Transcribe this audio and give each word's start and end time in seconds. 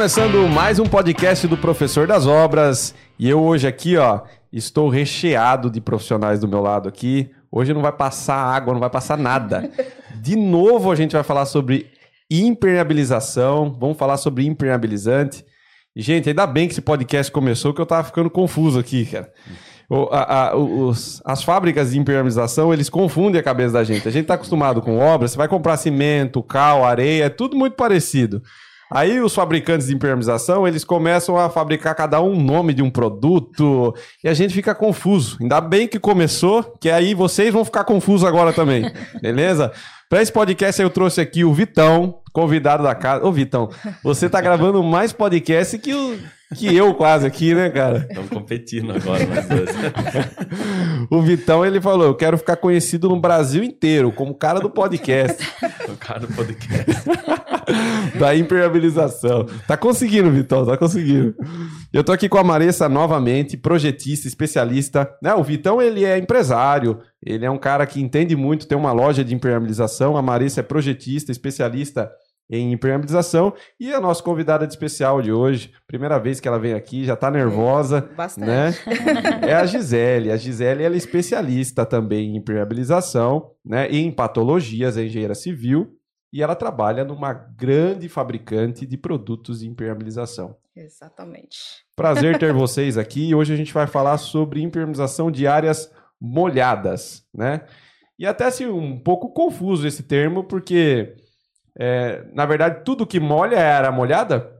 começando 0.00 0.48
mais 0.48 0.78
um 0.78 0.86
podcast 0.86 1.46
do 1.46 1.58
Professor 1.58 2.06
das 2.06 2.26
Obras. 2.26 2.94
E 3.18 3.28
eu 3.28 3.38
hoje 3.38 3.66
aqui, 3.66 3.98
ó, 3.98 4.22
estou 4.50 4.88
recheado 4.88 5.68
de 5.68 5.78
profissionais 5.78 6.40
do 6.40 6.48
meu 6.48 6.62
lado 6.62 6.88
aqui. 6.88 7.30
Hoje 7.52 7.74
não 7.74 7.82
vai 7.82 7.92
passar 7.92 8.34
água, 8.34 8.72
não 8.72 8.80
vai 8.80 8.88
passar 8.88 9.18
nada. 9.18 9.70
De 10.14 10.36
novo 10.36 10.90
a 10.90 10.94
gente 10.94 11.12
vai 11.12 11.22
falar 11.22 11.44
sobre 11.44 11.86
impermeabilização, 12.30 13.76
vamos 13.78 13.98
falar 13.98 14.16
sobre 14.16 14.46
impermeabilizante. 14.46 15.44
Gente, 15.94 16.30
ainda 16.30 16.46
bem 16.46 16.66
que 16.66 16.72
esse 16.72 16.80
podcast 16.80 17.30
começou, 17.30 17.74
que 17.74 17.80
eu 17.82 17.84
tava 17.84 18.04
ficando 18.04 18.30
confuso 18.30 18.78
aqui, 18.78 19.04
cara. 19.04 19.30
O, 19.86 20.08
a, 20.10 20.48
a, 20.48 20.56
os, 20.56 21.20
as 21.26 21.44
fábricas 21.44 21.90
de 21.90 21.98
impermeabilização, 21.98 22.72
eles 22.72 22.88
confundem 22.88 23.38
a 23.38 23.44
cabeça 23.44 23.74
da 23.74 23.84
gente. 23.84 24.08
A 24.08 24.10
gente 24.10 24.24
tá 24.24 24.32
acostumado 24.32 24.80
com 24.80 24.98
obras, 24.98 25.32
você 25.32 25.36
vai 25.36 25.46
comprar 25.46 25.76
cimento, 25.76 26.42
cal, 26.42 26.86
areia, 26.86 27.24
é 27.24 27.28
tudo 27.28 27.54
muito 27.54 27.76
parecido. 27.76 28.42
Aí 28.92 29.20
os 29.20 29.34
fabricantes 29.34 29.86
de 29.86 29.94
impermeabilização, 29.94 30.66
eles 30.66 30.82
começam 30.82 31.38
a 31.38 31.48
fabricar 31.48 31.94
cada 31.94 32.20
um 32.20 32.34
nome 32.34 32.74
de 32.74 32.82
um 32.82 32.90
produto 32.90 33.94
e 34.24 34.28
a 34.28 34.34
gente 34.34 34.52
fica 34.52 34.74
confuso. 34.74 35.36
Ainda 35.40 35.60
bem 35.60 35.86
que 35.86 35.98
começou, 35.98 36.76
que 36.80 36.90
aí 36.90 37.14
vocês 37.14 37.52
vão 37.52 37.64
ficar 37.64 37.84
confusos 37.84 38.26
agora 38.26 38.52
também, 38.52 38.90
beleza? 39.22 39.70
Para 40.08 40.20
esse 40.20 40.32
podcast 40.32 40.82
eu 40.82 40.90
trouxe 40.90 41.20
aqui 41.20 41.44
o 41.44 41.54
Vitão, 41.54 42.18
convidado 42.32 42.82
da 42.82 42.94
casa. 42.96 43.24
Ô 43.24 43.30
Vitão, 43.30 43.70
você 44.02 44.28
tá 44.28 44.40
gravando 44.40 44.82
mais 44.82 45.12
podcast 45.12 45.78
que 45.78 45.94
o 45.94 46.18
que 46.56 46.74
eu 46.74 46.94
quase 46.94 47.26
aqui, 47.26 47.54
né, 47.54 47.70
cara? 47.70 48.06
Estamos 48.08 48.30
competindo 48.30 48.90
agora, 48.90 49.24
nós 49.26 49.46
dois. 49.46 49.70
o 51.10 51.22
Vitão, 51.22 51.64
ele 51.64 51.80
falou: 51.80 52.06
Eu 52.06 52.14
quero 52.14 52.36
ficar 52.36 52.56
conhecido 52.56 53.08
no 53.08 53.20
Brasil 53.20 53.62
inteiro 53.62 54.10
como 54.12 54.34
cara 54.34 54.60
do 54.60 54.70
podcast. 54.70 55.42
o 55.88 55.96
cara 55.96 56.20
do 56.20 56.28
podcast. 56.28 56.90
da 58.18 58.34
impermeabilização. 58.34 59.46
Tá 59.66 59.76
conseguindo, 59.76 60.30
Vitão, 60.30 60.66
tá 60.66 60.76
conseguindo. 60.76 61.34
Eu 61.92 62.02
tô 62.02 62.12
aqui 62.12 62.28
com 62.28 62.38
a 62.38 62.44
Maressa 62.44 62.88
novamente, 62.88 63.56
projetista, 63.56 64.26
especialista. 64.26 65.08
Né, 65.22 65.34
o 65.34 65.42
Vitão, 65.42 65.80
ele 65.80 66.04
é 66.04 66.18
empresário, 66.18 66.98
ele 67.24 67.44
é 67.44 67.50
um 67.50 67.58
cara 67.58 67.86
que 67.86 68.00
entende 68.00 68.34
muito, 68.34 68.66
tem 68.66 68.76
uma 68.76 68.92
loja 68.92 69.24
de 69.24 69.34
impermeabilização. 69.34 70.16
A 70.16 70.22
Maressa 70.22 70.60
é 70.60 70.62
projetista, 70.62 71.30
especialista 71.30 72.10
em 72.50 72.72
impermeabilização. 72.72 73.54
E 73.78 73.94
a 73.94 74.00
nossa 74.00 74.22
convidada 74.22 74.66
de 74.66 74.72
especial 74.72 75.22
de 75.22 75.30
hoje, 75.30 75.72
primeira 75.86 76.18
vez 76.18 76.40
que 76.40 76.48
ela 76.48 76.58
vem 76.58 76.74
aqui, 76.74 77.04
já 77.04 77.14
está 77.14 77.30
nervosa. 77.30 78.10
Bastante. 78.16 78.46
Né? 78.46 78.74
É 79.42 79.54
a 79.54 79.64
Gisele. 79.64 80.32
A 80.32 80.36
Gisele 80.36 80.82
ela 80.82 80.94
é 80.94 80.98
especialista 80.98 81.86
também 81.86 82.30
em 82.30 82.36
impermeabilização 82.36 83.52
né? 83.64 83.88
e 83.88 83.98
em 83.98 84.10
patologias, 84.10 84.96
é 84.96 85.04
engenheira 85.04 85.34
civil. 85.34 85.96
E 86.32 86.42
ela 86.42 86.54
trabalha 86.54 87.04
numa 87.04 87.32
grande 87.32 88.08
fabricante 88.08 88.86
de 88.86 88.96
produtos 88.96 89.60
de 89.60 89.68
impermeabilização. 89.68 90.56
Exatamente. 90.74 91.58
Prazer 91.96 92.38
ter 92.38 92.52
vocês 92.52 92.96
aqui. 92.96 93.34
Hoje 93.34 93.52
a 93.52 93.56
gente 93.56 93.72
vai 93.72 93.86
falar 93.86 94.16
sobre 94.18 94.62
impermeabilização 94.62 95.30
de 95.30 95.46
áreas 95.46 95.92
molhadas, 96.20 97.26
né? 97.34 97.62
E 98.18 98.26
até 98.26 98.44
assim, 98.44 98.66
um 98.66 98.98
pouco 98.98 99.32
confuso 99.32 99.86
esse 99.86 100.02
termo, 100.02 100.44
porque 100.44 101.16
é, 101.82 102.24
na 102.34 102.44
verdade, 102.44 102.84
tudo 102.84 103.06
que 103.06 103.18
molha 103.18 103.56
é 103.56 103.72
área 103.72 103.90
molhada? 103.90 104.52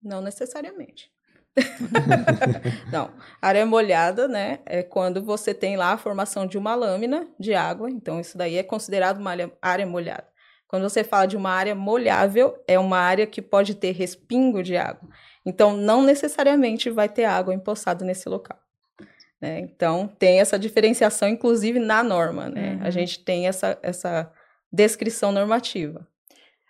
Não 0.00 0.20
necessariamente. 0.20 1.10
não, 2.92 3.10
área 3.42 3.66
molhada, 3.66 4.28
né, 4.28 4.60
é 4.64 4.84
quando 4.84 5.20
você 5.20 5.52
tem 5.52 5.76
lá 5.76 5.94
a 5.94 5.98
formação 5.98 6.46
de 6.46 6.56
uma 6.56 6.76
lâmina 6.76 7.26
de 7.40 7.54
água, 7.54 7.90
então 7.90 8.20
isso 8.20 8.38
daí 8.38 8.56
é 8.56 8.62
considerado 8.62 9.18
uma 9.18 9.32
área 9.60 9.84
molhada. 9.84 10.28
Quando 10.68 10.84
você 10.84 11.02
fala 11.02 11.26
de 11.26 11.36
uma 11.36 11.50
área 11.50 11.74
molhável, 11.74 12.62
é 12.68 12.78
uma 12.78 12.98
área 12.98 13.26
que 13.26 13.42
pode 13.42 13.74
ter 13.74 13.90
respingo 13.90 14.62
de 14.62 14.76
água. 14.76 15.08
Então, 15.44 15.76
não 15.76 16.02
necessariamente 16.02 16.88
vai 16.88 17.08
ter 17.08 17.24
água 17.24 17.52
empoçada 17.52 18.04
nesse 18.04 18.28
local. 18.28 18.58
Né? 19.40 19.58
Então, 19.60 20.06
tem 20.18 20.38
essa 20.38 20.58
diferenciação, 20.58 21.28
inclusive 21.28 21.80
na 21.80 22.04
norma. 22.04 22.48
Né? 22.48 22.74
Uhum. 22.74 22.86
A 22.86 22.90
gente 22.90 23.24
tem 23.24 23.48
essa, 23.48 23.76
essa 23.82 24.30
descrição 24.72 25.32
normativa. 25.32 26.06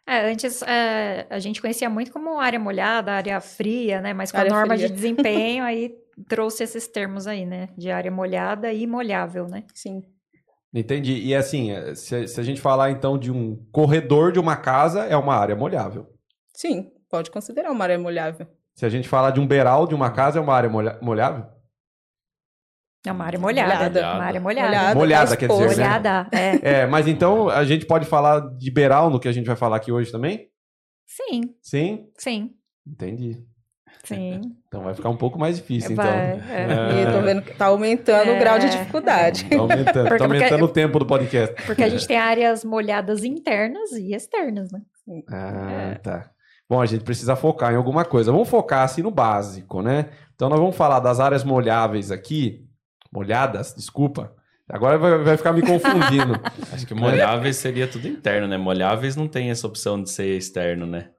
É, 0.08 0.30
antes 0.30 0.62
é, 0.62 1.26
a 1.28 1.38
gente 1.38 1.60
conhecia 1.60 1.90
muito 1.90 2.10
como 2.10 2.38
área 2.38 2.58
molhada, 2.58 3.12
área 3.12 3.38
fria, 3.42 4.00
né? 4.00 4.14
Mas 4.14 4.32
com 4.32 4.38
área 4.38 4.50
a 4.50 4.54
norma 4.54 4.74
fria. 4.74 4.88
de 4.88 4.94
desempenho 4.96 5.62
aí 5.62 5.94
trouxe 6.26 6.64
esses 6.64 6.88
termos 6.88 7.26
aí, 7.26 7.44
né? 7.44 7.68
De 7.76 7.90
área 7.90 8.10
molhada 8.10 8.72
e 8.72 8.86
molhável, 8.86 9.46
né? 9.46 9.64
Sim. 9.74 10.02
Entendi. 10.72 11.12
E 11.22 11.34
assim, 11.34 11.72
se, 11.94 12.26
se 12.26 12.40
a 12.40 12.42
gente 12.42 12.58
falar 12.58 12.90
então 12.90 13.18
de 13.18 13.30
um 13.30 13.56
corredor 13.70 14.32
de 14.32 14.40
uma 14.40 14.56
casa, 14.56 15.04
é 15.04 15.16
uma 15.16 15.36
área 15.36 15.54
molhável. 15.54 16.06
Sim, 16.54 16.90
pode 17.10 17.30
considerar 17.30 17.70
uma 17.70 17.84
área 17.84 17.98
molhável. 17.98 18.46
Se 18.74 18.86
a 18.86 18.88
gente 18.88 19.08
falar 19.08 19.30
de 19.32 19.40
um 19.40 19.46
beiral 19.46 19.86
de 19.86 19.94
uma 19.94 20.10
casa, 20.10 20.38
é 20.38 20.42
uma 20.42 20.54
área 20.54 20.70
molhável? 21.02 21.44
É 23.06 23.12
uma 23.12 23.24
área 23.24 23.38
molhada. 23.38 23.74
molhada. 23.74 24.00
Uma 24.00 24.24
área 24.24 24.40
molhada. 24.40 24.68
Molhada, 24.68 24.94
molhada 24.94 25.36
quer 25.36 25.48
dizer, 25.48 25.68
né? 25.68 25.74
Molhada, 25.74 26.28
é. 26.32 26.80
É, 26.80 26.86
mas 26.86 27.06
então 27.06 27.48
a 27.48 27.64
gente 27.64 27.86
pode 27.86 28.06
falar 28.06 28.40
de 28.56 28.70
beiral 28.70 29.08
no 29.08 29.20
que 29.20 29.28
a 29.28 29.32
gente 29.32 29.46
vai 29.46 29.56
falar 29.56 29.76
aqui 29.76 29.92
hoje 29.92 30.10
também? 30.10 30.48
Sim. 31.06 31.54
Sim? 31.62 32.08
Sim. 32.18 32.50
Entendi. 32.86 33.44
Sim. 34.04 34.40
Então 34.68 34.82
vai 34.82 34.92
ficar 34.92 35.08
um 35.08 35.16
pouco 35.16 35.38
mais 35.38 35.56
difícil, 35.56 35.96
vai, 35.96 36.34
então. 36.36 36.54
É. 36.54 37.02
É. 37.02 37.10
tô 37.10 37.22
vendo 37.22 37.40
que 37.40 37.54
tá 37.54 37.66
aumentando 37.66 38.32
é. 38.32 38.36
o 38.36 38.38
grau 38.38 38.58
de 38.58 38.68
dificuldade. 38.68 39.44
Tá 39.48 39.56
aumentando, 39.56 40.08
porque, 40.08 40.18
tá 40.18 40.24
aumentando 40.24 40.48
porque, 40.48 40.64
o 40.64 40.68
tempo 40.68 40.98
do 40.98 41.06
podcast. 41.06 41.54
Porque 41.64 41.82
a 41.82 41.88
gente 41.88 42.06
tem 42.06 42.18
áreas 42.18 42.66
molhadas 42.66 43.24
internas 43.24 43.92
e 43.92 44.14
externas, 44.14 44.70
né? 44.70 44.82
Ah, 45.30 45.92
é. 45.92 45.94
tá. 45.94 46.30
Bom, 46.68 46.82
a 46.82 46.84
gente 46.84 47.02
precisa 47.02 47.34
focar 47.34 47.72
em 47.72 47.76
alguma 47.76 48.04
coisa. 48.04 48.30
Vamos 48.30 48.46
focar 48.46 48.82
assim 48.82 49.00
no 49.00 49.10
básico, 49.10 49.80
né? 49.80 50.10
Então 50.34 50.50
nós 50.50 50.60
vamos 50.60 50.76
falar 50.76 51.00
das 51.00 51.18
áreas 51.18 51.42
molháveis 51.42 52.10
aqui, 52.10 52.67
molhadas, 53.18 53.74
desculpa. 53.74 54.32
Agora 54.68 54.96
vai, 54.96 55.18
vai 55.18 55.36
ficar 55.36 55.52
me 55.52 55.62
confundindo. 55.62 56.38
Acho 56.72 56.86
que 56.86 56.94
molháveis 56.94 57.56
seria 57.56 57.88
tudo 57.88 58.06
interno, 58.06 58.46
né? 58.46 58.56
Molháveis 58.56 59.16
não 59.16 59.26
tem 59.26 59.50
essa 59.50 59.66
opção 59.66 60.00
de 60.00 60.10
ser 60.10 60.36
externo, 60.36 60.86
né? 60.86 61.10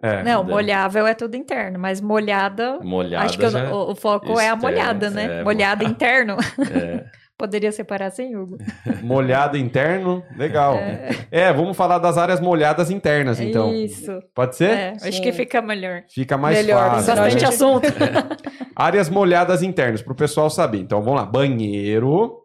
É, 0.00 0.22
não, 0.22 0.44
molhável 0.44 1.06
é 1.08 1.12
tudo 1.12 1.34
interno, 1.36 1.76
mas 1.78 2.00
molhada. 2.00 2.78
Molhada. 2.80 3.26
Acho 3.26 3.36
que 3.36 3.44
o, 3.44 3.90
o, 3.90 3.94
foco 3.96 4.26
externo, 4.26 4.40
é 4.40 4.48
a 4.48 4.56
molhada, 4.56 5.10
né? 5.10 5.40
É, 5.40 5.44
molhada 5.44 5.84
interno. 5.84 6.36
É. 6.72 7.17
Poderia 7.38 7.70
separar 7.70 8.06
assim, 8.06 8.34
Hugo. 8.34 8.58
Molhado 9.00 9.56
interno, 9.56 10.24
legal. 10.36 10.74
É. 10.74 11.10
é. 11.30 11.52
vamos 11.52 11.76
falar 11.76 11.98
das 12.00 12.18
áreas 12.18 12.40
molhadas 12.40 12.90
internas, 12.90 13.38
então. 13.38 13.72
Isso. 13.72 14.20
Pode 14.34 14.56
ser? 14.56 14.70
É, 14.70 14.96
acho 15.00 15.22
que 15.22 15.30
fica 15.30 15.62
melhor. 15.62 16.02
Fica 16.08 16.36
mais 16.36 16.58
melhor, 16.58 16.96
fácil. 16.96 17.14
Bastante 17.14 17.44
assunto. 17.46 17.86
Áreas 18.74 19.08
molhadas 19.08 19.62
internas, 19.62 20.02
para 20.02 20.12
o 20.12 20.16
pessoal 20.16 20.50
saber. 20.50 20.78
Então, 20.78 21.00
vamos 21.00 21.20
lá. 21.20 21.26
Banheiro, 21.26 22.42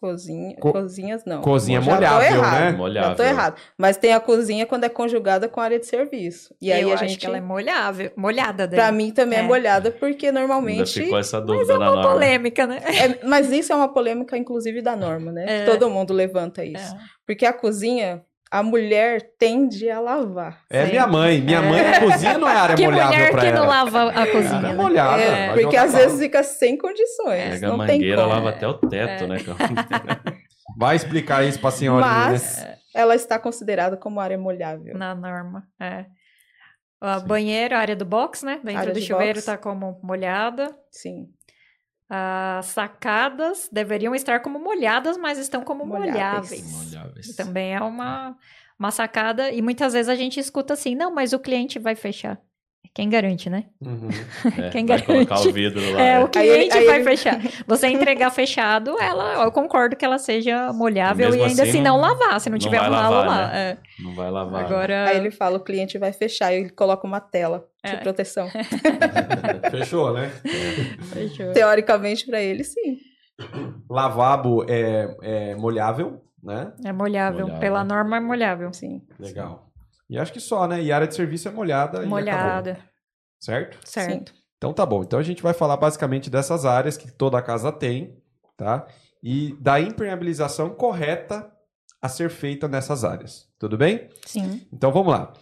Cozinha, 0.00 0.54
Co 0.60 0.72
cozinhas 0.72 1.24
não. 1.24 1.40
Cozinha 1.42 1.80
molhável, 1.80 2.42
né? 2.42 2.70
Molhável. 2.70 3.10
Já 3.10 3.16
tô 3.16 3.22
errado. 3.24 3.60
Mas 3.76 3.96
tem 3.96 4.12
a 4.12 4.20
cozinha 4.20 4.64
quando 4.64 4.84
é 4.84 4.88
conjugada 4.88 5.48
com 5.48 5.60
a 5.60 5.64
área 5.64 5.78
de 5.80 5.86
serviço. 5.86 6.54
E 6.62 6.70
aí 6.70 6.82
Eu 6.82 6.90
a 6.90 6.94
acho 6.94 7.04
gente 7.04 7.18
que 7.18 7.26
ela 7.26 7.36
é 7.36 7.40
molhável, 7.40 8.12
molhada 8.16 8.68
daí. 8.68 8.78
Pra 8.78 8.92
mim 8.92 9.10
também 9.10 9.40
é, 9.40 9.42
é 9.42 9.44
molhada 9.44 9.90
porque 9.90 10.30
normalmente 10.30 10.78
Ainda 10.78 10.86
ficou 10.86 11.18
essa 11.18 11.40
dúvida 11.40 11.78
mas 11.78 11.88
é 11.88 11.90
uma 11.90 12.02
polêmica, 12.02 12.66
né? 12.66 12.80
É, 12.84 13.26
mas 13.26 13.50
isso 13.50 13.72
é 13.72 13.76
uma 13.76 13.88
polêmica 13.88 14.36
inclusive 14.36 14.80
da 14.80 14.94
norma, 14.94 15.32
né? 15.32 15.62
É. 15.62 15.64
Todo 15.64 15.90
mundo 15.90 16.14
levanta 16.14 16.64
isso. 16.64 16.94
É. 16.94 16.98
Porque 17.26 17.44
a 17.44 17.52
cozinha 17.52 18.22
a 18.50 18.62
mulher 18.62 19.34
tende 19.38 19.90
a 19.90 20.00
lavar. 20.00 20.62
É 20.70 20.86
minha 20.86 21.06
mãe. 21.06 21.40
Minha 21.40 21.62
mãe, 21.62 21.80
a 21.80 22.00
cozinha 22.00 22.38
não 22.38 22.48
é 22.48 22.54
área 22.54 22.76
que 22.76 22.84
molhável 22.84 23.30
pra 23.30 23.42
ela. 23.42 23.52
que 23.52 23.58
não 23.58 23.66
lava 23.66 24.10
a 24.10 24.26
cozinha. 24.26 24.68
É 24.68 24.74
molhada. 24.74 25.22
É, 25.22 25.52
porque 25.52 25.76
às 25.76 25.92
vezes 25.92 26.18
fica 26.18 26.42
sem 26.42 26.76
condições. 26.78 27.50
Pega 27.54 27.68
não 27.68 27.74
a 27.74 27.78
mangueira, 27.78 28.26
lava 28.26 28.48
até 28.50 28.66
o 28.66 28.74
teto, 28.74 29.26
né? 29.26 29.36
Vai 30.78 30.96
explicar 30.96 31.44
isso 31.44 31.60
pra 31.60 31.70
senhora. 31.70 32.06
Mas 32.06 32.62
né? 32.62 32.76
ela 32.94 33.14
está 33.14 33.38
considerada 33.38 33.96
como 33.96 34.20
área 34.20 34.38
molhável. 34.38 34.96
Na 34.96 35.14
norma, 35.14 35.64
é. 35.80 36.06
A 37.00 37.20
banheiro, 37.20 37.76
a 37.76 37.78
área 37.78 37.94
do 37.94 38.04
box, 38.04 38.44
né? 38.44 38.60
Dentro 38.64 38.80
área 38.80 38.94
do 38.94 39.00
chuveiro 39.00 39.34
box. 39.34 39.46
tá 39.46 39.56
como 39.56 40.00
molhada. 40.02 40.74
Sim. 40.90 41.28
As 42.10 42.66
sacadas 42.66 43.68
deveriam 43.70 44.14
estar 44.14 44.40
como 44.40 44.58
molhadas, 44.58 45.18
mas 45.18 45.38
estão 45.38 45.62
como 45.62 45.84
molháveis. 45.84 46.72
molháveis. 46.72 47.36
Também 47.36 47.74
é 47.74 47.80
uma, 47.82 48.34
uma 48.78 48.90
sacada. 48.90 49.50
E 49.50 49.60
muitas 49.60 49.92
vezes 49.92 50.08
a 50.08 50.14
gente 50.14 50.40
escuta 50.40 50.72
assim: 50.72 50.94
não, 50.94 51.14
mas 51.14 51.34
o 51.34 51.38
cliente 51.38 51.78
vai 51.78 51.94
fechar. 51.94 52.40
Quem 52.94 53.08
garante, 53.08 53.48
né? 53.50 53.66
Uhum. 53.80 54.08
É, 54.58 54.70
Quem 54.70 54.86
vai 54.86 54.98
garante? 55.00 55.26
colocar 55.26 55.48
o 55.48 55.52
vidro 55.52 55.80
lá. 55.92 56.00
É, 56.00 56.18
né? 56.18 56.24
o 56.24 56.28
cliente 56.28 56.76
aí, 56.76 56.80
aí 56.80 56.86
vai 56.86 56.96
ele... 56.96 57.04
fechar. 57.04 57.38
Você 57.66 57.86
entregar 57.88 58.30
fechado, 58.30 58.96
ela, 59.00 59.44
eu 59.44 59.52
concordo 59.52 59.94
que 59.94 60.04
ela 60.04 60.18
seja 60.18 60.72
molhável 60.72 61.30
e, 61.34 61.42
ainda 61.42 61.62
assim, 61.62 61.70
assim 61.70 61.80
não, 61.82 61.96
não, 61.96 62.00
lavar, 62.00 62.40
se 62.40 62.48
não, 62.48 62.54
não 62.54 62.58
tiver 62.58 62.80
um 62.80 62.90
ralo 62.90 63.16
lá. 63.16 63.48
Né? 63.48 63.70
É. 63.70 64.02
Não 64.02 64.14
vai 64.14 64.30
lavar. 64.30 64.64
Agora... 64.64 65.10
Aí 65.10 65.16
ele 65.16 65.30
fala, 65.30 65.58
o 65.58 65.60
cliente 65.60 65.98
vai 65.98 66.12
fechar 66.12 66.52
e 66.52 66.56
ele 66.56 66.70
coloca 66.70 67.06
uma 67.06 67.20
tela 67.20 67.68
é. 67.88 67.96
de 67.96 68.02
proteção. 68.02 68.48
Fechou, 69.70 70.12
né? 70.12 70.30
Fechou. 71.12 71.52
Teoricamente, 71.52 72.26
para 72.26 72.40
ele, 72.40 72.64
sim. 72.64 72.98
Lavabo 73.88 74.64
é, 74.68 75.16
é 75.22 75.54
molhável, 75.54 76.22
né? 76.42 76.72
É 76.84 76.92
molhável. 76.92 77.40
molhável. 77.40 77.60
Pela 77.60 77.84
norma 77.84 78.16
é 78.16 78.20
molhável. 78.20 78.72
Sim. 78.72 79.02
Legal. 79.18 79.70
E 80.08 80.18
acho 80.18 80.32
que 80.32 80.40
só, 80.40 80.66
né? 80.66 80.82
E 80.82 80.90
área 80.90 81.06
de 81.06 81.14
serviço 81.14 81.48
é 81.48 81.50
molhada. 81.50 82.04
Molhada. 82.06 82.70
E 82.70 82.72
acabou, 82.72 82.88
certo? 83.38 83.78
Certo. 83.84 84.30
Sim. 84.30 84.38
Então 84.56 84.72
tá 84.72 84.84
bom. 84.84 85.02
Então 85.02 85.18
a 85.18 85.22
gente 85.22 85.42
vai 85.42 85.54
falar 85.54 85.76
basicamente 85.76 86.28
dessas 86.28 86.64
áreas 86.64 86.96
que 86.96 87.10
toda 87.10 87.40
casa 87.40 87.70
tem, 87.70 88.20
tá? 88.56 88.86
E 89.22 89.56
da 89.60 89.80
impermeabilização 89.80 90.70
correta 90.70 91.50
a 92.00 92.08
ser 92.08 92.30
feita 92.30 92.66
nessas 92.66 93.04
áreas. 93.04 93.48
Tudo 93.58 93.76
bem? 93.76 94.08
Sim. 94.26 94.66
Então 94.72 94.92
vamos 94.92 95.12
lá. 95.12 95.32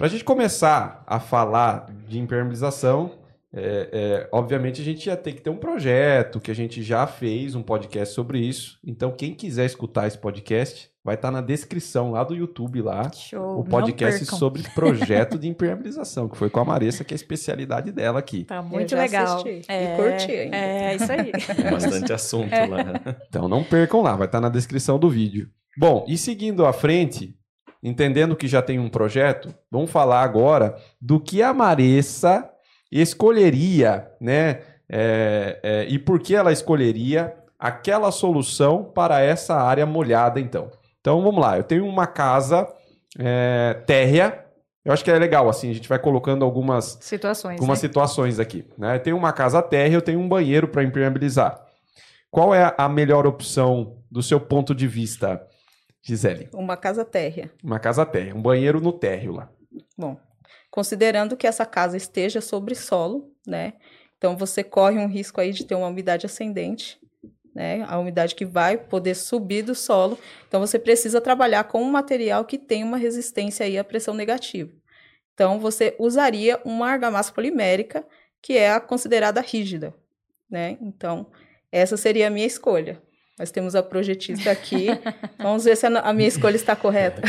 Para 0.00 0.06
a 0.06 0.10
gente 0.10 0.24
começar 0.24 1.04
a 1.06 1.20
falar 1.20 1.84
de 2.08 2.18
impermeabilização, 2.18 3.10
é, 3.52 3.90
é, 3.92 4.28
obviamente 4.32 4.80
a 4.80 4.84
gente 4.84 5.04
ia 5.04 5.14
ter 5.14 5.34
que 5.34 5.42
ter 5.42 5.50
um 5.50 5.58
projeto 5.58 6.40
que 6.40 6.50
a 6.50 6.54
gente 6.54 6.82
já 6.82 7.06
fez 7.06 7.54
um 7.54 7.60
podcast 7.60 8.14
sobre 8.14 8.38
isso. 8.38 8.78
Então 8.82 9.10
quem 9.10 9.34
quiser 9.34 9.66
escutar 9.66 10.06
esse 10.06 10.16
podcast 10.16 10.88
vai 11.04 11.16
estar 11.16 11.30
na 11.30 11.42
descrição 11.42 12.12
lá 12.12 12.24
do 12.24 12.34
YouTube 12.34 12.80
lá 12.80 13.12
Show. 13.12 13.60
o 13.60 13.62
podcast 13.62 14.24
sobre 14.24 14.62
projeto 14.74 15.38
de 15.38 15.46
impermeabilização 15.46 16.30
que 16.30 16.36
foi 16.38 16.48
com 16.48 16.60
a 16.60 16.64
Maressa 16.64 17.04
que 17.04 17.12
é 17.12 17.14
a 17.14 17.16
especialidade 17.16 17.92
dela 17.92 18.20
aqui. 18.20 18.44
Tá 18.44 18.62
muito 18.62 18.96
legal. 18.96 19.42
assisti. 19.42 19.50
E 19.50 19.64
É, 19.68 19.96
curti 19.96 20.32
ainda. 20.32 20.56
É, 20.56 20.96
isso 20.96 21.12
aí. 21.12 21.32
Bastante 21.70 22.10
assunto 22.14 22.54
É. 22.54 22.64
lá. 22.64 22.84
Então 23.28 23.46
não 23.50 23.62
percam 23.62 24.00
lá, 24.00 24.16
vai 24.16 24.26
estar 24.26 24.40
na 24.40 24.48
descrição 24.48 24.98
do 24.98 25.10
vídeo. 25.10 25.50
Bom, 25.76 26.06
e 26.08 26.16
seguindo 26.16 26.64
à 26.64 26.72
frente, 26.72 27.38
entendendo 27.82 28.36
que 28.36 28.46
já 28.46 28.60
tem 28.60 28.78
um 28.78 28.88
projeto, 28.88 29.54
vamos 29.70 29.90
falar 29.90 30.22
agora 30.22 30.76
do 31.00 31.18
que 31.18 31.42
a 31.42 31.54
Maressa 31.54 32.48
escolheria, 32.90 34.10
né? 34.20 34.60
É, 34.92 35.60
é, 35.62 35.84
e 35.88 35.98
por 35.98 36.18
que 36.18 36.34
ela 36.34 36.52
escolheria 36.52 37.34
aquela 37.58 38.10
solução 38.10 38.84
para 38.84 39.20
essa 39.20 39.54
área 39.54 39.86
molhada, 39.86 40.40
então. 40.40 40.70
Então 41.00 41.22
vamos 41.22 41.40
lá, 41.40 41.56
eu 41.56 41.62
tenho 41.62 41.86
uma 41.86 42.06
casa 42.06 42.66
é, 43.18 43.74
térrea. 43.86 44.44
Eu 44.84 44.92
acho 44.92 45.04
que 45.04 45.10
é 45.10 45.18
legal, 45.18 45.48
assim, 45.48 45.70
a 45.70 45.74
gente 45.74 45.88
vai 45.88 45.98
colocando 45.98 46.44
algumas 46.44 46.98
Situações. 47.02 47.54
algumas 47.54 47.78
né? 47.82 47.88
situações 47.88 48.40
aqui. 48.40 48.66
Né? 48.78 48.96
Eu 48.96 49.00
tenho 49.00 49.16
uma 49.16 49.32
casa 49.32 49.62
térrea, 49.62 49.96
eu 49.96 50.02
tenho 50.02 50.18
um 50.18 50.28
banheiro 50.28 50.66
para 50.66 50.82
impermeabilizar. 50.82 51.62
Qual 52.30 52.54
é 52.54 52.74
a 52.78 52.88
melhor 52.88 53.26
opção 53.26 53.98
do 54.10 54.22
seu 54.22 54.40
ponto 54.40 54.74
de 54.74 54.86
vista, 54.86 55.46
Gisele? 56.02 56.48
Uma 56.52 56.76
casa 56.76 57.04
térrea. 57.04 57.50
Uma 57.62 57.78
casa 57.78 58.06
térrea, 58.06 58.34
um 58.34 58.42
banheiro 58.42 58.80
no 58.80 58.92
térreo 58.92 59.32
lá. 59.32 59.50
Bom, 59.96 60.18
considerando 60.70 61.36
que 61.36 61.46
essa 61.46 61.66
casa 61.66 61.96
esteja 61.96 62.40
sobre 62.40 62.74
solo, 62.74 63.32
né? 63.46 63.74
Então 64.16 64.36
você 64.36 64.62
corre 64.62 64.98
um 64.98 65.06
risco 65.06 65.40
aí 65.40 65.52
de 65.52 65.64
ter 65.64 65.74
uma 65.74 65.88
umidade 65.88 66.26
ascendente, 66.26 66.98
né? 67.54 67.84
A 67.88 67.98
umidade 67.98 68.34
que 68.34 68.44
vai 68.44 68.76
poder 68.78 69.14
subir 69.14 69.62
do 69.62 69.74
solo. 69.74 70.18
Então 70.48 70.60
você 70.60 70.78
precisa 70.78 71.20
trabalhar 71.20 71.64
com 71.64 71.82
um 71.82 71.90
material 71.90 72.44
que 72.44 72.58
tem 72.58 72.82
uma 72.82 72.96
resistência 72.96 73.66
aí 73.66 73.78
à 73.78 73.84
pressão 73.84 74.14
negativa. 74.14 74.70
Então 75.34 75.58
você 75.58 75.96
usaria 75.98 76.60
uma 76.64 76.90
argamassa 76.90 77.32
polimérica, 77.32 78.06
que 78.42 78.56
é 78.56 78.70
a 78.70 78.80
considerada 78.80 79.40
rígida, 79.40 79.94
né? 80.50 80.76
Então 80.80 81.26
essa 81.72 81.96
seria 81.96 82.26
a 82.26 82.30
minha 82.30 82.46
escolha. 82.46 83.00
Nós 83.40 83.50
temos 83.50 83.74
a 83.74 83.82
projetista 83.82 84.50
aqui. 84.50 84.88
Vamos 85.38 85.64
ver 85.64 85.74
se 85.74 85.86
a 85.86 86.12
minha 86.12 86.28
escolha 86.28 86.56
está 86.56 86.76
correta. 86.76 87.22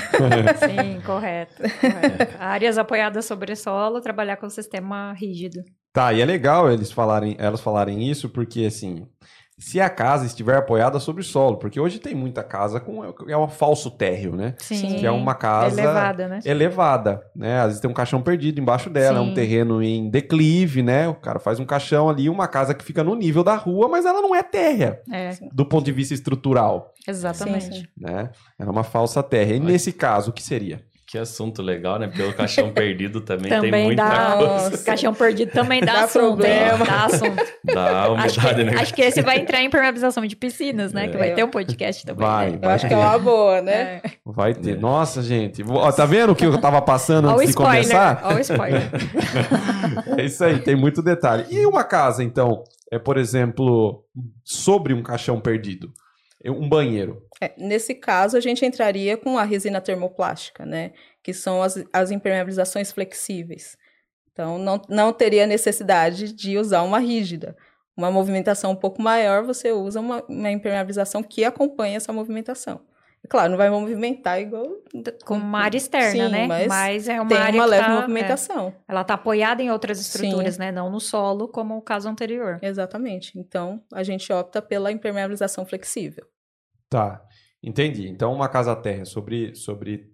Sim, 0.59 0.99
correto. 1.05 1.55
correto. 1.55 2.35
Áreas 2.37 2.77
apoiadas 2.77 3.23
sobre 3.23 3.55
solo, 3.55 4.01
trabalhar 4.01 4.35
com 4.35 4.49
sistema 4.49 5.13
rígido. 5.13 5.63
Tá, 5.93 6.11
e 6.11 6.19
é 6.19 6.25
legal 6.25 6.69
eles 6.69 6.91
falarem, 6.91 7.37
elas 7.39 7.61
falarem 7.61 8.09
isso, 8.09 8.27
porque 8.27 8.65
assim, 8.65 9.07
se 9.61 9.79
a 9.79 9.89
casa 9.89 10.25
estiver 10.25 10.57
apoiada 10.57 10.99
sobre 10.99 11.21
solo, 11.21 11.57
porque 11.57 11.79
hoje 11.79 11.99
tem 11.99 12.15
muita 12.15 12.43
casa 12.43 12.79
com 12.79 13.05
é 13.05 13.37
um 13.37 13.47
falso 13.47 13.91
térreo, 13.91 14.35
né? 14.35 14.55
Sim. 14.57 14.95
Que 14.95 15.05
é 15.05 15.11
uma 15.11 15.35
casa 15.35 15.79
elevada, 15.79 16.27
né? 16.27 16.39
elevada, 16.43 17.23
né? 17.35 17.59
Às 17.59 17.65
vezes 17.67 17.79
tem 17.79 17.89
um 17.89 17.93
caixão 17.93 18.21
perdido 18.23 18.59
embaixo 18.59 18.89
dela, 18.89 19.19
é 19.19 19.21
um 19.21 19.27
Sim. 19.27 19.33
terreno 19.35 19.83
em 19.83 20.09
declive, 20.09 20.81
né? 20.81 21.07
O 21.07 21.13
cara 21.13 21.37
faz 21.39 21.59
um 21.59 21.65
caixão 21.65 22.09
ali, 22.09 22.27
uma 22.27 22.47
casa 22.47 22.73
que 22.73 22.83
fica 22.83 23.03
no 23.03 23.13
nível 23.13 23.43
da 23.43 23.55
rua, 23.55 23.87
mas 23.87 24.03
ela 24.03 24.19
não 24.19 24.33
é 24.33 24.41
térrea, 24.41 24.99
É, 25.11 25.37
do 25.53 25.63
ponto 25.65 25.85
de 25.85 25.91
vista 25.91 26.15
estrutural, 26.15 26.91
exatamente. 27.07 27.65
Sim, 27.65 27.81
sim. 27.81 27.87
né? 27.95 28.31
Ela 28.57 28.69
é 28.69 28.71
uma 28.71 28.83
falsa 28.83 29.21
terra. 29.21 29.53
E 29.53 29.59
nesse 29.59 29.93
caso, 29.93 30.31
o 30.31 30.33
que 30.33 30.41
seria? 30.41 30.81
Que 31.11 31.17
assunto 31.17 31.61
legal, 31.61 31.99
né? 31.99 32.07
Porque 32.07 32.23
o 32.23 32.33
caixão 32.33 32.71
perdido 32.71 33.19
também, 33.19 33.51
tem 33.51 33.59
Também 33.59 33.83
muita 33.87 34.07
dá. 34.07 34.37
coisa. 34.37 34.77
Caixão 34.85 35.13
perdido 35.13 35.51
também 35.51 35.81
dá, 35.81 35.91
Dá 35.91 36.03
assunto. 36.05 36.21
problema. 36.37 36.85
Dá 36.85 37.03
assunto. 37.05 37.43
Dá 37.65 38.01
Acho 38.13 38.39
umidade, 38.39 38.55
que, 38.55 38.63
né? 38.63 38.81
acho 38.81 38.93
que 38.93 39.01
esse 39.01 39.21
vai 39.21 39.39
entrar 39.39 39.61
em 39.61 39.65
impermeabilização 39.65 40.25
de 40.25 40.37
piscinas, 40.37 40.93
né? 40.93 41.07
É. 41.07 41.07
Que 41.09 41.17
vai 41.17 41.33
ter 41.33 41.43
um 41.43 41.49
podcast 41.49 42.05
também. 42.05 42.25
Vai, 42.25 42.51
né? 42.51 42.59
Eu 42.61 42.69
acho 42.69 42.87
que 42.87 42.93
é 42.93 42.97
uma 42.97 43.19
boa, 43.19 43.61
né? 43.61 43.99
É. 44.05 44.11
Vai 44.25 44.53
ter. 44.53 44.77
É. 44.77 44.79
Nossa, 44.79 45.21
gente. 45.21 45.61
Ó, 45.69 45.91
tá 45.91 46.05
vendo 46.05 46.31
o 46.31 46.35
que 46.35 46.45
eu 46.45 46.57
tava 46.61 46.81
passando 46.81 47.27
antes 47.29 47.49
de 47.49 47.55
começar? 47.55 48.21
Olha 48.23 48.37
o 48.37 48.39
spoiler. 48.39 48.81
É 50.17 50.23
isso 50.23 50.43
aí, 50.45 50.59
tem 50.59 50.75
muito 50.75 51.01
detalhe. 51.01 51.45
E 51.49 51.65
uma 51.65 51.83
casa, 51.83 52.23
então, 52.23 52.63
é, 52.89 52.97
por 52.97 53.17
exemplo, 53.17 54.05
sobre 54.45 54.93
um 54.93 55.03
caixão 55.03 55.41
perdido? 55.41 55.91
É 56.43 56.49
Um 56.49 56.67
banheiro. 56.67 57.25
É, 57.39 57.53
nesse 57.57 57.93
caso, 57.93 58.35
a 58.35 58.39
gente 58.39 58.65
entraria 58.65 59.15
com 59.17 59.37
a 59.37 59.43
resina 59.43 59.79
termoplástica, 59.79 60.65
né? 60.65 60.91
Que 61.23 61.33
são 61.33 61.61
as, 61.61 61.83
as 61.93 62.11
impermeabilizações 62.11 62.91
flexíveis. 62.91 63.77
Então, 64.31 64.57
não, 64.57 64.81
não 64.89 65.13
teria 65.13 65.45
necessidade 65.45 66.33
de 66.33 66.57
usar 66.57 66.81
uma 66.83 66.99
rígida. 66.99 67.55
Uma 67.95 68.09
movimentação 68.09 68.71
um 68.71 68.75
pouco 68.75 69.01
maior, 69.01 69.43
você 69.43 69.71
usa 69.71 69.99
uma, 69.99 70.23
uma 70.27 70.49
impermeabilização 70.49 71.21
que 71.21 71.43
acompanha 71.43 71.97
essa 71.97 72.13
movimentação. 72.13 72.81
Claro, 73.29 73.51
não 73.51 73.57
vai 73.57 73.69
movimentar 73.69 74.41
igual 74.41 74.65
Com 75.25 75.35
uma 75.35 75.59
área 75.59 75.77
externa, 75.77 76.25
Sim, 76.25 76.31
né? 76.31 76.47
mas 76.67 77.07
é 77.07 77.21
uma 77.21 77.29
tem 77.29 77.37
área 77.37 77.55
uma 77.59 77.63
que 77.65 77.69
leve 77.69 77.85
tá- 77.85 77.95
movimentação. 78.01 78.67
é, 78.69 78.73
ela 78.87 79.03
tá 79.03 79.13
apoiada 79.13 79.61
em 79.61 79.71
outras 79.71 79.99
Sim. 79.99 80.03
estruturas, 80.25 80.57
né? 80.57 80.71
Não 80.71 80.89
no 80.89 80.99
solo, 80.99 81.47
como 81.47 81.77
o 81.77 81.81
caso 81.81 82.09
anterior. 82.09 82.59
Exatamente. 82.61 83.37
Então, 83.37 83.81
a 83.93 84.03
gente 84.03 84.31
opta 84.33 84.61
pela 84.61 84.91
impermeabilização 84.91 85.65
flexível. 85.65 86.25
Tá, 86.89 87.21
entendi. 87.63 88.07
Então, 88.09 88.33
uma 88.33 88.49
casa 88.49 88.75
térrea 88.75 89.05
sobre, 89.05 89.55
sobre 89.55 90.11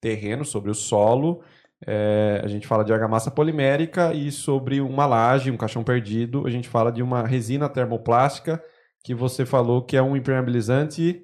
terreno, 0.00 0.44
sobre 0.44 0.70
o 0.70 0.74
solo, 0.74 1.42
é, 1.86 2.40
a 2.44 2.46
gente 2.46 2.66
fala 2.66 2.84
de 2.84 2.92
argamassa 2.92 3.30
polimérica 3.30 4.12
e 4.12 4.30
sobre 4.30 4.80
uma 4.80 5.06
laje, 5.06 5.50
um 5.50 5.56
caixão 5.56 5.82
perdido, 5.82 6.46
a 6.46 6.50
gente 6.50 6.68
fala 6.68 6.92
de 6.92 7.02
uma 7.02 7.26
resina 7.26 7.68
termoplástica 7.68 8.62
que 9.02 9.14
você 9.14 9.46
falou 9.46 9.82
que 9.82 9.96
é 9.96 10.02
um 10.02 10.14
impermeabilizante 10.14 11.22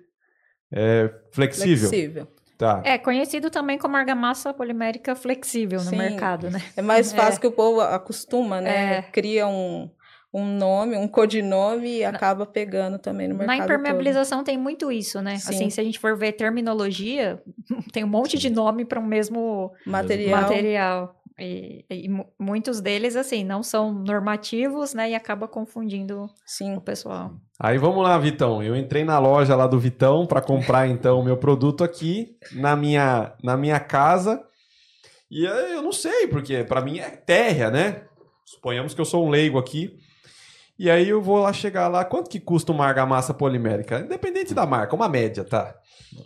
é, 0.72 1.10
flexível. 1.32 1.88
Flexível. 1.88 2.28
Tá. 2.58 2.80
É 2.84 2.96
conhecido 2.96 3.50
também 3.50 3.76
como 3.76 3.96
argamassa 3.96 4.52
polimérica 4.54 5.14
flexível 5.14 5.78
no 5.78 5.90
Sim. 5.90 5.98
mercado, 5.98 6.50
né? 6.50 6.62
É 6.74 6.80
mais 6.80 7.12
É. 7.12 7.16
fácil 7.16 7.40
que 7.40 7.46
o 7.46 7.52
povo 7.52 7.80
acostuma, 7.82 8.60
né? 8.62 8.98
É. 8.98 9.02
Cria 9.02 9.46
um, 9.46 9.90
um 10.32 10.44
nome, 10.44 10.96
um 10.96 11.06
codinome 11.06 11.98
e 11.98 12.04
acaba 12.04 12.46
pegando 12.46 12.98
também 12.98 13.28
no 13.28 13.34
mercado 13.34 13.58
Na 13.58 13.62
impermeabilização 13.62 14.42
tem 14.42 14.56
muito 14.56 14.90
isso, 14.90 15.20
né? 15.20 15.36
Sim. 15.36 15.54
Assim, 15.54 15.70
se 15.70 15.80
a 15.80 15.84
gente 15.84 15.98
for 15.98 16.16
ver 16.16 16.32
terminologia, 16.32 17.42
tem 17.92 18.04
um 18.04 18.08
monte 18.08 18.38
de 18.38 18.48
nome 18.48 18.86
para 18.86 19.00
um 19.00 19.06
mesmo 19.06 19.72
todo. 19.84 19.92
Material. 19.92 20.40
material. 20.40 21.15
E, 21.38 21.84
e 21.90 22.08
mu- 22.08 22.32
muitos 22.38 22.80
deles, 22.80 23.14
assim, 23.14 23.44
não 23.44 23.62
são 23.62 23.92
normativos, 23.92 24.94
né? 24.94 25.10
E 25.10 25.14
acaba 25.14 25.46
confundindo 25.46 26.30
Sim. 26.46 26.76
o 26.76 26.80
pessoal. 26.80 27.32
Aí 27.60 27.76
vamos 27.76 28.02
lá, 28.02 28.16
Vitão. 28.18 28.62
Eu 28.62 28.74
entrei 28.74 29.04
na 29.04 29.18
loja 29.18 29.54
lá 29.54 29.66
do 29.66 29.78
Vitão 29.78 30.26
para 30.26 30.40
comprar 30.40 30.86
então 30.88 31.20
o 31.20 31.24
meu 31.24 31.36
produto 31.36 31.84
aqui 31.84 32.36
na 32.52 32.74
minha, 32.74 33.34
na 33.42 33.56
minha 33.56 33.78
casa. 33.78 34.42
E 35.30 35.46
aí 35.46 35.72
eu 35.72 35.82
não 35.82 35.92
sei, 35.92 36.26
porque 36.28 36.64
para 36.64 36.80
mim 36.80 36.98
é 37.00 37.10
terra, 37.10 37.70
né? 37.70 38.04
Suponhamos 38.44 38.94
que 38.94 39.00
eu 39.00 39.04
sou 39.04 39.26
um 39.26 39.30
leigo 39.30 39.58
aqui. 39.58 39.98
E 40.78 40.90
aí 40.90 41.08
eu 41.08 41.20
vou 41.22 41.38
lá 41.38 41.52
chegar 41.52 41.88
lá, 41.88 42.04
quanto 42.04 42.28
que 42.30 42.38
custa 42.38 42.70
uma 42.70 42.86
argamassa 42.86 43.32
polimérica? 43.34 44.00
Independente 44.00 44.52
da 44.54 44.66
marca, 44.66 44.94
uma 44.94 45.08
média, 45.08 45.42
tá? 45.42 45.74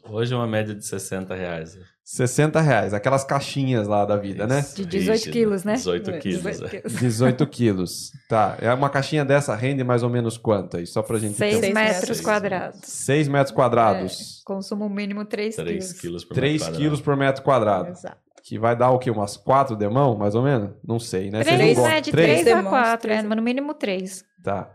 Hoje 0.08 0.34
é 0.34 0.36
uma 0.36 0.46
média 0.46 0.74
de 0.74 0.84
60 0.84 1.34
reais. 1.34 1.78
60 2.12 2.60
reais, 2.60 2.92
aquelas 2.92 3.22
caixinhas 3.22 3.86
lá 3.86 4.04
da 4.04 4.16
vida, 4.16 4.44
né? 4.46 4.64
De 4.74 4.84
18 4.84 5.16
rígido. 5.18 5.32
quilos, 5.32 5.64
né? 5.64 5.74
18 5.74 6.10
É, 6.10 6.18
quilos. 6.18 6.42
18 6.42 6.64
é. 6.64 6.68
quilos. 6.80 6.92
18 7.00 7.46
quilos. 7.46 8.12
Tá, 8.28 8.56
é 8.60 8.74
uma 8.74 8.90
caixinha 8.90 9.24
dessa 9.24 9.54
rende 9.54 9.84
mais 9.84 10.02
ou 10.02 10.10
menos 10.10 10.36
quanto 10.36 10.76
aí? 10.76 10.86
Só 10.86 11.02
pra 11.02 11.18
gente 11.18 11.34
ter 11.36 11.52
6 11.52 11.56
um... 11.56 11.60
Seis 11.60 11.74
metros 11.74 12.00
metros. 12.00 12.20
quadrados. 12.20 12.80
6 12.82 13.28
metros 13.28 13.54
quadrados. 13.54 14.42
Consumo 14.44 14.88
mínimo 14.88 15.24
3 15.24 15.54
3 15.54 15.68
quilos. 15.92 16.00
quilos 16.00 16.24
por 16.24 16.34
3 16.34 16.52
metro 16.52 16.64
quadrado. 16.66 16.82
quilos 16.82 17.00
por 17.00 17.16
metro 17.16 17.42
quadrado. 17.44 17.88
Exato. 17.90 18.16
Que 18.42 18.58
vai 18.58 18.74
dar 18.74 18.90
o 18.90 18.98
quê? 18.98 19.10
Umas 19.10 19.36
quatro 19.36 19.76
demão, 19.76 20.16
mais 20.16 20.34
ou 20.34 20.42
menos? 20.42 20.70
Não 20.84 20.98
sei, 20.98 21.30
né? 21.30 21.44
Vocês 21.44 21.52
não 21.52 21.58
3, 21.64 21.76
gostam- 21.78 21.94
né? 21.94 22.00
De 22.00 22.10
Três? 22.10 22.28
3 22.40 22.40
a 22.40 22.56
demãos, 22.56 22.70
4, 22.70 22.98
três 23.02 23.20
é, 23.20 23.22
mas 23.28 23.36
no 23.36 23.42
mínimo 23.42 23.74
3. 23.74 24.24
Tá. 24.42 24.70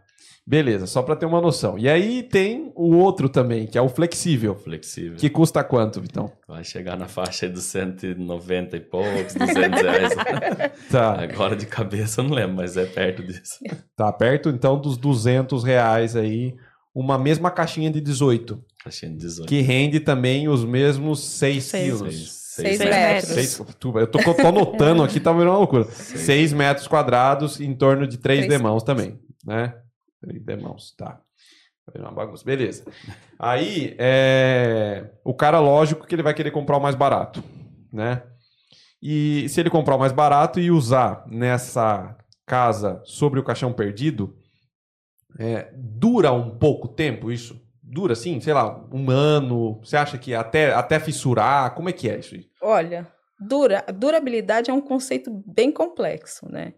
Beleza, 0.48 0.86
só 0.86 1.02
pra 1.02 1.16
ter 1.16 1.26
uma 1.26 1.42
noção. 1.42 1.76
E 1.78 1.90
aí 1.90 2.22
tem 2.22 2.72
o 2.76 2.96
outro 2.96 3.28
também, 3.28 3.66
que 3.66 3.78
é 3.78 3.82
o 3.82 3.90
flexível. 3.90 4.56
Flexível. 4.56 5.18
Que 5.18 5.28
custa 5.28 5.64
quanto, 5.64 6.00
Vitão? 6.00 6.32
Vai 6.48 6.64
chegar 6.64 6.96
na 6.96 7.08
faixa 7.08 7.48
aí 7.48 7.52
dos 7.52 7.64
190 7.64 8.78
e 8.78 8.80
poucos, 8.80 9.34
200 9.34 9.82
reais. 9.82 10.14
Tá, 10.92 11.20
Agora 11.24 11.56
de 11.56 11.66
cabeça 11.66 12.22
eu 12.22 12.26
não 12.26 12.36
lembro, 12.36 12.58
mas 12.58 12.78
é 12.78 12.86
perto 12.86 13.24
disso. 13.24 13.60
tá 13.96 14.12
perto 14.14 14.50
então 14.50 14.80
dos 14.80 14.98
200 14.98 15.64
reais 15.64 16.16
aí. 16.16 16.56
Uma 16.94 17.18
mesma 17.18 17.52
caixinha 17.52 17.90
de 17.92 18.00
18, 18.00 18.64
Caixinha 18.84 19.12
de 19.12 19.18
18. 19.18 19.50
que 19.50 19.60
rende 19.62 20.00
também 20.00 20.48
os 20.48 20.64
mesmos 20.64 21.20
6 21.22 21.64
Seis. 21.64 21.84
quilos. 21.84 22.32
Seis 22.56 22.80
metros. 22.80 22.96
metros. 22.96 23.30
Seis, 23.30 23.60
eu 23.60 24.08
tô, 24.08 24.20
tô 24.34 24.48
anotando 24.48 25.04
aqui, 25.04 25.20
tá 25.20 25.34
vendo 25.34 25.50
uma 25.50 25.58
loucura. 25.58 25.84
Seis 25.84 26.54
metros 26.54 26.88
quadrados 26.88 27.60
em 27.60 27.74
torno 27.76 28.08
de 28.08 28.18
três 28.18 28.46
Três 28.46 28.58
demãos 28.58 28.82
também, 28.82 29.20
né? 29.46 29.74
Três 30.26 30.44
demãos, 30.44 30.92
tá. 30.98 31.22
Vendo 31.94 32.04
uma 32.04 32.12
bagunça. 32.12 32.44
Beleza. 32.44 32.84
Aí, 33.38 33.96
é... 34.00 35.12
o 35.24 35.34
cara, 35.34 35.60
lógico 35.60 36.06
que 36.08 36.16
ele 36.16 36.24
vai 36.24 36.34
querer 36.34 36.52
comprar 36.52 36.78
o 36.78 36.82
mais 36.82 36.96
barato, 36.96 37.44
né? 37.94 38.24
E 39.02 39.48
se 39.50 39.60
ele 39.60 39.70
comprar 39.70 39.96
o 39.96 40.00
mais 40.00 40.12
barato 40.12 40.60
e 40.60 40.72
usar 40.72 41.24
nessa 41.28 42.18
casa 42.46 43.02
sobre 43.06 43.40
o 43.40 43.44
caixão 43.44 43.72
perdido, 43.72 44.36
é, 45.40 45.72
dura 45.76 46.32
um 46.32 46.58
pouco 46.58 46.88
tempo 46.88 47.32
isso? 47.32 47.62
Dura 47.84 48.14
assim, 48.14 48.40
sei 48.42 48.54
lá, 48.54 48.84
um 48.92 49.12
ano? 49.12 49.80
Você 49.84 49.96
acha 49.96 50.18
que 50.18 50.34
até, 50.34 50.74
até 50.74 51.00
fissurar? 51.00 51.76
Como 51.76 51.88
é 51.88 51.94
que 51.94 52.10
é 52.10 52.18
isso? 52.18 52.36
Olha, 52.60 53.08
dura, 53.40 53.86
durabilidade 53.94 54.72
é 54.72 54.74
um 54.74 54.82
conceito 54.82 55.44
bem 55.46 55.72
complexo, 55.72 56.50
né? 56.52 56.74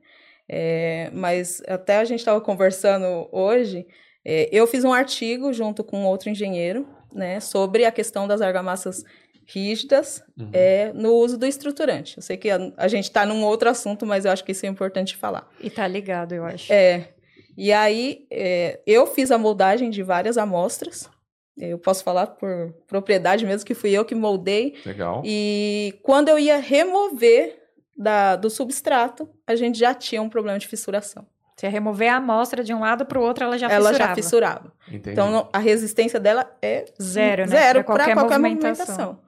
É, 0.49 1.09
mas 1.13 1.61
até 1.67 1.97
a 1.97 2.05
gente 2.05 2.19
estava 2.19 2.39
conversando 2.41 3.27
hoje, 3.31 3.85
é, 4.25 4.49
eu 4.51 4.65
fiz 4.67 4.83
um 4.83 4.93
artigo 4.93 5.51
junto 5.53 5.83
com 5.83 6.05
outro 6.05 6.29
engenheiro, 6.29 6.87
né, 7.13 7.39
sobre 7.39 7.85
a 7.85 7.91
questão 7.91 8.27
das 8.27 8.41
argamassas 8.41 9.03
rígidas 9.45 10.23
Uhum. 10.37 10.49
é, 10.53 10.91
no 10.93 11.13
uso 11.13 11.37
do 11.37 11.45
estruturante. 11.45 12.17
Eu 12.17 12.21
sei 12.23 12.35
que 12.37 12.49
a, 12.49 12.59
a 12.77 12.87
gente 12.87 13.05
está 13.05 13.25
num 13.25 13.43
outro 13.45 13.69
assunto, 13.69 14.05
mas 14.05 14.25
eu 14.25 14.31
acho 14.31 14.43
que 14.43 14.51
isso 14.51 14.65
é 14.65 14.69
importante 14.69 15.15
falar. 15.15 15.49
E 15.61 15.69
tá 15.69 15.87
ligado, 15.87 16.33
eu 16.35 16.43
acho. 16.43 16.71
É, 16.71 17.09
e 17.57 17.71
aí 17.71 18.27
é, 18.29 18.81
eu 18.85 19.07
fiz 19.07 19.31
a 19.31 19.37
moldagem 19.37 19.89
de 19.89 20.03
várias 20.03 20.37
amostras. 20.37 21.09
Eu 21.57 21.79
posso 21.79 22.03
falar 22.03 22.27
por 22.27 22.71
propriedade 22.85 23.43
mesmo 23.45 23.65
que 23.65 23.73
fui 23.73 23.89
eu 23.91 24.05
que 24.05 24.13
moldei. 24.13 24.75
Legal. 24.85 25.23
E 25.25 25.95
quando 26.03 26.29
eu 26.29 26.37
ia 26.37 26.57
remover 26.57 27.57
da, 27.97 28.35
do 28.35 28.49
substrato, 28.49 29.27
a 29.45 29.55
gente 29.55 29.79
já 29.79 29.93
tinha 29.93 30.21
um 30.21 30.29
problema 30.29 30.59
de 30.59 30.67
fissuração. 30.67 31.25
Você 31.55 31.67
remover 31.67 32.11
a 32.13 32.17
amostra 32.17 32.63
de 32.63 32.71
um 32.71 32.81
lado 32.81 33.03
para 33.05 33.17
o 33.19 33.23
outro, 33.23 33.43
ela 33.43 33.57
já 33.57 33.67
Ela 33.67 33.89
fissurava. 33.89 34.09
já 34.09 34.15
fissurava. 34.15 34.73
Entendi. 34.87 35.09
Então 35.11 35.49
a 35.51 35.57
resistência 35.57 36.19
dela 36.19 36.55
é 36.61 36.85
Zero, 37.01 37.41
né? 37.43 37.47
zero 37.47 37.83
para 37.83 37.95
qualquer 37.95 38.13
qualquer, 38.13 38.37
movimentação. 38.37 38.85
movimentação. 38.85 39.19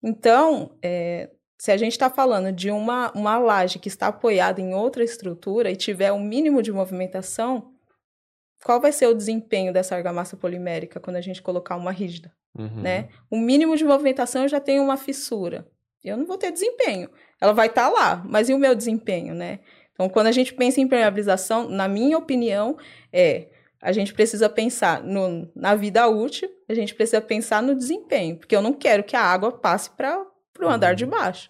Então, 0.00 0.70
é, 0.80 1.30
se 1.58 1.72
a 1.72 1.76
gente 1.76 1.92
está 1.92 2.08
falando 2.08 2.52
de 2.52 2.70
uma, 2.70 3.10
uma 3.12 3.36
laje 3.38 3.80
que 3.80 3.88
está 3.88 4.06
apoiada 4.06 4.60
em 4.60 4.72
outra 4.72 5.02
estrutura 5.02 5.68
e 5.70 5.74
tiver 5.76 6.12
um 6.12 6.20
mínimo 6.20 6.62
de 6.62 6.70
movimentação, 6.70 7.72
qual 8.64 8.80
vai 8.80 8.92
ser 8.92 9.08
o 9.08 9.14
desempenho 9.14 9.72
dessa 9.72 9.96
argamassa 9.96 10.36
polimérica 10.36 11.00
quando 11.00 11.16
a 11.16 11.20
gente 11.20 11.42
colocar 11.42 11.74
uma 11.74 11.90
rígida? 11.90 12.32
Uhum. 12.56 12.82
né? 12.82 13.08
O 13.30 13.36
mínimo 13.36 13.76
de 13.76 13.84
movimentação 13.84 14.42
eu 14.42 14.48
já 14.48 14.60
tenho 14.60 14.82
uma 14.82 14.96
fissura. 14.96 15.66
Eu 16.04 16.16
não 16.16 16.26
vou 16.26 16.38
ter 16.38 16.50
desempenho. 16.52 17.08
Ela 17.40 17.52
vai 17.52 17.68
estar 17.68 17.88
lá, 17.88 18.22
mas 18.26 18.48
e 18.48 18.54
o 18.54 18.58
meu 18.58 18.74
desempenho, 18.74 19.34
né? 19.34 19.60
Então, 19.92 20.08
quando 20.08 20.28
a 20.28 20.32
gente 20.32 20.54
pensa 20.54 20.80
em 20.80 20.84
impermeabilização, 20.84 21.68
na 21.68 21.88
minha 21.88 22.16
opinião, 22.16 22.76
é 23.12 23.48
a 23.80 23.92
gente 23.92 24.12
precisa 24.12 24.48
pensar 24.48 25.02
no, 25.02 25.48
na 25.54 25.74
vida 25.74 26.06
útil, 26.08 26.50
a 26.68 26.74
gente 26.74 26.94
precisa 26.94 27.20
pensar 27.20 27.62
no 27.62 27.74
desempenho, 27.74 28.36
porque 28.36 28.54
eu 28.54 28.62
não 28.62 28.72
quero 28.72 29.04
que 29.04 29.16
a 29.16 29.22
água 29.22 29.52
passe 29.52 29.90
para 29.90 30.20
o 30.60 30.68
andar 30.68 30.94
de 30.94 31.06
baixo. 31.06 31.48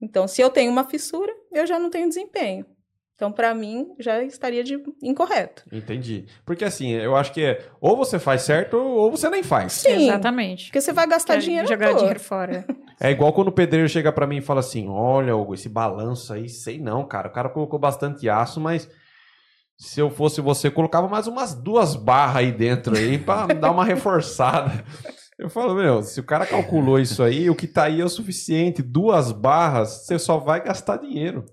Então, 0.00 0.26
se 0.26 0.40
eu 0.40 0.50
tenho 0.50 0.72
uma 0.72 0.84
fissura, 0.84 1.32
eu 1.52 1.66
já 1.66 1.78
não 1.78 1.90
tenho 1.90 2.08
desempenho. 2.08 2.66
Então, 3.20 3.30
para 3.30 3.54
mim, 3.54 3.88
já 3.98 4.22
estaria 4.22 4.64
de 4.64 4.82
incorreto. 5.02 5.62
Entendi. 5.70 6.24
Porque 6.42 6.64
assim, 6.64 6.92
eu 6.92 7.14
acho 7.14 7.34
que 7.34 7.44
é 7.44 7.66
ou 7.78 7.94
você 7.94 8.18
faz 8.18 8.40
certo 8.40 8.78
ou 8.78 9.10
você 9.10 9.28
nem 9.28 9.42
faz. 9.42 9.74
Sim, 9.74 10.06
Exatamente. 10.06 10.68
porque 10.68 10.80
você 10.80 10.90
vai 10.90 11.06
gastar 11.06 11.34
Quer 11.34 11.40
dinheiro 11.40 11.68
jogar 11.68 11.92
dinheiro 11.92 12.18
fora. 12.18 12.64
É 12.98 13.10
igual 13.10 13.30
quando 13.34 13.48
o 13.48 13.52
pedreiro 13.52 13.86
chega 13.90 14.10
pra 14.10 14.26
mim 14.26 14.38
e 14.38 14.40
fala 14.40 14.60
assim: 14.60 14.88
Olha, 14.88 15.36
Hugo, 15.36 15.52
esse 15.52 15.68
balanço 15.68 16.32
aí, 16.32 16.48
sei 16.48 16.78
não, 16.80 17.06
cara. 17.06 17.28
O 17.28 17.30
cara 17.30 17.50
colocou 17.50 17.78
bastante 17.78 18.26
aço, 18.26 18.58
mas 18.58 18.88
se 19.76 20.00
eu 20.00 20.08
fosse 20.08 20.40
você, 20.40 20.70
colocava 20.70 21.06
mais 21.06 21.26
umas 21.26 21.54
duas 21.54 21.96
barras 21.96 22.36
aí 22.36 22.52
dentro 22.52 22.96
aí 22.96 23.18
pra 23.18 23.46
dar 23.48 23.70
uma 23.70 23.84
reforçada. 23.84 24.82
Eu 25.38 25.50
falo, 25.50 25.74
meu, 25.74 26.02
se 26.02 26.20
o 26.20 26.24
cara 26.24 26.46
calculou 26.46 26.98
isso 26.98 27.22
aí, 27.22 27.50
o 27.50 27.54
que 27.54 27.66
tá 27.66 27.84
aí 27.84 28.00
é 28.00 28.04
o 28.04 28.08
suficiente. 28.08 28.82
Duas 28.82 29.30
barras, 29.30 30.06
você 30.06 30.18
só 30.18 30.38
vai 30.38 30.64
gastar 30.64 30.96
dinheiro, 30.96 31.44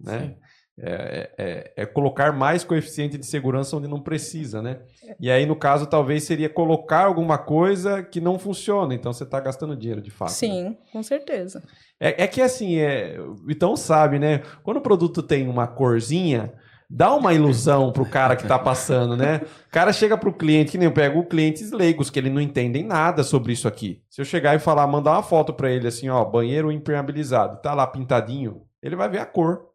né? 0.00 0.36
É, 0.78 1.30
é- 1.38 1.72
é 1.82 1.86
colocar 1.86 2.32
mais 2.32 2.62
coeficiente 2.62 3.16
de 3.16 3.24
segurança 3.24 3.74
onde 3.76 3.88
não 3.88 3.98
precisa, 4.00 4.60
né? 4.60 4.80
E 5.18 5.30
aí, 5.30 5.46
no 5.46 5.56
caso, 5.56 5.86
talvez 5.86 6.24
seria 6.24 6.50
colocar 6.50 7.06
alguma 7.06 7.38
coisa 7.38 8.02
que 8.02 8.20
não 8.20 8.38
funciona. 8.38 8.94
Então, 8.94 9.10
você 9.12 9.24
está 9.24 9.40
gastando 9.40 9.74
dinheiro, 9.74 10.02
de 10.02 10.10
fato. 10.10 10.28
né? 10.28 10.34
Sim, 10.34 10.76
com 10.92 11.02
certeza. 11.02 11.62
É, 11.98 12.24
é 12.24 12.26
que 12.26 12.42
assim, 12.42 12.76
é, 12.76 13.18
o 13.18 13.34
Vitão 13.36 13.74
sabe, 13.74 14.18
né? 14.18 14.42
Quando 14.62 14.76
o 14.76 14.82
produto 14.82 15.22
tem 15.22 15.48
uma 15.48 15.66
corzinha, 15.66 16.52
dá 16.90 17.14
uma 17.14 17.32
ilusão 17.32 17.90
pro 17.90 18.04
cara 18.04 18.36
que 18.36 18.46
tá 18.46 18.58
passando, 18.58 19.16
né? 19.16 19.40
O 19.68 19.70
cara 19.70 19.94
chega 19.94 20.18
pro 20.18 20.30
cliente, 20.32 20.72
que 20.72 20.78
nem 20.78 20.88
eu 20.88 20.92
pego 20.92 21.24
clientes 21.24 21.72
leigos, 21.72 22.10
que 22.10 22.18
ele 22.18 22.28
não 22.28 22.40
entendem 22.40 22.84
nada 22.84 23.22
sobre 23.24 23.54
isso 23.54 23.66
aqui. 23.66 24.02
Se 24.10 24.20
eu 24.20 24.26
chegar 24.26 24.54
e 24.54 24.58
falar, 24.58 24.86
mandar 24.86 25.12
uma 25.12 25.22
foto 25.22 25.54
pra 25.54 25.70
ele 25.70 25.88
assim, 25.88 26.10
ó, 26.10 26.22
banheiro 26.22 26.70
impermeabilizado, 26.70 27.62
tá 27.62 27.72
lá 27.72 27.86
pintadinho, 27.86 28.60
ele 28.82 28.94
vai 28.94 29.08
ver 29.08 29.20
a 29.20 29.26
cor 29.26 29.74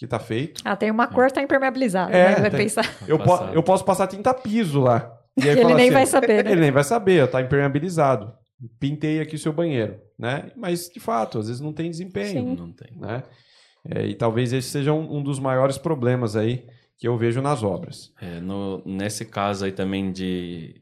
que 0.00 0.06
tá 0.06 0.18
feito. 0.18 0.62
Ah, 0.64 0.74
tem 0.74 0.90
uma 0.90 1.06
cor, 1.06 1.30
tá 1.30 1.42
impermeabilizada. 1.42 2.10
É, 2.10 2.30
né? 2.30 2.40
Vai 2.40 2.50
tem. 2.50 2.60
pensar. 2.60 2.90
Eu, 3.06 3.18
po 3.18 3.36
eu 3.52 3.62
posso 3.62 3.84
passar 3.84 4.06
tinta 4.06 4.32
piso 4.32 4.80
lá. 4.80 5.12
E 5.36 5.42
aí 5.42 5.50
Ele 5.50 5.60
fala 5.60 5.74
nem 5.74 5.84
assim, 5.84 5.92
vai 5.94 6.06
saber, 6.06 6.42
né? 6.42 6.52
Ele 6.52 6.60
nem 6.62 6.70
vai 6.70 6.82
saber, 6.84 7.28
tá 7.30 7.42
impermeabilizado. 7.42 8.32
Pintei 8.78 9.20
aqui 9.20 9.34
o 9.36 9.38
seu 9.38 9.52
banheiro, 9.52 9.98
né? 10.18 10.50
Mas, 10.56 10.88
de 10.88 10.98
fato, 10.98 11.38
às 11.38 11.48
vezes 11.48 11.60
não 11.60 11.74
tem 11.74 11.90
desempenho 11.90 12.28
Sim. 12.48 12.56
Não 12.56 12.72
tem. 12.72 12.96
né? 12.96 13.22
É, 13.94 14.06
e 14.06 14.14
talvez 14.14 14.54
esse 14.54 14.70
seja 14.70 14.90
um, 14.94 15.18
um 15.18 15.22
dos 15.22 15.38
maiores 15.38 15.76
problemas 15.76 16.34
aí 16.34 16.64
que 16.98 17.06
eu 17.06 17.18
vejo 17.18 17.42
nas 17.42 17.62
obras. 17.62 18.10
É, 18.22 18.40
no- 18.40 18.82
nesse 18.86 19.26
caso 19.26 19.66
aí 19.66 19.72
também 19.72 20.10
de 20.10 20.80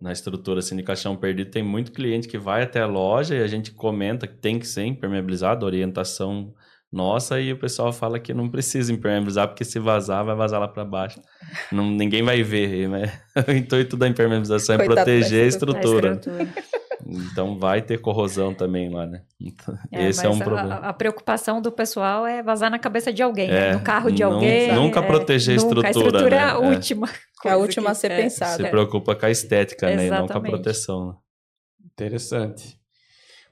na 0.00 0.10
estrutura 0.10 0.60
assim 0.60 0.76
de 0.76 0.82
caixão 0.82 1.16
perdido, 1.16 1.50
tem 1.50 1.62
muito 1.62 1.92
cliente 1.92 2.28
que 2.28 2.38
vai 2.38 2.62
até 2.62 2.80
a 2.80 2.86
loja 2.86 3.34
e 3.34 3.42
a 3.42 3.46
gente 3.46 3.72
comenta 3.72 4.26
que 4.26 4.36
tem 4.38 4.58
que 4.58 4.66
ser 4.66 4.84
impermeabilizado, 4.84 5.64
orientação 5.66 6.52
nossa, 6.94 7.40
e 7.40 7.52
o 7.52 7.58
pessoal 7.58 7.92
fala 7.92 8.20
que 8.20 8.32
não 8.32 8.48
precisa 8.48 8.92
impermeabilizar, 8.92 9.48
porque 9.48 9.64
se 9.64 9.78
vazar, 9.80 10.24
vai 10.24 10.36
vazar 10.36 10.60
lá 10.60 10.68
para 10.68 10.84
baixo. 10.84 11.20
Não, 11.72 11.84
ninguém 11.90 12.22
vai 12.22 12.42
ver, 12.42 12.88
né? 12.88 13.20
O 13.48 13.50
intuito 13.50 13.96
da 13.96 14.06
impermeabilização 14.06 14.76
é 14.76 14.78
Coitado 14.78 14.94
da 14.96 15.02
proteger 15.04 15.44
a 15.44 15.46
estrutura. 15.48 16.10
A 16.10 16.14
estrutura. 16.14 16.48
Então 17.06 17.58
vai 17.58 17.82
ter 17.82 17.98
corrosão 17.98 18.54
também 18.54 18.88
lá, 18.88 19.04
né? 19.06 19.22
Então, 19.38 19.76
É, 19.92 20.08
Esse 20.08 20.24
é 20.24 20.28
um 20.30 20.36
a- 20.40 20.44
problema. 20.44 20.74
A, 20.76 20.88
a 20.88 20.92
preocupação 20.92 21.60
do 21.60 21.70
pessoal 21.70 22.26
é 22.26 22.42
vazar 22.42 22.70
na 22.70 22.78
cabeça 22.78 23.12
de 23.12 23.22
alguém, 23.22 23.48
né? 23.48 23.70
É, 23.70 23.72
no 23.74 23.80
carro 23.80 24.10
de 24.10 24.22
nun- 24.22 24.32
alguém. 24.34 24.72
nunca 24.72 25.00
é, 25.00 25.02
proteger 25.02 25.58
a 25.58 25.62
nunca. 25.62 25.80
estrutura, 25.90 25.90
estrutura 25.90 26.36
é 26.36 26.40
a 26.40 26.58
né? 26.60 26.66
É. 26.66 26.70
última. 26.70 27.08
É 27.44 27.50
a 27.50 27.56
última 27.58 27.90
a 27.90 27.94
ser 27.94 28.10
é. 28.10 28.22
pensada. 28.22 28.64
Se 28.64 28.70
preocupa 28.70 29.14
com 29.14 29.26
a 29.26 29.30
estética, 29.30 29.94
né? 29.94 30.06
E 30.06 30.10
não 30.10 30.26
com 30.26 30.38
a 30.38 30.40
proteção. 30.40 31.08
né? 31.08 31.14
Interessante. 31.92 32.78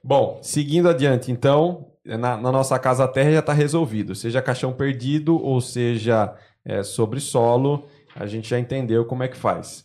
Bom, 0.03 0.39
seguindo 0.43 0.89
adiante, 0.89 1.31
então, 1.31 1.92
na, 2.05 2.37
na 2.37 2.53
nossa 2.53 2.79
casa 2.79 3.07
terra 3.09 3.33
já 3.33 3.39
está 3.41 3.53
resolvido. 3.53 4.15
Seja 4.15 4.43
caixão 4.43 4.73
perdido 4.73 5.37
ou 5.37 5.61
seja 5.61 6.35
é, 6.65 6.83
sobre 6.83 7.21
solo, 7.21 7.89
a 8.15 8.27
gente 8.27 8.49
já 8.49 8.59
entendeu 8.59 9.05
como 9.05 9.23
é 9.23 9.29
que 9.29 9.37
faz. 9.37 9.85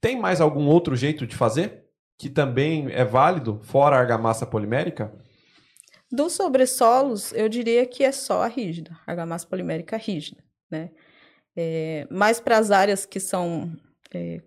Tem 0.00 0.18
mais 0.18 0.40
algum 0.40 0.66
outro 0.66 0.94
jeito 0.94 1.26
de 1.26 1.34
fazer? 1.34 1.84
Que 2.18 2.28
também 2.28 2.90
é 2.92 3.04
válido, 3.04 3.60
fora 3.64 3.96
a 3.96 3.98
argamassa 3.98 4.46
polimérica? 4.46 5.12
Dos 6.10 6.34
sobressolos, 6.34 7.32
eu 7.32 7.48
diria 7.48 7.84
que 7.84 8.04
é 8.04 8.12
só 8.12 8.42
a 8.42 8.46
rígida, 8.46 8.96
a 9.06 9.10
argamassa 9.10 9.46
polimérica 9.46 9.96
rígida, 9.96 10.42
né? 10.70 10.90
É, 11.56 12.06
mas 12.10 12.38
para 12.38 12.58
as 12.58 12.70
áreas 12.70 13.04
que 13.04 13.18
são, 13.18 13.72
é, 14.14 14.40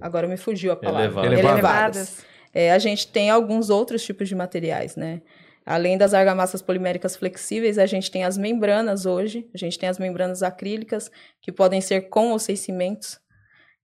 agora 0.00 0.26
me 0.26 0.36
fugiu 0.36 0.72
a 0.72 0.76
palavra, 0.76 1.24
Elevadas. 1.26 1.38
Elevadas. 1.40 2.24
É, 2.52 2.72
a 2.72 2.78
gente 2.78 3.08
tem 3.08 3.30
alguns 3.30 3.70
outros 3.70 4.04
tipos 4.04 4.28
de 4.28 4.34
materiais, 4.34 4.96
né? 4.96 5.22
Além 5.70 5.98
das 5.98 6.14
argamassas 6.14 6.62
poliméricas 6.62 7.14
flexíveis, 7.14 7.76
a 7.76 7.84
gente 7.84 8.10
tem 8.10 8.24
as 8.24 8.38
membranas 8.38 9.04
hoje, 9.04 9.46
a 9.52 9.58
gente 9.58 9.78
tem 9.78 9.86
as 9.86 9.98
membranas 9.98 10.42
acrílicas, 10.42 11.10
que 11.42 11.52
podem 11.52 11.82
ser 11.82 12.08
com 12.08 12.30
ou 12.30 12.38
sem 12.38 12.56
cimentos, 12.56 13.20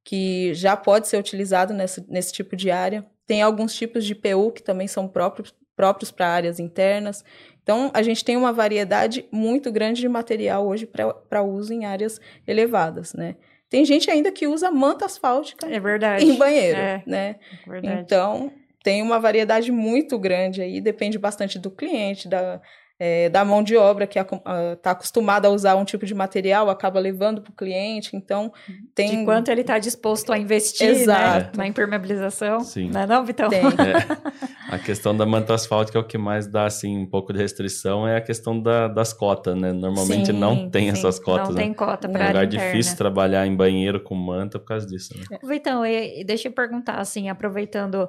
que 0.03 0.55
já 0.55 0.79
pode 0.79 1.09
ser 1.09 1.19
utilizado 1.19 1.75
nesse, 1.75 2.03
nesse 2.11 2.33
tipo 2.33 2.57
de 2.57 2.71
área. 2.71 3.05
Tem 3.27 3.43
alguns 3.43 3.75
tipos 3.75 4.05
de 4.07 4.15
PU 4.15 4.51
que 4.51 4.63
também 4.63 4.87
são 4.89 5.07
próprios, 5.07 5.55
próprios 5.77 6.11
para 6.11 6.27
áreas 6.29 6.59
internas. 6.59 7.23
Então, 7.63 7.91
a 7.93 8.03
gente 8.03 8.25
tem 8.25 8.35
uma 8.35 8.51
variedade 8.53 9.27
muito 9.31 9.71
grande 9.71 10.01
de 10.01 10.09
material 10.09 10.67
hoje 10.67 10.87
para 10.87 11.43
uso 11.43 11.71
em 11.75 11.85
áreas 11.85 12.19
elevadas, 12.47 13.13
né? 13.13 13.37
Tem 13.69 13.85
gente 13.85 14.11
ainda 14.11 14.33
que 14.33 14.47
usa 14.47 14.71
manta 14.71 15.05
asfáltica 15.05 15.67
É 15.67 15.79
verdade. 15.81 16.25
em 16.25 16.37
banheiro, 16.37 16.79
É, 16.79 17.03
né? 17.07 17.37
verdade. 17.67 18.01
Então, 18.03 18.53
tem 18.85 19.01
uma 19.01 19.19
variedade 19.19 19.73
muito 19.73 20.19
grande 20.19 20.61
aí, 20.61 20.79
depende 20.79 21.19
bastante 21.19 21.59
do 21.59 21.71
cliente, 21.71 22.29
da, 22.29 22.61
é, 23.01 23.31
da 23.31 23.43
mão 23.43 23.63
de 23.63 23.79
obra 23.79 24.07
que 24.07 24.19
está 24.19 24.91
acostumada 24.91 25.49
a 25.49 25.51
usar 25.51 25.75
um 25.75 25.87
tipo 25.87 26.05
de 26.05 26.15
material, 26.15 26.69
acaba 26.69 27.01
levando 27.01 27.41
para 27.41 27.51
o 27.51 27.55
cliente. 27.55 28.15
Então, 28.15 28.53
tem. 28.95 29.21
De 29.21 29.25
quanto 29.25 29.51
ele 29.51 29.63
está 29.63 29.79
disposto 29.79 30.31
a 30.31 30.39
investir 30.39 31.07
né, 31.07 31.51
na 31.57 31.67
impermeabilização. 31.67 32.61
Sim. 32.61 32.91
Não 32.91 33.01
é, 33.01 33.07
não, 33.07 33.25
Vitão? 33.25 33.49
Tem. 33.49 33.63
É. 33.85 34.75
A 34.75 34.79
questão 34.79 35.17
da 35.17 35.25
manta 35.25 35.55
asfáltica, 35.55 35.99
é 35.99 36.01
o 36.01 36.05
que 36.05 36.17
mais 36.19 36.47
dá 36.47 36.65
assim, 36.65 36.97
um 36.99 37.07
pouco 37.07 37.33
de 37.33 37.39
restrição 37.39 38.09
é 38.09 38.17
a 38.17 38.21
questão 38.21 38.61
da, 38.61 38.89
das 38.89 39.13
cotas, 39.13 39.55
né? 39.57 39.73
Normalmente 39.73 40.27
sim, 40.27 40.33
não 40.33 40.69
tem 40.69 40.85
sim. 40.85 40.91
essas 40.91 41.19
cotas. 41.19 41.51
Não 41.51 41.55
né? 41.55 41.63
tem 41.63 41.75
cota 41.75 42.09
para 42.09 42.21
É 42.21 42.25
um 42.25 42.29
lugar 42.29 42.47
difícil 42.47 42.97
trabalhar 42.97 43.47
em 43.47 43.55
banheiro 43.55 44.03
com 44.03 44.15
manta 44.15 44.59
por 44.59 44.67
causa 44.67 44.87
disso. 44.87 45.15
Né? 45.17 45.39
Vitão, 45.45 45.83
deixa 46.27 46.49
eu 46.49 46.53
perguntar, 46.53 46.99
assim, 46.99 47.29
aproveitando 47.29 48.09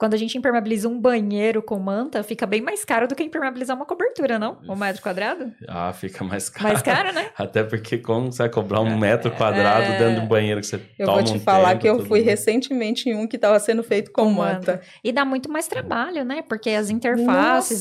quando 0.00 0.14
a 0.14 0.16
gente 0.16 0.38
impermeabiliza 0.38 0.88
um 0.88 0.98
banheiro 0.98 1.60
com 1.60 1.78
manta, 1.78 2.22
fica 2.22 2.46
bem 2.46 2.62
mais 2.62 2.86
caro 2.86 3.06
do 3.06 3.14
que 3.14 3.22
impermeabilizar 3.22 3.76
uma 3.76 3.84
cobertura, 3.84 4.38
não? 4.38 4.56
Um 4.66 4.74
metro 4.74 5.02
quadrado? 5.02 5.52
Ah, 5.68 5.92
fica 5.92 6.24
mais 6.24 6.48
caro. 6.48 6.68
Mais 6.68 6.80
caro, 6.80 7.12
né? 7.12 7.28
Até 7.36 7.62
porque 7.62 7.98
como 7.98 8.32
você 8.32 8.44
vai 8.44 8.48
cobrar 8.48 8.80
um 8.80 8.96
metro 8.96 9.30
quadrado 9.30 9.92
é... 9.92 9.98
dentro 9.98 10.22
do 10.22 10.26
banheiro 10.26 10.58
que 10.58 10.66
você 10.66 10.80
eu 10.98 11.04
toma 11.04 11.18
Eu 11.18 11.24
vou 11.24 11.34
te 11.34 11.38
um 11.38 11.40
falar 11.40 11.72
tempo, 11.72 11.80
que 11.80 11.88
eu 11.88 12.06
fui 12.06 12.20
recentemente 12.20 13.10
em 13.10 13.14
um 13.14 13.26
que 13.26 13.36
estava 13.36 13.60
sendo 13.60 13.82
feito 13.82 14.10
com, 14.10 14.24
com 14.24 14.30
manta. 14.30 14.72
manta. 14.72 14.80
E 15.04 15.12
dá 15.12 15.22
muito 15.22 15.52
mais 15.52 15.68
trabalho, 15.68 16.24
né? 16.24 16.40
Porque 16.48 16.70
as 16.70 16.88
interfaces 16.88 17.26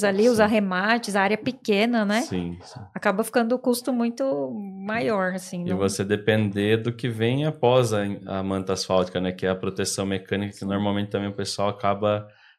Nossa, 0.01 0.07
ali, 0.09 0.23
sim. 0.23 0.29
os 0.29 0.41
arremates, 0.41 1.15
a 1.15 1.21
área 1.21 1.37
pequena, 1.37 2.03
né? 2.03 2.23
Sim, 2.23 2.57
sim. 2.61 2.81
Acaba 2.93 3.23
ficando 3.23 3.55
o 3.55 3.59
custo 3.59 3.93
muito 3.93 4.51
maior, 4.85 5.35
assim. 5.35 5.61
E 5.61 5.69
não... 5.69 5.77
você 5.77 6.03
depender 6.03 6.75
do 6.83 6.91
que 6.91 7.07
vem 7.07 7.45
após 7.45 7.93
a, 7.93 8.01
a 8.25 8.43
manta 8.43 8.73
asfáltica, 8.73 9.21
né? 9.21 9.31
Que 9.31 9.45
é 9.45 9.49
a 9.49 9.55
proteção 9.55 10.05
mecânica, 10.05 10.57
que 10.57 10.65
normalmente 10.65 11.11
também 11.11 11.29
o 11.29 11.33
pessoal 11.33 11.69
acaba 11.69 12.08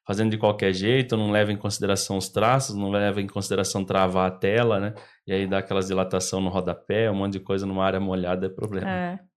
fazendo 0.07 0.31
de 0.31 0.39
qualquer 0.39 0.73
jeito, 0.73 1.17
não 1.17 1.31
leva 1.31 1.53
em 1.53 1.57
consideração 1.57 2.17
os 2.17 2.29
traços, 2.29 2.75
não 2.75 2.91
leva 2.91 3.21
em 3.21 3.27
consideração 3.27 3.85
travar 3.85 4.27
a 4.29 4.31
tela, 4.31 4.81
né? 4.81 4.95
E 5.27 5.33
aí 5.33 5.47
dá 5.47 5.59
aquelas 5.59 5.87
dilatação 5.87 6.41
no 6.41 6.51
rodapé, 6.51 7.11
um 7.11 7.15
monte 7.15 7.35
de 7.35 7.41
coisa 7.41 7.67
numa 7.67 7.85
área 7.85 8.01
molhada 8.01 8.47
é 8.47 8.49
problema. 8.49 8.91
É. 8.91 9.30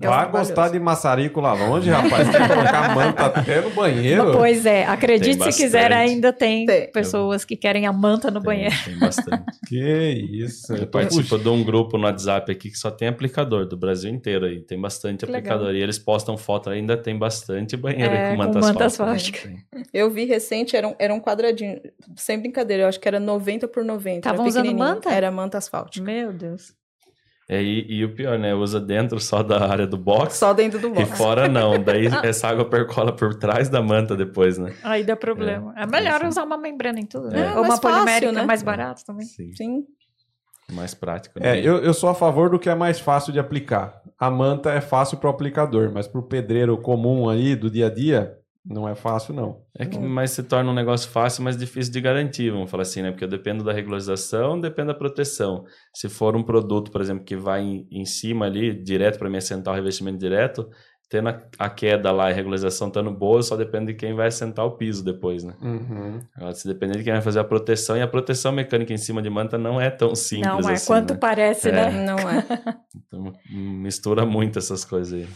É 0.00 0.06
Vai 0.06 0.30
gostar 0.30 0.68
de 0.68 0.78
maçarico 0.78 1.40
lá 1.40 1.54
longe, 1.54 1.90
rapaz. 1.90 2.30
Tem 2.30 2.40
que 2.40 2.48
colocar 2.48 2.94
manta 2.94 3.26
até 3.26 3.60
no 3.60 3.70
banheiro. 3.70 4.28
Pois 4.38 4.64
é, 4.64 4.86
acredite 4.86 5.52
se 5.52 5.62
quiser, 5.62 5.92
ainda 5.92 6.32
tem, 6.32 6.64
tem, 6.64 6.90
pessoas 6.92 7.44
que 7.44 7.56
querem 7.56 7.86
a 7.86 7.92
manta 7.92 8.30
no 8.30 8.40
tem, 8.40 8.46
banheiro. 8.46 8.74
Tem 8.84 8.96
bastante. 8.96 9.44
que 9.66 10.28
isso. 10.30 10.72
Eu 10.72 10.86
participo 10.86 11.36
de 11.36 11.48
um 11.48 11.64
grupo 11.64 11.98
no 11.98 12.04
WhatsApp 12.04 12.52
aqui 12.52 12.70
que 12.70 12.78
só 12.78 12.92
tem 12.92 13.08
aplicador 13.08 13.66
do 13.66 13.76
Brasil 13.76 14.10
inteiro 14.10 14.46
aí. 14.46 14.60
Tem 14.60 14.80
bastante 14.80 15.26
que 15.26 15.32
aplicador. 15.32 15.66
Legal. 15.66 15.80
E 15.80 15.82
eles 15.82 15.98
postam 15.98 16.36
foto 16.36 16.70
ainda, 16.70 16.96
tem 16.96 17.18
bastante 17.18 17.76
banheiro 17.76 18.14
é, 18.14 18.30
com 18.30 18.36
manta, 18.36 18.60
manta 18.60 18.84
asfáltica. 18.84 19.50
Eu 19.92 20.08
vi 20.10 20.26
recente, 20.26 20.76
era 20.76 20.86
um, 20.86 20.94
era 20.96 21.12
um 21.12 21.20
quadradinho, 21.20 21.80
sem 22.14 22.38
brincadeira, 22.38 22.84
eu 22.84 22.88
acho 22.88 23.00
que 23.00 23.08
era 23.08 23.18
90 23.18 23.66
por 23.66 23.84
90. 23.84 24.18
Estavam 24.18 24.46
usando 24.46 24.72
manta? 24.76 25.10
Era 25.10 25.30
manta 25.32 25.58
asfáltica. 25.58 26.04
Meu 26.04 26.32
Deus. 26.32 26.78
É, 27.50 27.62
e, 27.62 27.86
e, 27.88 28.04
o 28.04 28.14
pior, 28.14 28.38
né? 28.38 28.54
Usa 28.54 28.78
dentro 28.78 29.18
só 29.18 29.42
da 29.42 29.66
área 29.66 29.86
do 29.86 29.96
box. 29.96 30.36
Só 30.36 30.52
dentro 30.52 30.78
do 30.78 30.90
box. 30.90 31.10
E 31.10 31.16
fora 31.16 31.48
não. 31.48 31.82
Daí 31.82 32.06
essa 32.22 32.46
água 32.46 32.66
percola 32.66 33.10
por 33.10 33.34
trás 33.34 33.70
da 33.70 33.80
manta 33.80 34.14
depois, 34.14 34.58
né? 34.58 34.74
Aí 34.84 35.02
dá 35.02 35.16
problema. 35.16 35.72
É, 35.74 35.84
é 35.84 35.86
melhor 35.86 36.22
usar 36.24 36.44
uma 36.44 36.58
membrana 36.58 37.00
em 37.00 37.06
tudo, 37.06 37.30
né? 37.30 37.46
É. 37.46 37.56
Ou 37.56 37.64
uma 37.64 37.78
polimérica 37.78 38.32
né? 38.32 38.44
mais 38.44 38.62
barato 38.62 39.02
também. 39.02 39.24
Sim. 39.24 39.50
Sim. 39.54 39.84
Mais 40.70 40.92
prático. 40.92 41.40
Né? 41.40 41.58
É, 41.58 41.66
eu, 41.66 41.78
eu 41.78 41.94
sou 41.94 42.10
a 42.10 42.14
favor 42.14 42.50
do 42.50 42.58
que 42.58 42.68
é 42.68 42.74
mais 42.74 43.00
fácil 43.00 43.32
de 43.32 43.38
aplicar. 43.38 44.02
A 44.18 44.30
manta 44.30 44.70
é 44.70 44.82
fácil 44.82 45.16
para 45.16 45.28
o 45.28 45.32
aplicador, 45.32 45.90
mas 45.90 46.06
para 46.06 46.20
o 46.20 46.24
pedreiro 46.24 46.76
comum 46.76 47.30
aí 47.30 47.56
do 47.56 47.70
dia 47.70 47.86
a 47.86 47.90
dia, 47.90 48.36
não 48.64 48.88
é 48.88 48.94
fácil, 48.94 49.34
não. 49.34 49.62
É 49.74 49.86
que 49.86 49.98
mais 49.98 50.32
se 50.32 50.42
torna 50.42 50.70
um 50.70 50.74
negócio 50.74 51.08
fácil, 51.10 51.42
mas 51.42 51.56
difícil 51.56 51.92
de 51.92 52.00
garantir, 52.00 52.50
vamos 52.50 52.70
falar 52.70 52.82
assim, 52.82 53.02
né? 53.02 53.10
Porque 53.10 53.24
eu 53.24 53.28
dependo 53.28 53.64
da 53.64 53.72
regularização, 53.72 54.60
depende 54.60 54.88
da 54.88 54.94
proteção. 54.94 55.64
Se 55.94 56.08
for 56.08 56.36
um 56.36 56.42
produto, 56.42 56.90
por 56.90 57.00
exemplo, 57.00 57.24
que 57.24 57.36
vai 57.36 57.62
em, 57.62 57.88
em 57.90 58.04
cima 58.04 58.46
ali, 58.46 58.74
direto 58.74 59.18
para 59.18 59.30
me 59.30 59.38
assentar 59.38 59.72
o 59.72 59.76
revestimento 59.76 60.18
direto, 60.18 60.68
tendo 61.08 61.30
a, 61.30 61.40
a 61.58 61.70
queda 61.70 62.12
lá 62.12 62.28
e 62.28 62.32
a 62.32 62.36
regularização 62.36 62.88
estando 62.88 63.10
boa, 63.10 63.42
só 63.42 63.56
depende 63.56 63.92
de 63.92 63.94
quem 63.94 64.14
vai 64.14 64.28
assentar 64.28 64.66
o 64.66 64.72
piso 64.72 65.02
depois, 65.02 65.42
né? 65.42 65.54
Uhum. 65.62 66.20
Agora, 66.36 66.52
se 66.52 66.68
depender 66.68 66.98
de 66.98 67.04
quem 67.04 67.12
vai 67.14 67.22
fazer 67.22 67.40
a 67.40 67.44
proteção, 67.44 67.96
e 67.96 68.02
a 68.02 68.08
proteção 68.08 68.52
mecânica 68.52 68.92
em 68.92 68.98
cima 68.98 69.22
de 69.22 69.30
manta 69.30 69.56
não 69.56 69.80
é 69.80 69.88
tão 69.88 70.14
simples 70.14 70.46
Não 70.46 70.68
é 70.68 70.74
assim, 70.74 70.86
quanto 70.86 71.14
né? 71.14 71.18
parece, 71.18 71.70
é. 71.70 71.72
né? 71.72 71.90
Não 72.04 72.18
é. 72.18 72.44
Então, 73.08 73.32
mistura 73.50 74.26
muito 74.26 74.58
essas 74.58 74.84
coisas 74.84 75.14
aí. 75.14 75.26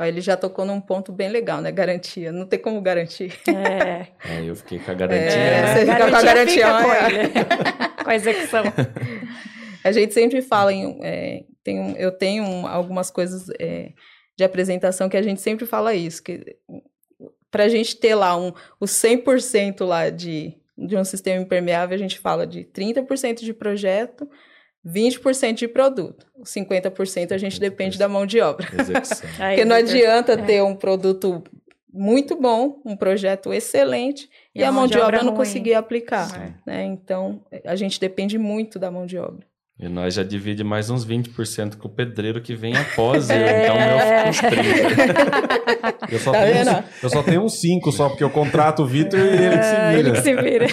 Ele 0.00 0.20
já 0.20 0.36
tocou 0.36 0.64
num 0.64 0.80
ponto 0.80 1.12
bem 1.12 1.28
legal, 1.28 1.60
né? 1.60 1.70
Garantia. 1.70 2.32
Não 2.32 2.46
tem 2.46 2.58
como 2.58 2.80
garantir. 2.80 3.32
É. 3.46 4.08
é 4.28 4.44
eu 4.44 4.56
fiquei 4.56 4.78
com 4.78 4.90
a 4.90 4.94
garantia. 4.94 5.38
É, 5.38 5.62
né? 5.62 5.74
Você 5.74 5.92
fica 5.92 6.10
com 6.10 6.16
a 6.16 6.22
garantia. 6.22 6.66
Fica 6.66 6.82
com, 6.82 6.92
é. 6.92 7.14
ele. 7.14 8.04
com 8.04 8.10
a 8.10 8.14
execução. 8.14 8.64
A 9.84 9.90
gente 9.90 10.14
sempre 10.14 10.40
fala 10.42 10.72
em. 10.72 10.98
É, 11.02 11.44
tem 11.64 11.80
um, 11.80 11.96
eu 11.96 12.12
tenho 12.12 12.44
um, 12.44 12.66
algumas 12.66 13.10
coisas 13.10 13.48
é, 13.58 13.92
de 14.36 14.44
apresentação 14.44 15.08
que 15.08 15.16
a 15.16 15.22
gente 15.22 15.40
sempre 15.40 15.66
fala 15.66 15.94
isso. 15.94 16.22
Que 16.22 16.56
para 17.50 17.64
a 17.64 17.68
gente 17.68 17.96
ter 17.96 18.14
lá 18.14 18.36
um, 18.36 18.52
o 18.80 18.86
100% 18.86 19.84
lá 19.84 20.08
de, 20.08 20.54
de 20.76 20.96
um 20.96 21.04
sistema 21.04 21.42
impermeável, 21.42 21.94
a 21.94 21.98
gente 21.98 22.18
fala 22.18 22.46
de 22.46 22.64
30% 22.64 23.40
de 23.40 23.52
projeto, 23.52 24.28
20% 24.86 25.54
de 25.54 25.68
produto. 25.68 26.26
50% 26.44 27.32
a 27.32 27.38
gente 27.38 27.60
depende 27.60 27.98
da 27.98 28.08
mão 28.08 28.26
de 28.26 28.40
obra. 28.40 28.66
Porque 28.66 29.64
não 29.64 29.76
adianta 29.76 30.32
é. 30.32 30.36
ter 30.36 30.62
um 30.62 30.74
produto 30.74 31.42
muito 31.92 32.34
bom, 32.40 32.80
um 32.84 32.96
projeto 32.96 33.52
excelente, 33.52 34.28
e, 34.54 34.60
e 34.60 34.64
a, 34.64 34.72
mão, 34.72 34.86
de, 34.86 34.96
obra, 34.96 35.18
obra 35.18 35.22
não 35.22 35.34
conseguir 35.34 35.74
aplicar. 35.74 36.28
É. 36.40 36.54
Né? 36.70 36.84
Então, 36.84 37.44
a 37.64 37.76
gente 37.76 38.00
depende 38.00 38.38
muito 38.38 38.78
da 38.78 38.90
mão 38.90 39.04
de 39.04 39.18
obra. 39.18 39.46
E 39.78 39.88
nós 39.88 40.14
já 40.14 40.22
divide 40.22 40.62
mais 40.62 40.90
uns 40.90 41.04
20% 41.04 41.76
com 41.76 41.88
o 41.88 41.90
pedreiro 41.90 42.40
que 42.40 42.54
vem 42.54 42.76
após 42.76 43.28
eu. 43.28 43.36
É. 43.42 43.64
Então 43.64 43.76
eu 43.80 43.98
fico 44.00 44.28
uns 44.28 44.40
30. 44.40 45.52
Eu 46.12 46.18
só, 46.18 46.32
tá 46.32 46.42
tenho 46.42 46.60
uns, 46.60 47.02
eu 47.02 47.10
só 47.10 47.22
tenho 47.22 47.42
uns 47.42 47.60
5 47.60 47.92
só, 47.92 48.08
porque 48.08 48.22
eu 48.22 48.28
contrato 48.28 48.82
o 48.82 48.86
Vitor 48.86 49.18
e 49.18 49.22
ele 49.22 49.56
que 49.56 49.64
se 49.64 49.76
vira. 49.76 49.98
Ele 49.98 50.12
que 50.12 50.20
se 50.20 50.34
vira. 50.34 50.66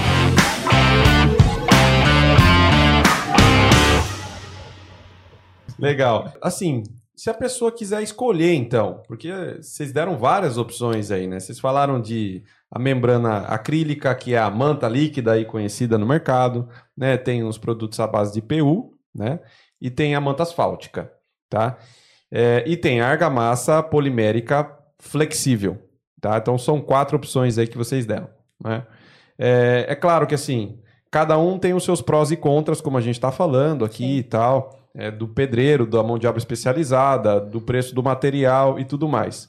Legal. 5.78 6.32
Assim, 6.40 6.82
se 7.16 7.30
a 7.30 7.34
pessoa 7.34 7.72
quiser 7.72 8.02
escolher, 8.02 8.52
então, 8.54 9.02
porque 9.08 9.32
vocês 9.60 9.90
deram 9.90 10.18
várias 10.18 10.58
opções 10.58 11.10
aí, 11.10 11.26
né? 11.26 11.40
Vocês 11.40 11.58
falaram 11.58 11.98
de 11.98 12.42
a 12.70 12.78
membrana 12.78 13.38
acrílica, 13.38 14.14
que 14.14 14.34
é 14.34 14.38
a 14.38 14.50
manta 14.50 14.86
líquida 14.86 15.32
aí 15.32 15.46
conhecida 15.46 15.96
no 15.96 16.06
mercado, 16.06 16.68
né? 16.94 17.16
Tem 17.16 17.42
os 17.42 17.56
produtos 17.56 17.98
à 18.00 18.06
base 18.06 18.34
de 18.34 18.42
PU, 18.42 18.92
né? 19.14 19.40
E 19.80 19.90
tem 19.90 20.14
a 20.14 20.20
manta 20.20 20.42
asfáltica, 20.42 21.10
tá? 21.48 21.78
É, 22.30 22.62
e 22.66 22.76
tem 22.76 23.00
a 23.00 23.08
argamassa 23.08 23.82
polimérica 23.82 24.70
flexível, 24.98 25.78
tá? 26.20 26.36
Então 26.36 26.58
são 26.58 26.82
quatro 26.82 27.16
opções 27.16 27.56
aí 27.56 27.66
que 27.66 27.78
vocês 27.78 28.04
deram, 28.04 28.28
né? 28.62 28.86
É, 29.38 29.86
é 29.88 29.94
claro 29.94 30.26
que 30.26 30.34
assim, 30.34 30.80
cada 31.10 31.38
um 31.38 31.58
tem 31.58 31.72
os 31.72 31.84
seus 31.84 32.02
prós 32.02 32.30
e 32.30 32.36
contras, 32.36 32.82
como 32.82 32.98
a 32.98 33.00
gente 33.00 33.16
está 33.16 33.32
falando 33.32 33.86
aqui 33.86 34.04
Sim. 34.04 34.18
e 34.18 34.22
tal 34.22 34.85
é, 34.96 35.10
do 35.10 35.28
pedreiro, 35.28 35.86
da 35.86 36.02
mão 36.02 36.18
de 36.18 36.26
obra 36.26 36.38
especializada, 36.38 37.38
do 37.38 37.60
preço 37.60 37.94
do 37.94 38.02
material 38.02 38.80
e 38.80 38.84
tudo 38.84 39.06
mais. 39.06 39.48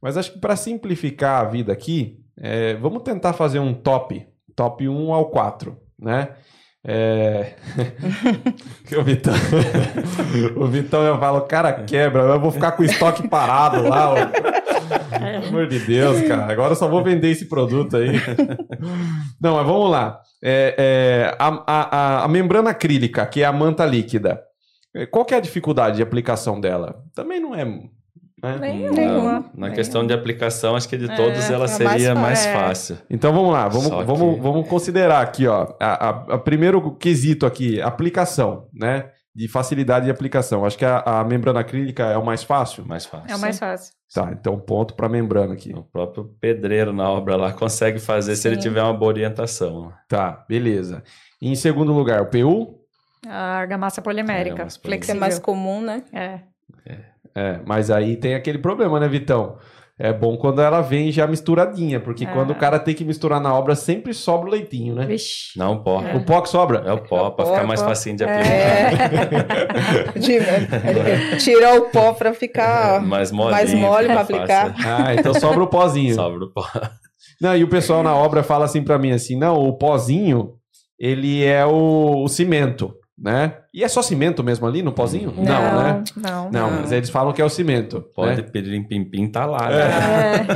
Mas 0.00 0.16
acho 0.16 0.32
que 0.32 0.38
para 0.38 0.54
simplificar 0.54 1.44
a 1.44 1.48
vida 1.48 1.72
aqui, 1.72 2.20
é, 2.38 2.74
vamos 2.74 3.02
tentar 3.02 3.32
fazer 3.32 3.58
um 3.58 3.74
top, 3.74 4.26
top 4.54 4.88
1 4.88 5.12
ao 5.12 5.26
4, 5.30 5.76
né? 5.98 6.28
É... 6.86 7.54
o 8.94 9.02
Vitão, 9.02 9.32
o 10.56 10.66
Vitão 10.66 11.02
eu 11.02 11.18
falo, 11.18 11.40
cara, 11.42 11.72
quebra, 11.72 12.22
eu 12.22 12.38
vou 12.38 12.50
ficar 12.50 12.72
com 12.72 12.82
o 12.82 12.86
estoque 12.86 13.26
parado 13.26 13.88
lá. 13.88 14.10
Ó. 14.10 14.14
Pelo 14.14 15.48
amor 15.48 15.66
de 15.66 15.78
Deus, 15.78 16.20
cara, 16.28 16.52
agora 16.52 16.72
eu 16.72 16.76
só 16.76 16.86
vou 16.86 17.02
vender 17.02 17.30
esse 17.30 17.46
produto 17.48 17.96
aí. 17.96 18.12
Não, 19.40 19.56
mas 19.56 19.66
vamos 19.66 19.90
lá. 19.90 20.20
É, 20.42 20.74
é, 20.76 21.36
a, 21.38 21.62
a, 21.66 22.24
a 22.24 22.28
membrana 22.28 22.70
acrílica, 22.70 23.24
que 23.24 23.40
é 23.40 23.46
a 23.46 23.52
manta 23.52 23.86
líquida, 23.86 24.42
é, 24.42 24.53
qual 25.10 25.24
que 25.24 25.34
é 25.34 25.36
a 25.36 25.40
dificuldade 25.40 25.96
de 25.96 26.02
aplicação 26.02 26.60
dela? 26.60 27.02
Também 27.14 27.40
não 27.40 27.54
é. 27.54 27.64
Né? 27.64 28.90
Nenhuma. 28.92 29.50
Na 29.54 29.70
questão 29.70 30.06
de 30.06 30.12
aplicação, 30.12 30.76
acho 30.76 30.88
que 30.88 30.98
de 30.98 31.08
todos 31.16 31.48
é, 31.48 31.52
ela 31.52 31.66
seria 31.66 32.14
mais, 32.14 32.44
mais, 32.44 32.46
fácil. 32.46 32.98
Então 33.08 33.32
vamos 33.32 33.52
lá, 33.52 33.68
vamos, 33.68 33.88
vamos, 33.88 34.34
que... 34.34 34.40
vamos 34.40 34.68
considerar 34.68 35.22
aqui, 35.22 35.46
ó. 35.46 35.74
A, 35.80 36.08
a, 36.08 36.34
a, 36.34 36.38
primeiro 36.38 36.94
quesito 36.96 37.46
aqui, 37.46 37.80
aplicação, 37.80 38.68
né? 38.72 39.10
De 39.34 39.48
facilidade 39.48 40.04
de 40.04 40.10
aplicação. 40.10 40.64
Acho 40.64 40.78
que 40.78 40.84
a, 40.84 40.98
a 41.00 41.24
membrana 41.24 41.60
acrílica 41.60 42.04
é 42.04 42.16
o 42.16 42.24
mais 42.24 42.44
fácil. 42.44 42.86
Mais 42.86 43.06
fácil. 43.06 43.32
É 43.32 43.34
o 43.34 43.40
mais 43.40 43.58
fácil. 43.58 43.92
Tá, 44.14 44.30
então 44.30 44.56
ponto 44.60 44.94
para 44.94 45.08
membrana 45.08 45.54
aqui. 45.54 45.72
O 45.74 45.82
próprio 45.82 46.30
pedreiro 46.40 46.92
na 46.92 47.10
obra 47.10 47.34
lá 47.34 47.52
consegue 47.52 47.98
fazer 47.98 48.36
Sim. 48.36 48.42
se 48.42 48.48
ele 48.48 48.56
tiver 48.58 48.82
uma 48.82 48.92
boa 48.92 49.08
orientação. 49.08 49.90
Tá, 50.08 50.44
beleza. 50.48 51.02
E 51.42 51.50
em 51.50 51.56
segundo 51.56 51.92
lugar, 51.92 52.22
o 52.22 52.26
PU? 52.26 52.83
A 53.28 53.56
argamassa 53.58 54.00
polimérica. 54.02 54.52
Argamassa 54.54 54.80
flexível. 54.82 55.16
É 55.16 55.20
mais 55.20 55.38
comum, 55.38 55.80
né? 55.80 56.02
É. 56.12 56.40
é. 56.86 57.14
É, 57.36 57.60
mas 57.66 57.90
aí 57.90 58.16
tem 58.16 58.34
aquele 58.34 58.58
problema, 58.58 59.00
né, 59.00 59.08
Vitão? 59.08 59.56
É 59.96 60.12
bom 60.12 60.36
quando 60.36 60.60
ela 60.60 60.80
vem 60.80 61.12
já 61.12 61.24
misturadinha, 61.26 62.00
porque 62.00 62.24
É. 62.24 62.26
quando 62.26 62.50
o 62.50 62.54
cara 62.56 62.80
tem 62.80 62.94
que 62.94 63.04
misturar 63.04 63.40
na 63.40 63.54
obra, 63.54 63.76
sempre 63.76 64.12
sobra 64.12 64.48
o 64.48 64.50
leitinho, 64.52 64.92
né? 64.94 65.06
Vixe. 65.06 65.56
Não, 65.56 65.82
pó. 65.82 66.00
O 66.14 66.24
pó 66.24 66.40
que 66.40 66.48
sobra? 66.48 66.82
É 66.84 66.92
o 66.92 66.98
pó, 66.98 67.28
É 67.28 67.30
pó, 67.36 67.44
ficar 67.46 67.62
é 67.62 67.66
mais 67.66 67.80
facinho 67.82 68.16
de 68.16 68.24
aplicar. 68.24 68.50
É. 70.14 70.18
De- 70.18 70.36
é, 70.38 71.36
tirar 71.36 71.76
o 71.76 71.90
pó 71.90 72.12
para 72.12 72.34
ficar 72.34 73.00
Mais 73.02 73.30
molinho. 73.30 73.52
mais 73.52 73.72
mole 73.74 74.06
para 74.08 74.16
fácil. 74.24 74.36
aplicar. 74.36 74.74
Ah, 74.84 75.14
então 75.14 75.34
sobra 75.34 75.62
o 75.62 75.66
pozinho. 75.68 76.14
Sobra 76.14 76.44
o 76.44 76.52
pó. 76.52 76.64
Não, 77.40 77.56
e 77.56 77.62
o 77.64 77.68
pessoal 77.68 78.02
na 78.02 78.14
obra 78.14 78.42
fala 78.42 78.64
assim 78.64 78.82
pra 78.82 78.98
mim 78.98 79.12
assim, 79.12 79.36
não, 79.36 79.56
o 79.56 79.76
pozinho, 79.76 80.54
ele 80.98 81.44
é 81.44 81.64
o, 81.66 82.22
o 82.24 82.28
cimento, 82.28 82.94
né? 83.18 83.54
E 83.72 83.84
é 83.84 83.88
só 83.88 84.02
cimento 84.02 84.42
mesmo 84.42 84.66
ali 84.66 84.82
no 84.82 84.92
pozinho? 84.92 85.32
Não. 85.36 85.44
né? 85.44 86.04
Não, 86.16 86.50
Não, 86.50 86.70
Não. 86.70 86.80
mas 86.80 86.92
eles 86.92 87.10
falam 87.10 87.32
que 87.32 87.40
é 87.40 87.44
o 87.44 87.48
cimento. 87.48 88.00
Pode 88.14 88.42
né? 88.42 88.48
pedir 88.50 88.86
pim-pim, 88.88 89.28
tá 89.28 89.46
lá. 89.46 89.70
É. 89.70 89.88
né? 89.88 90.46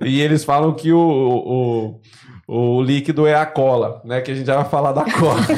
É. 0.00 0.04
E 0.08 0.20
eles 0.20 0.42
falam 0.44 0.72
que 0.74 0.92
o, 0.92 2.00
o, 2.48 2.76
o 2.78 2.82
líquido 2.82 3.26
é 3.26 3.34
a 3.34 3.46
cola, 3.46 4.00
né? 4.04 4.20
Que 4.20 4.32
a 4.32 4.34
gente 4.34 4.46
já 4.46 4.56
vai 4.56 4.64
falar 4.64 4.92
da 4.92 5.04
cola. 5.04 5.40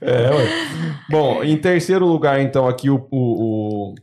É, 0.00 0.30
ué. 0.30 0.46
Bom, 1.10 1.42
em 1.42 1.56
terceiro 1.56 2.06
lugar, 2.06 2.40
então, 2.40 2.66
aqui 2.68 2.90
o, 2.90 3.06
o, 3.10 3.90
o- 3.90 3.94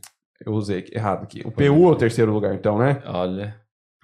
Eu 0.44 0.52
usei 0.54 0.84
errado 0.92 1.22
aqui. 1.24 1.42
O 1.44 1.50
PU 1.50 1.62
é 1.62 1.92
o 1.92 1.94
terceiro 1.96 2.32
lugar, 2.32 2.54
então, 2.54 2.78
né? 2.78 3.00
Olha, 3.06 3.54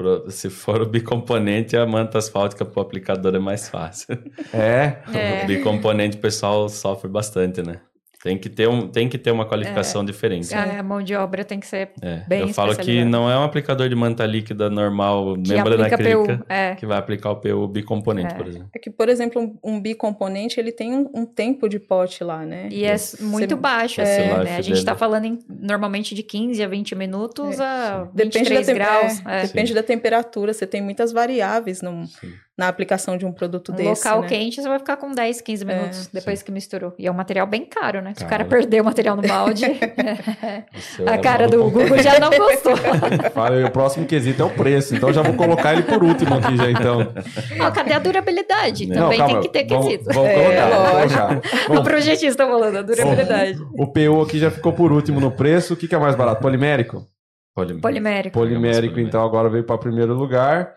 pro- 0.01 0.31
se 0.31 0.49
for 0.49 0.81
o 0.81 0.87
bicomponente, 0.87 1.77
a 1.77 1.85
manta 1.87 2.17
asfáltica 2.17 2.65
pro 2.65 2.81
aplicador 2.81 3.35
é 3.35 3.39
mais 3.39 3.69
fácil. 3.69 4.17
É. 4.53 4.97
É. 5.15 5.45
O 5.45 5.47
bicomponente 5.47 6.17
o 6.17 6.21
pessoal 6.21 6.69
sofre 6.71 7.09
bastante, 7.09 7.61
né? 7.63 7.81
Tem 8.23 8.37
que 8.37 8.51
ter, 8.51 8.69
um, 8.69 8.87
tem 8.87 9.09
que 9.09 9.17
ter 9.17 9.31
uma 9.31 9.47
qualificação 9.47 10.05
diferente. 10.05 10.55
A 10.55 10.83
mão 10.83 11.03
de 11.03 11.15
obra 11.15 11.43
tem 11.43 11.59
que 11.59 11.67
ser 11.67 11.89
É, 12.03 12.23
Bem 12.29 12.41
eu 12.43 12.49
falo 12.49 12.77
que 12.77 13.03
não 13.03 13.31
é 13.31 13.39
um 13.39 13.43
aplicador 13.43 13.89
de 13.89 13.95
manta 13.95 14.27
líquida 14.27 14.69
normal, 14.69 15.37
que 15.43 15.51
membrana 15.55 15.87
acrílica, 15.87 16.37
PU. 16.37 16.45
É. 16.47 16.75
que 16.75 16.85
vai 16.85 16.99
aplicar 16.99 17.31
o 17.31 17.37
PU 17.37 17.67
bicomponente, 17.67 18.35
É. 18.35 18.37
por 18.37 18.47
exemplo. 18.47 18.69
É 18.75 18.79
que, 18.79 18.91
por 18.91 19.09
exemplo, 19.09 19.41
um, 19.41 19.59
um 19.77 19.81
bicomponente, 19.81 20.61
ele 20.61 20.71
tem 20.71 20.93
um, 20.93 21.09
um 21.15 21.25
tempo 21.25 21.67
de 21.67 21.79
pote 21.79 22.23
lá, 22.23 22.45
né? 22.45 22.69
E 22.71 22.85
é 22.85 22.95
muito 23.21 23.57
baixo, 23.57 24.03
Esse 24.03 24.21
assim, 24.21 24.45
né? 24.45 24.57
A 24.57 24.61
gente 24.61 24.75
dele. 24.75 24.85
tá 24.85 24.95
falando 24.95 25.25
em, 25.25 25.39
normalmente 25.49 26.15
de 26.15 26.23
15 26.23 26.63
a 26.63 26.69
20 26.69 26.95
minutos 26.95 27.59
a 27.59 28.05
Depende 28.13 28.39
23 28.51 28.61
da, 28.61 28.67
tem- 28.67 28.75
graus. 28.75 29.23
é, 29.27 29.39
é. 29.39 29.43
depende 29.47 29.73
da 29.73 29.83
temperatura, 29.83 30.53
você 30.53 30.67
tem 30.67 30.83
muitas 30.83 31.11
variáveis 31.11 31.81
no- 31.81 32.07
Sim. 32.07 32.33
Na 32.61 32.68
aplicação 32.68 33.16
de 33.16 33.25
um 33.25 33.33
produto 33.33 33.73
Um 33.73 33.75
desse. 33.75 34.07
local 34.07 34.20
né? 34.20 34.29
quente, 34.29 34.61
você 34.61 34.68
vai 34.68 34.79
ficar 34.79 34.99
com 34.99 35.11
10, 35.12 35.40
15 35.40 35.64
minutos 35.64 36.07
depois 36.12 36.42
que 36.42 36.53
misturou. 36.53 36.92
E 36.99 37.07
é 37.07 37.11
um 37.11 37.14
material 37.14 37.46
bem 37.46 37.64
caro, 37.64 38.03
né? 38.03 38.12
Se 38.14 38.23
o 38.23 38.27
cara 38.29 38.44
Caro. 38.44 38.51
perder 38.51 38.83
o 38.83 38.85
material 38.85 39.16
no 39.16 39.23
balde, 39.23 39.64
O 41.01 41.09
a 41.09 41.14
é 41.14 41.18
cara 41.18 41.49
do 41.49 41.70
Google 41.70 41.96
já 42.03 42.18
não 42.20 42.29
gostou. 42.31 42.77
Fala, 43.33 43.66
o 43.66 43.70
próximo 43.70 44.05
quesito 44.07 44.42
é 44.42 44.44
o 44.44 44.51
preço, 44.51 44.94
então 44.94 45.11
já 45.12 45.23
vou 45.23 45.33
colocar 45.35 45.73
ele 45.73 45.83
por 45.85 46.03
último 46.05 46.35
aqui 46.35 46.55
já, 46.57 46.70
então. 46.70 47.12
Ó, 47.61 47.70
cadê 47.70 47.94
a 47.94 47.99
durabilidade? 47.99 48.87
Não, 48.87 49.05
Também 49.05 49.18
calma, 49.18 49.33
tem 49.35 49.42
que 49.42 49.49
ter 49.49 49.66
vamos- 49.66 49.87
quesito. 49.87 50.05
Vamos 50.12 50.29
É, 50.31 50.35
colocar, 50.35 50.68
vamos 50.68 50.92
lógico. 50.92 51.27
colocar. 51.66 51.81
O 51.81 51.83
projetista 51.83 52.46
falando, 52.46 52.77
a 52.77 52.83
durabilidade. 52.83 53.59
o 53.73 53.87
PU 53.87 54.23
aqui 54.23 54.38
já 54.38 54.51
ficou 54.51 54.73
por 54.75 54.92
último 54.92 55.18
no 55.18 55.31
preço. 55.31 55.73
O 55.75 55.77
que, 55.77 55.88
que 55.88 55.94
é 55.94 55.99
mais 55.99 56.14
barato? 56.14 56.42
Polimérico? 56.42 57.07
Polim- 57.55 57.81
Polimérico. 57.81 58.33
Polimérico, 58.38 58.61
Polimérico. 58.94 59.01
então, 59.01 59.25
agora 59.25 59.49
veio 59.49 59.64
para 59.64 59.77
primeiro 59.79 60.14
lugar. 60.14 60.73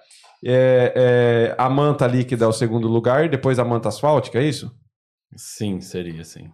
É, 0.46 0.94
é, 0.96 1.56
a 1.58 1.70
manta 1.70 2.06
líquida 2.08 2.46
é 2.46 2.48
o 2.48 2.52
segundo 2.54 2.88
lugar, 2.88 3.26
e 3.26 3.30
depois 3.30 3.60
a 3.60 3.66
manta 3.66 3.90
asfáltica, 3.90 4.40
é 4.40 4.44
isso? 4.44 4.72
Sim, 5.36 5.80
seria, 5.82 6.24
sim. 6.24 6.50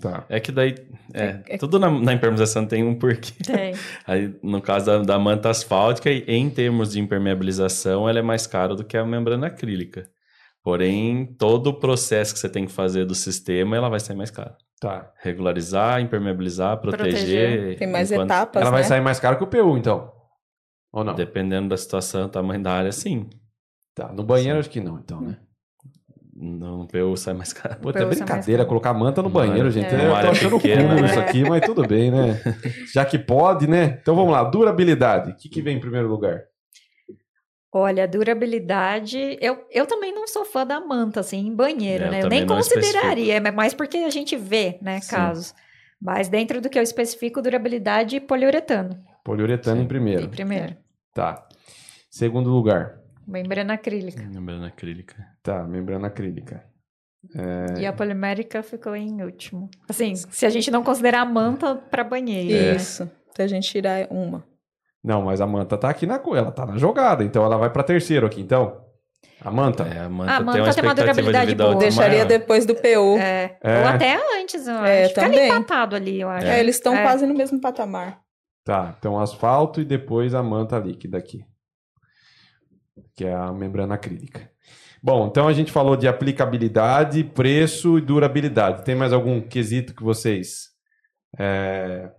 Tá. 0.00 0.24
É 0.28 0.40
que 0.40 0.50
daí, 0.50 0.74
é, 1.14 1.24
É- 1.24 1.42
é- 1.50 1.58
tudo 1.58 1.78
na, 1.78 1.88
na 1.88 2.12
impermeabilização 2.12 2.66
tem 2.66 2.82
um 2.82 2.98
porquê. 2.98 3.32
Tem. 3.44 3.74
Aí, 4.06 4.34
no 4.42 4.60
caso 4.60 4.86
da, 4.86 4.98
da 4.98 5.18
manta 5.18 5.48
asfáltica, 5.50 6.10
em 6.10 6.50
termos 6.50 6.92
de 6.92 7.00
impermeabilização, 7.00 8.08
ela 8.08 8.18
é 8.18 8.22
mais 8.22 8.46
cara 8.46 8.74
do 8.74 8.84
que 8.84 8.96
a 8.96 9.04
membrana 9.06 9.46
acrílica. 9.46 10.08
Porém, 10.64 11.26
todo 11.38 11.68
o 11.68 11.74
processo 11.78 12.32
que 12.34 12.40
você 12.40 12.48
tem 12.48 12.66
que 12.66 12.72
fazer 12.72 13.04
do 13.04 13.14
sistema, 13.14 13.76
ela 13.76 13.88
vai 13.88 14.00
sair 14.00 14.16
mais 14.16 14.30
cara. 14.30 14.56
Tá. 14.80 15.10
Regularizar, 15.22 16.00
impermeabilizar, 16.00 16.78
proteger. 16.80 17.10
Proteger. 17.12 17.78
Tem 17.78 17.86
mais 17.88 18.10
enquanto- 18.10 18.30
etapas, 18.30 18.62
Ela 18.62 18.70
vai 18.70 18.80
né? 18.82 18.88
sair 18.88 19.00
mais 19.00 19.20
caro 19.20 19.36
que 19.38 19.44
o 19.44 19.46
PU, 19.46 19.76
então? 19.78 20.10
Ou 20.94 21.02
não? 21.02 21.12
Dependendo 21.12 21.70
da 21.70 21.76
situação, 21.76 22.28
tamanho 22.28 22.62
da 22.62 22.72
área, 22.72 22.92
sim. 22.92 23.28
Tá. 23.96 24.12
No 24.12 24.22
banheiro, 24.22 24.60
acho 24.60 24.70
que 24.70 24.80
não, 24.80 24.96
então, 24.96 25.20
né? 25.20 25.38
No 26.36 26.86
PU 26.86 27.16
sai 27.16 27.34
mais 27.34 27.52
caro. 27.52 27.80
Pô, 27.80 27.90
é 27.90 28.04
brincadeira 28.04 28.64
colocar 28.64 28.94
manta 28.94 29.20
no 29.20 29.28
banheiro, 29.28 29.70
gente. 29.72 29.92
é. 29.92 30.06
Eu 30.06 30.10
Uma 30.10 30.20
tô 30.22 30.28
achando 30.28 30.56
pequena, 30.60 30.94
né? 30.94 31.06
isso 31.06 31.18
aqui, 31.18 31.42
mas 31.42 31.64
tudo 31.64 31.86
bem, 31.86 32.12
né? 32.12 32.40
Já 32.94 33.04
que 33.04 33.18
pode, 33.18 33.66
né? 33.66 33.98
Então 34.00 34.14
vamos 34.14 34.32
lá. 34.32 34.44
Durabilidade. 34.44 35.32
O 35.32 35.36
que, 35.36 35.48
que 35.48 35.62
vem 35.62 35.76
em 35.76 35.80
primeiro 35.80 36.08
lugar? 36.08 36.42
Olha, 37.72 38.06
durabilidade. 38.06 39.36
Eu, 39.40 39.64
eu 39.70 39.86
também 39.86 40.14
não 40.14 40.28
sou 40.28 40.44
fã 40.44 40.64
da 40.64 40.80
manta, 40.80 41.20
assim, 41.20 41.38
em 41.38 41.54
banheiro, 41.54 42.04
É, 42.04 42.06
eu 42.06 42.10
né? 42.12 42.18
Eu 42.18 42.22
também 42.22 42.38
nem 42.40 42.48
não 42.48 42.56
consideraria, 42.56 43.34
é 43.34 43.50
mais 43.50 43.74
porque 43.74 43.98
a 43.98 44.10
gente 44.10 44.36
vê, 44.36 44.78
né, 44.80 45.00
Sim. 45.00 45.10
casos. 45.10 45.54
Mas 46.00 46.28
dentro 46.28 46.60
do 46.60 46.68
que 46.68 46.78
eu 46.78 46.82
especifico, 46.82 47.42
durabilidade 47.42 48.20
poliuretano. 48.20 48.96
Poliuretano 49.24 49.78
Sim. 49.78 49.84
em 49.84 49.88
primeiro. 49.88 50.22
Em 50.22 50.28
primeiro. 50.28 50.83
Tá. 51.14 51.46
Segundo 52.10 52.50
lugar. 52.50 52.98
Membrana 53.26 53.74
acrílica. 53.74 54.22
Membrana 54.22 54.66
acrílica. 54.66 55.16
Tá, 55.42 55.62
membrana 55.64 56.08
acrílica. 56.08 56.62
É. 57.34 57.80
E 57.80 57.86
a 57.86 57.92
polimérica 57.92 58.62
ficou 58.62 58.94
em 58.94 59.22
último. 59.22 59.70
Assim, 59.88 60.14
se 60.14 60.44
a 60.44 60.50
gente 60.50 60.70
não 60.70 60.82
considerar 60.82 61.20
a 61.22 61.24
manta 61.24 61.74
para 61.74 62.04
banheiro. 62.04 62.52
né? 62.66 62.76
Isso. 62.76 63.10
Então 63.30 63.44
a 63.44 63.48
gente 63.48 63.66
tirar 63.70 64.06
uma. 64.10 64.44
Não, 65.02 65.22
mas 65.22 65.40
a 65.40 65.46
manta 65.46 65.76
tá 65.78 65.88
aqui 65.88 66.06
na 66.06 66.18
co- 66.18 66.36
ela 66.36 66.50
tá 66.52 66.66
na 66.66 66.76
jogada, 66.76 67.24
então 67.24 67.44
ela 67.44 67.56
vai 67.56 67.70
pra 67.70 67.82
terceiro 67.82 68.26
aqui, 68.26 68.40
então. 68.40 68.82
A 69.40 69.50
manta. 69.50 69.84
É, 69.84 70.00
a 70.00 70.08
manta, 70.08 70.32
A 70.32 70.36
tem 70.36 70.44
manta 70.44 70.44
uma 70.44 70.52
tem 70.52 70.62
uma 70.62 70.68
expectativa 70.70 70.94
de 70.94 71.00
durabilidade 71.14 71.50
vida 71.50 71.64
boa. 71.64 71.76
Deixaria 71.78 72.10
maior. 72.24 72.28
depois 72.28 72.66
do 72.66 72.74
PU. 72.74 73.18
É, 73.18 73.58
É. 73.62 73.78
Ou 73.80 73.86
até 73.86 74.40
antes, 74.40 74.66
eu 74.66 74.74
É, 74.84 75.00
acho. 75.04 75.08
Fica 75.14 75.24
ali 75.26 75.34
também. 75.36 75.48
empatado 75.50 75.96
ali, 75.96 76.20
eu 76.20 76.28
acho. 76.28 76.46
É, 76.46 76.60
eles 76.60 76.76
estão 76.76 76.94
É. 76.94 77.02
quase 77.02 77.26
no 77.26 77.34
mesmo 77.34 77.60
patamar. 77.60 78.20
Tá, 78.64 78.94
então 78.98 79.20
asfalto 79.20 79.80
e 79.80 79.84
depois 79.84 80.34
a 80.34 80.42
manta 80.42 80.78
líquida 80.78 81.18
aqui. 81.18 81.44
Que 83.14 83.26
é 83.26 83.34
a 83.34 83.52
membrana 83.52 83.94
acrílica. 83.94 84.50
Bom, 85.02 85.26
então 85.26 85.46
a 85.46 85.52
gente 85.52 85.70
falou 85.70 85.96
de 85.96 86.08
aplicabilidade, 86.08 87.22
preço 87.22 87.98
e 87.98 88.00
durabilidade. 88.00 88.82
Tem 88.82 88.94
mais 88.94 89.12
algum 89.12 89.38
quesito 89.38 89.94
que 89.94 90.02
vocês 90.02 90.70
é, 91.38 92.10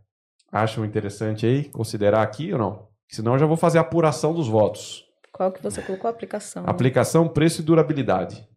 acham 0.51 0.86
interessante 0.86 1.47
aí? 1.47 1.63
Considerar 1.69 2.21
aqui 2.21 2.53
ou 2.53 2.60
não? 2.60 2.88
Senão 3.10 3.34
eu 3.34 3.39
já 3.39 3.47
vou 3.47 3.58
fazer 3.58 3.79
a 3.79 3.81
apuração 3.81 4.34
dos 4.34 4.47
votos. 4.47 5.03
Qual 5.31 5.51
que 5.51 5.63
você 5.63 5.81
colocou 5.81 6.08
a 6.08 6.12
aplicação? 6.12 6.63
Aplicação, 6.67 7.27
preço 7.27 7.62
e 7.62 7.65
durabilidade. 7.65 8.47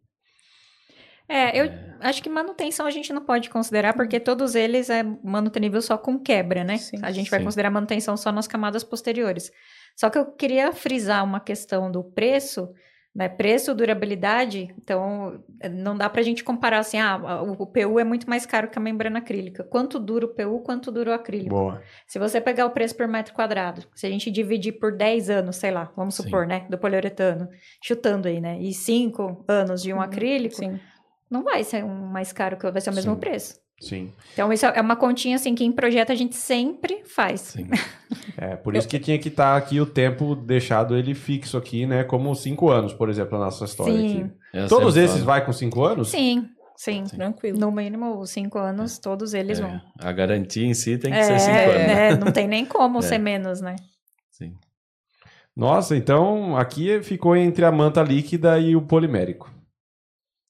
É, 1.29 1.61
eu 1.61 1.71
acho 2.01 2.23
que 2.23 2.29
manutenção 2.31 2.87
a 2.87 2.91
gente 2.91 3.13
não 3.13 3.23
pode 3.23 3.51
considerar, 3.51 3.93
porque 3.95 4.19
todos 4.19 4.55
eles 4.55 4.89
é 4.89 5.03
manutenível 5.23 5.83
só 5.83 5.99
com 5.99 6.19
quebra, 6.19 6.65
né? 6.65 6.79
Sim. 6.79 6.99
a 7.03 7.11
gente 7.11 7.31
vai 7.31 7.41
Sim. 7.41 7.45
considerar 7.45 7.71
manutenção 7.71 8.17
só 8.17 8.33
nas 8.33 8.47
camadas 8.49 8.83
posteriores. 8.83 9.51
Só 9.95 10.09
que 10.09 10.17
eu 10.19 10.27
queria 10.27 10.73
frisar 10.73 11.25
uma 11.25 11.41
questão 11.41 11.91
do 11.91 12.03
preço, 12.03 12.73
né? 13.15 13.29
Preço, 13.29 13.75
durabilidade, 13.75 14.73
então 14.81 15.43
não 15.73 15.97
dá 15.97 16.09
pra 16.09 16.23
gente 16.23 16.45
comparar 16.45 16.79
assim, 16.79 16.99
ah, 16.99 17.43
o, 17.43 17.67
PU 17.67 17.99
é 17.99 18.05
muito 18.05 18.29
mais 18.31 18.47
caro 18.47 18.69
que 18.71 18.79
a 18.79 18.81
membrana 18.81 19.19
acrílica. 19.19 19.65
Quanto 19.65 19.99
dura 19.99 20.25
o 20.27 20.29
PU, 20.29 20.61
quanto 20.61 20.93
dura 20.93 21.11
o 21.11 21.15
acrílico? 21.15 21.51
Boa. 21.51 21.83
Se 22.07 22.19
você 22.19 22.41
pegar 22.41 22.65
o 22.67 22.71
preço 22.71 22.95
por 22.97 23.09
metro 23.09 23.35
quadrado, 23.35 23.85
se 23.95 24.07
a 24.07 24.11
gente 24.11 24.31
dividir 24.31 24.79
por 24.79 24.97
10 24.97 25.31
anos, 25.31 25.57
sei 25.57 25.73
lá, 25.73 25.91
vamos 25.97 26.15
Sim. 26.15 26.23
supor, 26.23 26.47
né, 26.47 26.65
do 26.71 26.79
poliuretano, 26.79 27.49
chutando 27.83 28.29
aí, 28.29 28.41
né, 28.41 28.57
e 28.61 28.73
5 28.73 29.45
anos 29.49 29.83
de 29.83 29.93
um 29.93 29.97
Uhum, 29.97 30.03
acrílico, 30.03 30.55
Sim. 30.57 30.79
Não 31.31 31.43
vai 31.45 31.63
ser 31.65 31.85
um 31.85 32.07
mais 32.07 32.33
caro 32.33 32.57
que 32.57 32.67
o- 32.67 32.73
vai 32.73 32.81
ser 32.81 32.91
o 32.91 32.95
mesmo 32.95 33.15
Sim. 33.15 33.21
preço. 33.21 33.55
Sim. 33.81 34.13
Então, 34.33 34.53
isso 34.53 34.67
é 34.67 34.81
uma 34.81 34.97
continha, 34.97 35.37
assim, 35.37 35.55
que 35.55 35.65
em 35.65 35.71
projeto 35.71 36.11
a 36.11 36.15
gente 36.15 36.35
sempre 36.35 37.03
faz. 37.05 37.41
Sim. 37.41 37.69
É, 38.41 38.55
por 38.55 38.77
isso 38.77 38.87
que 38.87 39.01
tinha 39.01 39.19
que 39.19 39.29
estar 39.29 39.57
aqui 39.57 39.81
o 39.81 39.85
tempo 39.87 40.37
deixado 40.37 40.97
ele 40.97 41.13
fixo 41.13 41.57
aqui, 41.59 41.85
né? 41.87 42.05
Como 42.05 42.33
cinco 42.37 42.71
anos, 42.71 42.95
por 42.95 43.11
exemplo, 43.11 43.37
na 43.37 43.47
nossa 43.47 43.65
história 43.65 43.93
Sim. 43.93 44.23
aqui. 44.23 44.33
Eu 44.55 44.69
Todos 44.69 44.97
esses 44.97 45.15
falo, 45.17 45.27
vai 45.27 45.45
com 45.45 45.53
cinco 45.53 45.83
anos? 45.85 46.09
Sim, 46.11 46.49
sim. 46.77 47.03
Tranquilo. 47.05 47.59
No 47.59 47.73
mínimo, 47.73 48.25
cinco 48.27 48.57
anos, 48.59 48.97
todos 48.99 49.35
eles 49.35 49.59
é, 49.59 49.63
vão. 49.63 49.81
A 49.99 50.13
garantia 50.13 50.65
em 50.65 50.73
si 50.73 50.97
tem 50.97 51.11
que 51.11 51.19
É, 51.19 51.23
ser 51.25 51.41
cinco 51.41 51.59
anos. 51.59 51.75
né, 51.87 52.15
não 52.25 52.31
tem 52.33 52.47
nem 52.47 52.65
como 52.65 53.01
É. 53.01 53.03
ser 53.03 53.19
menos, 53.19 53.61
né? 53.61 53.75
Sim. 54.31 54.55
Nossa, 55.57 55.97
então 55.97 56.57
aqui 56.57 57.03
ficou 57.03 57.35
entre 57.37 57.65
a 57.65 57.73
manta 57.73 58.03
líquida 58.03 58.57
e 58.61 58.77
o 58.77 58.83
polimérico. 58.83 59.53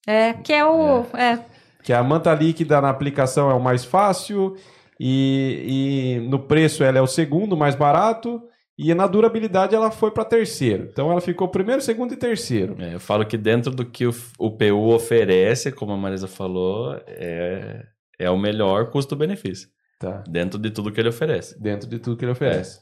É, 0.07 0.33
que 0.35 0.53
é 0.53 0.65
o... 0.65 1.05
É, 1.17 1.39
Que 1.83 1.93
a 1.93 2.03
manta 2.03 2.35
líquida 2.35 2.81
na 2.81 2.91
aplicação 2.91 3.51
é 3.51 3.55
o 3.55 3.61
mais 3.61 3.85
fácil 3.85 4.57
e, 4.99 6.19
e 6.21 6.29
no 6.29 6.39
preço 6.39 6.83
ela 6.83 6.99
é 6.99 7.03
o 7.03 7.07
segundo 7.07 7.57
mais 7.57 7.75
barato 7.75 8.43
e 8.79 8.95
na 8.95 9.07
durabilidade 9.07 9.75
ela 9.75 9.91
foi 9.91 10.11
para 10.11 10.25
terceiro. 10.25 10.89
Então 10.91 11.11
ela 11.11 11.21
ficou 11.21 11.49
primeiro, 11.49 11.83
segundo 11.83 12.15
e 12.15 12.17
terceiro. 12.17 12.77
É, 12.79 12.95
eu 12.95 13.01
falo 13.01 13.27
que 13.27 13.37
dentro 13.37 13.73
do 13.73 13.85
que 13.85 14.07
o, 14.07 14.15
o 14.39 14.51
PU 14.51 14.95
oferece, 14.95 15.73
como 15.73 15.93
a 15.93 15.97
Marisa 15.97 16.29
falou, 16.29 16.95
é, 17.07 17.85
é 18.19 18.31
o 18.31 18.39
melhor 18.39 18.91
custo-benefício. 18.91 19.69
Tá. 19.99 20.23
Dentro 20.29 20.59
de 20.61 20.71
tudo 20.71 20.93
que 20.93 21.01
ele 21.01 21.09
oferece. 21.09 21.61
Dentro 21.61 21.89
de 21.89 21.99
tudo 21.99 22.17
que 22.17 22.25
ele 22.25 22.33
oferece. 22.33 22.81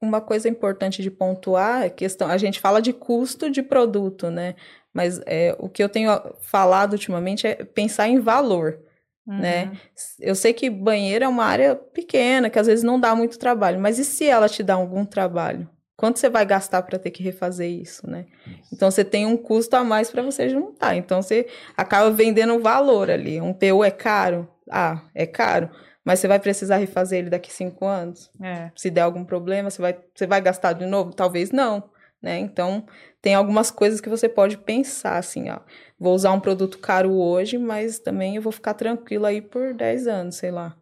Uma 0.00 0.20
coisa 0.20 0.48
importante 0.48 1.02
de 1.02 1.10
pontuar 1.10 1.82
é 1.82 1.86
a 1.86 1.90
questão. 1.90 2.28
A 2.28 2.38
gente 2.38 2.60
fala 2.60 2.80
de 2.80 2.92
custo 2.92 3.50
de 3.50 3.60
produto, 3.60 4.30
né? 4.30 4.54
Mas 4.94 5.20
é, 5.26 5.54
o 5.58 5.68
que 5.68 5.82
eu 5.82 5.88
tenho 5.88 6.10
falado 6.40 6.92
ultimamente 6.92 7.46
é 7.46 7.56
pensar 7.56 8.08
em 8.08 8.20
valor. 8.20 8.78
Uhum. 9.26 9.38
né? 9.38 9.72
Eu 10.20 10.34
sei 10.34 10.52
que 10.52 10.68
banheiro 10.68 11.24
é 11.24 11.28
uma 11.28 11.44
área 11.44 11.74
pequena, 11.74 12.50
que 12.50 12.58
às 12.58 12.66
vezes 12.66 12.84
não 12.84 13.00
dá 13.00 13.14
muito 13.14 13.38
trabalho, 13.38 13.80
mas 13.80 13.98
e 13.98 14.04
se 14.04 14.26
ela 14.26 14.50
te 14.50 14.62
dá 14.62 14.74
algum 14.74 15.04
trabalho? 15.04 15.68
Quanto 15.96 16.18
você 16.18 16.28
vai 16.28 16.44
gastar 16.44 16.82
para 16.82 16.98
ter 16.98 17.10
que 17.10 17.22
refazer 17.22 17.70
isso, 17.70 18.08
né? 18.08 18.26
Então 18.72 18.90
você 18.90 19.04
tem 19.04 19.24
um 19.24 19.36
custo 19.36 19.76
a 19.76 19.84
mais 19.84 20.10
para 20.10 20.22
você 20.22 20.48
juntar. 20.48 20.96
Então 20.96 21.22
você 21.22 21.46
acaba 21.76 22.10
vendendo 22.10 22.58
valor 22.58 23.10
ali. 23.10 23.40
Um 23.40 23.54
PU 23.54 23.84
é 23.84 23.92
caro? 23.92 24.48
Ah, 24.70 25.02
é 25.14 25.24
caro. 25.24 25.70
Mas 26.04 26.18
você 26.18 26.28
vai 26.28 26.38
precisar 26.38 26.76
refazer 26.76 27.20
ele 27.20 27.30
daqui 27.30 27.52
cinco 27.52 27.86
anos? 27.86 28.30
É. 28.42 28.70
Se 28.76 28.90
der 28.90 29.02
algum 29.02 29.24
problema, 29.24 29.70
você 29.70 29.80
vai, 29.80 29.96
você 30.14 30.26
vai 30.26 30.40
gastar 30.40 30.74
de 30.74 30.84
novo? 30.84 31.14
Talvez 31.14 31.50
não, 31.50 31.84
né? 32.24 32.38
Então 32.38 32.84
tem 33.20 33.34
algumas 33.34 33.70
coisas 33.70 34.00
que 34.00 34.08
você 34.08 34.28
pode 34.28 34.56
pensar 34.56 35.18
assim, 35.18 35.50
ó. 35.50 35.58
Vou 36.00 36.14
usar 36.14 36.32
um 36.32 36.40
produto 36.40 36.78
caro 36.78 37.12
hoje, 37.12 37.58
mas 37.58 37.98
também 37.98 38.36
eu 38.36 38.42
vou 38.42 38.50
ficar 38.50 38.74
tranquilo 38.74 39.26
aí 39.26 39.40
por 39.40 39.74
10 39.74 40.06
anos, 40.06 40.36
sei 40.36 40.50
lá. 40.50 40.74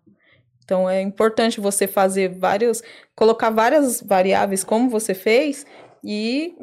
Então 0.65 0.89
é 0.89 1.03
importante 1.03 1.61
você 1.61 1.87
fazer 1.87 2.29
vários, 2.29 2.83
colocar 3.15 3.51
várias 3.51 4.01
variáveis 4.01 4.63
como 4.63 4.89
você 4.89 5.13
fez 5.13 5.67
e 6.03 6.55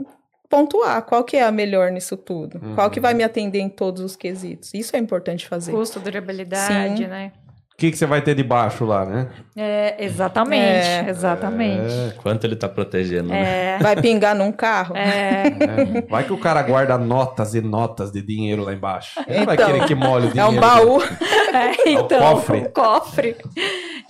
pontuar 0.50 1.04
qual 1.04 1.24
que 1.24 1.38
é 1.38 1.44
a 1.44 1.52
melhor 1.52 1.92
nisso 1.92 2.18
tudo. 2.18 2.60
Qual 2.74 2.90
que 2.90 3.00
vai 3.00 3.14
me 3.14 3.24
atender 3.24 3.60
em 3.60 3.70
todos 3.70 4.02
os 4.02 4.16
quesitos. 4.16 4.74
Isso 4.74 4.96
é 4.96 5.00
importante 5.00 5.48
fazer. 5.48 5.72
Custo, 5.72 6.00
durabilidade, 6.00 7.04
Sim. 7.04 7.08
né? 7.08 7.34
O 7.80 7.82
que, 7.82 7.92
que 7.92 7.98
você 7.98 8.06
vai 8.06 8.22
ter 8.22 8.36
de 8.36 8.44
baixo 8.44 8.84
lá, 8.84 9.06
né? 9.06 9.30
É, 9.56 10.04
exatamente, 10.04 10.62
É. 10.86 11.06
exatamente. 11.08 12.14
Quanto 12.22 12.44
ele 12.44 12.58
tá 12.58 12.68
protegendo, 12.68 13.30
né? 13.30 13.76
É, 13.76 13.78
Vai 13.80 13.96
pingar 13.96 14.36
num 14.36 14.52
carro? 14.52 14.98
é, 14.98 15.44
É, 15.48 16.02
Vai 16.10 16.26
que 16.26 16.34
o 16.34 16.38
cara 16.38 16.62
guarda 16.62 16.98
notas 16.98 17.56
e 17.56 17.62
notas 17.62 18.12
de 18.12 18.22
dinheiro 18.22 18.64
lá 18.66 18.74
embaixo. 18.74 19.18
Ele 19.26 19.46
vai 19.46 19.56
Então, 19.56 19.66
querer 19.72 19.86
que 19.88 19.96
molhe 19.96 20.26
o 20.26 20.28
É 20.28 20.32
dinheiro. 20.34 20.52
um 20.52 20.60
baú. 20.60 21.02
é, 21.02 21.70
o 21.90 21.90
então, 22.04 22.20
cofre. 22.20 22.58
o 22.58 22.70
cofre. 22.70 23.36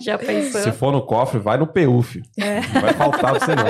Já 0.00 0.18
pensou? 0.18 0.62
Se 0.62 0.72
for 0.72 0.90
no 0.90 1.02
cofre, 1.02 1.38
vai 1.38 1.56
no 1.56 1.66
PU, 1.68 2.02
filho. 2.02 2.24
Não 2.74 2.80
vai 2.80 2.92
faltar 2.94 3.34
você 3.34 3.54
não. 3.54 3.64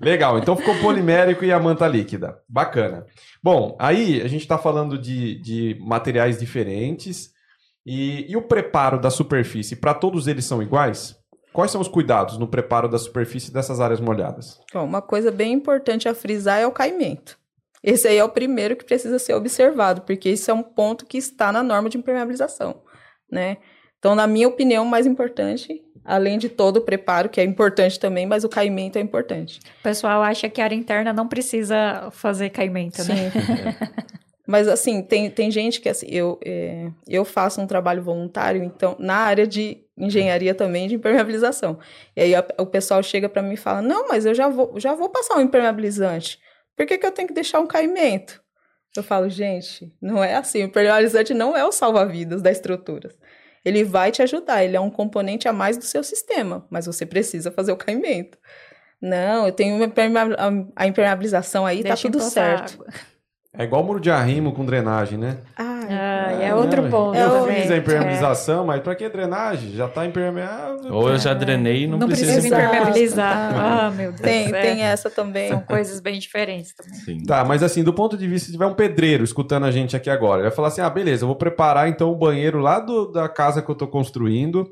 Legal, 0.00 0.38
então 0.38 0.56
ficou 0.56 0.74
polimérico 0.76 1.44
e 1.44 1.52
a 1.52 1.58
manta 1.60 1.86
líquida. 1.86 2.38
Bacana. 2.48 3.04
Bom, 3.42 3.76
aí 3.78 4.22
a 4.22 4.28
gente 4.28 4.40
está 4.40 4.56
falando 4.56 4.96
de, 4.98 5.38
de 5.42 5.76
materiais 5.80 6.38
diferentes. 6.38 7.35
E, 7.86 8.30
e 8.30 8.36
o 8.36 8.42
preparo 8.42 9.00
da 9.00 9.10
superfície, 9.10 9.76
para 9.76 9.94
todos 9.94 10.26
eles 10.26 10.44
são 10.44 10.60
iguais? 10.60 11.16
Quais 11.52 11.70
são 11.70 11.80
os 11.80 11.88
cuidados 11.88 12.36
no 12.36 12.48
preparo 12.48 12.88
da 12.88 12.98
superfície 12.98 13.52
dessas 13.52 13.80
áreas 13.80 14.00
molhadas? 14.00 14.60
Bom, 14.74 14.84
uma 14.84 15.00
coisa 15.00 15.30
bem 15.30 15.52
importante 15.52 16.08
a 16.08 16.14
frisar 16.14 16.58
é 16.60 16.66
o 16.66 16.72
caimento. 16.72 17.38
Esse 17.82 18.08
aí 18.08 18.18
é 18.18 18.24
o 18.24 18.28
primeiro 18.28 18.74
que 18.74 18.84
precisa 18.84 19.18
ser 19.18 19.34
observado, 19.34 20.00
porque 20.02 20.28
isso 20.28 20.50
é 20.50 20.54
um 20.54 20.62
ponto 20.62 21.06
que 21.06 21.16
está 21.16 21.52
na 21.52 21.62
norma 21.62 21.88
de 21.88 21.96
impermeabilização, 21.96 22.82
né? 23.30 23.58
Então, 23.98 24.14
na 24.14 24.26
minha 24.26 24.48
opinião, 24.48 24.84
o 24.84 24.88
mais 24.88 25.06
importante, 25.06 25.80
além 26.04 26.36
de 26.38 26.48
todo 26.48 26.78
o 26.78 26.80
preparo, 26.80 27.28
que 27.28 27.40
é 27.40 27.44
importante 27.44 27.98
também, 27.98 28.26
mas 28.26 28.44
o 28.44 28.48
caimento 28.48 28.98
é 28.98 29.00
importante. 29.00 29.60
O 29.80 29.82
pessoal 29.82 30.22
acha 30.22 30.48
que 30.48 30.60
a 30.60 30.64
área 30.64 30.74
interna 30.74 31.12
não 31.12 31.28
precisa 31.28 32.10
fazer 32.10 32.50
caimento, 32.50 33.02
né? 33.04 33.30
Mas, 34.46 34.68
assim, 34.68 35.02
tem, 35.02 35.28
tem 35.30 35.50
gente 35.50 35.80
que, 35.80 35.88
assim, 35.88 36.06
eu, 36.08 36.38
é, 36.44 36.88
eu 37.08 37.24
faço 37.24 37.60
um 37.60 37.66
trabalho 37.66 38.02
voluntário, 38.02 38.62
então, 38.62 38.94
na 38.98 39.16
área 39.16 39.46
de 39.46 39.84
engenharia 39.98 40.54
também, 40.54 40.86
de 40.86 40.94
impermeabilização. 40.94 41.78
E 42.14 42.20
aí 42.20 42.34
a- 42.34 42.46
o 42.58 42.66
pessoal 42.66 43.02
chega 43.02 43.28
para 43.28 43.42
mim 43.42 43.54
e 43.54 43.56
fala, 43.56 43.82
não, 43.82 44.06
mas 44.08 44.24
eu 44.24 44.34
já 44.34 44.48
vou, 44.48 44.78
já 44.78 44.94
vou 44.94 45.08
passar 45.08 45.36
um 45.36 45.40
impermeabilizante. 45.40 46.38
Por 46.76 46.86
que, 46.86 46.96
que 46.98 47.06
eu 47.06 47.10
tenho 47.10 47.26
que 47.26 47.34
deixar 47.34 47.58
um 47.58 47.66
caimento? 47.66 48.40
Eu 48.96 49.02
falo, 49.02 49.28
gente, 49.28 49.92
não 50.00 50.22
é 50.22 50.36
assim. 50.36 50.62
O 50.62 50.66
impermeabilizante 50.66 51.34
não 51.34 51.56
é 51.56 51.64
o 51.64 51.72
salva-vidas 51.72 52.40
da 52.40 52.50
estrutura. 52.50 53.10
Ele 53.64 53.82
vai 53.82 54.12
te 54.12 54.22
ajudar, 54.22 54.62
ele 54.62 54.76
é 54.76 54.80
um 54.80 54.90
componente 54.90 55.48
a 55.48 55.52
mais 55.52 55.76
do 55.76 55.84
seu 55.84 56.04
sistema, 56.04 56.64
mas 56.70 56.86
você 56.86 57.04
precisa 57.04 57.50
fazer 57.50 57.72
o 57.72 57.76
caimento. 57.76 58.38
Não, 59.00 59.46
eu 59.46 59.52
tenho 59.52 59.74
uma 59.76 59.84
impermeabilização 60.86 61.66
aí, 61.66 61.82
Deixa 61.82 62.08
tá 62.08 62.12
tudo 62.12 62.22
certo. 62.22 62.74
água. 62.74 62.86
É 63.58 63.64
igual 63.64 63.82
muro 63.82 63.98
de 64.00 64.10
arrimo 64.10 64.52
com 64.52 64.64
drenagem, 64.66 65.16
né? 65.18 65.38
Ah, 65.56 65.80
ai, 66.28 66.44
é 66.44 66.54
outro 66.54 66.82
Não, 66.82 66.90
ponto 66.90 67.16
Eu 67.16 67.30
também. 67.30 67.62
fiz 67.62 67.70
a 67.70 67.76
impermeabilização, 67.78 68.66
mas 68.66 68.80
para 68.82 68.94
que 68.94 69.08
drenagem? 69.08 69.70
Já 69.72 69.88
tá 69.88 70.04
impermeável. 70.04 70.92
Ou 70.92 71.08
eu 71.10 71.16
já 71.18 71.32
drenei 71.32 71.84
e 71.84 71.86
não, 71.86 71.96
Não 71.96 72.06
precisa 72.06 72.46
impermeabilizar. 72.46 73.54
Ah, 73.54 73.90
meu 73.90 74.10
Deus. 74.10 74.20
Tem, 74.20 74.48
é. 74.54 74.60
tem 74.60 74.82
essa 74.82 75.08
também. 75.08 75.48
São 75.48 75.60
coisas 75.60 76.00
bem 76.00 76.18
diferentes 76.18 76.74
também. 76.74 76.94
Sim. 77.00 77.24
Tá, 77.24 77.44
mas 77.44 77.62
assim, 77.62 77.82
do 77.82 77.94
ponto 77.94 78.16
de 78.16 78.26
vista, 78.28 78.46
se 78.46 78.52
tiver 78.52 78.66
um 78.66 78.74
pedreiro 78.74 79.24
escutando 79.24 79.64
a 79.64 79.70
gente 79.70 79.96
aqui 79.96 80.10
agora, 80.10 80.40
ele 80.42 80.48
vai 80.48 80.56
falar 80.56 80.68
assim: 80.68 80.80
ah, 80.82 80.90
beleza, 80.90 81.24
eu 81.24 81.28
vou 81.28 81.36
preparar 81.36 81.88
então 81.88 82.10
o 82.12 82.16
banheiro 82.16 82.58
lá 82.58 82.78
do- 82.78 83.10
da 83.10 83.28
casa 83.28 83.62
que 83.62 83.70
eu 83.70 83.74
tô 83.74 83.86
construindo. 83.86 84.66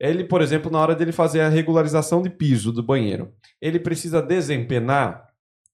Ele, 0.00 0.24
por 0.24 0.42
exemplo, 0.42 0.70
na 0.70 0.78
hora 0.80 0.94
dele 0.94 1.12
fazer 1.12 1.40
a 1.40 1.48
regularização 1.48 2.20
de 2.20 2.28
piso 2.28 2.70
do 2.72 2.82
banheiro, 2.82 3.30
ele 3.62 3.78
precisa 3.78 4.20
desempenar 4.20 5.25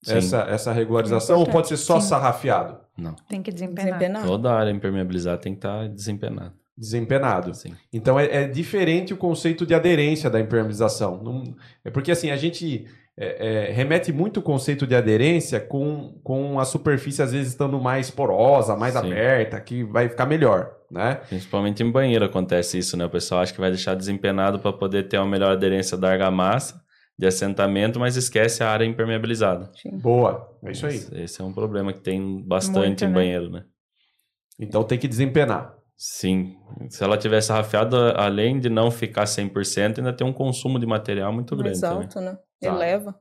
Sim. 0.03 0.17
essa, 0.17 0.39
essa 0.49 0.73
regularização 0.73 1.39
ou 1.39 1.47
pode 1.47 1.69
ser 1.69 1.77
só 1.77 2.01
Sim. 2.01 2.09
sarrafiado? 2.09 2.79
Não. 2.99 3.15
Tem 3.29 3.41
que 3.43 3.53
desempenar. 3.53 3.87
Desempenar. 3.99 4.27
Toda 4.27 4.51
a 4.53 4.59
área 4.59 4.71
impermeabilizada 4.71 5.39
tem 5.39 5.53
que 5.55 5.59
estar 5.59 5.89
desempenada. 5.89 6.53
Desempenado. 6.77 7.55
Sim. 7.55 7.75
Então 7.93 8.19
é, 8.19 8.45
é 8.45 8.49
diferente 8.49 9.15
o 9.15 9.17
conceito 9.17 9.65
de 9.65 9.75
aderência 9.75 10.29
da 10.29 10.41
impermeabilização. 10.41 11.23
Não- 11.23 11.55
é 11.85 11.91
porque 11.91 12.11
assim, 12.11 12.31
a 12.31 12.37
gente 12.37 12.87
é, 13.17 13.69
é, 13.69 13.73
remete 13.73 14.11
muito 14.13 14.41
o 14.41 14.43
conceito 14.43 14.87
de 14.87 14.95
aderência 14.95 15.61
com, 15.61 16.19
com 16.25 16.59
a 16.59 16.65
superfície 16.65 17.23
às 17.23 17.33
vezes 17.33 17.49
estando 17.49 17.79
mais 17.81 18.11
porosa, 18.11 18.75
mais 18.75 18.95
Sim. 18.95 19.01
aberta, 19.01 19.61
que 19.61 19.85
vai 19.85 20.09
ficar 20.09 20.27
melhor, 20.27 20.73
né? 20.91 21.21
Principalmente 21.29 21.83
em 21.83 21.91
banheiro 21.91 22.25
acontece 22.25 22.79
isso, 22.79 22.97
né? 22.97 23.05
O 23.05 23.11
pessoal 23.11 23.43
acha 23.43 23.53
que 23.53 23.61
vai 23.61 23.71
deixar 23.71 23.95
desempenado 23.95 24.59
para 24.59 24.73
poder 24.73 25.09
ter 25.09 25.19
uma 25.19 25.27
melhor 25.27 25.53
aderência 25.53 25.97
da 25.97 26.11
argamassa, 26.11 26.82
de 27.19 27.27
assentamento, 27.27 28.01
mas 28.01 28.17
esquece 28.17 28.63
a 28.63 28.71
área 28.71 28.85
impermeabilizada. 28.85 29.71
Boa, 30.01 30.57
é 30.65 30.73
isso 30.73 30.87
aí. 30.87 30.97
Esse, 30.97 31.21
esse 31.21 31.41
é 31.41 31.45
um 31.45 31.53
problema 31.53 31.93
que 31.93 32.01
tem 32.01 32.43
bastante 32.43 32.87
Muito, 32.87 33.05
em 33.05 33.09
né? 33.09 33.15
banheiro, 33.15 33.51
né? 33.51 33.65
Então 34.59 34.83
tem 34.85 34.99
que 34.99 35.09
desempenar. 35.09 35.75
Sim. 35.97 36.57
Se 36.89 37.05
ela 37.05 37.17
tivesse 37.17 37.49
sarrafiado, 37.49 37.97
além 38.17 38.59
de 38.59 38.69
não 38.69 38.91
ficar 38.91 39.25
100%, 39.25 39.99
ainda 39.99 40.13
tem 40.13 40.27
um 40.27 40.33
consumo 40.33 40.79
de 40.79 40.87
material 40.87 41.33
muito 41.33 41.55
grande 41.55 41.81
Mais 41.81 41.81
também. 41.81 42.05
alto, 42.05 42.21
né? 42.21 42.37
Tá. 42.61 42.69
Eleva. 42.69 43.15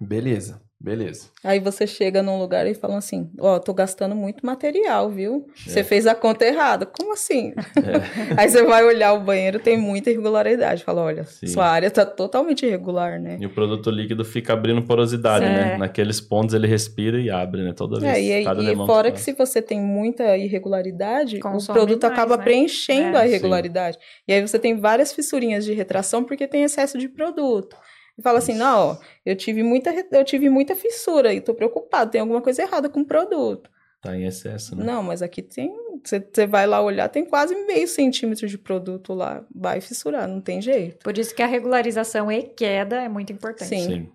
Beleza, 0.00 0.60
beleza. 0.80 1.28
Aí 1.42 1.58
você 1.60 1.86
chega 1.86 2.22
num 2.22 2.38
lugar 2.38 2.66
e 2.66 2.74
fala 2.74 2.96
assim: 2.98 3.30
Ó, 3.38 3.58
tô 3.58 3.72
gastando 3.74 4.14
muito 4.14 4.44
material, 4.44 5.10
viu? 5.10 5.46
Você 5.66 5.80
É. 5.80 5.84
fez 5.84 6.06
a 6.06 6.14
conta 6.14 6.44
errada. 6.46 6.86
Como 6.86 7.12
assim? 7.12 7.52
Aí 8.36 8.48
você 8.48 8.62
vai 8.64 8.84
olhar 8.84 9.12
o 9.12 9.20
banheiro, 9.20 9.58
tem 9.58 9.76
muita 9.78 10.10
irregularidade. 10.10 10.84
Fala: 10.84 11.02
olha, 11.02 11.24
Sim. 11.24 11.46
sua 11.48 11.66
área 11.66 11.90
tá 11.90 12.04
totalmente 12.06 12.64
irregular, 12.66 13.20
né? 13.20 13.38
E 13.40 13.46
o 13.46 13.50
produto 13.50 13.90
líquido 13.90 14.24
fica 14.24 14.52
abrindo 14.52 14.82
porosidade, 14.82 15.44
É. 15.44 15.48
né? 15.48 15.76
Naqueles 15.78 16.20
pontos 16.20 16.54
ele 16.54 16.66
respira 16.66 17.20
e 17.20 17.30
abre, 17.30 17.62
né? 17.62 17.72
Toda 17.76 18.00
vez. 18.00 18.16
É, 18.16 18.20
e, 18.22 18.32
aí- 18.32 18.44
cada 18.44 18.62
e 18.62 18.76
fora 18.76 19.10
que 19.10 19.20
se 19.20 19.32
você 19.32 19.60
tem 19.62 19.80
muita 19.80 20.36
irregularidade, 20.36 21.38
Consome 21.40 21.78
o 21.78 21.82
produto 21.82 22.02
mais, 22.02 22.12
acaba 22.12 22.36
né? 22.36 22.42
preenchendo 22.44 23.16
É. 23.16 23.20
a 23.20 23.22
Sim. 23.22 23.28
irregularidade. 23.28 23.98
E 24.26 24.32
aí 24.32 24.40
você 24.46 24.58
tem 24.58 24.76
várias 24.78 25.12
fissurinhas 25.12 25.64
de 25.64 25.72
retração 25.72 26.24
porque 26.24 26.46
tem 26.46 26.62
excesso 26.62 26.98
de 26.98 27.08
produto. 27.08 27.76
E 28.18 28.22
fala 28.22 28.38
assim, 28.38 28.54
não, 28.54 28.90
ó, 28.90 28.96
eu 29.24 29.36
tive 29.36 29.62
muita, 29.62 29.90
eu 30.10 30.24
tive 30.24 30.50
muita 30.50 30.74
fissura 30.74 31.32
e 31.32 31.40
tô 31.40 31.54
preocupado, 31.54 32.10
tem 32.10 32.20
alguma 32.20 32.42
coisa 32.42 32.62
errada 32.62 32.88
com 32.88 33.00
o 33.00 33.04
produto. 33.04 33.70
Tá 34.02 34.16
em 34.16 34.26
excesso, 34.26 34.76
né? 34.76 34.84
Não, 34.84 35.02
mas 35.02 35.22
aqui 35.22 35.42
tem, 35.42 35.72
você 36.04 36.20
você 36.20 36.46
vai 36.46 36.66
lá 36.66 36.80
olhar, 36.80 37.08
tem 37.08 37.24
quase 37.24 37.54
meio 37.66 37.86
centímetro 37.88 38.46
de 38.46 38.56
produto 38.58 39.14
lá, 39.14 39.44
vai 39.54 39.80
fissurar, 39.80 40.28
não 40.28 40.40
tem 40.40 40.60
jeito. 40.60 41.02
Por 41.02 41.16
isso 41.16 41.34
que 41.34 41.42
a 41.42 41.46
regularização 41.46 42.30
e 42.30 42.42
queda 42.42 43.02
é 43.02 43.08
muito 43.08 43.32
importante. 43.32 43.68
Sim. 43.68 43.86
Sim. 43.86 44.08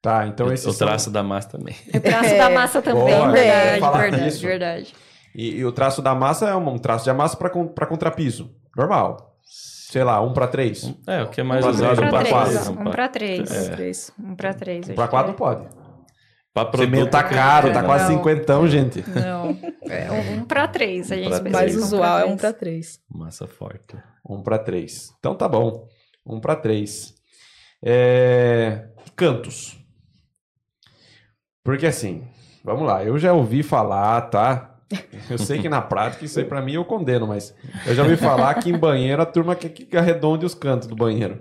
Tá, 0.00 0.26
então 0.26 0.52
esse 0.52 0.68
o 0.68 0.74
traço 0.74 1.10
da 1.10 1.22
massa 1.22 1.48
também. 1.50 1.74
O 1.94 2.00
traço 2.00 2.30
É. 2.34 2.38
da 2.38 2.50
massa 2.50 2.80
também, 2.80 3.02
Boa, 3.02 3.32
verdade, 3.32 4.00
verdade, 4.00 4.38
verdade. 4.38 4.94
E, 5.34 5.56
e 5.56 5.64
o 5.64 5.72
traço 5.72 6.00
da 6.00 6.14
massa 6.14 6.48
é 6.48 6.54
um, 6.54 6.68
um 6.68 6.78
traço 6.78 7.04
de 7.04 7.12
massa 7.12 7.36
para 7.36 7.86
contrapiso. 7.86 8.54
Normal. 8.76 9.36
Sei 9.88 10.02
lá, 10.02 10.20
um 10.20 10.32
para 10.32 10.48
três. 10.48 10.92
É, 11.06 11.22
o 11.22 11.28
que 11.30 11.40
é 11.40 11.44
mais 11.44 11.64
Um 11.64 11.70
usado 11.70 12.02
Um 12.02 12.10
para 12.10 12.18
três, 12.24 12.58
três, 12.58 12.68
um 12.68 12.84
pra 12.90 13.08
três. 13.08 13.50
É. 13.52 13.70
Três. 13.70 14.12
Um 14.18 14.34
pra 14.34 14.52
três. 14.52 14.88
Um 14.88 14.94
para 14.94 15.08
quatro 15.08 15.32
é. 15.32 15.34
pode. 15.36 15.62
Pra 16.52 16.64
Você 16.64 16.70
produto, 16.70 16.90
meio 16.90 17.08
tá 17.08 17.22
caro, 17.22 17.72
tá 17.72 17.80
é, 17.80 17.84
quase 17.84 18.10
Não. 18.10 18.18
cinquentão, 18.18 18.66
gente. 18.66 19.04
Não, 19.08 19.56
é 19.88 20.10
um 20.10 20.44
pra 20.44 20.66
três, 20.66 21.12
a 21.12 21.16
gente 21.16 21.50
Mais 21.50 21.76
um 21.76 21.78
usual 21.78 22.18
é 22.18 22.22
três. 22.22 22.34
um 22.34 22.36
para 22.36 22.52
três. 22.52 23.00
Massa 23.08 23.46
forte. 23.46 23.96
Um 24.28 24.42
para 24.42 24.58
três. 24.58 25.12
Então 25.20 25.36
tá 25.36 25.48
bom. 25.48 25.86
Um 26.26 26.40
para 26.40 26.56
três. 26.56 27.14
É, 27.84 28.88
Cantos. 29.14 29.78
Porque 31.62 31.86
assim, 31.86 32.26
vamos 32.64 32.86
lá. 32.88 33.04
Eu 33.04 33.16
já 33.18 33.32
ouvi 33.32 33.62
falar, 33.62 34.22
tá? 34.22 34.75
Eu 35.28 35.38
sei 35.38 35.58
que 35.60 35.68
na 35.68 35.80
prática 35.82 36.24
isso 36.24 36.38
aí 36.38 36.44
pra 36.44 36.62
mim 36.62 36.74
eu 36.74 36.84
condeno, 36.84 37.26
mas 37.26 37.54
eu 37.86 37.94
já 37.94 38.02
ouvi 38.02 38.16
falar 38.16 38.54
que 38.54 38.70
em 38.70 38.78
banheiro 38.78 39.20
a 39.20 39.26
turma 39.26 39.54
quer 39.56 39.70
que 39.70 39.96
arredonde 39.96 40.46
os 40.46 40.54
cantos 40.54 40.86
do 40.86 40.94
banheiro. 40.94 41.40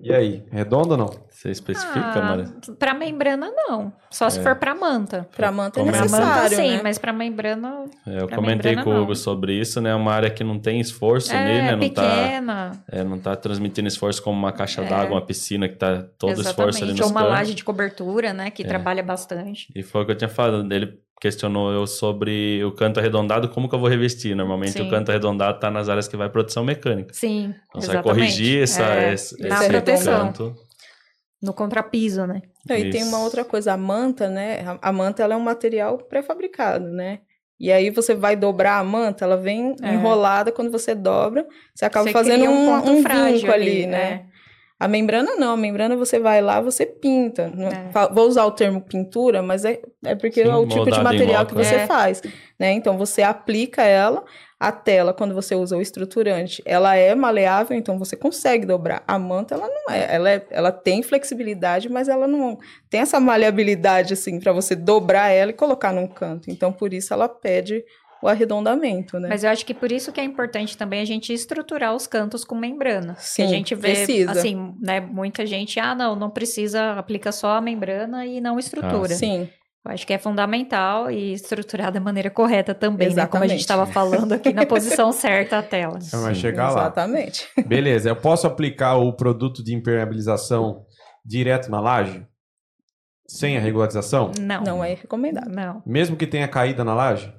E 0.00 0.12
aí, 0.14 0.44
redondo 0.52 0.92
ou 0.92 0.96
não? 0.96 1.10
Você 1.28 1.50
especifica, 1.50 1.98
Ah, 2.20 2.22
Maria? 2.22 2.44
Pra 2.78 2.94
membrana, 2.94 3.50
não. 3.52 3.92
Só 4.10 4.30
se 4.30 4.38
É. 4.38 4.42
for 4.42 4.54
pra 4.54 4.72
manta. 4.72 5.28
Pra 5.36 5.50
manta 5.50 5.80
é 5.80 5.82
é? 5.82 5.86
Pra 5.90 5.92
manta, 6.02 6.04
necessário, 6.16 6.56
sim, 6.56 6.76
né? 6.76 6.80
mas 6.84 6.98
pra 6.98 7.12
membrana 7.12 7.84
É, 8.06 8.20
eu 8.22 8.26
Pra 8.28 8.36
comentei 8.36 8.76
membrana, 8.76 8.84
com 8.84 8.90
o 8.90 8.94
não. 8.94 9.02
Hugo 9.02 9.16
sobre 9.16 9.54
isso, 9.54 9.80
né? 9.80 9.90
É 9.90 9.94
uma 9.96 10.12
área 10.12 10.30
que 10.30 10.44
não 10.44 10.56
tem 10.58 10.78
esforço 10.80 11.32
é 11.34 11.44
nele, 11.44 11.62
né? 11.62 11.76
Não 11.76 11.88
tá, 11.90 12.02
pequena. 12.02 12.70
é, 12.90 13.02
não 13.02 13.18
tá 13.18 13.34
transmitindo 13.34 13.88
esforço 13.88 14.22
como 14.22 14.38
uma 14.38 14.52
caixa 14.52 14.82
É. 14.82 14.88
d'água, 14.88 15.16
uma 15.16 15.26
piscina 15.26 15.68
que 15.68 15.74
tá 15.74 16.04
todo 16.16 16.38
o 16.38 16.42
esforço 16.42 16.84
ali 16.84 16.92
Exatamente. 16.92 17.00
nos 17.00 17.06
Ou 17.06 17.10
uma 17.10 17.20
canos. 17.22 17.36
laje 17.36 17.54
de 17.54 17.64
cobertura, 17.64 18.32
né? 18.32 18.50
Que 18.52 18.62
É. 18.62 18.66
trabalha 18.66 19.02
bastante. 19.02 19.66
E 19.74 19.82
foi 19.82 20.02
o 20.02 20.06
que 20.06 20.12
eu 20.12 20.16
tinha 20.16 20.28
falado. 20.28 20.72
Ele 20.72 20.96
questionou 21.20 21.72
eu 21.72 21.86
sobre 21.86 22.62
o 22.64 22.72
canto 22.72 23.00
arredondado, 23.00 23.48
como 23.48 23.68
que 23.68 23.74
eu 23.74 23.78
vou 23.78 23.88
revestir? 23.88 24.34
Normalmente 24.34 24.72
Sim. 24.72 24.86
o 24.86 24.90
canto 24.90 25.10
arredondado 25.10 25.58
tá 25.58 25.70
nas 25.70 25.88
áreas 25.88 26.06
que 26.06 26.16
vai 26.16 26.28
produção 26.28 26.64
mecânica. 26.64 27.12
Sim, 27.12 27.54
Então 27.68 27.80
você 27.80 27.92
vai 27.92 28.02
corrigir 28.02 28.62
essa, 28.62 28.84
É, 28.84 29.12
esse, 29.12 29.34
esse 29.44 29.68
proteção. 29.68 30.26
canto. 30.26 30.54
No 31.40 31.52
contrapiso, 31.52 32.26
né? 32.26 32.42
Não, 32.68 32.76
e 32.76 32.90
tem 32.90 33.04
uma 33.04 33.20
outra 33.22 33.44
coisa, 33.44 33.72
a 33.72 33.76
manta, 33.76 34.28
né? 34.28 34.60
A, 34.82 34.88
a 34.88 34.92
manta 34.92 35.22
ela 35.22 35.34
é 35.34 35.36
um 35.36 35.40
material 35.40 35.96
pré-fabricado, 35.98 36.86
né? 36.88 37.20
E 37.60 37.72
aí 37.72 37.90
você 37.90 38.14
vai 38.14 38.36
dobrar 38.36 38.78
a 38.78 38.84
manta, 38.84 39.24
ela 39.24 39.36
vem 39.36 39.74
É. 39.82 39.94
enrolada, 39.94 40.52
quando 40.52 40.70
você 40.70 40.94
dobra, 40.94 41.46
você 41.74 41.84
acaba 41.84 42.06
Você 42.06 42.12
fazendo 42.12 42.48
um, 42.48 42.66
ponto 42.66 42.90
um 42.90 43.02
frágil 43.02 43.40
vinco 43.40 43.52
ali, 43.52 43.86
né? 43.86 44.26
A 44.80 44.86
membrana 44.86 45.34
não, 45.34 45.54
a 45.54 45.56
membrana 45.56 45.96
você 45.96 46.20
vai 46.20 46.40
lá, 46.40 46.60
você 46.60 46.86
pinta. 46.86 47.52
É. 47.58 47.90
fa- 47.92 48.06
Vou 48.08 48.28
usar 48.28 48.44
o 48.44 48.52
termo 48.52 48.80
pintura, 48.80 49.42
mas 49.42 49.64
é, 49.64 49.80
é 50.04 50.14
porque 50.14 50.42
Sim, 50.44 50.48
é 50.50 50.54
o 50.54 50.66
tipo 50.66 50.88
de 50.90 51.02
material 51.02 51.44
que 51.46 51.54
você 51.54 51.78
né? 51.78 51.86
faz, 51.88 52.22
né? 52.58 52.72
Então 52.72 52.96
você 52.96 53.22
aplica 53.22 53.82
ela, 53.82 54.24
a 54.60 54.70
tela, 54.70 55.12
quando 55.12 55.34
você 55.34 55.56
usa 55.56 55.76
o 55.76 55.82
estruturante, 55.82 56.62
ela 56.64 56.94
é 56.94 57.12
maleável, 57.14 57.76
então 57.76 57.98
você 57.98 58.16
consegue 58.16 58.66
dobrar. 58.66 59.02
A 59.06 59.18
manta, 59.18 59.54
ela 59.56 59.66
não 59.68 59.92
é, 59.94 60.14
ela, 60.14 60.30
é, 60.30 60.46
ela 60.50 60.70
tem 60.70 61.02
flexibilidade, 61.02 61.88
mas 61.88 62.08
ela 62.08 62.28
não 62.28 62.56
tem 62.88 63.00
essa 63.00 63.18
maleabilidade, 63.18 64.14
assim, 64.14 64.38
para 64.38 64.52
você 64.52 64.76
dobrar 64.76 65.28
ela 65.30 65.50
e 65.50 65.54
colocar 65.54 65.92
num 65.92 66.06
canto. 66.06 66.50
Então, 66.50 66.72
por 66.72 66.92
isso 66.92 67.12
ela 67.12 67.28
pede 67.28 67.84
o 68.22 68.28
arredondamento, 68.28 69.18
né? 69.18 69.28
Mas 69.28 69.44
eu 69.44 69.50
acho 69.50 69.64
que 69.64 69.72
por 69.74 69.92
isso 69.92 70.12
que 70.12 70.20
é 70.20 70.24
importante 70.24 70.76
também 70.76 71.00
a 71.00 71.04
gente 71.04 71.32
estruturar 71.32 71.94
os 71.94 72.06
cantos 72.06 72.44
com 72.44 72.54
membrana. 72.54 73.14
Sim, 73.18 73.42
que 73.42 73.48
a 73.48 73.50
gente 73.50 73.74
vê, 73.74 73.92
precisa. 73.94 74.30
assim, 74.32 74.74
né, 74.80 75.00
muita 75.00 75.46
gente, 75.46 75.78
ah, 75.78 75.94
não, 75.94 76.16
não 76.16 76.30
precisa, 76.30 76.92
aplica 76.92 77.30
só 77.32 77.52
a 77.56 77.60
membrana 77.60 78.26
e 78.26 78.40
não 78.40 78.58
estrutura. 78.58 79.12
Ah, 79.12 79.16
Sim, 79.16 79.48
Eu 79.84 79.92
acho 79.92 80.06
que 80.06 80.12
é 80.12 80.18
fundamental 80.18 81.10
e 81.10 81.32
estruturar 81.32 81.92
da 81.92 82.00
maneira 82.00 82.28
correta 82.28 82.74
também, 82.74 83.14
né? 83.14 83.26
Como 83.26 83.44
a 83.44 83.46
gente 83.46 83.60
estava 83.60 83.86
falando 83.86 84.32
aqui, 84.32 84.52
na 84.52 84.66
posição 84.66 85.10
certa 85.12 85.58
a 85.58 85.62
tela. 85.62 85.98
Então 86.02 86.22
vai 86.22 86.34
Sim, 86.34 86.40
chegar 86.40 86.70
lá. 86.70 86.80
exatamente. 86.80 87.48
Beleza, 87.66 88.08
eu 88.08 88.16
posso 88.16 88.46
aplicar 88.46 88.96
o 88.96 89.12
produto 89.12 89.62
de 89.62 89.74
impermeabilização 89.74 90.84
direto 91.24 91.70
na 91.70 91.80
laje? 91.80 92.26
Sem 93.26 93.56
a 93.58 93.60
regularização? 93.60 94.32
Não. 94.40 94.62
Não 94.62 94.84
é 94.84 94.94
recomendado. 94.94 95.50
Não. 95.50 95.82
Mesmo 95.86 96.16
que 96.16 96.26
tenha 96.26 96.48
caída 96.48 96.82
na 96.82 96.94
laje? 96.94 97.32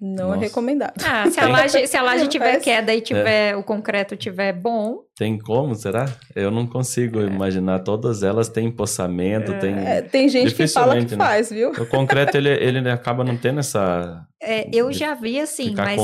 Não 0.00 0.28
Nossa. 0.28 0.38
é 0.38 0.40
recomendado. 0.46 0.92
Ah, 1.04 1.28
se 1.30 1.40
a 1.40 1.48
laje, 1.48 1.86
se 1.86 1.96
a 1.96 2.02
laje 2.02 2.28
tiver 2.28 2.54
Mas- 2.54 2.62
queda 2.64 2.94
e 2.94 2.98
É. 2.98 3.00
tiver 3.00 3.56
o 3.56 3.62
concreto 3.64 4.16
tiver 4.16 4.52
bom, 4.52 5.00
Tem 5.16 5.36
como, 5.36 5.74
será? 5.74 6.06
Eu 6.36 6.48
não 6.52 6.64
consigo 6.64 7.20
imaginar. 7.20 7.80
Todas 7.80 8.22
elas 8.22 8.48
têm 8.48 8.68
empossamento, 8.68 9.52
tem... 9.58 9.74
É, 9.74 10.00
tem 10.00 10.28
gente 10.28 10.54
que 10.54 10.68
fala 10.68 10.94
que 11.04 11.16
né? 11.16 11.16
faz, 11.16 11.50
viu? 11.50 11.72
O 11.72 11.86
concreto, 11.86 12.36
ele, 12.36 12.48
ele 12.50 12.88
acaba 12.88 13.24
não 13.24 13.36
tendo 13.36 13.58
essa... 13.58 14.24
é, 14.40 14.68
eu 14.72 14.92
já 14.92 15.14
vi 15.14 15.40
assim, 15.40 15.74
mas 15.76 16.00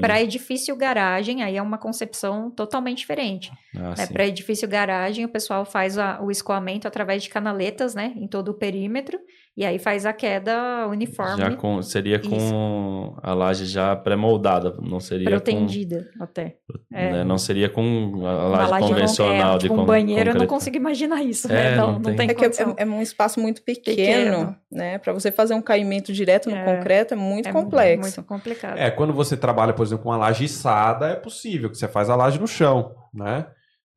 para 0.00 0.22
edifício 0.22 0.76
garagem, 0.76 1.42
aí 1.42 1.56
é 1.56 1.62
uma 1.62 1.76
concepção 1.78 2.48
totalmente 2.52 2.98
diferente. 2.98 3.50
Ah, 3.76 3.94
né? 3.98 4.06
Para 4.06 4.26
edifício 4.28 4.68
garagem, 4.68 5.24
o 5.24 5.28
pessoal 5.28 5.64
faz 5.64 5.98
a- 5.98 6.20
o 6.22 6.30
escoamento 6.30 6.86
através 6.86 7.24
de 7.24 7.30
canaletas, 7.30 7.96
né? 7.96 8.12
Em 8.16 8.28
todo 8.28 8.50
o 8.50 8.54
perímetro, 8.54 9.18
e 9.56 9.64
aí 9.66 9.78
faz 9.78 10.06
a 10.06 10.12
queda 10.14 10.86
uniforme, 10.88 11.36
Já 11.36 11.54
com, 11.56 11.82
seria 11.82 12.18
com 12.18 13.14
a 13.22 13.34
laje 13.34 13.66
já 13.66 13.94
pré-moldada, 13.94 14.74
não 14.80 14.98
seria 14.98 15.28
protendida 15.28 16.08
até. 16.18 16.56
com... 16.66 16.78
É. 16.96 17.12
né, 17.12 17.24
Não 17.24 17.36
seria 17.36 17.68
com 17.68 18.22
a 18.26 18.32
laje 18.32 18.70
laje 18.70 18.82
con- 18.82 18.88
convencional 18.94 19.54
é, 19.54 19.58
de 19.58 19.68
tipo, 19.68 19.80
um 19.80 19.84
banheiro, 19.84 20.20
eu 20.22 20.24
não 20.26 20.32
concreto. 20.32 20.54
consigo 20.54 20.76
imaginar 20.76 21.22
isso, 21.22 21.50
É, 21.50 21.54
né? 21.54 21.76
Não, 21.76 21.86
não 21.86 21.92
não 21.94 22.02
tem. 22.02 22.16
tem, 22.16 22.30
É 22.30 22.34
que 22.34 22.44
é, 22.46 22.74
é 22.78 22.84
um 22.86 23.02
espaço 23.02 23.40
muito 23.40 23.62
pequeno, 23.62 23.94
Pequeno. 23.96 24.56
né? 24.70 24.98
Para 24.98 25.12
você 25.12 25.30
fazer 25.30 25.54
um 25.54 25.62
caimento 25.62 26.12
direto 26.12 26.48
no 26.48 26.56
É. 26.56 26.64
concreto 26.76 27.14
é 27.14 27.16
muito 27.16 27.48
É 27.48 27.52
complexo. 27.52 28.02
Muito 28.20 28.28
complicado. 28.28 28.78
É, 28.78 28.90
quando 28.90 29.12
você 29.12 29.36
trabalha, 29.36 29.72
por 29.74 29.84
exemplo, 29.84 30.04
com 30.04 30.10
uma 30.10 30.16
laje 30.16 30.44
içada, 30.44 31.08
é 31.08 31.16
possível 31.16 31.68
que 31.70 31.76
você 31.76 31.88
faz 31.88 32.08
a 32.08 32.16
laje 32.16 32.38
no 32.40 32.46
chão, 32.46 32.94
né? 33.12 33.46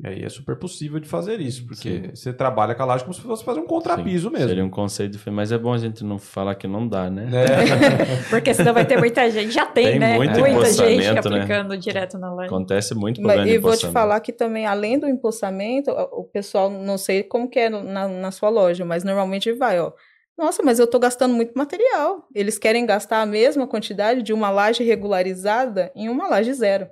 E 0.04 0.08
aí 0.08 0.24
é 0.26 0.30
super 0.30 0.58
possível 0.58 1.00
de 1.00 1.08
fazer 1.08 1.40
isso, 1.40 1.66
porque 1.66 2.12
você 2.14 2.34
trabalha 2.34 2.76
com 2.76 2.84
a 2.84 2.86
laje 2.86 3.06
como 3.06 3.14
se 3.14 3.22
fosse 3.22 3.46
fazer 3.46 3.62
um 3.62 3.66
contrapiso 3.66 4.28
Sim, 4.28 4.34
mesmo. 4.34 4.50
Seria 4.50 4.66
um 4.66 4.70
conceito 4.70 5.14
diferente, 5.14 5.38
mas 5.38 5.52
é 5.54 5.58
bom 5.58 5.72
a 5.72 5.78
gente 5.78 6.04
não 6.04 6.20
falar 6.20 6.54
que 6.56 6.68
não 6.68 6.86
dá, 6.86 7.10
né? 7.10 7.30
É. 7.34 8.28
Porque 8.30 8.54
senão 8.54 8.74
vai 8.74 8.86
ter 8.86 8.98
muita 8.98 9.30
gente. 9.32 9.52
Já 9.52 9.66
tem, 9.66 9.92
Tem 9.92 10.00
né? 10.00 10.18
muito 10.18 10.38
muita 10.38 10.74
gente 10.74 11.14
né? 11.14 11.18
aplicando 11.18 11.78
direto 11.78 12.18
na 12.18 12.34
laje. 12.34 12.48
Acontece 12.48 12.94
muito 12.94 13.22
problema 13.22 13.48
e 13.48 13.58
vou 13.58 13.76
te 13.78 13.88
falar 13.88 14.20
que 14.20 14.34
também, 14.34 14.66
além 14.66 15.00
do 15.00 15.08
empossamento, 15.08 15.90
o 15.92 16.26
pessoal, 16.26 16.70
não 16.70 16.98
sei 16.98 17.24
como 17.24 17.50
que 17.50 17.60
é 17.60 17.70
na, 17.70 18.10
na 18.10 18.32
sua 18.32 18.50
loja, 18.50 18.84
mas 18.84 19.06
normalmente 19.06 19.54
vai, 19.54 19.80
ó. 19.80 19.94
Nossa, 20.38 20.62
mas 20.62 20.78
eu 20.78 20.88
tô 20.88 21.00
gastando 21.00 21.34
muito 21.34 21.54
material. 21.58 22.28
Eles 22.36 22.58
querem 22.58 22.86
gastar 22.86 23.22
a 23.22 23.26
mesma 23.26 23.66
quantidade 23.66 24.22
de 24.22 24.34
uma 24.34 24.50
laje 24.50 24.84
regularizada 24.84 25.90
em 25.96 26.10
uma 26.10 26.28
laje 26.28 26.54
zero. 26.54 26.90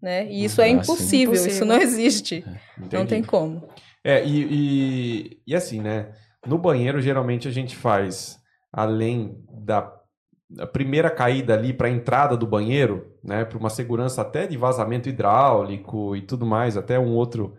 Né? 0.00 0.30
E 0.30 0.44
isso 0.44 0.60
é 0.60 0.64
Ah, 0.64 0.68
sim. 0.68 0.74
impossível, 0.74 1.34
isso 1.34 1.64
não 1.64 1.76
existe. 1.76 2.44
Não 2.76 2.86
Entendi. 2.86 3.06
tem 3.06 3.22
como. 3.22 3.66
É, 4.02 4.24
e, 4.24 4.44
e, 4.50 5.40
e 5.46 5.54
assim, 5.54 5.80
né? 5.80 6.12
No 6.46 6.58
banheiro, 6.58 7.00
geralmente 7.00 7.48
a 7.48 7.50
gente 7.50 7.74
faz, 7.74 8.38
além 8.70 9.42
da, 9.50 9.90
da 10.50 10.66
primeira 10.66 11.08
caída 11.08 11.54
ali 11.54 11.72
para 11.72 11.88
a 11.88 11.90
entrada 11.90 12.36
do 12.36 12.46
banheiro, 12.46 13.14
né? 13.24 13.46
Para 13.46 13.56
uma 13.58 13.70
segurança 13.70 14.20
até 14.20 14.46
de 14.46 14.58
vazamento 14.58 15.08
hidráulico 15.08 16.14
e 16.14 16.20
tudo 16.20 16.44
mais, 16.44 16.76
até 16.76 16.98
um 16.98 17.14
outro, 17.14 17.56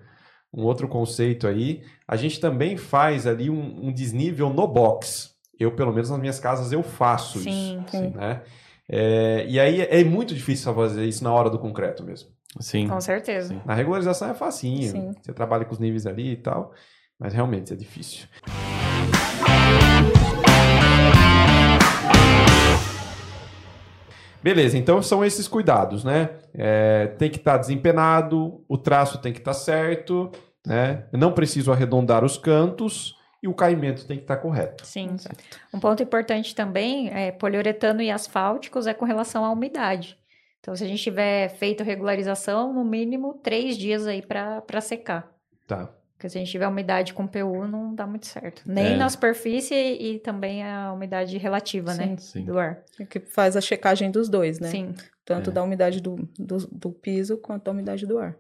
um 0.54 0.64
outro 0.64 0.88
conceito 0.88 1.48
aí. 1.48 1.82
A 2.08 2.16
gente 2.16 2.40
também 2.40 2.78
faz 2.78 3.26
ali 3.26 3.50
um, 3.50 3.88
um 3.88 3.92
desnível 3.92 4.52
no 4.52 4.68
box. 4.68 5.32
Eu, 5.60 5.72
pelo 5.72 5.92
menos 5.92 6.12
nas 6.12 6.20
minhas 6.20 6.40
casas, 6.40 6.72
eu 6.72 6.84
faço 6.84 7.40
Sim, 7.40 7.80
isso. 7.88 7.98
sim. 7.98 8.10
Né? 8.10 8.42
É, 8.90 9.46
e 9.48 9.60
aí 9.60 9.82
é 9.82 10.04
muito 10.04 10.34
difícil 10.34 10.74
fazer 10.74 11.06
isso 11.06 11.24
na 11.24 11.34
hora 11.34 11.50
do 11.50 11.60
concreto 11.60 12.04
mesmo. 12.04 12.30
Sim. 12.60 12.88
Com 12.88 13.02
certeza. 13.02 13.50
Sim. 13.50 13.62
Na 13.66 13.74
regularização 13.74 14.30
é 14.30 14.34
facinho. 14.34 14.92
Sim. 14.92 15.12
Você 15.22 15.34
trabalha 15.34 15.66
com 15.66 15.74
os 15.74 15.80
níveis 15.80 16.06
ali 16.06 16.32
e 16.32 16.38
tal. 16.38 16.72
Mas 17.20 17.34
realmente 17.34 17.74
é 17.74 17.76
difícil. 17.76 18.28
Beleza, 24.44 24.78
então 24.78 25.02
são 25.02 25.26
esses 25.26 25.48
cuidados, 25.48 26.04
né? 26.04 26.30
É, 26.54 27.08
tem 27.18 27.32
que 27.32 27.38
estar 27.38 27.58
desempenado, 27.58 28.64
o 28.70 28.78
traço 28.78 29.18
tem 29.18 29.34
que 29.34 29.40
estar 29.40 29.54
certo, 29.54 30.32
né? 30.66 31.06
Eu 31.12 31.18
não 31.18 31.32
preciso 31.32 31.72
arredondar 31.72 32.24
os 32.24 32.38
cantos 32.38 33.16
e 33.46 33.48
o 33.48 33.54
caimento 33.54 34.08
tem 34.08 34.18
que 34.18 34.24
estar 34.24 34.38
correto. 34.38 34.84
Sim. 34.88 35.18
Um 35.72 35.80
ponto 35.80 36.02
importante 36.02 36.56
também 36.56 37.12
é 37.14 37.32
poliuretano 37.32 38.02
e 38.02 38.10
asfálticos 38.10 38.88
é 38.88 38.94
com 38.94 39.06
relação 39.06 39.46
à 39.46 39.52
umidade. 39.52 40.18
Então, 40.60 40.76
se 40.76 40.84
a 40.84 40.88
gente 40.88 41.04
tiver 41.04 41.50
feito 41.50 41.84
regularização, 41.84 42.74
no 42.74 42.84
mínimo 42.84 43.36
três 43.44 43.78
dias 43.78 44.08
aí 44.08 44.24
para 44.24 44.82
secar. 44.82 45.32
Tá. 45.68 45.92
Porque 46.14 46.28
se 46.28 46.38
a 46.38 46.40
gente 46.40 46.50
tiver 46.50 46.68
umidade 46.68 47.14
com 47.14 47.28
PU, 47.28 47.68
não 47.68 47.94
dá 47.94 48.08
muito 48.08 48.26
certo. 48.26 48.64
Nem 48.66 48.94
É. 48.94 48.98
na 48.98 49.08
superfície 49.10 49.76
e 49.76 50.18
também 50.18 50.64
a 50.64 50.92
umidade 50.92 51.38
relativa, 51.38 51.94
né? 51.94 52.16
Sim. 52.18 52.46
Do 52.46 52.58
ar. 52.58 52.80
Que 53.08 53.20
faz 53.20 53.56
a 53.56 53.62
checagem 53.62 54.10
dos 54.10 54.28
dois, 54.28 54.60
né? 54.60 54.70
Sim. 54.70 54.96
Tanto 55.24 55.52
É. 55.52 55.54
da 55.54 55.62
umidade 55.62 56.02
do, 56.02 56.16
do, 56.40 56.58
do 56.72 56.92
piso 56.92 57.38
quanto 57.38 57.66
da 57.66 57.72
umidade 57.72 58.08
do 58.08 58.18
ar. 58.18 58.36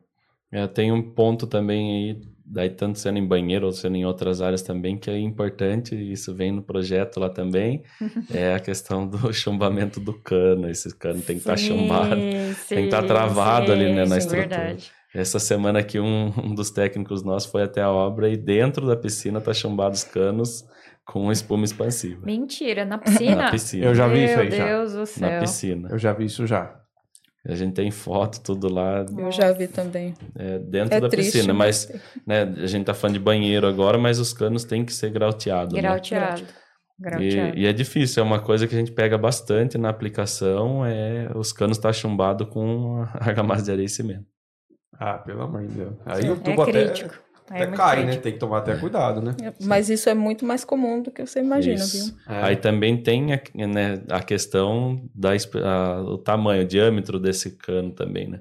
É, 0.52 0.66
tem 0.68 0.92
um 0.92 1.12
ponto 1.14 1.46
também 1.46 1.92
aí, 2.12 2.22
daí 2.46 2.70
tanto 2.70 3.00
sendo 3.00 3.18
em 3.18 3.26
banheiro 3.26 3.66
ou 3.66 3.72
sendo 3.72 3.96
em 3.96 4.06
outras 4.06 4.42
áreas 4.42 4.62
também, 4.62 4.98
que 4.98 5.10
é 5.10 5.18
importante, 5.20 5.96
e 5.96 6.12
isso 6.12 6.34
vem 6.34 6.52
no 6.52 6.62
projeto 6.62 7.20
lá 7.20 7.30
também, 7.30 7.82
é 8.34 8.54
a 8.54 8.60
questão 8.60 9.08
do 9.08 9.32
chumbamento 9.34 10.00
do 10.00 10.14
cano. 10.14 10.70
Esse 10.70 10.96
cano 10.96 11.22
tem 11.22 11.36
que 11.38 11.42
estar 11.42 11.58
Sim, 11.58 11.68
chumbado. 11.70 12.16
sim, 12.16 12.76
Tem 12.76 12.78
que 12.80 12.86
estar 12.86 13.04
travado 13.04 13.72
ali, 13.72 13.86
né, 13.94 14.06
na 14.06 14.08
sim, 14.08 14.18
estrutura. 14.18 14.58
verdade. 14.58 14.92
Essa 15.14 15.40
semana 15.40 15.80
aqui, 15.80 16.00
um, 16.00 16.32
um 16.44 16.54
dos 16.54 16.70
técnicos 16.72 17.24
nossos 17.24 17.50
foi 17.50 17.64
até 17.64 17.82
a 17.82 17.90
obra 17.92 18.30
e 18.30 18.36
dentro 18.38 18.86
da 18.86 18.96
piscina 18.96 19.40
tá 19.42 19.54
chumbado 19.54 19.96
os 19.96 20.04
canos 20.04 20.66
com 21.06 21.32
espuma 21.32 21.64
expansiva. 21.64 22.26
Mentira, 22.26 22.84
na 22.84 22.98
piscina? 22.98 23.36
Na 23.36 23.52
piscina. 23.52 23.86
Eu 23.86 23.96
já 23.96 24.08
vi 24.08 24.26
isso 24.26 24.40
aí, 24.40 24.50
Meu 24.50 24.58
já. 24.58 24.66
Deus 24.66 24.92
do 24.94 25.00
Na 25.00 25.06
céu. 25.06 25.40
piscina. 25.40 25.90
Eu 25.92 25.98
já 25.98 26.12
vi 26.14 26.26
isso 26.26 26.46
já. 26.48 26.76
A 27.48 27.54
gente 27.56 27.74
tem 27.74 27.92
foto, 27.92 28.42
tudo 28.42 28.68
lá 28.74 29.06
Eu 29.18 29.32
já 29.32 29.52
vi 29.52 29.68
também. 29.68 30.14
é, 30.36 30.58
dentro 30.60 30.96
É 30.96 31.00
da 31.00 31.08
triste, 31.10 31.34
piscina, 31.34 31.54
mas 31.54 31.88
mas 31.92 32.02
né, 32.26 32.42
a 32.64 32.66
gente 32.68 32.86
tá 32.86 32.94
falando 32.94 33.14
de 33.14 33.20
banheiro 33.20 33.68
agora, 33.68 33.98
mas 33.98 34.20
os 34.20 34.34
canos 34.34 34.64
têm 34.64 34.84
que 34.84 34.92
ser 34.94 35.12
grauteados. 35.12 35.74
né? 35.74 35.82
Grauteado. 35.82 36.44
Grauteado. 37.00 37.58
E, 37.58 37.64
e 37.64 37.66
é 37.68 37.74
difícil, 37.74 38.24
é 38.24 38.26
uma 38.26 38.40
coisa 38.40 38.66
que 38.68 38.74
a 38.74 38.78
gente 38.80 38.92
pega 38.92 39.18
bastante 39.18 39.78
na 39.78 39.90
aplicação, 39.90 40.86
é 40.86 41.30
os 41.36 41.52
canos 41.54 41.78
tá 41.78 41.92
chumbado 41.94 42.48
com 42.48 43.06
argamassa 43.20 43.64
de 43.66 43.72
areia 43.72 43.86
e 43.86 43.90
cimento. 43.90 44.26
Ah, 44.98 45.18
pelo 45.18 45.42
amor 45.42 45.62
de 45.62 45.74
Deus. 45.74 45.94
Aí 46.06 46.22
Sim, 46.24 46.30
o 46.30 46.34
É 46.34 46.36
tubo 46.38 46.62
até 46.62 46.72
crítico. 46.86 47.14
Aí 47.50 47.62
Até 47.62 47.74
é 47.74 47.78
cai, 47.78 48.06
né? 48.06 48.16
Tem 48.18 48.34
que 48.34 48.40
tomar 48.40 48.60
até 48.60 48.76
cuidado, 48.76 49.22
né? 49.22 49.36
Mas 49.62 49.90
isso 49.90 50.10
é 50.10 50.14
muito 50.16 50.44
mais 50.46 50.66
comum 50.66 51.02
do 51.02 51.12
que 51.12 51.26
você 51.26 51.40
imagina, 51.42 51.76
Isso. 51.76 52.16
viu? 52.28 52.36
É. 52.36 52.44
Aí 52.44 52.56
também 52.56 52.98
tem 52.98 53.34
a, 53.34 53.42
né, 53.68 54.02
a 54.10 54.22
questão 54.22 55.00
da 55.14 55.36
esp- 55.36 55.58
a- 55.58 56.02
o 56.02 56.18
tamanho, 56.18 56.64
o 56.64 56.68
diâmetro 56.68 57.20
desse 57.20 57.56
cano 57.58 57.92
também, 57.92 58.28
né? 58.30 58.40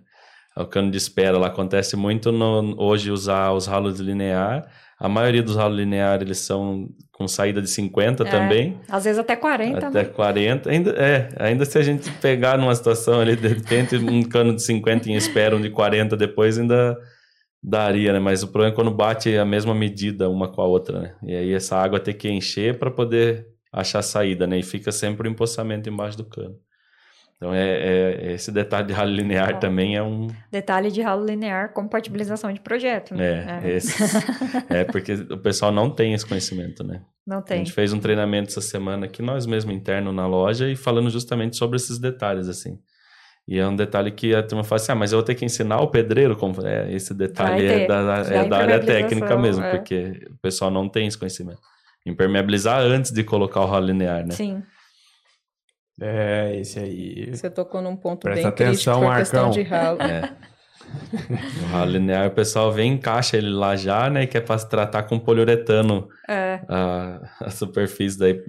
O 0.56 0.64
cano 0.64 0.90
de 0.90 0.96
espera 0.96 1.36
lá 1.36 1.48
acontece 1.48 1.96
muito 1.96 2.30
no, 2.32 2.76
hoje 2.80 3.10
usar 3.10 3.52
os 3.52 3.66
ralos 3.66 3.98
linear. 4.00 4.64
A 4.98 5.08
maioria 5.08 5.42
dos 5.42 5.56
ralos 5.56 5.76
linear 5.76 6.22
eles 6.22 6.38
são 6.38 6.88
com 7.12 7.26
saída 7.28 7.60
de 7.60 7.68
50 7.68 8.22
É, 8.22 8.30
também, 8.30 8.78
Às 8.88 9.04
vezes 9.04 9.18
até 9.18 9.34
40, 9.36 9.88
até 9.88 10.02
né? 10.02 10.08
40. 10.08 10.70
Ainda 10.70 10.90
é, 10.92 11.28
ainda 11.38 11.64
se 11.64 11.76
a 11.76 11.82
gente 11.82 12.08
pegar 12.22 12.56
numa 12.56 12.74
situação 12.74 13.20
ali 13.20 13.34
de 13.36 13.48
repente 13.48 13.96
um 13.96 14.22
cano 14.22 14.54
de 14.54 14.62
50 14.62 15.10
em 15.10 15.14
espera, 15.16 15.54
um 15.56 15.60
de 15.60 15.70
40 15.70 16.16
depois 16.16 16.56
ainda 16.58 16.96
daria, 17.66 18.12
né? 18.12 18.18
Mas 18.18 18.42
o 18.42 18.48
problema 18.48 18.72
é 18.72 18.76
quando 18.76 18.90
bate 18.90 19.34
a 19.36 19.44
mesma 19.44 19.74
medida 19.74 20.28
uma 20.28 20.48
com 20.48 20.60
a 20.60 20.66
outra, 20.66 21.00
né? 21.00 21.14
E 21.22 21.34
aí 21.34 21.52
essa 21.54 21.76
água 21.76 21.98
tem 21.98 22.14
que 22.14 22.28
encher 22.30 22.78
para 22.78 22.90
poder 22.90 23.46
achar 23.72 24.02
saída, 24.02 24.46
né? 24.46 24.58
E 24.58 24.62
fica 24.62 24.92
sempre 24.92 25.26
o 25.28 25.30
empossamento 25.30 25.88
embaixo 25.88 26.16
do 26.18 26.24
cano. 26.24 26.56
Então 27.36 27.52
é, 27.52 27.68
é- 27.68 28.32
esse 28.34 28.52
detalhe 28.52 28.86
de 28.86 28.92
ralo 28.92 29.10
linear 29.10 29.54
Ó. 29.56 29.58
também 29.58 29.96
é 29.96 30.02
um 30.02 30.28
Detalhe 30.52 30.90
de 30.90 31.02
ralo 31.02 31.24
linear, 31.26 31.72
compatibilização 31.72 32.52
de 32.52 32.60
projeto. 32.60 33.14
Né? 33.14 33.60
é, 33.64 33.70
esse- 33.76 33.92
é 34.70 34.84
porque 34.84 35.14
o 35.14 35.38
pessoal 35.38 35.72
não 35.72 35.90
tem 35.90 36.12
esse 36.14 36.24
conhecimento, 36.24 36.84
né? 36.84 37.02
Não 37.26 37.38
A 37.38 37.42
tem. 37.42 37.58
gente 37.58 37.72
fez 37.72 37.92
um 37.92 37.98
treinamento 37.98 38.50
essa 38.50 38.60
semana 38.60 39.06
aqui, 39.06 39.20
nós 39.22 39.46
mesmo 39.46 39.72
interno 39.72 40.12
na 40.12 40.26
loja, 40.26 40.68
e 40.70 40.76
falando 40.76 41.08
justamente 41.10 41.56
sobre 41.56 41.76
esses 41.76 41.98
detalhes, 41.98 42.46
assim. 42.48 42.78
E 43.46 43.58
é 43.58 43.66
um 43.68 43.76
detalhe 43.76 44.10
que 44.10 44.34
a 44.34 44.42
turma 44.42 44.64
fala 44.64 44.80
assim, 44.80 44.92
ah, 44.92 44.94
mas 44.94 45.12
eu 45.12 45.18
vou 45.18 45.24
ter 45.24 45.34
que 45.34 45.44
ensinar 45.44 45.80
o 45.80 45.88
pedreiro 45.88 46.34
como... 46.34 46.66
É, 46.66 46.90
esse 46.92 47.12
detalhe 47.12 47.66
é 47.66 47.86
da, 47.86 48.24
é 48.26 48.48
da 48.48 48.56
área 48.56 48.80
técnica 48.80 49.36
mesmo, 49.36 49.62
é. 49.62 49.70
porque 49.70 50.26
o 50.30 50.36
pessoal 50.40 50.70
não 50.70 50.88
tem 50.88 51.06
esse 51.06 51.18
conhecimento. 51.18 51.60
Impermeabilizar 52.06 52.80
antes 52.80 53.10
de 53.10 53.22
colocar 53.22 53.60
o 53.60 53.66
ralo 53.66 53.86
linear, 53.86 54.26
né? 54.26 54.32
Sim. 54.32 54.62
É, 56.00 56.56
esse 56.58 56.78
aí. 56.78 57.30
Você 57.30 57.48
tocou 57.50 57.80
num 57.80 57.96
ponto 57.96 58.20
Presta 58.20 58.48
bem 58.48 58.52
crítico 58.52 58.90
atenção, 58.90 59.00
com 59.00 59.10
a 59.10 59.16
questão 59.18 59.44
Marcão. 59.44 59.62
de 59.62 59.68
ralo. 59.68 60.02
É. 60.02 60.36
O 61.62 61.66
ralo 61.72 61.90
linear, 61.90 62.28
o 62.28 62.30
pessoal 62.30 62.70
vem, 62.72 62.92
encaixa 62.92 63.36
ele 63.36 63.50
lá 63.50 63.74
já, 63.76 64.10
né? 64.10 64.26
Que 64.26 64.38
é 64.38 64.40
para 64.40 64.58
tratar 64.64 65.04
com 65.04 65.18
poliuretano 65.18 66.08
É, 66.28 66.60
a, 66.68 67.20
a 67.40 67.50
superfície. 67.50 68.18
Daí, 68.18 68.40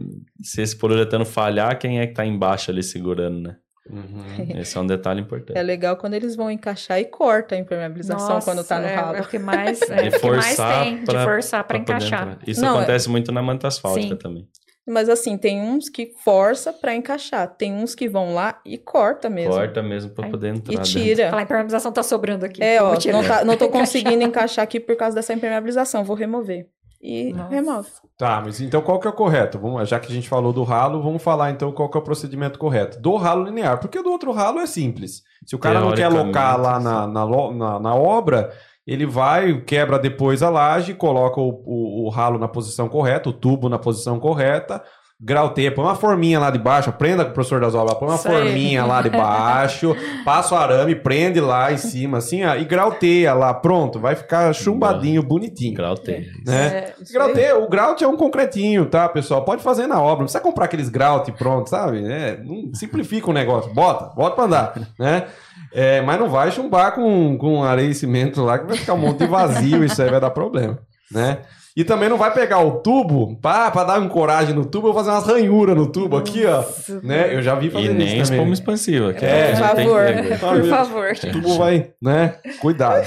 se 0.41 0.61
esse 0.61 0.77
poliuretano 0.77 1.25
falhar, 1.25 1.77
quem 1.79 1.99
é 1.99 2.07
que 2.07 2.13
tá 2.13 2.25
embaixo 2.25 2.71
ali 2.71 2.83
segurando, 2.83 3.39
né? 3.41 3.55
Uhum. 3.89 4.25
Esse 4.59 4.77
é 4.77 4.81
um 4.81 4.87
detalhe 4.87 5.21
importante. 5.21 5.57
É 5.57 5.61
legal 5.61 5.95
quando 5.97 6.13
eles 6.15 6.35
vão 6.35 6.49
encaixar 6.49 6.99
e 6.99 7.05
corta 7.05 7.55
a 7.55 7.57
impermeabilização 7.57 8.29
nossa, 8.35 8.51
quando 8.51 8.65
tá 8.65 8.79
no 8.79 8.87
é, 8.87 8.95
ralo. 8.95 9.17
É 9.17 9.21
o 9.21 9.27
que 9.27 9.37
mais, 9.39 9.81
é, 9.83 10.09
De 10.09 10.09
o 10.17 10.19
que 10.19 10.27
mais 10.27 10.45
forçar 10.45 10.83
tem, 10.83 10.97
de 10.99 11.05
pra- 11.05 11.23
forçar 11.23 11.63
para 11.63 11.77
encaixar. 11.77 12.39
Isso 12.47 12.61
Não, 12.61 12.73
é- 12.75 12.77
acontece 12.77 13.09
muito 13.09 13.31
na 13.31 13.41
manta 13.41 13.67
asfáltica 13.67 14.15
Sim. 14.15 14.17
também. 14.17 14.47
Mas 14.87 15.09
assim, 15.09 15.35
tem 15.35 15.59
uns 15.61 15.89
que 15.89 16.13
força 16.23 16.71
pra 16.71 16.93
encaixar, 16.93 17.47
tem 17.55 17.73
uns 17.73 17.95
que 17.95 18.07
vão 18.07 18.35
lá 18.35 18.61
e 18.63 18.77
corta 18.77 19.31
mesmo. 19.31 19.51
Corta 19.51 19.81
mesmo 19.81 20.11
para 20.11 20.29
poder 20.29 20.49
entrar. 20.49 20.73
E 20.73 20.77
dentro. 20.77 20.91
tira. 20.91 21.29
Falar, 21.31 21.41
a 21.41 21.43
impermeabilização 21.43 21.91
tá 21.91 22.03
sobrando 22.03 22.45
aqui. 22.45 22.63
É, 22.63 22.79
ó, 22.83 22.93
não, 23.11 23.23
tá, 23.23 23.43
não 23.43 23.57
tô 23.57 23.67
conseguindo 23.69 24.23
encaixar 24.23 24.61
aqui 24.61 24.79
por 24.79 24.95
causa 24.95 25.15
dessa 25.15 25.33
impermeabilização, 25.33 26.03
vou 26.03 26.15
remover. 26.15 26.67
E 27.07 27.31
Nossa. 27.33 27.49
remove. 27.49 27.87
Tá, 28.17 28.41
mas 28.43 28.59
então 28.59 28.81
qual 28.81 28.99
que 28.99 29.05
é 29.05 29.09
o 29.09 29.13
correto? 29.13 29.59
Vamos, 29.59 29.87
já 29.87 29.99
que 29.99 30.11
a 30.11 30.15
gente 30.15 30.27
falou 30.27 30.51
do 30.51 30.63
ralo, 30.63 31.03
vamos 31.03 31.21
falar 31.21 31.51
então 31.51 31.71
qual 31.71 31.87
que 31.87 31.95
é 31.97 31.99
o 31.99 32.03
procedimento 32.03 32.57
correto. 32.57 32.99
Do 32.99 33.15
ralo 33.15 33.43
linear, 33.43 33.77
porque 33.79 34.01
do 34.01 34.09
outro 34.09 34.31
ralo 34.31 34.59
é 34.59 34.65
simples. 34.65 35.21
Se 35.45 35.55
o 35.55 35.59
cara 35.59 35.79
não 35.79 35.93
quer 35.93 36.05
alocar 36.05 36.59
lá 36.59 36.79
na, 36.79 37.05
na, 37.05 37.25
na- 37.53 37.79
na 37.79 37.93
obra, 37.95 38.51
ele 38.87 39.05
vai, 39.05 39.61
quebra 39.61 39.99
depois 39.99 40.41
a 40.41 40.49
laje, 40.49 40.93
coloca 40.95 41.39
o, 41.39 41.49
o- 41.65 42.05
o 42.05 42.09
ralo 42.09 42.39
na 42.39 42.47
posição 42.47 42.87
correta, 42.89 43.29
o 43.29 43.33
tubo 43.33 43.69
na 43.69 43.77
posição 43.77 44.19
correta, 44.19 44.81
grauteia, 45.19 45.71
põe 45.71 45.85
uma 45.85 45.95
forminha 45.95 46.39
lá 46.39 46.51
de 46.51 46.59
baixo, 46.59 46.91
prenda 46.91 47.23
com 47.23 47.31
o 47.31 47.33
professor 47.33 47.61
das 47.61 47.73
obras, 47.73 47.97
põe 47.97 48.09
uma 48.09 48.15
Isso 48.15 48.27
aí. 48.27 48.33
forminha 48.33 48.85
lá 48.85 49.01
de 49.01 49.09
baixo, 49.09 49.95
passa 50.25 50.53
o 50.53 50.57
arame, 50.57 50.93
prende 50.93 51.39
lá 51.39 51.71
em 51.71 51.77
cima, 51.77 52.17
assim, 52.17 52.43
ó, 52.43 52.55
e 52.55 52.65
grauteia 52.65 53.33
lá, 53.33 53.53
pronto, 53.53 53.97
vai 53.97 54.15
ficar 54.15 54.53
chumbadinho, 54.53 55.23
bonitinho. 55.23 55.73
Grau 55.73 55.95
tem. 55.95 56.27
Né? 56.45 56.67
É, 56.67 56.93
isso 57.01 57.17
aí. 57.17 57.33
Graute, 57.33 57.53
o 57.63 57.69
grout 57.69 58.03
é 58.03 58.07
um 58.07 58.17
concretinho, 58.17 58.85
tá, 58.85 59.07
pessoal? 59.07 59.43
Pode 59.45 59.63
fazer 59.63 59.87
na 59.87 60.01
obra, 60.01 60.19
não 60.19 60.25
precisa 60.25 60.41
comprar 60.41 60.65
aqueles 60.65 60.89
grout 60.89 61.31
pronto, 61.31 61.69
sabe? 61.69 62.05
É, 62.05 62.37
não 62.43 62.73
simplifica 62.73 63.29
o 63.29 63.33
negócio, 63.33 63.73
bota, 63.73 64.13
bota 64.13 64.35
pra 64.35 64.45
andar, 64.45 64.73
né? 64.99 65.27
É, 65.73 66.01
mas 66.01 66.19
não 66.19 66.29
vai 66.29 66.51
chumbar 66.51 66.93
com, 66.93 67.37
com 67.37 67.63
areia 67.63 67.89
e 67.89 67.95
cimento 67.95 68.41
lá, 68.43 68.59
que 68.59 68.65
vai 68.65 68.77
ficar 68.77 68.93
um 68.93 68.97
monte 68.97 69.19
de 69.19 69.27
vazio, 69.27 69.83
isso 69.83 70.01
aí 70.01 70.09
vai 70.09 70.19
dar 70.19 70.29
problema, 70.29 70.77
né? 71.11 71.39
E 71.75 71.83
também 71.83 72.07
não 72.07 72.17
vai 72.17 72.33
pegar 72.33 72.59
o 72.59 72.79
tubo, 72.79 73.35
pá, 73.41 73.69
pra 73.69 73.83
dar 73.83 74.07
coragem 74.07 74.55
no 74.55 74.65
tubo, 74.65 74.87
eu 74.87 74.93
vou 74.93 75.03
fazer 75.03 75.13
umas 75.15 75.27
ranhuras 75.27 75.75
no 75.75 75.91
tubo 75.91 76.15
aqui, 76.15 76.45
ó, 76.45 76.63
né? 77.03 77.35
Eu 77.35 77.41
já 77.41 77.53
vi 77.55 77.69
fazer 77.69 77.91
E 77.91 77.93
nem 77.93 78.21
isso 78.21 78.31
espuma 78.33 78.53
expansiva. 78.53 79.13
que 79.13 79.25
É, 79.25 79.53
gente 79.55 79.67
por 79.67 79.75
que 79.75 80.35
favor. 80.37 80.61
Por 80.61 80.69
favor. 80.69 81.11
O 81.11 81.31
tubo 81.33 81.57
vai, 81.57 81.91
né? 82.01 82.35
Cuidado. 82.61 83.05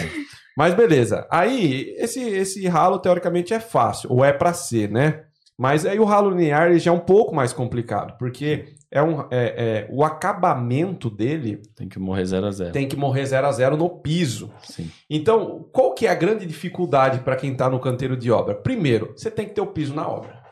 Mas 0.57 0.75
beleza. 0.75 1.27
Aí, 1.31 1.95
esse, 1.99 2.21
esse 2.21 2.67
ralo, 2.69 2.99
teoricamente, 2.99 3.55
é 3.55 3.61
fácil, 3.61 4.13
ou 4.13 4.23
é 4.25 4.33
pra 4.33 4.53
ser, 4.53 4.91
né? 4.91 5.21
Mas 5.59 5.87
aí 5.87 5.99
o 5.99 6.05
ralo 6.05 6.31
linear 6.31 6.69
ele 6.69 6.79
já 6.79 6.91
é 6.91 6.95
um 6.95 6.99
pouco 7.01 7.35
mais 7.35 7.53
complicado, 7.53 8.17
porque 8.19 8.67
é 8.91 9.03
um, 9.03 9.21
é, 9.23 9.27
é, 9.31 9.89
o 9.91 10.03
acabamento 10.03 11.11
dele 11.11 11.61
Tem 11.77 11.89
que 11.89 11.99
morrer 11.99 12.25
zero 12.25 12.47
a 12.47 12.51
zero. 12.51 12.73
tem 12.73 12.89
que 12.89 12.97
morrer 12.97 13.27
zero 13.27 13.47
a 13.47 13.53
zero 13.53 13.77
no 13.77 13.89
piso. 13.91 14.51
Sim. 14.63 14.91
Então, 15.11 15.69
qual 15.73 15.93
que 15.95 16.07
é 16.07 16.11
a 16.11 16.15
grande 16.15 16.47
dificuldade 16.47 17.21
para 17.21 17.37
quem 17.37 17.53
está 17.53 17.69
no 17.69 17.81
canteiro 17.81 18.17
de 18.17 18.31
obra? 18.31 18.55
Primeiro, 18.55 19.13
você 19.15 19.31
tem 19.31 19.47
que 19.47 19.55
ter 19.55 19.61
o 19.61 19.67
piso 19.67 19.95
na 19.95 20.09
obra. 20.09 20.43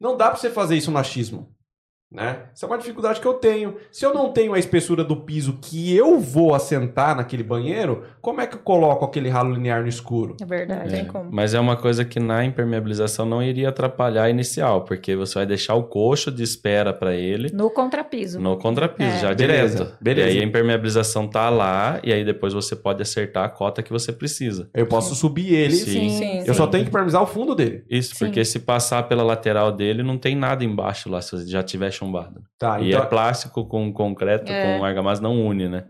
Não 0.00 0.16
dá 0.16 0.28
para 0.30 0.36
você 0.38 0.48
fazer 0.48 0.76
isso 0.76 0.90
no 0.90 0.98
achismo. 0.98 1.54
Né? 2.12 2.38
Isso 2.52 2.64
é 2.64 2.68
uma 2.68 2.76
dificuldade 2.76 3.20
que 3.20 3.26
eu 3.26 3.34
tenho. 3.34 3.76
Se 3.92 4.04
eu 4.04 4.12
não 4.12 4.32
tenho 4.32 4.52
a 4.52 4.58
espessura 4.58 5.04
do 5.04 5.14
piso 5.16 5.58
que 5.62 5.94
eu 5.96 6.18
vou 6.18 6.54
assentar 6.54 7.14
naquele 7.16 7.44
banheiro, 7.44 8.02
como 8.20 8.40
é 8.40 8.48
que 8.48 8.56
eu 8.56 8.60
coloco 8.60 9.04
aquele 9.04 9.28
ralo 9.28 9.54
linear 9.54 9.80
no 9.82 9.86
escuro? 9.88 10.36
É 10.40 10.44
verdade. 10.44 10.90
tem 10.90 11.00
É, 11.02 11.04
como. 11.04 11.30
Mas 11.30 11.54
é 11.54 11.60
uma 11.60 11.76
coisa 11.76 12.04
que 12.04 12.18
na 12.18 12.44
impermeabilização 12.44 13.24
não 13.24 13.40
iria 13.40 13.68
atrapalhar 13.68 14.24
a 14.24 14.30
inicial, 14.30 14.82
porque 14.82 15.14
você 15.14 15.34
vai 15.36 15.46
deixar 15.46 15.74
o 15.76 15.84
coxo 15.84 16.32
de 16.32 16.42
espera 16.42 16.92
para 16.92 17.14
ele 17.14 17.50
No 17.54 17.70
contrapiso. 17.70 18.40
no 18.40 18.58
contrapiso, 18.58 19.08
É. 19.10 19.18
já 19.20 19.34
Beleza, 19.34 19.76
direto. 19.84 19.96
beleza. 20.00 20.28
E 20.30 20.32
aí 20.32 20.40
a 20.40 20.44
impermeabilização 20.44 21.28
tá 21.28 21.48
lá, 21.48 22.00
e 22.02 22.12
aí 22.12 22.24
depois 22.24 22.52
você 22.52 22.74
pode 22.74 23.00
acertar 23.02 23.44
a 23.44 23.48
cota 23.48 23.84
que 23.84 23.92
você 23.92 24.12
precisa. 24.12 24.68
Eu 24.74 24.86
posso 24.86 25.14
subir 25.14 25.54
ele. 25.54 25.76
Sim. 25.76 26.08
Sim, 26.10 26.42
Eu 26.44 26.54
só 26.54 26.64
sim. 26.64 26.70
tenho 26.72 26.84
que 26.86 26.90
permisar 26.90 27.20
o 27.22 27.26
fundo 27.26 27.54
dele. 27.54 27.84
Isso, 27.88 28.16
Sim. 28.16 28.24
porque 28.26 28.44
se 28.44 28.58
passar 28.58 29.04
pela 29.04 29.22
lateral 29.22 29.70
dele, 29.70 30.02
não 30.02 30.18
tem 30.18 30.34
nada 30.34 30.64
embaixo 30.64 31.08
lá, 31.08 31.22
se 31.22 31.30
você 31.30 31.46
já 31.46 31.62
tiver 31.62 31.90
chumbado. 32.00 32.42
Tá, 32.58 32.80
E 32.80 32.88
então, 32.88 33.02
é 33.02 33.06
plástico 33.06 33.64
com 33.66 33.92
concreto, 33.92 34.50
É. 34.50 34.78
com 34.78 34.84
argamassa, 34.84 35.22
não 35.22 35.46
une, 35.46 35.68
né? 35.68 35.84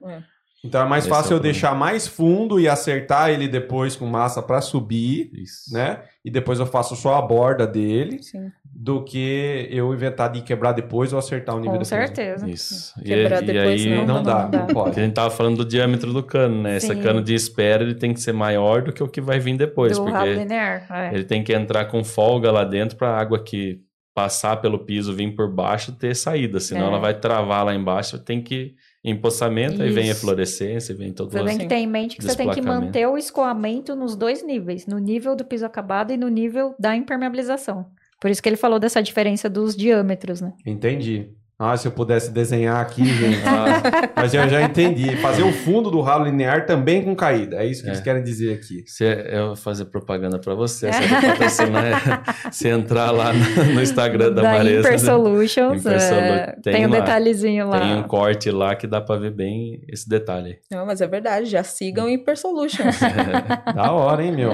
então 0.63 0.83
é 0.83 0.85
mais 0.85 1.05
Esse 1.05 1.13
é 1.13 1.17
fácil 1.17 1.33
o 1.33 1.37
eu 1.39 1.41
deixar 1.41 1.75
mais 1.75 2.07
fundo 2.07 2.61
e 2.61 2.69
acertar 2.69 3.31
ele 3.31 3.49
depois 3.49 3.97
com 3.97 4.05
massa 4.07 4.43
para 4.43 4.61
subir, 4.61 5.31
Isso. 5.33 5.73
né? 5.73 6.01
E 6.25 6.31
depois 6.31 6.59
eu 6.59 6.67
faço 6.67 6.95
só 6.95 7.15
a 7.15 7.23
borda 7.23 7.67
dele. 7.67 8.23
Sim. 8.23 8.51
do 8.73 9.03
que 9.03 9.67
eu 9.71 9.93
inventar 9.93 10.31
de 10.31 10.43
quebrar 10.43 10.71
depois 10.73 11.13
ou 11.13 11.19
acertar 11.19 11.57
o 11.57 11.59
nível 11.61 11.77
Com 11.79 11.85
certeza. 11.85 12.49
Isso. 12.49 12.95
E, 13.01 13.05
Quebrar 13.05 13.43
e 13.43 13.47
depois 13.47 13.83
aí, 13.85 13.97
não. 13.97 14.07
Não, 14.07 14.23
dá, 14.23 14.43
não 14.45 14.51
dá. 14.51 14.59
não 14.61 14.67
que 14.69 14.75
pode. 14.75 15.01
a 15.01 15.03
gente 15.03 15.13
tava 15.13 15.29
falando 15.31 15.57
do 15.59 15.65
diâmetro 15.65 16.13
do 16.13 16.23
cano, 16.23 16.63
né? 16.63 16.77
Esse 16.77 16.95
Sim. 16.95 17.03
cano 17.03 17.21
de 17.21 17.35
espera, 17.35 17.83
ele 17.83 17.97
tem 17.97 18.15
que 18.15 18.21
ser 18.21 18.33
maior 18.33 18.81
do 18.83 18.93
que 18.93 19.03
o 19.03 19.09
que 19.09 19.21
vai 19.21 19.41
vir 19.41 19.57
depois, 19.57 19.99
do 19.99 20.05
porque 20.05 20.35
linear. 20.35 20.87
é. 20.89 21.13
ele 21.15 21.25
tem 21.25 21.43
que 21.43 21.53
entrar 21.53 21.87
com 21.87 22.03
folga 22.05 22.51
lá 22.53 22.63
dentro 22.65 22.97
para 22.97 23.09
a 23.11 23.19
água 23.21 23.43
que 23.43 23.81
passar 24.15 24.57
pelo 24.61 24.79
piso, 24.85 25.15
vir 25.15 25.35
por 25.35 25.53
baixo, 25.53 25.93
ter 25.93 26.15
saída, 26.15 26.59
senão 26.61 26.87
É. 26.87 26.89
ela 26.89 26.99
vai 26.99 27.19
travar 27.19 27.65
lá 27.65 27.75
embaixo, 27.75 28.19
tem 28.19 28.43
que 28.43 28.75
empossamento, 29.05 29.83
aí 29.83 29.91
vem 29.91 30.09
a 30.09 30.13
Isso. 30.13 30.21
fluorescência, 30.21 30.95
vem 30.95 31.13
todo 31.13 31.31
Você 31.33 31.45
tem 31.45 31.59
que 31.59 31.67
ter 31.67 31.77
em 31.77 31.87
mente 31.87 32.17
que 32.17 32.23
você 32.23 32.37
tem 32.37 32.51
que 32.51 32.61
manter 32.61 33.07
o 33.07 33.17
escoamento 33.17 33.97
nos 33.97 34.15
dois 34.15 34.45
níveis, 34.45 34.87
no 34.87 34.99
nível 34.99 35.35
do 35.35 35.45
piso 35.45 35.65
acabado 35.65 36.13
e 36.13 36.17
no 36.17 36.29
nível 36.29 36.75
da 36.79 36.95
impermeabilização. 36.95 37.87
Por 38.21 38.31
isso 38.31 38.43
que 38.43 38.49
ele 38.49 38.57
falou 38.57 38.79
dessa 38.79 39.03
diferença 39.03 39.49
dos 39.49 39.75
diâmetros, 39.75 40.41
né? 40.43 40.53
Entendi. 40.67 41.31
Ah, 41.63 41.77
se 41.77 41.87
eu 41.87 41.93
pudesse 41.93 42.31
desenhar 42.31 42.81
aqui, 42.81 43.05
gente. 43.05 43.43
Ah, 43.47 44.11
Mas 44.17 44.33
eu 44.33 44.49
já 44.49 44.63
entendi. 44.63 45.15
Fazer 45.19 45.43
o 45.43 45.53
fundo 45.53 45.91
do 45.91 46.01
ralo 46.01 46.25
linear 46.25 46.65
também 46.65 47.03
com 47.05 47.15
caída. 47.15 47.57
É 47.57 47.67
isso 47.67 47.83
que 47.83 47.89
É. 47.89 47.93
eles 47.93 48.03
querem 48.03 48.23
dizer 48.23 48.55
aqui. 48.55 48.83
se 48.87 49.05
eu 49.05 49.49
vou 49.49 49.57
fazer 49.57 49.85
propaganda 49.85 50.39
para 50.39 50.55
você, 50.55 50.91
se 50.91 51.03
patrocinar, 51.09 51.85
é, 51.85 51.91
se 52.51 52.67
entrar 52.67 53.11
lá 53.11 53.33
no, 53.35 53.81
Instagram 53.83 54.33
da, 54.33 54.43
Maresa, 54.43 54.81
Imper 54.89 54.93
né? 54.93 54.99
Solutions, 54.99 55.81
Imper 55.81 56.01
Solu- 56.01 56.21
é, 56.21 56.57
tem 56.63 56.73
tem 56.73 56.87
um 56.87 56.91
lá. 56.91 57.01
detalhezinho 57.01 57.69
lá. 57.69 57.79
tem 57.81 57.95
um 57.97 58.03
corte 58.05 58.51
lá 58.51 58.75
que 58.75 58.87
dá 58.87 59.01
para 59.03 59.21
ver 59.21 59.31
bem 59.33 59.83
esse 59.87 60.09
detalhe. 60.09 60.61
Não, 60.71 60.87
mas 60.87 61.03
é 61.03 61.07
verdade, 61.07 61.45
já 61.45 61.63
sigam 61.63 62.07
o 62.07 62.09
Hyper 62.09 62.39
Solutions. 62.39 62.97
Da 63.75 63.93
hora, 63.93 64.25
hein, 64.25 64.33
meu? 64.33 64.53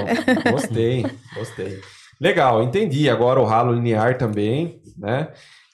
Gostei, 0.51 1.07
gostei. 1.37 1.79
Legal, 2.21 2.63
entendi. 2.65 3.09
Agora 3.09 3.41
o 3.41 3.45
ralo 3.45 3.73
linear 3.73 4.17
também, 4.19 4.81
né? 4.99 5.29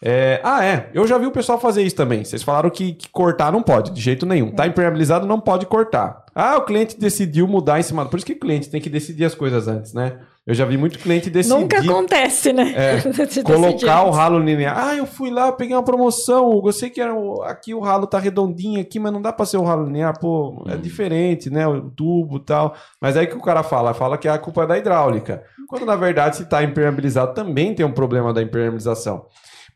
É, 0.04 0.40
ah, 0.42 0.64
é. 0.64 0.90
Eu 0.92 1.06
já 1.06 1.16
vi 1.16 1.26
o 1.26 1.30
pessoal 1.30 1.60
fazer 1.60 1.82
isso 1.82 1.94
também. 1.94 2.24
Vocês 2.24 2.42
falaram 2.42 2.68
que, 2.70 2.92
que 2.94 3.08
cortar 3.08 3.52
não 3.52 3.62
pode, 3.62 3.92
de 3.92 4.00
jeito 4.00 4.26
nenhum. 4.26 4.50
Tá 4.50 4.66
impermeabilizado, 4.66 5.26
não 5.26 5.38
pode 5.38 5.64
cortar. 5.66 6.24
Ah, 6.34 6.56
o 6.56 6.62
cliente 6.64 6.98
decidiu 6.98 7.46
mudar 7.46 7.78
em 7.78 7.82
cima. 7.84 8.04
Por 8.06 8.16
isso 8.16 8.26
que 8.26 8.32
o 8.32 8.38
cliente 8.40 8.68
tem 8.68 8.80
que 8.80 8.90
decidir 8.90 9.24
as 9.24 9.34
coisas 9.34 9.68
antes, 9.68 9.92
né? 9.94 10.18
Eu 10.44 10.54
já 10.54 10.64
vi 10.64 10.76
muito 10.76 10.98
cliente 10.98 11.30
decidir. 11.30 11.54
Nunca 11.56 11.78
acontece, 11.78 12.52
né? 12.52 12.72
É, 12.74 12.96
De 13.26 13.42
colocar 13.44 14.02
o 14.02 14.10
ralo 14.10 14.40
linear. 14.40 14.76
Ah, 14.76 14.96
eu 14.96 15.06
fui 15.06 15.30
lá, 15.30 15.52
peguei 15.52 15.76
uma 15.76 15.84
promoção. 15.84 16.50
Hugo, 16.50 16.70
Eu 16.70 16.72
sei 16.72 16.90
que 16.90 17.00
era 17.00 17.14
o- 17.14 17.40
aqui 17.44 17.72
o 17.72 17.78
ralo 17.78 18.08
tá 18.08 18.18
redondinho 18.18 18.80
aqui, 18.80 18.98
mas 18.98 19.12
não 19.12 19.22
dá 19.22 19.32
pra 19.32 19.46
ser 19.46 19.58
o 19.58 19.62
ralo 19.62 19.84
linear. 19.86 20.18
Pô, 20.18 20.64
é 20.68 20.74
Hum. 20.74 20.80
diferente, 20.80 21.48
né? 21.48 21.64
O 21.68 21.82
tubo 21.90 22.38
e 22.38 22.44
tal. 22.44 22.74
Mas 23.00 23.16
aí 23.16 23.28
que 23.28 23.36
o 23.36 23.40
cara 23.40 23.62
fala? 23.62 23.94
Fala 23.94 24.18
que 24.18 24.26
a 24.26 24.36
culpa 24.36 24.64
é 24.64 24.66
da 24.66 24.78
hidráulica. 24.78 25.44
Quando 25.68 25.86
na 25.86 25.94
verdade, 25.94 26.38
se 26.38 26.44
tá 26.46 26.60
impermeabilizado, 26.64 27.34
também 27.34 27.72
tem 27.72 27.86
um 27.86 27.92
problema 27.92 28.32
da 28.32 28.42
impermeabilização. 28.42 29.26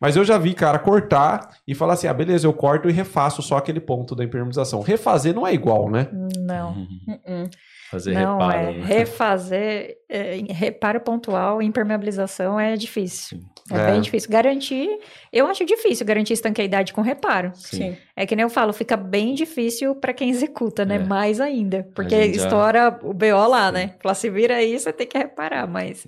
Mas 0.00 0.14
eu 0.16 0.24
já 0.24 0.36
vi 0.38 0.52
cara 0.54 0.78
cortar 0.78 1.48
e 1.66 1.74
falar 1.74 1.94
assim: 1.94 2.06
ah, 2.06 2.14
beleza, 2.14 2.46
eu 2.46 2.52
corto 2.52 2.88
e 2.88 2.92
refaço 2.92 3.40
só 3.42 3.56
aquele 3.56 3.80
ponto 3.80 4.14
da 4.14 4.22
impermeabilização. 4.24 4.80
Refazer 4.82 5.34
não 5.34 5.46
é 5.46 5.54
igual, 5.54 5.90
né? 5.90 6.08
Não. 6.38 6.72
Uh-uh. 7.08 7.48
Fazer 7.90 8.14
Não, 8.14 8.38
reparo. 8.38 8.58
é 8.58 8.72
né? 8.72 8.84
refazer, 8.84 9.96
é, 10.08 10.40
reparo 10.50 11.00
pontual, 11.00 11.62
impermeabilização 11.62 12.58
é 12.58 12.74
difícil. 12.76 13.38
É, 13.72 13.76
É. 13.78 13.90
bem 13.92 14.00
difícil. 14.00 14.28
Garantir, 14.28 14.88
eu 15.32 15.46
acho 15.46 15.64
difícil 15.64 16.04
garantir 16.04 16.32
estanqueidade 16.32 16.92
com 16.92 17.00
reparo. 17.00 17.52
Sim. 17.54 17.96
É 18.16 18.26
que 18.26 18.34
nem 18.34 18.42
eu 18.42 18.50
falo, 18.50 18.72
fica 18.72 18.96
bem 18.96 19.34
difícil 19.34 19.94
para 19.94 20.12
quem 20.12 20.30
executa, 20.30 20.84
né? 20.84 20.96
É. 20.96 20.98
Mais 20.98 21.40
ainda. 21.40 21.88
Porque 21.94 22.32
já- 22.34 22.42
estoura 22.44 22.98
o 23.02 23.14
BO 23.14 23.46
lá, 23.48 23.68
Sim. 23.68 23.72
né? 23.74 23.94
Fala, 24.02 24.14
se 24.16 24.28
vira 24.30 24.56
aí, 24.56 24.78
você 24.78 24.92
tem 24.92 25.06
que 25.06 25.16
reparar, 25.16 25.68
mas 25.68 26.04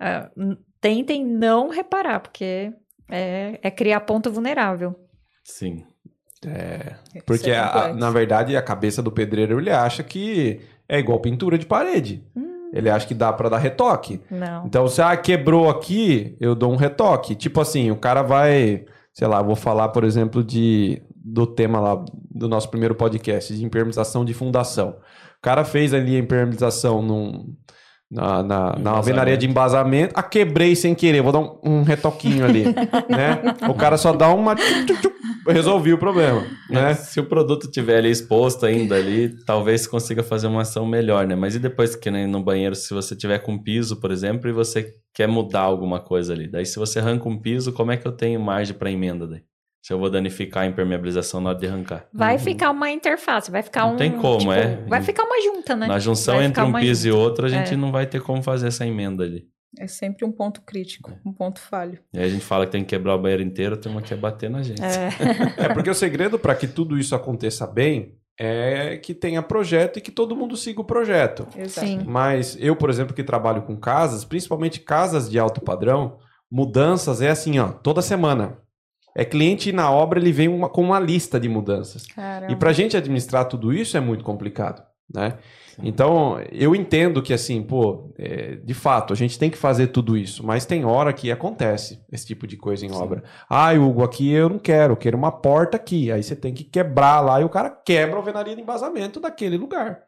É. 0.00 0.28
n- 0.36 0.56
tentem 0.80 1.24
não 1.24 1.68
reparar, 1.68 2.20
porque 2.20 2.72
é, 3.12 3.58
é 3.62 3.70
criar 3.70 4.00
ponto 4.00 4.30
vulnerável. 4.32 4.94
Sim. 5.44 5.84
É. 6.46 6.94
Isso 7.14 7.24
Porque, 7.24 7.50
é 7.50 7.58
a- 7.58 7.92
na 7.94 8.10
verdade, 8.10 8.56
a 8.56 8.62
cabeça 8.62 9.02
do 9.02 9.12
pedreiro 9.12 9.60
ele 9.60 9.70
acha 9.70 10.02
que 10.02 10.60
é 10.88 10.98
igual 10.98 11.20
pintura 11.20 11.56
de 11.58 11.66
parede. 11.66 12.24
Ele 12.72 12.88
acha 12.88 13.06
que 13.06 13.14
dá 13.14 13.30
pra 13.32 13.50
dar 13.50 13.58
retoque. 13.58 14.20
Não. 14.30 14.66
Então, 14.66 14.88
se 14.88 15.02
ah, 15.02 15.14
quebrou 15.16 15.68
aqui, 15.68 16.36
eu 16.40 16.54
dou 16.54 16.72
um 16.72 16.76
retoque. 16.76 17.34
Tipo 17.34 17.60
assim, 17.60 17.90
o 17.90 17.96
cara 17.96 18.22
vai, 18.22 18.86
sei 19.12 19.28
lá, 19.28 19.42
vou 19.42 19.54
falar, 19.54 19.90
por 19.90 20.04
exemplo, 20.04 20.42
de 20.42 21.02
do 21.24 21.46
tema 21.46 21.78
lá 21.78 22.04
do 22.30 22.48
nosso 22.48 22.68
primeiro 22.68 22.94
podcast, 22.96 23.54
de 23.54 23.64
impermeabilização 23.64 24.24
de 24.24 24.34
fundação. 24.34 24.96
O 25.38 25.42
cara 25.42 25.64
fez 25.64 25.92
ali 25.94 26.16
a 26.16 26.18
impermeabilização 26.18 27.00
num, 27.02 27.54
na, 28.12 28.42
na, 28.42 28.76
na 28.78 28.90
alvenaria 28.90 29.38
de 29.38 29.48
embasamento. 29.48 30.12
Ah, 30.14 30.22
quebrei 30.22 30.76
sem 30.76 30.94
querer, 30.94 31.22
vou 31.22 31.32
dar 31.32 31.38
um, 31.38 31.58
um 31.64 31.82
retoquinho 31.82 32.44
ali, 32.44 32.64
né? 33.08 33.40
O 33.68 33.74
cara 33.74 33.96
só 33.96 34.12
dá 34.12 34.28
uma... 34.28 34.54
Resolvi 35.48 35.92
o 35.92 35.98
problema, 35.98 36.44
né? 36.70 36.94
Se 36.94 37.18
o 37.18 37.24
produto 37.24 37.68
tiver 37.68 37.96
ali 37.96 38.10
exposto 38.10 38.64
ainda 38.64 38.94
ali, 38.94 39.34
talvez 39.44 39.86
consiga 39.86 40.22
fazer 40.22 40.46
uma 40.46 40.62
ação 40.62 40.86
melhor, 40.86 41.26
né? 41.26 41.34
Mas 41.34 41.56
e 41.56 41.58
depois 41.58 41.96
que 41.96 42.10
nem 42.10 42.28
no 42.28 42.40
banheiro, 42.40 42.76
se 42.76 42.92
você 42.94 43.16
tiver 43.16 43.38
com 43.38 43.58
piso, 43.58 43.96
por 43.96 44.12
exemplo, 44.12 44.48
e 44.48 44.52
você 44.52 44.92
quer 45.12 45.26
mudar 45.26 45.62
alguma 45.62 45.98
coisa 45.98 46.32
ali, 46.32 46.46
daí 46.46 46.64
se 46.64 46.78
você 46.78 47.00
arranca 47.00 47.28
um 47.28 47.40
piso, 47.40 47.72
como 47.72 47.90
é 47.90 47.96
que 47.96 48.06
eu 48.06 48.12
tenho 48.12 48.38
margem 48.38 48.76
para 48.76 48.90
emenda 48.90 49.26
daí? 49.26 49.40
Se 49.82 49.92
eu 49.92 49.98
vou 49.98 50.08
danificar 50.08 50.62
a 50.62 50.66
impermeabilização 50.66 51.40
na 51.40 51.50
hora 51.50 51.58
de 51.58 51.66
arrancar. 51.66 52.06
Vai 52.12 52.38
ficar 52.38 52.70
uma 52.70 52.88
interface, 52.90 53.50
vai 53.50 53.62
ficar 53.62 53.82
Não 53.86 53.94
um. 53.94 53.96
tem 53.96 54.12
como, 54.12 54.38
tipo, 54.38 54.52
é. 54.52 54.76
Vai 54.86 55.02
ficar 55.02 55.24
uma 55.24 55.42
junta, 55.42 55.74
né? 55.74 55.88
Na 55.88 55.98
junção 55.98 56.36
Vai 56.36 56.44
entre 56.44 56.62
um 56.62 56.72
piso 56.72 57.08
e 57.08 57.10
junta. 57.10 57.22
outro, 57.22 57.46
a 57.46 57.48
gente 57.48 57.74
É. 57.74 57.76
não 57.76 57.90
vai 57.90 58.06
ter 58.06 58.22
como 58.22 58.40
fazer 58.42 58.68
essa 58.68 58.86
emenda 58.86 59.24
ali. 59.24 59.48
É 59.78 59.86
sempre 59.88 60.24
um 60.24 60.30
ponto 60.30 60.60
crítico, 60.62 61.10
um 61.26 61.32
ponto 61.32 61.58
falho. 61.58 61.98
E 62.14 62.18
aí 62.18 62.26
a 62.26 62.28
gente 62.28 62.44
fala 62.44 62.64
que 62.66 62.72
tem 62.72 62.82
que 62.84 62.90
quebrar 62.90 63.16
o 63.16 63.18
banheiro 63.18 63.42
inteiro, 63.42 63.76
tem 63.76 63.90
uma 63.90 64.02
que 64.02 64.12
é 64.14 64.16
bater 64.16 64.48
na 64.50 64.62
gente. 64.62 64.80
É. 64.82 65.08
É 65.66 65.68
porque 65.74 65.90
o 65.90 65.94
segredo 65.94 66.38
para 66.38 66.54
que 66.54 66.68
tudo 66.68 66.96
isso 66.98 67.14
aconteça 67.16 67.66
bem 67.66 68.14
é 68.38 68.96
que 68.98 69.14
tenha 69.14 69.42
projeto 69.42 69.96
e 69.98 70.00
que 70.00 70.10
todo 70.12 70.36
mundo 70.36 70.56
siga 70.56 70.80
o 70.80 70.84
projeto. 70.84 71.46
Exato. 71.56 71.86
Sim. 71.86 72.02
Mas 72.06 72.56
eu, 72.60 72.76
por 72.76 72.88
exemplo, 72.88 73.14
que 73.14 73.24
trabalho 73.24 73.62
com 73.62 73.76
casas, 73.76 74.24
principalmente 74.24 74.78
casas 74.80 75.28
de 75.28 75.38
alto 75.38 75.60
padrão, 75.60 76.18
mudanças 76.50 77.20
é 77.22 77.30
assim, 77.30 77.58
ó, 77.58 77.68
toda 77.72 78.00
semana. 78.02 78.58
É 79.14 79.24
cliente 79.24 79.72
na 79.72 79.90
obra, 79.90 80.18
ele 80.18 80.32
vem 80.32 80.48
uma- 80.48 80.68
com 80.68 80.82
uma 80.82 80.98
lista 80.98 81.38
de 81.38 81.48
mudanças. 81.48 82.06
Caramba. 82.06 82.52
E 82.52 82.56
pra 82.56 82.72
gente 82.72 82.96
administrar 82.96 83.46
tudo 83.46 83.72
isso 83.72 83.96
é 83.96 84.00
muito 84.00 84.24
complicado, 84.24 84.82
né? 85.14 85.34
Então, 85.82 86.38
eu 86.52 86.74
entendo 86.74 87.22
que 87.22 87.32
assim, 87.32 87.62
pô, 87.62 88.12
é, 88.18 88.56
de 88.56 88.74
fato, 88.74 89.12
a 89.12 89.16
gente 89.16 89.38
tem 89.38 89.48
que 89.48 89.56
fazer 89.56 89.86
tudo 89.86 90.18
isso, 90.18 90.44
mas 90.46 90.66
tem 90.66 90.84
hora 90.84 91.12
que 91.14 91.30
acontece 91.32 91.98
esse 92.12 92.26
tipo 92.26 92.46
de 92.46 92.58
coisa 92.58 92.84
em 92.84 92.90
Sim. 92.90 93.00
obra. 93.00 93.22
Ah, 93.48 93.72
Hugo, 93.72 94.04
aqui 94.04 94.30
eu 94.30 94.50
não 94.50 94.58
quero, 94.58 94.92
eu 94.92 94.96
quero 94.98 95.16
uma 95.16 95.32
porta 95.32 95.76
aqui. 95.78 96.12
Aí 96.12 96.22
você 96.22 96.36
tem 96.36 96.52
que 96.52 96.62
quebrar 96.64 97.20
lá 97.20 97.40
e 97.40 97.44
o 97.44 97.48
cara 97.48 97.70
quebra 97.70 98.16
a 98.16 98.18
alvenaria 98.18 98.54
de 98.54 98.60
embasamento 98.60 99.18
daquele 99.18 99.56
lugar. 99.56 100.00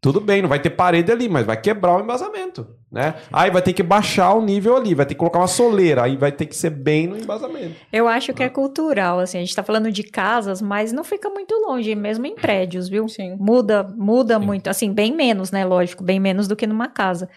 Tudo 0.00 0.20
bem, 0.20 0.40
não 0.40 0.48
vai 0.48 0.60
ter 0.60 0.70
parede 0.70 1.10
ali, 1.10 1.28
mas 1.28 1.44
vai 1.44 1.60
quebrar 1.60 1.96
o 1.96 2.00
embasamento, 2.00 2.68
né? 2.90 3.14
Aí 3.32 3.50
vai 3.50 3.60
ter 3.60 3.72
que 3.72 3.82
baixar 3.82 4.32
o 4.34 4.40
nível 4.40 4.76
ali, 4.76 4.94
vai 4.94 5.04
ter 5.04 5.14
que 5.14 5.18
colocar 5.18 5.40
uma 5.40 5.48
soleira, 5.48 6.04
aí 6.04 6.16
vai 6.16 6.30
ter 6.30 6.46
que 6.46 6.54
ser 6.54 6.70
bem 6.70 7.08
no 7.08 7.18
embasamento. 7.18 7.74
Eu 7.92 8.06
acho 8.06 8.32
que 8.32 8.42
é 8.42 8.48
cultural, 8.48 9.18
assim, 9.18 9.38
a 9.38 9.40
gente 9.40 9.56
tá 9.56 9.62
falando 9.62 9.90
de 9.90 10.04
casas, 10.04 10.62
mas 10.62 10.92
não 10.92 11.02
fica 11.02 11.28
muito 11.28 11.52
longe, 11.66 11.96
mesmo 11.96 12.26
em 12.26 12.36
prédios, 12.36 12.88
viu? 12.88 13.08
Sim. 13.08 13.36
Muda, 13.40 13.82
muda 13.82 14.38
Sim. 14.38 14.46
muito, 14.46 14.70
assim, 14.70 14.92
bem 14.92 15.12
menos, 15.12 15.50
né, 15.50 15.64
lógico, 15.64 16.04
bem 16.04 16.20
menos 16.20 16.46
do 16.46 16.54
que 16.54 16.66
numa 16.66 16.88
casa. 16.88 17.28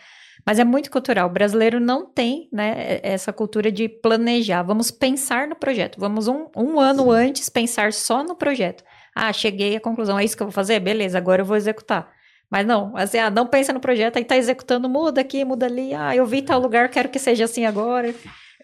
Mas 0.45 0.59
é 0.59 0.63
muito 0.63 0.89
cultural. 0.89 1.27
O 1.27 1.31
brasileiro 1.31 1.79
não 1.79 2.05
tem, 2.05 2.47
né, 2.51 2.99
essa 3.03 3.31
cultura 3.31 3.71
de 3.71 3.87
planejar. 3.87 4.63
Vamos 4.63 4.89
pensar 4.89 5.47
no 5.47 5.55
projeto. 5.55 5.99
Vamos 5.99 6.27
um, 6.27 6.47
um 6.55 6.79
ano 6.79 7.11
antes 7.11 7.47
pensar 7.47 7.93
só 7.93 8.23
no 8.23 8.35
projeto. 8.35 8.83
Ah, 9.15 9.31
cheguei 9.31 9.75
à 9.75 9.79
conclusão, 9.79 10.17
é 10.17 10.23
isso 10.23 10.35
que 10.35 10.41
eu 10.41 10.47
vou 10.47 10.53
fazer? 10.53 10.79
Beleza, 10.79 11.17
agora 11.17 11.41
eu 11.41 11.45
vou 11.45 11.55
executar. 11.57 12.11
Mas 12.51 12.67
não, 12.67 12.95
assim, 12.97 13.17
ah, 13.17 13.29
não 13.29 13.47
pensa 13.47 13.71
no 13.71 13.79
projeto, 13.79 14.17
aí 14.17 14.25
tá 14.25 14.35
executando, 14.35 14.89
muda 14.89 15.21
aqui, 15.21 15.45
muda 15.45 15.65
ali. 15.67 15.93
Ah, 15.93 16.13
eu 16.15 16.25
vi 16.25 16.41
tal 16.41 16.59
lugar, 16.59 16.89
quero 16.89 17.07
que 17.09 17.17
seja 17.17 17.45
assim 17.45 17.65
agora. 17.65 18.13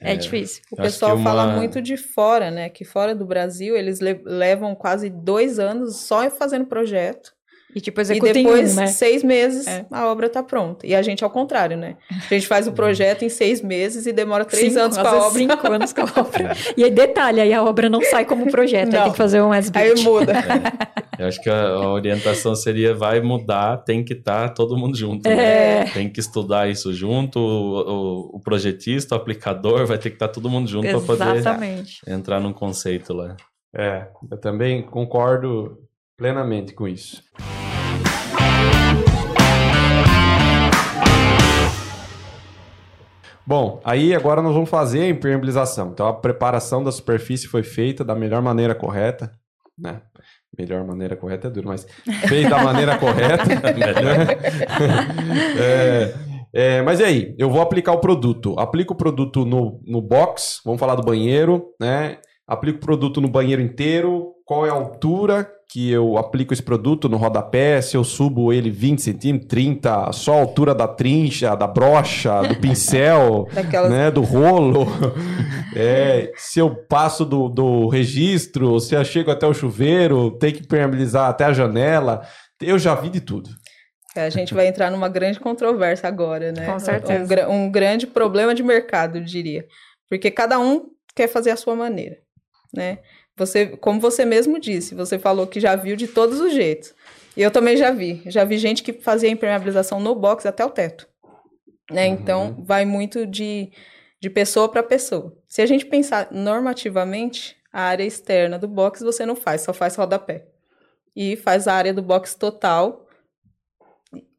É, 0.01 0.11
É. 0.13 0.15
difícil. 0.15 0.61
O 0.71 0.75
pessoal 0.75 1.17
que 1.17 1.23
fala 1.23 1.45
uma- 1.45 1.55
muito 1.55 1.81
de 1.81 1.95
fora, 1.97 2.51
né? 2.51 2.69
Que 2.69 2.83
fora 2.85 3.15
do 3.15 3.25
Brasil 3.25 3.75
eles 3.75 3.99
le- 3.99 4.21
levam 4.25 4.75
quase 4.75 5.09
dois 5.09 5.57
anos 5.57 6.01
só 6.01 6.29
fazendo 6.29 6.65
projeto. 6.67 7.31
E 7.77 7.81
tipo, 7.81 7.99
E 7.99 8.01
executa 8.01 8.33
depois, 8.33 8.71
em 8.71 8.73
um, 8.73 8.75
né? 8.81 8.87
seis 8.87 9.23
meses, 9.23 9.67
É. 9.67 9.85
a 9.91 10.07
obra 10.07 10.27
tá 10.27 10.41
pronta. 10.41 10.87
E 10.87 10.95
a 10.95 11.01
gente, 11.03 11.23
ao 11.23 11.29
contrário, 11.29 11.77
né? 11.77 11.95
A 12.09 12.33
gente 12.33 12.47
faz 12.47 12.67
o 12.67 12.71
projeto 12.73 13.23
em 13.23 13.29
seis 13.29 13.61
meses 13.61 14.07
e 14.07 14.11
demora 14.11 14.43
três 14.43 14.73
Cinco, 14.73 14.83
anos 14.83 14.97
com 14.97 15.07
a 15.07 15.15
obra. 15.27 15.29
cinco 15.39 15.71
anos 15.71 15.93
com 15.93 16.01
a 16.01 16.05
obra. 16.19 16.55
E 16.75 16.83
aí, 16.83 16.89
detalhe, 16.89 17.39
aí 17.39 17.53
a 17.53 17.63
obra 17.63 17.87
não 17.87 18.01
sai 18.01 18.25
como 18.25 18.49
projeto, 18.49 18.95
aí 18.95 19.03
tem 19.03 19.11
que 19.11 19.17
fazer 19.17 19.41
um 19.41 19.51
as 19.51 19.69
Aí 19.75 19.93
muda. 20.01 20.33
Eu 21.19 21.27
acho 21.27 21.39
que 21.41 21.49
a, 21.49 21.67
a 21.67 21.91
orientação 21.93 22.55
seria 22.55 22.95
vai 22.95 23.21
mudar, 23.21 23.77
tem 23.77 24.03
que 24.03 24.13
estar 24.13 24.49
todo 24.55 24.75
mundo 24.75 24.97
junto. 24.97 25.27
É. 25.27 25.35
né? 25.35 25.85
Tem 25.93 26.09
que 26.09 26.19
estudar 26.19 26.67
isso 26.69 26.91
junto, 26.93 27.39
o, 27.39 27.79
o- 28.33 28.35
o 28.37 28.39
projetista, 28.39 29.13
o 29.13 29.17
aplicador, 29.17 29.85
vai 29.85 29.97
ter 29.97 30.09
que 30.09 30.15
estar 30.15 30.27
todo 30.29 30.49
mundo 30.49 30.67
junto 30.67 30.87
para 30.87 30.99
poder 31.01 31.35
Exatamente. 31.37 31.99
entrar 32.07 32.39
num 32.39 32.53
conceito 32.53 33.13
lá. 33.13 33.35
É, 33.75 34.07
eu 34.31 34.37
também 34.39 34.81
concordo 34.81 35.77
plenamente 36.17 36.73
com 36.73 36.87
isso. 36.87 37.23
Bom, 43.45 43.79
aí 43.85 44.13
agora 44.13 44.41
nós 44.41 44.53
vamos 44.53 44.69
fazer 44.69 45.03
a 45.03 45.09
impermeabilização. 45.09 45.91
Então 45.91 46.07
a 46.07 46.13
preparação 46.13 46.83
da 46.83 46.91
superfície 46.91 47.47
foi 47.47 47.63
feita 47.63 48.03
da 48.03 48.15
melhor 48.15 48.41
maneira 48.41 48.75
correta, 48.75 49.31
né? 49.77 50.01
Melhor 50.57 50.83
maneira 50.85 51.15
correta 51.15 51.47
é 51.47 51.51
duro, 51.51 51.67
mas 51.67 51.85
fez 52.27 52.49
da 52.49 52.63
maneira 52.63 52.97
correta. 52.99 53.45
né? 53.45 54.27
É, 55.59 56.13
é, 56.51 56.81
mas 56.81 56.99
e 56.99 57.03
aí? 57.03 57.35
Eu 57.37 57.49
vou 57.49 57.61
aplicar 57.61 57.93
o 57.93 57.99
produto. 57.99 58.55
Aplico 58.59 58.93
o 58.93 58.97
produto 58.97 59.45
no, 59.45 59.79
no 59.85 60.01
box, 60.01 60.61
vamos 60.65 60.79
falar 60.79 60.95
do 60.95 61.03
banheiro, 61.03 61.67
né? 61.79 62.17
Aplico 62.45 62.79
o 62.79 62.81
produto 62.81 63.21
no 63.21 63.29
banheiro 63.29 63.61
inteiro. 63.61 64.33
Qual 64.43 64.65
é 64.65 64.69
a 64.69 64.73
altura 64.73 65.49
que 65.69 65.91
eu 65.91 66.17
aplico 66.17 66.53
esse 66.53 66.63
produto 66.63 67.09
no 67.09 67.17
rodapé? 67.17 67.81
Se 67.81 67.97
eu 67.97 68.03
subo 68.03 68.53
ele 68.53 68.69
20 68.71 69.01
centímetros, 69.01 69.49
30, 69.49 70.11
só 70.13 70.33
a 70.33 70.39
altura 70.39 70.73
da 70.73 70.87
trincha, 70.87 71.55
da 71.55 71.67
brocha, 71.67 72.41
do 72.41 72.55
pincel, 72.61 73.47
Daquelas 73.53 73.91
né, 73.91 74.11
do 74.11 74.21
rolo. 74.21 74.87
É, 75.75 76.31
se 76.35 76.59
eu 76.59 76.73
passo 76.73 77.23
do, 77.23 77.49
do 77.49 77.87
registro, 77.87 78.79
se 78.79 78.95
eu 78.95 79.05
chego 79.05 79.29
até 79.29 79.45
o 79.45 79.53
chuveiro, 79.53 80.31
tem 80.31 80.51
que 80.51 80.61
impermeabilizar 80.61 81.29
até 81.29 81.43
a 81.43 81.53
janela. 81.53 82.25
Eu 82.59 82.79
já 82.79 82.95
vi 82.95 83.09
de 83.09 83.21
tudo. 83.21 83.49
É, 84.15 84.25
A 84.25 84.29
gente 84.31 84.55
vai 84.55 84.65
entrar 84.65 84.89
numa 84.89 85.07
grande 85.07 85.39
controvérsia 85.39 86.07
agora, 86.07 86.51
né? 86.51 86.65
Com 86.65 86.79
certeza. 86.79 87.47
Um, 87.47 87.65
um 87.65 87.71
grande 87.71 88.07
problema 88.07 88.55
de 88.55 88.63
mercado, 88.63 89.19
eu 89.19 89.23
diria. 89.23 89.65
Porque 90.09 90.31
cada 90.31 90.57
um 90.57 90.87
quer 91.15 91.27
fazer 91.27 91.51
a 91.51 91.57
sua 91.57 91.75
maneira, 91.75 92.17
né? 92.73 92.97
Você, 93.37 93.67
como 93.67 93.99
você 93.99 94.25
mesmo 94.25 94.59
disse, 94.59 94.95
você 94.95 95.19
falou 95.19 95.45
que 95.45 95.59
já 95.59 95.75
viu 95.75 95.95
de 95.95 96.07
todos 96.07 96.39
os 96.41 96.53
jeitos. 96.53 96.93
E 97.35 97.41
eu 97.41 97.51
também 97.51 97.77
já 97.77 97.91
vi. 97.91 98.23
Já 98.25 98.43
vi 98.43 98.57
gente 98.57 98.81
que 98.81 98.91
fazia 98.91 99.29
impermeabilização 99.29 99.99
no 99.99 100.15
box 100.15 100.45
até 100.47 100.65
o 100.65 100.71
teto. 100.71 101.07
Né? 101.91 102.07
Uhum. 102.07 102.13
Então, 102.13 102.55
vai 102.65 102.83
muito 102.83 103.27
de, 103.27 103.71
de 104.19 104.29
pessoa 104.29 104.67
para 104.67 104.81
pessoa. 104.81 105.37
Se 105.47 105.61
a 105.61 105.65
gente 105.67 105.85
pensar 105.85 106.29
normativamente, 106.31 107.55
a 107.71 107.83
área 107.83 108.03
externa 108.03 108.57
do 108.57 108.67
box 108.67 109.01
você 109.01 109.23
não 109.23 109.35
faz, 109.35 109.61
só 109.61 109.71
faz 109.71 109.95
rodapé. 109.95 110.45
e 111.15 111.35
faz 111.35 111.67
a 111.67 111.73
área 111.73 111.93
do 111.93 112.01
box 112.01 112.35
total. 112.35 113.06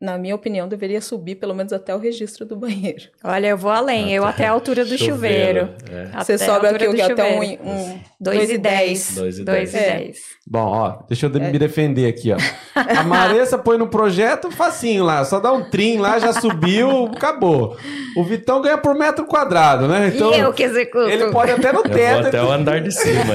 Na 0.00 0.16
minha 0.16 0.34
opinião, 0.34 0.66
deveria 0.66 1.00
subir 1.00 1.34
pelo 1.34 1.54
menos 1.54 1.72
até 1.74 1.94
o 1.94 1.98
registro 1.98 2.46
do 2.46 2.56
banheiro. 2.56 3.02
Olha, 3.22 3.48
eu 3.48 3.58
vou 3.58 3.70
além, 3.70 4.14
eu 4.14 4.24
até 4.24 4.46
a 4.46 4.52
altura 4.52 4.82
do 4.84 4.96
chuveiro. 4.96 5.68
É. 5.90 6.08
Até 6.14 6.38
Você 6.38 6.38
sobe 6.38 6.66
aqui 6.68 6.86
o? 6.86 7.04
Até 7.04 7.24
um, 7.24 7.42
chuveiro. 7.42 7.62
um 7.68 8.00
2 8.18 8.50
e 8.50 8.58
10. 8.58 9.14
2 9.16 9.38
e 9.40 9.44
2 9.44 9.72
10. 9.72 9.74
e 9.74 9.76
É. 9.76 9.98
10. 9.98 10.18
Bom, 10.46 10.64
ó, 10.66 11.02
deixa 11.06 11.26
eu 11.26 11.30
de- 11.30 11.40
me 11.40 11.58
defender 11.58 12.06
aqui, 12.06 12.32
ó. 12.32 12.36
A 12.74 13.02
Maressa 13.02 13.58
põe 13.58 13.76
no 13.76 13.88
projeto 13.88 14.50
facinho 14.50 15.04
lá, 15.04 15.22
só 15.24 15.38
dá 15.38 15.52
um 15.52 15.68
trim 15.68 15.98
lá, 15.98 16.18
já 16.18 16.32
subiu, 16.32 17.06
acabou. 17.14 17.76
O 18.16 18.24
Vitão 18.24 18.62
ganha 18.62 18.78
por 18.78 18.94
metro 18.94 19.26
quadrado, 19.26 19.86
né? 19.86 20.12
Então, 20.14 20.32
e 20.32 20.38
eu 20.38 20.52
que 20.52 20.62
executo. 20.62 21.08
ele 21.10 21.30
pode 21.30 21.52
até 21.52 21.72
no 21.72 21.80
Eu 21.80 21.84
vou 21.84 21.92
teto. 21.92 22.26
até 22.28 22.42
o 22.42 22.50
andar 22.50 22.80
de 22.80 22.90
cima. 22.92 23.34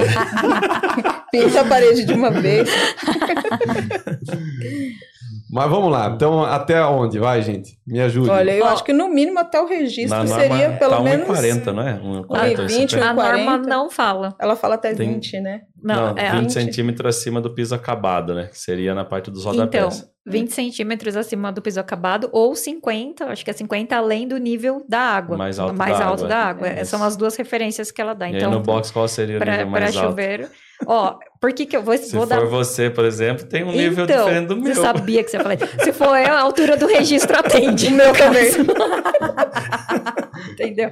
pinta 1.31 1.61
a 1.61 1.65
parede 1.65 2.05
de 2.05 2.13
uma 2.13 2.31
vez. 2.31 2.67
Mas 5.53 5.69
vamos 5.69 5.91
lá, 5.91 6.07
então 6.13 6.43
até 6.43 6.83
onde? 6.83 7.19
Vai, 7.19 7.41
gente, 7.43 7.77
me 7.85 8.01
ajude. 8.01 8.29
Olha, 8.29 8.51
eu 8.55 8.65
Ó, 8.65 8.69
acho 8.69 8.83
que 8.83 8.91
no 8.91 9.07
mínimo 9.07 9.39
até 9.39 9.61
o 9.61 9.67
registro 9.67 10.17
Na 10.17 10.25
seria 10.25 10.49
norma 10.69 10.77
pelo 10.77 10.91
tá 10.91 10.99
menos. 11.01 11.27
1,40, 11.27 11.71
não 11.73 11.83
é? 11.87 11.93
1,40. 11.99 12.65
1,20, 12.65 12.89
super- 12.91 13.03
A 13.03 13.13
norma 13.13 13.45
40. 13.45 13.69
não 13.69 13.89
fala. 13.89 14.35
Ela 14.39 14.55
fala 14.55 14.75
até 14.75 14.93
Tem- 14.93 15.07
20, 15.13 15.39
né? 15.39 15.61
Não, 15.81 16.13
Não, 16.13 16.17
é 16.17 16.31
20 16.31 16.39
20. 16.41 16.53
centímetros 16.53 17.15
acima 17.17 17.39
do 17.41 17.49
piso 17.53 17.75
acabado, 17.75 18.33
né? 18.33 18.47
Que 18.47 18.57
seria 18.57 18.95
na 18.95 19.03
parte 19.05 19.29
dos 19.29 19.41
Então, 19.41 19.51
rodapés. 19.53 20.09
20 20.25 20.53
centímetros 20.53 21.17
acima 21.17 21.51
do 21.51 21.61
piso 21.61 21.79
acabado 21.79 22.29
ou 22.31 22.55
50, 22.55 23.25
acho 23.25 23.43
que 23.43 23.51
é 23.51 23.53
50 23.53 23.95
além 23.97 24.25
do 24.27 24.37
nível 24.37 24.83
da 24.87 24.99
água. 24.99 25.37
Mais 25.37 25.59
alto 25.59 25.75
mais 25.77 25.99
da 25.99 26.05
alto 26.05 26.19
água. 26.23 26.27
da 26.29 26.37
água. 26.37 26.67
É 26.67 26.85
são 26.85 27.03
as 27.03 27.17
duas 27.17 27.35
referências 27.35 27.91
que 27.91 28.01
ela 28.01 28.13
dá. 28.13 28.29
e 28.29 28.35
Então, 28.37 28.49
aí 28.49 28.55
no 28.55 28.61
box 28.61 28.89
qual 28.91 29.07
seria 29.07 29.35
o 29.35 29.39
para 29.39 29.51
nível 29.57 29.67
mais 29.69 29.95
alto? 29.97 30.07
chuveiro. 30.09 30.47
Ó, 30.86 31.17
por 31.39 31.53
que 31.53 31.65
que 31.65 31.75
eu 31.75 31.84
vou, 31.84 31.97
Se 31.97 32.15
vou 32.15 32.27
for 32.27 32.29
dar... 32.29 32.45
você, 32.45 32.89
por 32.89 33.05
exemplo, 33.05 33.45
tem 33.45 33.63
um 33.63 33.71
nível 33.71 34.05
então, 34.05 34.25
diferente 34.25 34.47
do 34.47 34.55
meu. 34.55 34.73
Você 34.73 34.81
sabia 34.81 35.23
que 35.23 35.29
você 35.29 35.38
ia 35.38 35.43
falar 35.43 35.55
isso. 35.55 35.67
Se 35.84 35.93
for 35.93 36.17
eu, 36.17 36.34
a 36.34 36.39
altura 36.39 36.77
do 36.77 36.88
registro 36.88 37.38
atende. 37.38 37.88
O 37.88 37.91
meu 37.91 38.13
também. 38.13 38.51
Entendeu? 40.51 40.91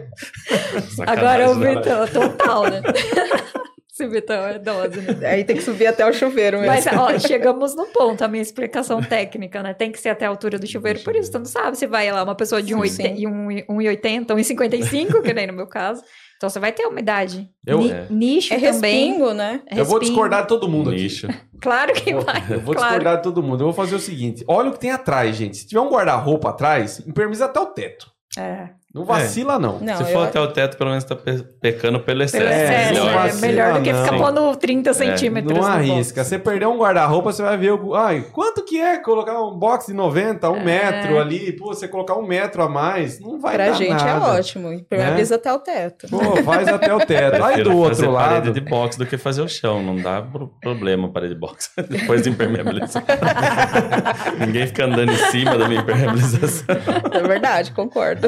Sacanagem, 0.96 1.06
Agora 1.08 1.52
o 1.52 1.56
né? 1.56 1.76
Vitão, 1.76 2.08
total, 2.08 2.64
né? 2.64 2.82
Esse 3.94 4.08
Vitão 4.08 4.48
é 4.48 4.58
dose, 4.58 5.02
né? 5.02 5.30
Aí 5.30 5.44
tem 5.44 5.56
que 5.56 5.62
subir 5.62 5.86
até 5.86 6.08
o 6.08 6.14
chuveiro 6.14 6.60
mesmo. 6.60 6.74
Mas, 6.74 6.88
ó, 6.88 7.20
chegamos 7.20 7.76
no 7.76 7.86
ponto, 7.88 8.24
a 8.24 8.28
minha 8.28 8.42
explicação 8.42 9.02
técnica, 9.02 9.62
né? 9.62 9.74
Tem 9.74 9.92
que 9.92 10.00
ser 10.00 10.10
até 10.10 10.26
a 10.26 10.30
altura 10.30 10.58
do 10.58 10.66
chuveiro, 10.66 11.00
por 11.02 11.16
isso 11.16 11.32
tu 11.32 11.40
não 11.40 11.46
sabe 11.46 11.78
se 11.78 11.86
vai 11.86 12.10
lá 12.12 12.24
uma 12.24 12.34
pessoa 12.34 12.64
de 12.64 12.74
1,80, 12.74 12.90
Sim. 12.90 13.28
um 13.28 13.48
1,80, 13.78 14.28
1,55, 14.28 15.22
que 15.22 15.34
nem 15.34 15.46
no 15.46 15.54
meu 15.54 15.68
caso. 15.68 16.02
Então 16.42 16.50
você 16.50 16.60
vai 16.60 16.72
ter 16.72 16.88
umidade. 16.88 17.48
Eu- 17.64 17.78
Ni- 17.78 17.92
É. 17.92 18.08
Nicho 18.10 18.52
é 18.52 18.60
também. 18.60 19.10
respingo, 19.10 19.32
né? 19.32 19.62
Eu 19.70 19.86
vou 19.86 20.00
discordar 20.00 20.42
de 20.42 20.48
todo 20.48 20.68
mundo 20.68 20.90
aqui. 20.90 21.04
Nicho. 21.04 21.28
Claro 21.62 21.94
que 21.94 22.10
Eu 22.10 22.16
vou- 22.16 22.26
vai. 22.26 22.40
Eu 22.50 22.60
vou 22.62 22.74
claro. 22.74 22.90
discordar 22.90 23.18
de 23.18 23.22
todo 23.24 23.44
mundo. 23.44 23.62
Eu 23.62 23.66
vou 23.68 23.74
fazer 23.74 23.94
o 23.94 24.00
seguinte: 24.00 24.44
olha 24.48 24.70
o 24.70 24.74
que 24.74 24.80
tem 24.80 24.90
atrás, 24.90 25.36
gente. 25.36 25.56
Se 25.58 25.68
tiver 25.68 25.80
um 25.82 25.90
guarda-roupa 25.92 26.50
atrás, 26.50 27.00
impermisa 27.08 27.46
até 27.46 27.60
o 27.60 27.68
teto. 27.68 28.12
É, 28.36 28.70
Não 28.94 29.06
vacila, 29.06 29.58
não. 29.58 29.80
Não, 29.80 29.96
Se 29.96 30.04
eu 30.04 30.08
for 30.08 30.18
acho- 30.20 30.28
até 30.30 30.40
o 30.42 30.48
teto, 30.48 30.76
pelo 30.78 30.90
menos 30.90 31.06
tá 31.06 31.16
pe- 31.16 31.44
pecando 31.62 32.00
pelo 32.02 32.24
excesso. 32.24 32.44
pelo 32.44 32.54
É, 32.54 32.64
excesso, 32.64 32.94
não 33.00 33.10
é 33.10 33.14
vacila, 33.14 33.42
melhor 33.48 33.74
do 33.76 33.82
que 33.84 33.94
não. 33.94 34.04
ficar 34.04 34.18
pondo 34.18 34.56
30 34.58 34.94
centímetros 34.94 35.58
Não 35.58 35.66
arrisca. 35.66 36.24
Você 36.26 36.38
perder 36.38 36.66
um 36.68 36.78
guarda-roupa, 36.78 37.32
você 37.32 37.42
vai 37.42 37.58
ver. 37.58 37.72
O... 37.72 37.96
Ai, 37.96 38.26
quanto 38.34 38.66
que 38.66 38.78
é 38.80 38.98
colocar 38.98 39.42
um 39.42 39.58
box 39.58 39.88
de 39.88 39.94
90, 39.94 40.50
um 40.50 40.58
É. 40.58 40.64
metro 40.66 41.20
ali? 41.20 41.54
Pô, 41.54 41.68
você 41.68 41.88
colocar 41.88 42.16
um 42.16 42.26
metro 42.28 42.62
a 42.64 42.68
mais, 42.68 43.18
não 43.22 43.40
vai 43.40 43.56
Pra 43.56 43.68
dar 43.68 43.74
gente 43.74 43.92
nada. 44.04 44.26
é 44.36 44.40
ótimo. 44.40 44.74
Impermeabiliza 44.74 45.36
até 45.36 45.54
o 45.54 45.60
teto. 45.60 46.08
Pô, 46.10 46.36
faz 46.44 46.68
até 46.68 46.94
o 46.94 47.00
teto. 47.00 47.42
Aí 47.44 47.64
do 47.64 47.70
fazer 47.70 48.06
outro 48.08 48.14
parede 48.14 48.48
lado. 48.48 48.52
de 48.52 48.60
box 48.62 48.98
do 48.98 49.06
que 49.06 49.18
fazer 49.18 49.42
o 49.42 49.48
chão. 49.48 49.82
Não 49.82 49.96
dá 49.96 50.22
pro- 50.22 50.52
problema 50.62 51.08
parede 51.10 51.34
de 51.34 51.40
box. 51.40 51.72
Depois 51.90 52.24
de 52.24 52.30
impermeabilizar. 52.30 53.04
Ninguém 54.40 54.68
fica 54.68 54.84
andando 54.86 55.12
em 55.14 55.18
cima 55.32 55.58
da 55.58 55.68
minha 55.68 55.80
impermeabilização. 55.82 56.66
É 57.14 57.22
verdade, 57.26 57.72
concordo. 57.72 58.28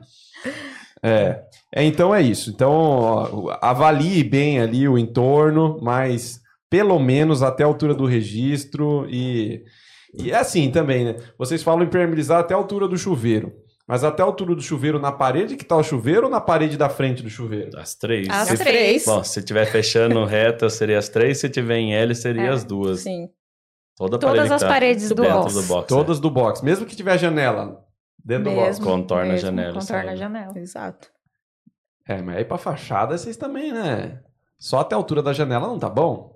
É. 1.06 1.42
É, 1.70 1.84
Então 1.84 2.14
é 2.14 2.22
isso. 2.22 2.48
Então, 2.50 2.72
ó, 2.72 3.58
avalie 3.60 4.24
bem 4.24 4.58
ali 4.58 4.88
o 4.88 4.96
entorno, 4.96 5.78
mas 5.82 6.40
pelo 6.70 6.98
menos 6.98 7.42
até 7.42 7.62
a 7.62 7.66
altura 7.66 7.94
do 7.94 8.06
registro 8.06 9.06
e. 9.10 9.62
E 10.16 10.30
é 10.30 10.36
assim 10.36 10.70
também, 10.70 11.04
né? 11.04 11.16
Vocês 11.36 11.62
falam 11.62 11.82
impermeabilizar 11.84 12.38
até 12.38 12.54
a 12.54 12.56
altura 12.56 12.88
do 12.88 12.96
chuveiro. 12.96 13.52
Mas 13.86 14.02
até 14.02 14.22
a 14.22 14.24
altura 14.26 14.54
do 14.54 14.62
chuveiro 14.62 14.98
na 14.98 15.12
parede 15.12 15.56
que 15.56 15.64
tá 15.64 15.76
o 15.76 15.82
chuveiro 15.82 16.24
ou 16.24 16.30
na 16.30 16.40
parede 16.40 16.78
da 16.78 16.88
frente 16.88 17.22
do 17.22 17.28
chuveiro? 17.28 17.78
As 17.78 17.94
três. 17.94 18.26
As 18.30 18.48
se, 18.48 18.56
três. 18.56 19.04
Bom, 19.04 19.22
se 19.22 19.42
tiver 19.42 19.66
fechando 19.66 20.24
reta, 20.24 20.70
seria 20.70 20.98
as 20.98 21.10
três. 21.10 21.38
Se 21.38 21.50
tiver 21.50 21.76
em 21.78 21.94
L, 21.94 22.14
seria 22.14 22.44
É, 22.44 22.48
as 22.48 22.64
duas. 22.64 23.00
Sim. 23.00 23.28
Toda 23.96 24.18
Todas 24.18 24.36
parede 24.36 24.54
as 24.54 24.60
tá 24.62 24.68
paredes 24.68 25.08
do 25.10 25.16
box. 25.16 25.52
do 25.54 25.62
box. 25.64 25.88
Todas 25.88 26.18
do 26.18 26.30
box. 26.30 26.62
Mesmo 26.64 26.86
que 26.86 26.96
tiver 26.96 27.18
janela 27.18 27.83
dentro 28.24 28.44
do 28.44 28.50
box. 28.56 28.66
Mesmo. 28.78 28.84
Contorna 28.86 29.24
a 29.24 29.32
mesmo, 29.34 29.46
janela, 29.46 29.72
Contorna 29.80 30.12
a 30.12 30.16
janela. 30.16 30.52
Exato. 30.58 31.08
É, 32.06 32.20
mas 32.22 32.36
aí 32.38 32.44
pra 32.44 32.58
fachada 32.58 33.16
vocês 33.16 33.36
também, 33.36 33.72
né? 33.72 34.20
Só 34.58 34.80
até 34.80 34.94
a 34.94 34.98
altura 34.98 35.22
da 35.22 35.32
janela 35.32 35.66
não 35.66 35.78
tá 35.78 35.88
bom? 35.88 36.32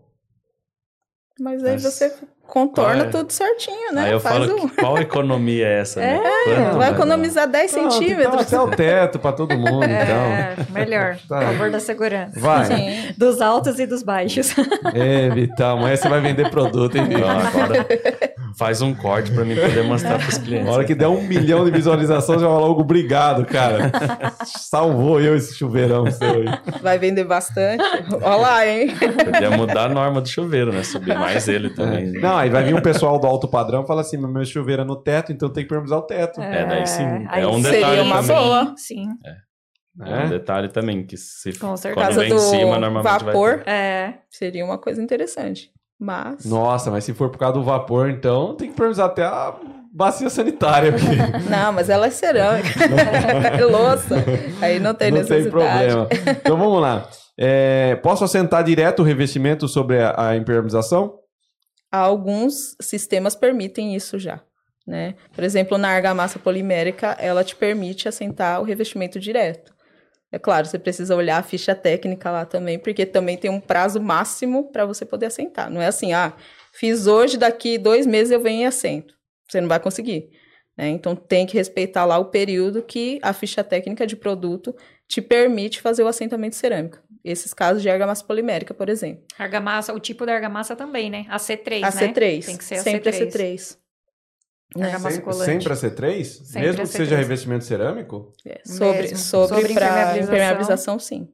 Mas 1.40 1.62
aí 1.62 1.74
Mas 1.74 1.82
você 1.84 2.12
contorna 2.48 3.04
é? 3.04 3.08
tudo 3.10 3.30
certinho, 3.30 3.92
né? 3.92 4.06
Aí 4.06 4.12
eu 4.12 4.18
Faz 4.18 4.44
falo, 4.44 4.68
que- 4.68 4.76
qual 4.76 4.98
economia 4.98 5.68
é 5.68 5.80
essa, 5.80 6.00
né? 6.00 6.16
É, 6.16 6.54
Quanto 6.64 6.78
vai 6.78 6.90
economizar 6.90 7.46
10 7.48 7.70
Pronto, 7.70 7.86
então 7.86 8.00
centímetros. 8.00 8.40
até 8.46 8.60
o 8.60 8.70
teto 8.70 9.18
pra 9.20 9.32
todo 9.32 9.56
mundo, 9.56 9.84
então. 9.84 9.92
É, 9.94 10.56
melhor. 10.72 11.16
Tá. 11.28 11.38
A 11.38 11.42
favor 11.52 11.70
da 11.70 11.78
segurança. 11.78 12.40
Vai. 12.40 12.64
Sim. 12.64 13.14
Dos 13.16 13.40
altos 13.40 13.78
e 13.78 13.86
dos 13.86 14.02
baixos. 14.02 14.52
É, 14.92 15.30
Vitão, 15.30 15.78
amanhã 15.78 15.94
você 15.94 16.08
vai 16.08 16.20
vender 16.20 16.50
produto, 16.50 16.96
hein? 16.96 17.06
Não, 17.12 17.28
agora 17.28 17.86
faz 18.56 18.80
um 18.82 18.94
corte 18.94 19.30
pra 19.32 19.44
mim 19.44 19.54
poder 19.54 19.82
mostrar 19.86 20.18
pros 20.18 20.38
clientes. 20.38 20.66
Na 20.66 20.72
hora 20.72 20.84
que 20.84 20.94
der 20.94 21.08
um 21.08 21.22
milhão 21.22 21.64
de 21.64 21.70
visualizações, 21.70 22.40
já 22.40 22.48
vai 22.48 22.58
logo, 22.58 22.80
obrigado, 22.80 23.44
cara. 23.44 23.90
Salvou 24.44 25.20
eu 25.20 25.36
esse 25.36 25.54
chuveirão 25.54 26.10
seu 26.10 26.28
aí. 26.28 26.46
Vai 26.82 26.98
vender 26.98 27.24
bastante. 27.24 27.82
Olha 28.22 28.36
lá, 28.36 28.66
hein? 28.66 28.88
Podia 29.24 29.50
mudar 29.50 29.84
a 29.86 29.88
norma 29.88 30.20
do 30.20 30.28
chuveiro, 30.28 30.72
né? 30.72 30.82
Subir 30.82 31.14
mais 31.18 31.48
ele 31.48 31.70
também. 31.70 32.12
Não, 32.12 32.36
aí 32.36 32.50
vai 32.50 32.62
vir 32.64 32.74
um 32.74 32.80
pessoal 32.82 33.18
do 33.18 33.26
alto 33.26 33.48
padrão 33.48 33.82
e 33.82 33.86
fala 33.86 34.00
assim: 34.00 34.16
meu 34.16 34.44
chuveiro 34.44 34.82
é 34.82 34.84
no 34.84 34.96
teto, 34.96 35.32
então 35.32 35.48
tem 35.48 35.64
que 35.64 35.68
permeabilizar 35.68 35.98
o 35.98 36.02
teto. 36.06 36.40
É, 36.40 36.66
daí 36.66 36.86
sim. 36.86 37.04
aí 37.28 37.42
É 37.42 37.46
um 37.46 37.62
seria 37.62 37.78
detalhe 37.80 38.00
uma 38.02 38.16
também. 38.22 38.36
boa. 38.36 38.74
Sim, 38.76 39.06
É 39.26 40.04
um 40.04 40.10
né? 40.10 40.26
detalhe 40.28 40.68
também, 40.68 41.04
que 41.06 41.16
se 41.16 41.52
Com 41.58 41.68
quando 41.68 41.76
certeza. 41.78 42.06
Casa 42.06 42.20
vem 42.20 42.28
do 42.30 42.36
em 42.36 42.38
cima, 42.38 42.78
normalmente 42.78 43.24
vapor. 43.24 43.56
vai 43.56 43.64
ter. 43.64 43.70
é. 43.70 44.14
Seria 44.30 44.64
uma 44.64 44.78
coisa 44.78 45.02
interessante. 45.02 45.70
Mas. 45.98 46.44
Nossa, 46.44 46.90
mas 46.90 47.04
se 47.04 47.12
for 47.12 47.28
por 47.28 47.38
causa 47.38 47.54
do 47.54 47.64
vapor, 47.64 48.08
então 48.08 48.54
tem 48.54 48.68
que 48.68 48.74
permeabilizar 48.74 49.06
até 49.06 49.24
a 49.24 49.54
bacia 49.92 50.30
sanitária. 50.30 50.92
Porque 50.92 51.16
Não, 51.50 51.72
mas 51.72 51.90
ela 51.90 52.06
é 52.06 52.10
cerâmica. 52.10 52.68
é 53.58 53.64
louça. 53.64 54.16
Aí 54.60 54.78
não 54.78 54.94
tem 54.94 55.10
não 55.10 55.24
tem 55.24 55.38
necessidade. 55.38 55.50
problema. 55.50 56.08
Então 56.40 56.56
vamos 56.56 56.80
lá. 56.80 57.08
É, 57.36 57.96
posso 57.96 58.24
assentar 58.24 58.62
direto 58.64 59.00
o 59.00 59.04
revestimento 59.04 59.66
sobre 59.68 60.00
a, 60.00 60.28
a 60.28 60.36
impermeabilização? 60.36 61.18
Alguns 61.90 62.76
sistemas 62.80 63.34
permitem 63.34 63.94
isso 63.94 64.18
já. 64.18 64.40
Né? 64.86 65.14
Por 65.34 65.44
exemplo, 65.44 65.76
na 65.76 65.88
argamassa 65.88 66.38
polimérica, 66.38 67.16
ela 67.18 67.44
te 67.44 67.54
permite 67.54 68.08
assentar 68.08 68.60
o 68.60 68.64
revestimento 68.64 69.20
direto. 69.20 69.72
É 70.30 70.38
claro, 70.38 70.66
você 70.66 70.78
precisa 70.78 71.16
olhar 71.16 71.38
a 71.38 71.42
ficha 71.42 71.74
técnica 71.74 72.30
lá 72.30 72.44
também, 72.44 72.78
porque 72.78 73.06
também 73.06 73.36
tem 73.36 73.50
um 73.50 73.60
prazo 73.60 74.00
máximo 74.00 74.70
para 74.70 74.84
você 74.84 75.04
poder 75.06 75.26
assentar. 75.26 75.70
Não 75.70 75.80
é 75.80 75.86
assim, 75.86 76.12
ah, 76.12 76.34
fiz 76.72 77.06
hoje, 77.06 77.38
daqui 77.38 77.78
dois 77.78 78.06
meses 78.06 78.30
eu 78.30 78.40
venho 78.40 78.62
e 78.62 78.64
assento. 78.66 79.14
Você 79.48 79.60
não 79.60 79.68
vai 79.68 79.80
conseguir. 79.80 80.28
né? 80.76 80.88
Então 80.90 81.16
tem 81.16 81.46
que 81.46 81.56
respeitar 81.56 82.04
lá 82.04 82.18
o 82.18 82.26
período 82.26 82.82
que 82.82 83.18
a 83.22 83.32
ficha 83.32 83.64
técnica 83.64 84.06
de 84.06 84.14
produto 84.16 84.76
te 85.08 85.22
permite 85.22 85.80
fazer 85.80 86.02
o 86.02 86.06
assentamento 86.08 86.54
cerâmico. 86.56 86.98
Esses 87.24 87.52
casos 87.54 87.82
de 87.82 87.88
argamassa 87.88 88.22
polimérica, 88.24 88.74
por 88.74 88.88
exemplo. 88.88 89.24
Argamassa, 89.38 89.92
o 89.94 89.98
tipo 89.98 90.24
da 90.26 90.34
argamassa 90.34 90.76
também, 90.76 91.08
né? 91.10 91.24
A 91.30 91.38
C3, 91.38 91.82
A 91.82 91.90
né? 91.94 92.12
C3. 92.12 92.44
Tem 92.44 92.56
que 92.56 92.64
ser 92.64 92.74
a 92.76 92.82
sempre 92.82 93.10
C3. 93.10 93.22
a 93.22 93.26
C3. 93.26 93.78
Né? 94.76 94.86
Argamassa 94.86 95.10
Sempre, 95.16 95.24
colante. 95.24 95.44
sempre 95.44 95.72
a 95.72 95.76
C3? 95.76 96.24
Sempre 96.24 96.60
Mesmo 96.62 96.82
a 96.82 96.84
que 96.84 96.90
seja 96.92 97.14
C3. 97.16 97.18
revestimento 97.18 97.64
cerâmico? 97.64 98.32
É, 98.44 98.60
Sobre, 98.64 99.02
Mesmo. 99.02 99.16
sobre, 99.18 99.48
Sobre 99.56 99.74
pra 99.74 99.86
impermeabilização. 99.86 100.34
impermeabilização, 100.34 100.98
sim. 100.98 101.28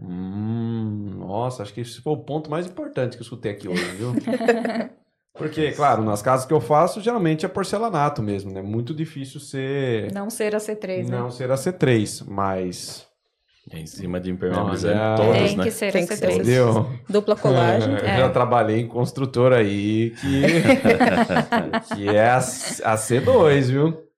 Hum, 0.00 1.16
nossa, 1.18 1.62
acho 1.62 1.72
que 1.74 1.80
esse 1.80 2.00
foi 2.00 2.12
o 2.12 2.18
ponto 2.18 2.50
mais 2.50 2.66
importante 2.66 3.16
que 3.16 3.22
eu 3.22 3.24
escutei 3.24 3.52
aqui 3.52 3.68
hoje, 3.68 3.84
viu? 3.96 4.12
Porque, 5.34 5.70
claro, 5.72 6.02
nas 6.02 6.20
casas 6.20 6.46
que 6.46 6.52
eu 6.52 6.60
faço, 6.60 7.00
geralmente 7.00 7.46
é 7.46 7.48
porcelanato 7.48 8.22
mesmo, 8.22 8.52
né? 8.52 8.60
Muito 8.60 8.92
difícil 8.92 9.38
ser. 9.40 10.12
Não 10.12 10.30
ser 10.30 10.54
a 10.54 10.58
C3, 10.58 11.08
né? 11.08 11.16
Não 11.16 11.30
ser 11.30 11.50
a 11.50 11.54
C3, 11.54 12.24
mas. 12.26 13.06
Em 13.72 13.86
cima 13.86 14.18
de 14.18 14.30
impermeabilizante, 14.30 14.98
Olha. 14.98 15.16
todos, 15.16 15.42
Tem 15.48 15.56
né? 15.56 15.64
que 15.64 15.70
ser 15.70 15.92
Tem 15.92 16.06
que 16.06 16.16
ser 16.16 16.26
C3. 16.26 16.28
a 16.28 16.32
C3. 16.32 16.34
Entendeu? 16.40 16.90
Dupla 17.08 17.36
colagem. 17.36 17.90
Eu 17.92 17.98
É. 18.06 18.16
já 18.18 18.28
trabalhei 18.30 18.80
em 18.80 18.88
construtora 18.88 19.58
aí 19.58 20.10
que. 20.20 20.42
que 21.94 22.08
é 22.08 22.30
a, 22.30 22.36
a 22.38 22.96
C2, 22.96 23.60
viu? 23.70 24.08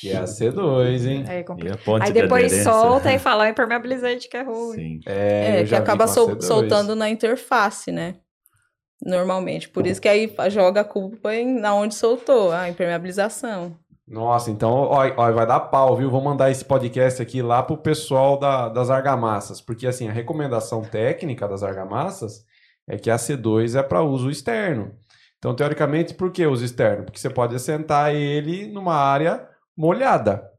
Que 0.00 0.10
é 0.10 0.16
a 0.18 0.24
C2, 0.24 1.06
hein? 1.06 1.24
E 1.26 1.76
ponte 1.84 2.02
Aí 2.04 2.12
de 2.12 2.20
depois 2.22 2.44
aderência. 2.44 2.72
solta 2.72 3.12
e 3.12 3.18
fala 3.18 3.44
"Ah, 3.44 3.48
impermeabilizante 3.50 4.28
que 4.28 4.36
é 4.36 4.42
ruim. 4.42 4.74
Sim. 4.76 5.00
É, 5.06 5.60
É, 5.62 5.64
que 5.64 5.74
acaba 5.74 6.06
sol- 6.06 6.28
C2. 6.36 6.42
soltando 6.42 6.94
na 6.94 7.08
interface, 7.10 7.90
né? 7.90 8.14
Normalmente. 9.04 9.68
Por 9.68 9.86
isso 9.86 10.00
que 10.00 10.08
aí 10.08 10.32
joga 10.50 10.82
a 10.82 10.84
culpa 10.84 11.34
em 11.34 11.58
na 11.58 11.74
onde 11.74 11.94
soltou, 11.94 12.52
a 12.52 12.68
impermeabilização. 12.68 13.76
Nossa, 14.10 14.50
então 14.50 14.70
ó, 14.70 15.06
ó, 15.16 15.32
vai 15.32 15.46
dar 15.46 15.60
pau, 15.60 15.94
viu? 15.96 16.10
Vou 16.10 16.22
mandar 16.22 16.50
esse 16.50 16.64
podcast 16.64 17.20
aqui 17.20 17.42
lá 17.42 17.62
pro 17.62 17.76
pessoal 17.76 18.38
da- 18.38 18.68
das 18.70 18.88
argamassas, 18.88 19.60
porque 19.60 19.86
assim, 19.86 20.08
a 20.08 20.12
recomendação 20.12 20.80
técnica 20.80 21.46
das 21.46 21.62
argamassas 21.62 22.44
é 22.88 22.96
que 22.96 23.10
a 23.10 23.16
C2 23.16 23.74
é 23.78 23.82
para 23.82 24.02
uso 24.02 24.30
externo. 24.30 24.92
Então, 25.38 25.54
teoricamente, 25.54 26.14
por 26.14 26.32
que 26.32 26.46
uso 26.46 26.64
externo? 26.64 27.04
Porque 27.04 27.18
você 27.18 27.28
pode 27.30 27.54
assentar 27.54 28.14
ele 28.14 28.66
numa 28.72 28.94
área 28.94 29.46
molhada. 29.76 30.50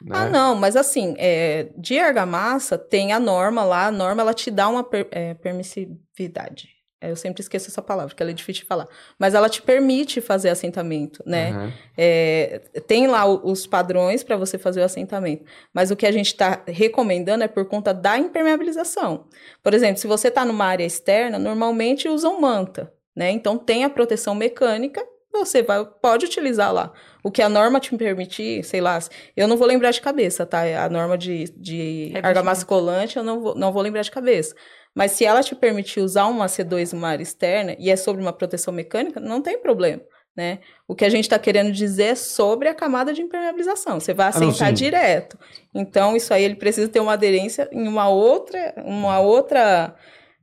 né? 0.00 0.10
Ah, 0.16 0.28
não, 0.30 0.54
mas 0.54 0.74
assim, 0.76 1.14
é, 1.18 1.70
de 1.76 1.98
argamassa 1.98 2.78
tem 2.78 3.12
a 3.12 3.18
norma 3.20 3.62
lá, 3.64 3.86
a 3.86 3.92
norma 3.92 4.22
ela 4.22 4.32
te 4.34 4.50
dá 4.50 4.68
uma 4.68 4.82
per- 4.84 5.08
é, 5.10 5.34
permissividade. 5.34 6.68
É, 7.02 7.10
Eu 7.10 7.16
sempre 7.16 7.42
esqueço 7.42 7.68
essa 7.68 7.82
palavra, 7.82 8.08
porque 8.10 8.22
ela 8.22 8.30
é 8.30 8.34
difícil 8.34 8.62
de 8.62 8.68
falar. 8.68 8.86
Mas 9.18 9.34
ela 9.34 9.48
te 9.48 9.60
permite 9.60 10.20
fazer 10.20 10.48
assentamento, 10.50 11.22
né? 11.26 11.50
Uhum. 11.52 11.72
É, 11.98 12.60
tem 12.86 13.06
lá 13.08 13.24
o- 13.26 13.50
os 13.50 13.66
padrões 13.66 14.22
para 14.22 14.36
você 14.36 14.56
fazer 14.56 14.80
o 14.80 14.84
assentamento. 14.84 15.44
Mas 15.74 15.90
o 15.90 15.96
que 15.96 16.06
a 16.06 16.12
gente 16.12 16.26
está 16.28 16.62
recomendando 16.66 17.42
é 17.44 17.48
por 17.48 17.64
conta 17.66 17.92
da 17.92 18.16
impermeabilização. 18.18 19.26
Por 19.62 19.74
exemplo, 19.74 19.98
se 20.00 20.06
você 20.06 20.28
está 20.28 20.44
numa 20.44 20.64
área 20.64 20.84
externa, 20.84 21.38
normalmente 21.38 22.08
usam 22.08 22.40
manta, 22.40 22.92
né? 23.14 23.30
Então 23.30 23.58
tem 23.58 23.84
a 23.84 23.90
proteção 23.90 24.34
mecânica, 24.34 25.04
você 25.32 25.62
vai, 25.62 25.82
pode 26.02 26.26
utilizar 26.26 26.72
lá. 26.74 26.92
O 27.24 27.30
que 27.30 27.40
a 27.40 27.48
norma 27.48 27.80
te 27.80 27.96
permitir, 27.96 28.62
sei 28.64 28.82
lá, 28.82 28.98
eu 29.34 29.48
não 29.48 29.56
vou 29.56 29.66
lembrar 29.66 29.90
de 29.90 30.00
cabeça, 30.00 30.44
tá? 30.44 30.60
A 30.84 30.88
norma 30.90 31.16
de, 31.16 31.44
de 31.56 31.76
Revestimento. 31.76 32.26
argamassa 32.26 32.66
colante 32.66 33.16
eu 33.16 33.22
não 33.24 33.40
vou, 33.40 33.54
não 33.54 33.72
vou 33.72 33.82
lembrar 33.82 34.02
de 34.02 34.10
cabeça. 34.10 34.54
Mas 34.94 35.12
se 35.12 35.24
ela 35.24 35.42
te 35.42 35.54
permitir 35.54 36.00
usar 36.00 36.26
uma 36.26 36.46
C2 36.46 36.92
numa 36.92 37.08
área 37.08 37.22
externa 37.22 37.74
e 37.78 37.90
é 37.90 37.96
sobre 37.96 38.20
uma 38.22 38.32
proteção 38.32 38.72
mecânica, 38.74 39.18
não 39.20 39.40
tem 39.40 39.58
problema, 39.58 40.02
né? 40.36 40.58
O 40.86 40.94
que 40.94 41.04
a 41.04 41.08
gente 41.08 41.24
está 41.24 41.38
querendo 41.38 41.72
dizer 41.72 42.04
é 42.04 42.14
sobre 42.14 42.68
a 42.68 42.74
camada 42.74 43.12
de 43.12 43.22
impermeabilização. 43.22 43.98
Você 43.98 44.12
vai 44.12 44.26
Ah, 44.28 44.38
não, 44.40 44.48
assentar 44.50 44.72
direto. 44.72 45.38
Então, 45.74 46.14
isso 46.14 46.34
aí 46.34 46.44
ele 46.44 46.56
precisa 46.56 46.88
ter 46.88 47.00
uma 47.00 47.14
aderência 47.14 47.68
em 47.72 47.88
uma 47.88 48.08
outra, 48.08 48.74
uma 48.84 49.18
outra, 49.20 49.94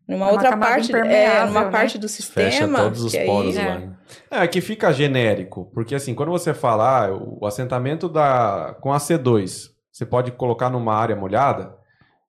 numa 0.07 0.25
Uma 0.25 0.31
outra 0.31 0.57
parte, 0.57 0.87
é, 0.93 0.97
impermeável, 0.97 1.47
numa 1.47 1.65
né? 1.65 1.71
parte 1.71 1.99
do 1.99 2.07
sistema. 2.07 2.49
Fecha 2.49 2.67
todos 2.67 3.03
os 3.03 3.11
que 3.11 3.19
aí- 3.19 3.25
poros 3.27 3.55
é. 3.55 3.65
lá. 3.67 3.77
né? 3.79 3.95
É, 4.31 4.47
que 4.47 4.59
fica 4.61 4.91
genérico, 4.91 5.69
porque 5.71 5.93
assim, 5.93 6.15
quando 6.15 6.31
você 6.31 6.51
falar 6.55 7.11
o 7.13 7.45
assentamento 7.45 8.09
da 8.09 8.75
com 8.81 8.91
a 8.91 8.97
C2, 8.97 9.69
você 9.91 10.03
pode 10.07 10.31
colocar 10.31 10.71
numa 10.71 10.95
área 10.95 11.15
molhada, 11.15 11.75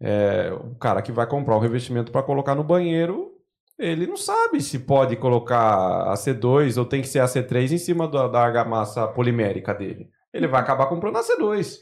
é, 0.00 0.52
o 0.52 0.74
cara 0.76 1.02
que 1.02 1.12
vai 1.12 1.26
comprar 1.26 1.56
um 1.56 1.60
revestimento 1.60 2.10
para 2.12 2.22
colocar 2.22 2.54
no 2.54 2.64
banheiro, 2.64 3.32
ele 3.78 4.06
não 4.06 4.16
sabe 4.16 4.60
se 4.60 4.78
pode 4.78 5.16
colocar 5.16 6.10
a 6.10 6.14
C2 6.14 6.76
ou 6.78 6.84
tem 6.84 7.00
que 7.02 7.08
ser 7.08 7.20
a 7.20 7.24
C3 7.26 7.72
em 7.72 7.78
cima 7.78 8.06
da, 8.08 8.28
da 8.28 8.40
argamassa 8.40 9.06
polimérica 9.08 9.72
dele. 9.74 10.08
Ele 10.32 10.46
vai 10.46 10.60
acabar 10.60 10.86
comprando 10.86 11.16
a 11.16 11.22
C2. 11.22 11.78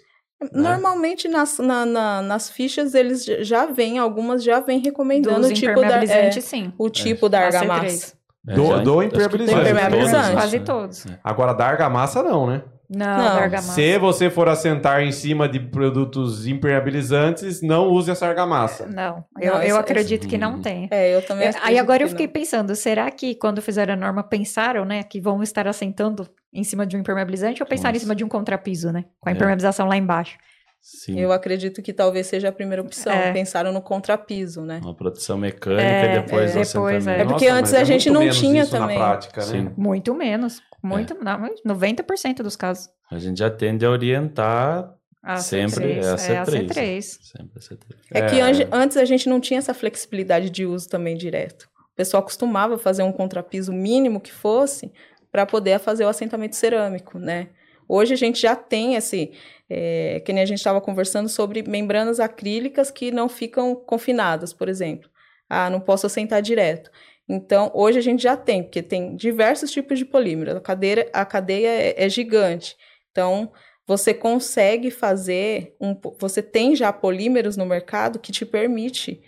Normalmente 0.53 1.27
nas, 1.27 1.59
na- 1.59 1.85
na- 1.85 2.23
nas 2.23 2.49
fichas 2.49 2.95
eles 2.95 3.25
já 3.25 3.67
vêm, 3.67 3.99
algumas 3.99 4.43
já 4.45 4.61
vêm 4.61 4.79
recomendando 4.79 5.41
Dos 5.41 5.51
o 5.51 5.55
tipo 5.55 5.81
da, 5.81 6.05
é, 6.05 6.31
sim. 6.31 6.73
o 6.79 6.89
tipo 6.89 7.29
da 7.29 7.41
A 7.41 7.47
argamassa. 7.47 7.85
C3. 7.87 8.15
É, 8.49 8.55
Do- 8.55 8.67
já- 8.69 8.79
do 8.79 9.03
impermeabilizante. 9.03 9.59
quase 9.59 9.71
Impermeabilizante. 9.71 10.23
todos, 10.23 10.35
Quase 10.41 10.59
né? 10.59 10.65
todos. 10.65 11.07
Agora 11.25 11.53
da 11.53 11.67
argamassa 11.67 12.23
não, 12.23 12.47
né? 12.47 12.63
Não, 12.91 13.07
Não. 13.19 13.29
argamassa. 13.39 13.73
Se 13.75 13.99
você 13.99 14.31
for 14.31 14.49
assentar 14.49 15.03
em 15.03 15.13
cima 15.13 15.47
de 15.49 15.61
produtos 15.61 16.47
impermeabilizantes, 16.47 17.61
não 17.61 17.89
use 17.89 18.11
essa 18.11 18.27
argamassa. 18.27 18.87
Não, 18.87 19.25
eu, 19.41 19.53
Não, 19.55 19.63
eu 19.63 19.69
essa- 19.69 19.81
acredito 19.81 20.27
que 20.27 20.39
não 20.39 20.61
tem. 20.61 20.89
É, 20.91 21.15
eu 21.15 21.23
também 21.23 21.47
É, 21.47 21.49
acredito 21.51 21.69
Aí 21.69 21.79
agora 21.79 22.03
eu 22.03 22.07
que 22.07 22.13
fiquei 22.13 22.27
não. 22.27 22.33
pensando, 22.33 22.75
será 22.75 23.11
que 23.11 23.35
quando 23.35 23.61
fizeram 23.61 23.95
a 23.95 23.97
norma 23.97 24.23
pensaram, 24.23 24.85
né, 24.85 25.03
que 25.03 25.21
vão 25.21 25.43
estar 25.43 25.67
assentando 25.69 26.29
em 26.53 26.65
cima 26.65 26.87
de 26.87 26.97
um 26.97 27.01
impermeabilizante 27.01 27.63
ou 27.63 27.69
pensaram 27.69 27.91
em 27.91 27.95
Nossa. 27.95 28.05
cima 28.05 28.15
de 28.15 28.25
um 28.25 28.29
contrapiso, 28.29 28.91
né, 28.91 29.05
com 29.21 29.29
a 29.29 29.33
É. 29.33 29.35
impermeabilização 29.35 29.87
lá 29.87 29.97
embaixo? 29.97 30.39
Sim. 30.81 31.19
Eu 31.19 31.33
acredito 31.33 31.83
que 31.83 31.93
talvez 31.93 32.29
seja 32.29 32.49
a 32.49 32.53
primeira 32.53 32.81
opção. 32.81 33.13
É. 33.13 33.33
Pensaram 33.33 33.73
no 33.73 33.83
contrapiso, 33.83 34.63
né? 34.63 34.81
Uma 34.83 34.95
proteção 34.95 35.37
mecânica 35.37 35.83
É, 35.83 36.15
e 36.17 36.21
depois 36.23 36.57
é, 36.57 36.61
o 36.61 36.65
depois, 36.65 36.97
assentamento. 36.97 37.21
É 37.21 37.25
porque 37.27 37.45
Nossa, 37.49 37.59
antes 37.61 37.75
a 37.75 37.85
gente 37.85 38.09
muito 38.11 38.25
não 38.27 38.31
tinha 38.33 38.63
isso 38.63 38.71
também. 38.71 38.97
na 38.97 39.05
prática, 39.05 39.41
né? 39.41 39.47
Sim. 39.47 39.71
Muito 39.77 40.15
menos, 40.15 40.63
muito, 40.83 41.15
não, 41.15 41.51
90% 41.67 42.43
dos 42.43 42.57
casos. 42.57 42.89
A 43.11 43.19
gente 43.19 43.39
já 43.39 43.51
tende 43.51 43.85
a 43.85 43.91
orientar 43.91 44.95
A 45.23 45.37
Sempre 45.39 45.85
C3, 45.85 45.97
é 45.97 46.01
a 46.01 46.35
É 46.35 46.39
a 46.39 46.45
C3. 46.45 46.69
C3. 46.69 47.03
sempre 47.03 47.59
a 47.59 47.61
C3. 47.61 47.79
É, 48.13 48.27
que 48.27 48.41
É. 48.41 48.69
antes 48.71 48.97
a 48.97 49.05
gente 49.05 49.29
não 49.29 49.41
tinha 49.41 49.59
essa 49.59 49.75
flexibilidade 49.75 50.49
de 50.51 50.65
uso 50.65 50.89
também 50.89 51.17
direto. 51.17 51.69
O 51.93 51.97
pessoal 51.97 52.23
costumava 52.23 52.79
fazer 52.79 53.03
um 53.03 53.11
contrapiso 53.13 53.73
mínimo 53.73 54.21
que 54.21 54.33
fosse 54.33 54.93
para 55.33 55.45
poder 55.45 55.81
fazer 55.81 56.05
o 56.05 56.09
assentamento 56.09 56.55
cerâmico, 56.57 57.19
né? 57.19 57.49
Hoje 57.89 58.15
a 58.15 58.17
gente 58.17 58.41
já 58.41 58.55
tem 58.55 58.95
esse, 58.95 59.33
é, 59.69 60.21
que 60.25 60.33
nem 60.33 60.43
a 60.43 60.47
gente 60.47 60.59
estava 60.59 60.81
conversando 60.81 61.29
sobre 61.29 61.63
membranas 61.63 62.21
acrílicas 62.21 62.91
que 62.91 63.11
não 63.11 63.29
ficam 63.29 63.75
confinadas, 63.75 64.53
por 64.53 64.69
exemplo. 64.69 65.09
Ah, 65.49 65.69
não 65.71 65.81
posso 65.81 66.07
assentar 66.07 66.41
direto. 66.43 66.91
Então, 67.29 67.71
hoje 67.75 67.99
a 67.99 68.03
gente 68.03 68.23
já 68.23 68.37
tem, 68.37 68.63
porque 68.63 68.83
tem 68.83 69.15
diversos 69.15 69.71
tipos 69.71 69.99
de 69.99 70.05
polímeros. 70.05 70.57
A, 70.57 70.61
cadeira, 70.61 71.09
a 71.13 71.25
cadeia 71.25 71.69
é, 71.69 72.05
é 72.05 72.09
gigante. 72.09 72.77
Então, 73.11 73.53
você 73.87 74.15
consegue 74.15 74.91
fazer, 74.91 75.75
um, 75.81 75.95
você 76.19 76.43
tem 76.43 76.75
já 76.75 76.93
polímeros 76.93 77.57
no 77.57 77.67
mercado 77.67 78.19
que 78.19 78.33
te 78.33 78.45
permite 78.47 79.21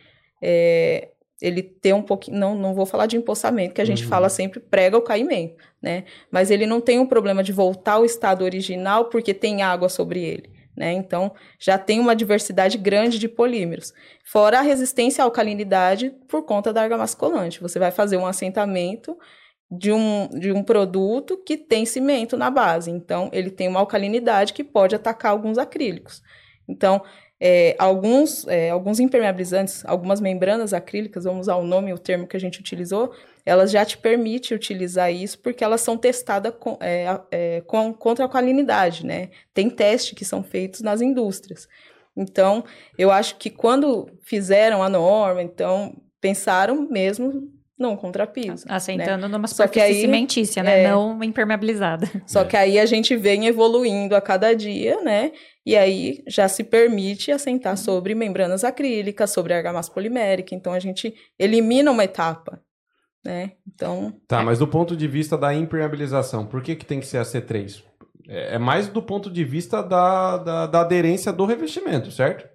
é, 0.43 1.09
ele 1.41 1.63
ter 1.63 1.95
um 1.95 2.03
pouquinho, 2.03 2.39
não, 2.39 2.55
não 2.55 2.75
vou 2.75 2.85
falar 2.85 3.07
de 3.07 3.17
empossamento, 3.17 3.75
que 3.75 3.81
a 3.81 3.85
gente 3.87 4.03
Uhum. 4.03 4.09
fala 4.11 4.29
sempre 4.29 4.61
prega 4.61 4.97
o 4.97 5.03
caimento, 5.03 5.57
né? 5.81 6.05
Mas 6.31 6.51
ele 6.51 6.67
não 6.67 6.81
tem 6.81 6.99
um 6.99 7.07
problema 7.07 7.43
de 7.43 7.53
voltar 7.53 7.95
ao 7.95 8.05
estado 8.05 8.45
original 8.45 9.07
porque 9.07 9.33
tem 9.33 9.63
água 9.63 9.89
sobre 9.89 10.23
ele, 10.23 10.51
né? 10.81 10.95
Então, 10.95 11.31
já 11.59 11.76
tem 11.76 12.01
uma 12.01 12.16
diversidade 12.16 12.78
grande 12.78 13.18
de 13.18 13.28
polímeros. 13.28 13.93
Fora 14.24 14.61
a 14.61 14.62
resistência 14.62 15.22
à 15.22 15.26
alcalinidade 15.26 16.11
por 16.26 16.43
conta 16.43 16.72
da 16.72 16.81
argamassa 16.81 17.14
colante. 17.14 17.61
Você 17.61 17.78
vai 17.78 17.91
fazer 17.91 18.16
um 18.16 18.26
assentamento 18.26 19.14
de 19.70 19.93
um, 19.93 20.26
de 20.28 20.51
um 20.51 20.64
produto 20.64 21.37
que 21.45 21.59
tem 21.59 21.85
cimento 21.85 22.35
na 22.35 22.51
base. 22.51 22.91
Então, 22.91 23.28
ele 23.31 23.51
tem 23.51 23.68
uma 23.68 23.78
alcalinidade 23.78 24.55
que 24.55 24.64
pode 24.64 24.95
atacar 24.95 25.33
alguns 25.33 25.59
acrílicos. 25.59 26.22
Então, 26.66 27.03
é, 27.39 27.76
alguns, 27.78 28.47
é, 28.49 28.70
alguns 28.70 28.99
impermeabilizantes, 29.01 29.85
algumas 29.85 30.18
membranas 30.18 30.72
acrílicas, 30.72 31.24
vamos 31.24 31.43
usar 31.43 31.57
o 31.57 31.66
nome, 31.66 31.93
o 31.93 31.99
termo 31.99 32.26
que 32.26 32.39
a 32.39 32.41
gente 32.41 32.59
utilizou, 32.59 33.12
elas 33.45 33.70
já 33.70 33.84
te 33.84 33.97
permitem 33.99 34.57
utilizar 34.57 35.12
isso 35.12 35.38
porque 35.38 35.62
elas 35.64 35.80
são 35.80 35.97
testadas 35.97 36.53
com, 36.59 36.76
é, 36.80 37.20
é, 37.30 37.61
com- 37.62 37.93
contra 37.93 38.24
a 38.24 38.26
alcalinidade, 38.26 39.05
né? 39.05 39.30
Tem 39.55 39.68
testes 39.70 40.14
que 40.16 40.24
são 40.24 40.43
feitos 40.43 40.80
nas 40.80 41.01
indústrias. 41.01 41.66
Então, 42.16 42.64
eu 42.99 43.11
acho 43.11 43.36
que 43.36 43.49
quando 43.51 44.11
fizeram 44.22 44.82
a 44.82 44.88
norma, 44.88 45.43
então, 45.43 45.95
pensaram 46.20 46.86
mesmo 46.91 47.49
num 47.78 47.97
contrapiso. 47.97 48.66
Assentando 48.68 49.26
numa 49.26 49.49
Só 49.49 49.66
que 49.66 49.78
superfície 49.78 50.03
cimentícia, 50.03 50.62
né? 50.62 50.82
é. 50.82 50.91
Não 50.91 51.22
impermeabilizada. 51.24 52.07
Só 52.26 52.45
que 52.45 52.55
aí 52.55 52.78
a 52.78 52.84
gente 52.84 53.16
vem 53.16 53.47
evoluindo 53.47 54.14
a 54.14 54.20
cada 54.20 54.55
dia, 54.55 55.01
né? 55.01 55.32
E 55.64 55.74
aí 55.76 56.22
já 56.26 56.47
se 56.47 56.62
permite 56.62 57.32
assentar 57.32 57.78
sobre 57.78 58.14
membranas 58.14 58.64
acrílicas, 58.64 59.30
sobre 59.30 59.55
argamassa 59.55 59.91
polimérica. 59.91 60.55
Então 60.55 60.74
a 60.74 60.78
gente 60.78 61.14
elimina 61.38 61.91
uma 61.91 62.05
etapa, 62.05 62.61
né? 63.25 63.53
Então, 63.66 64.14
Tá, 64.27 64.43
mas 64.43 64.59
do 64.59 64.66
ponto 64.66 64.97
de 64.97 65.07
vista 65.09 65.37
da 65.37 65.55
impermeabilização, 65.55 66.47
por 66.47 66.62
que, 66.62 66.75
que 66.77 66.85
tem 66.87 67.01
que 67.01 67.07
ser 67.07 67.18
a 67.18 67.23
C3? 67.23 67.83
É 68.29 68.55
é 68.55 68.59
mais 68.59 68.89
do 68.89 69.03
ponto 69.03 69.31
de 69.31 69.45
vista 69.45 69.83
da, 69.83 70.37
da, 70.39 70.66
da 70.66 70.81
aderência 70.81 71.33
do 71.33 71.45
revestimento, 71.45 72.11
certo? 72.11 72.49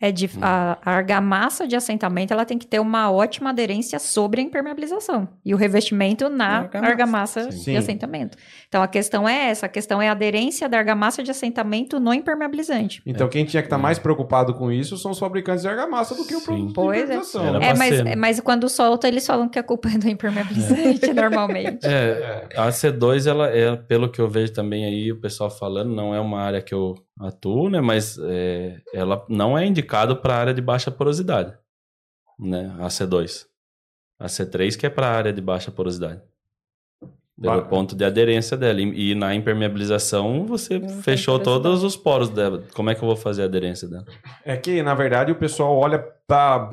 É 0.00 0.10
de, 0.10 0.30
a, 0.40 0.78
a 0.82 0.92
argamassa 0.92 1.66
de 1.66 1.76
assentamento 1.76 2.32
ela 2.32 2.44
tem 2.46 2.56
que 2.56 2.66
ter 2.66 2.80
uma 2.80 3.10
ótima 3.10 3.50
aderência 3.50 3.98
sobre 3.98 4.40
a 4.40 4.44
impermeabilização 4.44 5.28
e 5.44 5.52
o 5.52 5.56
revestimento 5.58 6.28
na 6.28 6.60
Argamassa. 6.60 7.40
argamassa, 7.40 7.48
de 7.48 7.76
assentamento. 7.76 8.38
Então 8.66 8.82
a 8.82 8.88
questão 8.88 9.28
é 9.28 9.50
essa, 9.50 9.66
a 9.66 9.68
questão 9.68 10.00
é 10.00 10.08
a 10.08 10.12
aderência 10.12 10.68
da 10.68 10.78
argamassa 10.78 11.22
de 11.22 11.30
assentamento 11.30 12.00
no 12.00 12.14
impermeabilizante. 12.14 13.02
Então 13.04 13.28
quem 13.28 13.44
tinha 13.44 13.62
que 13.62 13.66
estar 13.66 13.78
mais 13.78 13.98
preocupado 13.98 14.54
com 14.54 14.72
isso 14.72 14.96
são 14.96 15.10
os 15.10 15.18
fabricantes 15.18 15.62
de 15.62 15.68
argamassa 15.68 16.14
do 16.14 16.24
que 16.24 16.34
o 16.34 16.40
produto 16.40 16.68
de 16.68 16.74
Pois 16.74 17.10
é. 17.10 17.20
É, 17.60 17.74
mas, 17.74 18.02
né? 18.02 18.16
mas 18.16 18.40
quando 18.40 18.68
solta, 18.68 19.06
eles 19.06 19.26
falam 19.26 19.48
que 19.48 19.58
a 19.58 19.62
culpa 19.62 19.88
é 19.88 19.98
do 19.98 20.08
impermeabilizante, 20.08 21.12
normalmente. 21.14 21.86
É, 21.86 22.48
a 22.56 22.68
C2, 22.68 23.26
ela 23.28 23.48
é, 23.48 23.76
pelo 23.76 24.10
que 24.10 24.20
eu 24.20 24.28
vejo 24.28 24.52
também 24.52 24.84
aí, 24.84 25.12
o 25.12 25.20
pessoal 25.20 25.50
falando, 25.50 25.94
não 25.94 26.14
é 26.14 26.20
uma 26.20 26.40
área 26.40 26.62
que 26.62 26.74
eu 26.74 26.94
atuo, 27.20 27.68
né? 27.70 27.80
Mas 27.80 28.18
é, 28.18 28.80
ela 28.92 29.24
não 29.28 29.56
é 29.56 29.66
indicado 29.66 30.16
para 30.16 30.36
área 30.36 30.54
de 30.54 30.60
baixa 30.62 30.90
porosidade, 30.90 31.54
né? 32.38 32.74
A 32.80 32.86
C2. 32.88 33.46
A 34.18 34.26
C3 34.26 34.76
que 34.78 34.86
é 34.86 34.90
para 34.90 35.08
área 35.08 35.32
de 35.32 35.40
baixa 35.40 35.70
porosidade. 35.70 36.20
Pelo 37.40 37.62
Ba- 37.62 37.68
ponto 37.68 37.96
de 37.96 38.04
aderência 38.04 38.54
dela. 38.54 38.80
E, 38.82 39.12
e 39.12 39.14
na 39.14 39.34
impermeabilização, 39.34 40.44
você 40.46 40.78
Não 40.78 40.88
fechou 41.02 41.38
todos 41.38 41.82
os 41.82 41.96
poros 41.96 42.28
dela. 42.28 42.62
Como 42.74 42.90
é 42.90 42.94
que 42.94 43.02
eu 43.02 43.06
vou 43.08 43.16
fazer 43.16 43.42
a 43.42 43.44
aderência 43.46 43.88
dela? 43.88 44.04
É 44.44 44.58
que, 44.58 44.82
na 44.82 44.94
verdade, 44.94 45.32
o 45.32 45.36
pessoal 45.36 45.74
olha 45.74 45.98
para 45.98 46.68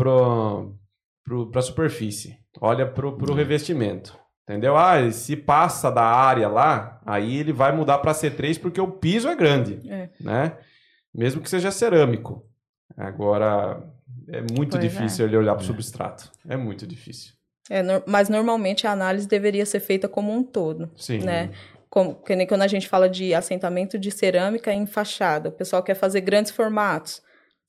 a 1.55 1.61
superfície. 1.61 2.37
olha 2.59 2.85
pro, 2.85 3.15
pro 3.17 3.33
revestimento. 3.33 4.17
Entendeu? 4.49 4.77
Ah, 4.77 5.11
se 5.11 5.35
passa 5.35 5.91
da 5.91 6.03
área 6.03 6.47
lá, 6.47 7.01
aí 7.05 7.37
ele 7.37 7.51
vai 7.51 7.71
mudar 7.75 7.97
para 7.97 8.13
C3 8.13 8.57
porque 8.59 8.79
o 8.79 8.89
piso 8.89 9.27
é 9.27 9.35
grande, 9.35 9.81
É. 9.89 10.09
né? 10.21 10.53
Mesmo 11.13 11.41
que 11.41 11.49
seja 11.49 11.69
cerâmico. 11.69 12.45
Agora, 12.95 13.83
é 14.29 14.41
muito 14.41 14.71
Pois 14.77 14.83
é. 14.83 14.87
difícil 14.87 15.25
ele 15.25 15.37
olhar 15.37 15.53
para 15.55 15.63
o 15.63 15.65
substrato. 15.65 16.31
É 16.47 16.55
muito 16.55 16.87
difícil. 16.87 17.33
É, 17.69 17.83
nor- 17.83 18.03
mas 18.07 18.29
normalmente 18.29 18.87
a 18.87 18.91
análise 18.91 19.27
deveria 19.27 19.65
ser 19.65 19.81
feita 19.81 20.07
como 20.07 20.31
um 20.33 20.41
todo. 20.43 20.89
Sim. 20.95 21.19
Né? 21.19 21.49
Como, 21.89 22.15
que 22.15 22.35
nem 22.35 22.47
quando 22.47 22.61
a 22.61 22.67
gente 22.67 22.87
fala 22.87 23.09
de 23.09 23.33
assentamento 23.33 23.97
de 23.99 24.11
cerâmica 24.11 24.73
em 24.73 24.85
fachada, 24.85 25.49
o 25.49 25.51
pessoal 25.51 25.83
quer 25.83 25.95
fazer 25.95 26.21
grandes 26.21 26.51
formatos. 26.51 27.21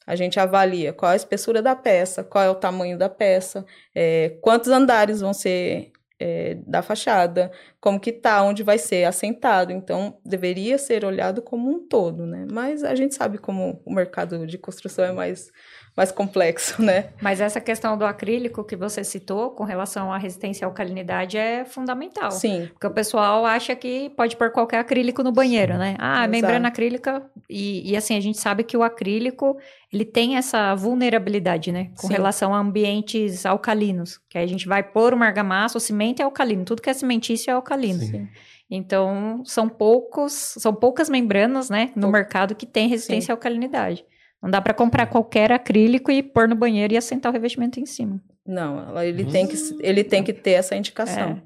A 0.07 0.15
gente 0.17 0.39
avalia 0.41 0.93
qual 0.93 1.11
a 1.13 1.17
espessura 1.17 1.61
da 1.61 1.77
peça, 1.77 2.25
qual 2.25 2.43
é 2.45 2.49
o 2.51 2.55
tamanho 2.55 2.97
da 2.97 3.09
peça, 3.09 3.67
é, 3.95 4.31
quantos 4.41 4.71
andares 4.71 5.21
vão 5.21 5.35
ser 5.35 5.93
é, 6.21 6.57
da 6.67 6.83
fachada, 6.83 7.51
como 7.81 8.01
que 8.01 8.13
tá, 8.13 8.43
onde 8.43 8.63
vai 8.63 8.79
ser 8.79 9.05
assentado. 9.05 9.73
Então, 9.73 10.19
deveria 10.25 10.79
ser 10.79 11.05
olhado 11.05 11.43
como 11.43 11.71
um 11.71 11.87
todo, 11.87 12.27
né? 12.27 12.47
Mas 12.51 12.83
a 12.83 12.95
gente 12.95 13.15
sabe 13.15 13.39
como 13.39 13.81
o 13.85 13.93
mercado 13.93 14.47
de 14.47 14.59
construção 14.59 15.05
é 15.05 15.13
mais, 15.13 15.51
mais 15.99 16.11
complexo, 16.13 16.81
né? 16.81 17.11
Mas 17.21 17.41
essa 17.41 17.61
questão 17.61 17.99
do 17.99 18.07
acrílico 18.07 18.65
que 18.65 18.77
você 18.77 19.03
citou 19.05 19.51
com 19.51 19.65
relação 19.65 20.13
à 20.13 20.17
resistência 20.17 20.65
à 20.65 20.71
alcalinidade 20.71 21.37
é 21.37 21.65
fundamental. 21.65 22.31
Sim, 22.31 22.69
Porque 22.73 22.87
o 22.87 22.91
pessoal 22.91 23.45
acha 23.45 23.75
que 23.77 24.09
pode 24.11 24.37
pôr 24.37 24.51
qualquer 24.51 24.79
acrílico 24.79 25.23
no 25.23 25.33
banheiro, 25.33 25.77
né? 25.77 25.97
Ah, 25.99 26.19
Exato. 26.21 26.31
membrana 26.31 26.69
acrílica. 26.69 27.23
E, 27.51 27.91
e 27.91 27.97
assim, 27.97 28.17
a 28.17 28.21
gente 28.21 28.39
sabe 28.39 28.63
que 28.63 28.77
o 28.77 28.83
acrílico, 28.83 29.57
ele 29.93 30.05
tem 30.05 30.37
essa 30.37 30.75
vulnerabilidade, 30.75 31.73
né? 31.73 31.91
Com 32.01 32.07
Sim. 32.07 32.13
relação 32.15 32.55
a 32.55 32.59
ambientes 32.59 33.45
alcalinos. 33.45 34.21
Que 34.29 34.39
aí 34.39 34.45
a 34.45 34.49
gente 34.49 34.69
vai 34.69 34.83
pôr 34.83 35.13
uma 35.13 35.27
argamassa, 35.27 35.77
o 35.79 35.81
cimento 35.81 36.21
é 36.21 36.25
alcalino. 36.25 36.65
Tudo 36.65 36.81
que 36.81 36.89
é 36.91 36.95
cimentício 36.95 37.51
é 37.51 37.55
alcalino. 37.55 38.01
sim. 38.01 38.29
Então, 38.71 39.43
são 39.47 39.67
poucos, 39.69 40.33
são 40.59 40.75
poucas 40.75 41.09
membranas, 41.09 41.71
né, 41.71 41.91
no 41.97 42.03
Pou- 42.03 42.11
mercado 42.13 42.55
que 42.55 42.67
tem 42.67 42.87
resistência 42.87 43.33
à 43.33 43.35
alcalinidade. 43.35 44.05
Não 44.43 44.51
dá 44.51 44.61
para 44.61 44.73
comprar 44.73 45.07
qualquer 45.07 45.51
acrílico 45.51 46.11
e 46.11 46.23
pôr 46.23 46.49
no 46.49 46.55
banheiro 46.55 46.95
e 46.95 46.97
assentar 46.97 47.31
o 47.31 47.33
revestimento 47.33 47.81
em 47.81 47.87
cima. 47.87 48.21
Não, 48.47 49.01
ele, 49.03 49.25
tem 49.25 49.47
que, 49.47 49.57
ele 49.81 50.05
tem 50.05 50.23
que 50.23 50.33
ter 50.33 50.53
essa 50.53 50.77
indicação. 50.77 51.31
É. 51.31 51.43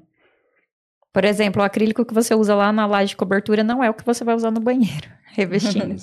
Por 1.11 1.25
exemplo, 1.25 1.61
o 1.61 1.65
acrílico 1.65 2.05
que 2.05 2.13
você 2.13 2.33
usa 2.33 2.55
lá 2.55 2.71
na 2.71 2.85
laje 2.85 3.09
de 3.09 3.17
cobertura 3.17 3.63
não 3.63 3.83
é 3.83 3.89
o 3.89 3.93
que 3.93 4.05
você 4.05 4.23
vai 4.23 4.35
usar 4.35 4.51
no 4.51 4.59
banheiro, 4.59 5.07
revestindo. 5.33 5.95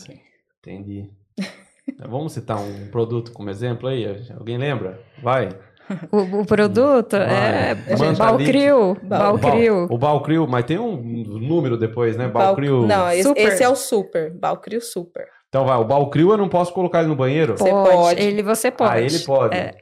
Entendi. 0.59 1.11
Vamos 2.09 2.33
citar 2.33 2.59
um 2.59 2.89
produto 2.91 3.33
como 3.33 3.51
exemplo 3.51 3.89
aí? 3.89 4.05
Alguém 4.37 4.59
lembra? 4.59 5.01
Vai. 5.23 5.49
o, 6.13 6.41
o 6.41 6.47
produto 6.47 7.17
é 7.17 7.75
Vai. 7.75 7.97
Manta 7.97 8.19
Balcril, 8.19 8.97
Bal- 9.03 9.39
Balcril. 9.39 9.87
O 9.91 9.99
Balcril, 9.99 10.47
mas 10.47 10.65
tem 10.65 10.79
um 10.79 10.97
número 11.03 11.77
depois, 11.77 12.17
né? 12.17 12.29
Bal- 12.29 12.47
Balcril. 12.55 12.87
Não, 12.87 13.11
esse, 13.11 13.25
Super. 13.25 13.49
esse 13.49 13.63
é 13.65 13.69
o 13.69 13.75
super, 13.75 14.31
Balcrio 14.33 14.81
Super. 14.81 15.27
Então 15.51 15.67
vai, 15.67 15.77
o 15.77 15.85
Balcril 15.85 16.31
eu 16.31 16.37
não 16.39 16.49
posso 16.49 16.73
colocar 16.73 17.01
ele 17.01 17.09
no 17.09 17.17
banheiro? 17.17 17.59
Você 17.59 17.69
Pode, 17.69 17.91
pode. 17.97 18.23
ele 18.23 18.43
você 18.43 18.71
pode. 18.71 18.93
Ah, 18.93 19.01
ele 19.01 19.19
pode. 19.19 19.57
É. 19.57 19.75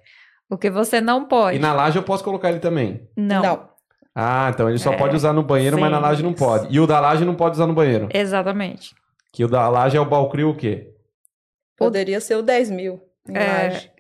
O 0.51 0.57
que 0.57 0.71
você 0.71 0.99
não 0.99 1.27
pode. 1.27 1.59
E 1.59 1.61
na 1.61 1.75
laje 1.75 1.99
eu 1.99 2.03
posso 2.03 2.25
colocar 2.25 2.49
ele 2.49 2.59
também. 2.59 3.07
Não. 3.15 3.69
Ah, 4.15 4.51
então 4.53 4.69
ele 4.69 4.79
só 4.79 4.95
É, 4.95 4.97
pode 4.97 5.15
usar 5.15 5.35
no 5.35 5.43
banheiro, 5.43 5.79
mas 5.79 5.91
na 5.91 5.99
sim. 5.99 6.03
laje 6.03 6.23
não 6.23 6.33
pode. 6.33 6.75
E 6.75 6.81
o 6.81 6.87
da 6.87 6.99
laje 6.99 7.23
não 7.25 7.35
pode 7.35 7.55
usar 7.57 7.67
no 7.67 7.75
banheiro. 7.75 8.09
Exatamente. 8.13 8.95
Que 9.31 9.45
o 9.45 9.49
da 9.49 9.69
laje 9.69 9.97
é 9.97 10.01
o 10.01 10.07
Balcril 10.07 10.49
o 10.49 10.57
quê? 10.57 10.89
Poderia 11.77 12.19
ser 12.19 12.37
o 12.37 12.43
10 12.43 12.71
mil. 12.71 13.01
É, 13.29 13.69
laje. 13.69 13.91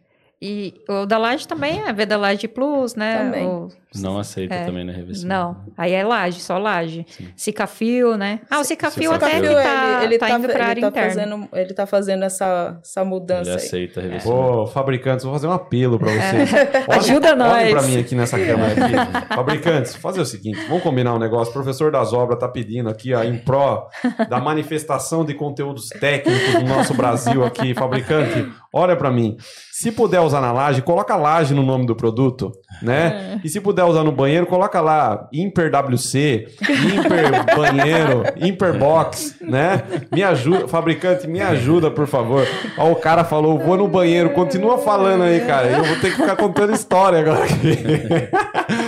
E 0.40 0.72
o 0.88 1.04
da 1.04 1.18
laje 1.18 1.48
também 1.48 1.82
é 1.84 1.92
Veda 1.92 2.16
Laje 2.16 2.46
Plus, 2.46 2.94
né? 2.94 3.18
Também. 3.24 3.44
O- 3.46 3.68
Não 3.96 4.18
aceita 4.18 4.54
É. 4.54 4.64
também 4.66 4.84
na 4.84 4.92
revista. 4.92 5.26
Não, 5.26 5.56
aí 5.76 5.92
é 5.94 6.04
laje, 6.04 6.38
só 6.40 6.58
laje. 6.58 7.04
Sim. 7.08 7.28
Cicafio, 7.34 8.16
né? 8.16 8.40
Ah, 8.50 8.60
o 8.60 8.64
Cicafio 8.64 9.10
Cicafio, 9.10 9.12
até 9.16 9.40
que 9.40 9.46
Cafio, 9.48 9.62
tá, 9.62 9.94
ele, 9.96 10.04
ele 10.04 10.18
tá 10.18 10.28
tá, 10.28 10.38
indo 10.38 10.46
pra 10.46 10.54
ele 10.54 10.62
área 10.62 10.82
tá 10.82 10.88
interna. 10.88 11.08
fazendo, 11.10 11.48
ele 11.54 11.74
tá 11.74 11.86
fazendo 11.86 12.22
essa, 12.24 12.78
essa 12.84 13.00
Ele 13.00 13.08
mudança 13.08 13.50
aí. 13.50 13.56
aceita 13.56 13.98
a 13.98 14.02
revista. 14.04 14.28
Pô, 14.30 14.66
fabricantes, 14.66 15.24
vou 15.24 15.32
fazer 15.32 15.46
um 15.48 15.52
apelo 15.52 15.98
pra 15.98 16.08
vocês. 16.12 16.52
Olhem- 16.52 16.68
É. 16.88 16.94
Ajuda 16.94 17.34
nós. 17.34 17.52
Olhem 17.54 17.72
pra 17.72 17.82
mim 17.82 17.98
aqui 17.98 18.14
nessa 18.14 18.36
câmera 18.44 18.72
aqui. 18.72 19.34
Fabricantes, 19.34 19.96
fazer 19.96 20.20
o 20.20 20.26
seguinte, 20.26 20.58
vamos 20.68 20.82
combinar 20.84 21.14
um 21.14 21.18
negócio. 21.18 21.50
O 21.50 21.54
professor 21.54 21.90
das 21.90 22.12
obras 22.12 22.38
tá 22.38 22.46
pedindo 22.46 22.88
aqui, 22.90 23.12
ó, 23.14 23.24
em 23.24 23.38
pró 23.38 23.88
da 24.28 24.38
manifestação 24.38 25.24
de 25.24 25.34
conteúdos 25.34 25.88
técnicos 25.88 26.52
do 26.62 26.68
nosso 26.68 26.94
Brasil 26.94 27.42
aqui. 27.44 27.74
Fabricante, 27.74 28.46
olha 28.72 28.96
pra 28.96 29.10
mim. 29.10 29.36
Se 29.72 29.92
puder 29.92 30.20
usar 30.20 30.40
na 30.40 30.50
laje, 30.50 30.82
coloca 30.82 31.14
laje 31.14 31.54
no 31.54 31.62
nome 31.62 31.86
do 31.86 31.94
produto, 31.94 32.50
né? 32.82 33.40
E 33.44 33.48
se 33.48 33.60
puder 33.60 33.84
usar 33.84 34.02
no 34.02 34.10
banheiro, 34.10 34.46
coloca 34.46 34.80
lá 34.80 35.28
Imper 35.32 35.70
WC, 35.70 36.48
Imper 36.62 37.56
banheiro, 37.56 38.22
Imper 38.36 38.76
box, 38.76 39.36
né? 39.40 39.82
Me 40.12 40.22
ajuda, 40.22 40.66
fabricante, 40.66 41.28
me 41.28 41.40
ajuda, 41.40 41.90
por 41.90 42.06
favor. 42.06 42.46
Ó, 42.76 42.90
o 42.90 42.96
cara 42.96 43.24
falou, 43.24 43.58
vou 43.58 43.76
no 43.76 43.86
banheiro, 43.86 44.30
continua 44.30 44.78
falando 44.78 45.22
aí, 45.22 45.40
cara. 45.40 45.68
Eu 45.68 45.84
vou 45.84 45.96
ter 45.96 46.10
que 46.10 46.16
ficar 46.16 46.36
contando 46.36 46.74
história 46.74 47.20
agora 47.20 47.44
aqui. 47.44 47.78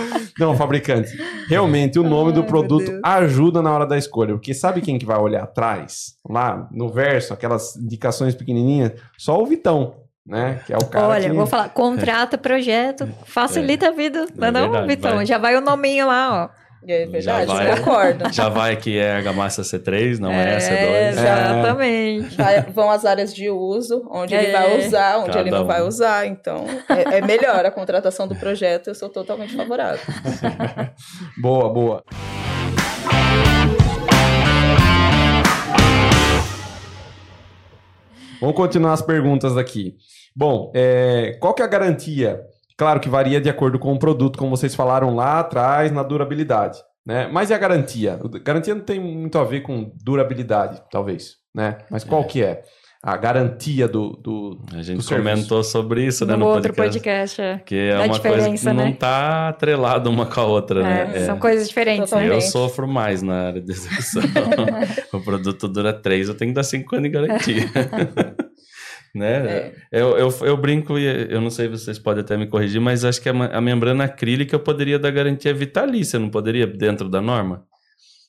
Não, 0.41 0.55
fabricante, 0.57 1.11
realmente 1.47 1.99
o 1.99 2.03
nome 2.03 2.31
do 2.31 2.41
Ai, 2.41 2.47
produto 2.47 2.83
meu 2.91 2.91
Deus. 2.93 3.01
ajuda 3.03 3.61
na 3.61 3.71
hora 3.71 3.85
da 3.85 3.97
escolha, 3.97 4.33
porque 4.33 4.53
sabe 4.53 4.81
quem 4.81 4.97
que 4.97 5.05
vai 5.05 5.17
olhar 5.19 5.43
atrás? 5.43 6.15
Lá 6.27 6.67
no 6.71 6.89
verso, 6.89 7.33
aquelas 7.33 7.75
indicações 7.75 8.33
pequenininhas, 8.33 8.93
só 9.17 9.41
o 9.41 9.45
Vitão, 9.45 9.95
né? 10.25 10.61
Que 10.65 10.73
é 10.73 10.77
o 10.77 10.85
cara 10.85 11.07
Olha, 11.07 11.29
que... 11.29 11.35
vou 11.35 11.45
falar, 11.47 11.69
contrata 11.69 12.37
projeto, 12.39 13.07
facilita 13.25 13.89
a 13.89 13.91
vida, 13.91 14.25
não 14.35 14.45
é, 14.45 14.49
É 14.49 14.51
não, 14.51 14.61
verdade, 14.61 14.87
Vitão? 14.87 15.15
vai. 15.17 15.25
Já 15.25 15.37
vai 15.37 15.55
o 15.55 15.61
nominho 15.61 16.07
lá, 16.07 16.45
ó. 16.45 16.60
É 16.87 17.05
verdade, 17.05 17.45
Já 17.47 17.53
vai. 17.53 17.77
concordo. 17.77 18.33
Já 18.33 18.49
vai 18.49 18.75
que 18.75 18.97
é 18.97 19.11
argamassa 19.17 19.61
C3, 19.61 20.17
não 20.17 20.31
é, 20.31 20.57
C2. 20.57 21.09
Exatamente. 21.09 22.35
Vai- 22.35 22.61
vão 22.63 22.89
as 22.89 23.05
áreas 23.05 23.33
de 23.33 23.49
uso, 23.51 24.07
onde 24.09 24.33
ele 24.33 24.47
É. 24.47 24.51
vai 24.51 24.79
usar, 24.79 25.17
onde 25.19 25.27
Cada 25.27 25.39
ele 25.41 25.51
não 25.51 25.63
um. 25.63 25.67
vai 25.67 25.81
usar. 25.83 26.25
Então, 26.25 26.65
é, 26.89 27.17
é 27.19 27.21
melhor 27.21 27.63
a 27.65 27.71
contratação 27.71 28.27
do 28.27 28.35
projeto. 28.35 28.87
Eu 28.87 28.95
sou 28.95 29.09
totalmente 29.09 29.55
favorável. 29.55 29.99
Boa, 31.39 31.71
boa. 31.71 32.03
Vamos 38.39 38.55
continuar 38.55 38.93
as 38.93 39.01
perguntas 39.01 39.55
aqui. 39.57 39.95
Bom, 40.35 40.71
é, 40.73 41.37
qual 41.39 41.53
que 41.53 41.61
é 41.61 41.65
a 41.65 41.67
garantia? 41.67 42.41
Claro 42.81 42.99
que 42.99 43.07
varia 43.07 43.39
de 43.39 43.47
acordo 43.47 43.77
com 43.77 43.93
o 43.93 43.99
produto, 43.99 44.39
como 44.39 44.57
vocês 44.57 44.73
falaram 44.73 45.13
lá 45.15 45.39
atrás, 45.39 45.91
na 45.91 46.01
durabilidade. 46.01 46.79
Né? 47.05 47.29
Mas 47.31 47.51
e 47.51 47.53
a 47.53 47.57
garantia? 47.59 48.19
Garantia 48.43 48.73
não 48.73 48.81
tem 48.81 48.99
muito 48.99 49.37
a 49.37 49.43
ver 49.43 49.61
com 49.61 49.91
durabilidade, 50.03 50.81
talvez. 50.91 51.33
Né? 51.53 51.77
Mas 51.91 52.03
qual 52.03 52.23
que 52.23 52.41
é? 52.41 52.63
A 53.03 53.15
garantia 53.17 53.87
do, 53.87 54.13
do, 54.13 54.63
A 54.73 54.81
gente 54.81 54.97
do 54.97 55.03
serviço. 55.03 55.29
comentou 55.31 55.63
sobre 55.63 56.03
isso 56.07 56.25
né, 56.25 56.33
No 56.33 56.39
no 56.39 56.45
outro 56.47 56.73
podcast. 56.73 57.37
podcast, 57.37 57.41
é. 57.41 57.57
Que 57.63 57.75
é 57.75 57.91
Da 57.91 58.03
uma 58.05 58.07
coisa 58.07 58.19
que 58.19 58.29
diferença, 58.31 58.73
não 58.73 58.83
né? 58.85 58.89
está 58.89 59.49
atrelada 59.49 60.09
uma 60.09 60.25
com 60.25 60.39
a 60.41 60.45
outra, 60.45 60.81
né? 60.81 61.11
É, 61.13 61.17
É. 61.17 61.25
São 61.27 61.37
coisas 61.37 61.67
diferentes, 61.67 62.11
né? 62.11 62.17
Totalmente. 62.17 62.33
Eu 62.33 62.41
sofro 62.41 62.87
mais 62.87 63.21
na 63.21 63.47
área 63.47 63.61
de 63.61 63.69
execução. 63.73 64.23
o 65.13 65.19
produto 65.19 65.67
dura 65.67 65.93
três, 65.93 66.29
eu 66.29 66.33
tenho 66.35 66.49
que 66.49 66.55
dar 66.55 66.63
cinco 66.63 66.95
anos 66.95 67.11
de 67.11 67.15
garantia. 67.15 67.63
né? 69.13 69.47
É. 69.47 69.73
Eu, 69.91 70.17
eu, 70.17 70.33
eu 70.41 70.57
brinco 70.57 70.97
e 70.97 71.05
eu 71.05 71.41
não 71.41 71.49
sei 71.49 71.65
se 71.67 71.71
vocês 71.71 71.99
podem 71.99 72.21
até 72.21 72.37
me 72.37 72.47
corrigir, 72.47 72.79
mas 72.79 73.03
acho 73.03 73.21
que 73.21 73.29
a, 73.29 73.33
a 73.33 73.61
membrana 73.61 74.05
acrílica 74.05 74.55
eu 74.55 74.59
poderia 74.59 74.97
dar 74.97 75.11
garantia 75.11 75.53
vitalícia, 75.53 76.19
não 76.19 76.29
poderia 76.29 76.65
dentro 76.65 77.09
da 77.09 77.21
norma? 77.21 77.65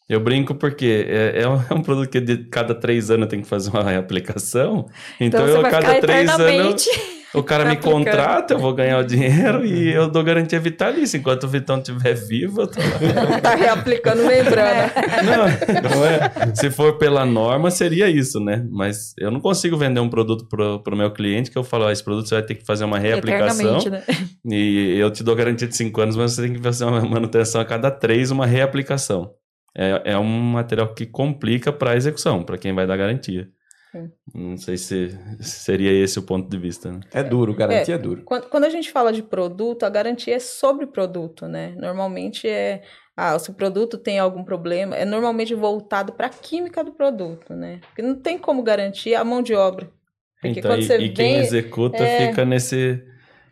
Eu 0.09 0.21
brinco 0.21 0.55
porque 0.55 1.07
é, 1.09 1.43
é 1.43 1.49
um, 1.49 1.57
é 1.71 1.83
produto 1.83 2.11
que 2.11 2.21
de 2.21 2.39
cada 2.45 2.75
três 2.75 3.11
anos 3.11 3.29
tenho 3.29 3.43
que 3.43 3.49
fazer 3.49 3.71
uma 3.71 3.83
reaplicação. 3.83 4.87
Então, 5.19 5.47
Então, 5.49 5.57
eu 5.57 5.63
cada 5.63 6.01
três 6.01 6.29
anos. 6.29 6.87
O 7.35 7.43
cara 7.43 7.65
me 7.65 7.73
aplicando. 7.73 8.05
contrata, 8.05 8.55
eu 8.55 8.59
vou 8.59 8.75
ganhar 8.75 8.99
o 8.99 9.05
dinheiro 9.05 9.65
e 9.65 9.91
eu 9.91 10.09
dou 10.09 10.23
garantia 10.23 10.61
vitalícia. 10.61 11.17
Enquanto 11.17 11.45
o 11.45 11.49
Vitão 11.49 11.79
estiver 11.79 12.15
vivo, 12.15 12.63
eu 12.63 12.67
tô 12.67 12.79
lá. 12.79 13.41
Tá 13.41 13.55
reaplicando 13.55 14.23
membrana. 14.25 14.93
Não, 15.25 15.91
não 15.91 16.05
é. 16.05 16.55
Se 16.55 16.71
for 16.71 16.99
pela 16.99 17.25
norma, 17.25 17.71
seria 17.71 18.09
isso, 18.09 18.39
né? 18.39 18.67
Mas 18.71 19.15
eu 19.19 19.31
não 19.31 19.41
consigo 19.41 19.77
vender 19.77 20.01
um 20.01 20.09
produto 20.09 20.47
pro, 20.47 20.83
pro 20.83 20.97
meu 20.97 21.11
cliente 21.11 21.51
que 21.51 21.57
eu 21.57 21.65
falo, 21.65 21.85
ó, 21.85 21.91
esse 21.91 22.05
produto 22.05 22.29
você 22.29 22.35
vai 22.35 22.45
ter 22.45 22.55
que 22.55 22.65
fazer 22.65 22.85
uma 22.85 22.99
reaplicação 22.99 23.79
né? 23.91 24.03
e 24.45 24.97
eu 24.99 25.11
te 25.11 25.25
dou 25.25 25.35
garantia 25.35 25.67
de 25.67 25.77
5 25.77 26.01
anos, 26.01 26.17
mas 26.17 26.33
você 26.33 26.43
tem 26.43 26.53
que 26.53 26.61
fazer 26.61 26.85
uma 26.85 27.01
manutenção 27.01 27.61
a 27.61 27.65
cada 27.65 27.91
3, 27.91 28.31
uma 28.31 28.47
reaplicação. 28.47 29.31
É, 29.77 30.13
é 30.13 30.19
um 30.19 30.29
material 30.29 30.93
que 30.93 31.07
complica 31.07 31.73
para 31.73 31.93
a 31.93 31.97
execução, 31.97 32.43
para 32.43 32.59
quem 32.59 32.75
vai 32.75 32.87
dar 32.87 32.97
garantia. 32.97 33.49
Sim. 33.93 34.11
Não 34.35 34.57
sei 34.57 34.79
se 34.79 35.11
seria 35.41 35.93
esse 35.93 36.19
o 36.19 36.23
ponto 36.23 36.49
de 36.49 36.59
vista, 36.59 36.91
né? 36.91 37.01
É 37.13 37.23
duro, 37.23 37.55
garantia 37.55 37.95
é, 37.97 37.99
duro. 37.99 38.23
Quando, 38.25 38.49
quando 38.49 38.65
a 38.65 38.71
gente 38.71 38.91
fala 38.91 39.13
de 39.13 39.23
produto, 39.23 39.83
a 39.85 39.91
garantia 39.91 40.35
é 40.37 40.39
sobre 40.39 40.87
produto, 40.87 41.47
né? 41.47 41.75
Normalmente 41.79 42.49
é. 42.49 42.83
Ah, 43.15 43.39
se 43.39 43.51
o 43.51 43.55
produto 43.55 43.99
tem 43.99 44.19
algum 44.19 44.43
problema, 44.43 44.97
é 44.97 45.05
normalmente 45.05 45.55
voltado 45.55 46.15
para 46.15 46.29
a 46.29 46.31
química 46.31 46.83
do 46.83 46.93
produto, 46.93 47.53
né? 47.55 47.79
Porque 47.89 48.01
não 48.01 48.15
tem 48.15 48.39
como 48.39 48.63
garantir 48.63 49.15
a 49.15 49.23
mão 49.23 49.43
de 49.43 49.55
obra. 49.55 49.91
Porque 50.41 50.59
Então, 50.61 50.71
quando 50.71 50.81
e, 50.81 50.87
você 50.87 50.97
e 50.99 51.09
quem 51.11 51.33
vem- 51.33 51.43
executa 51.43 52.03
é. 52.05 52.29
fica 52.29 52.45
nesse 52.47 53.03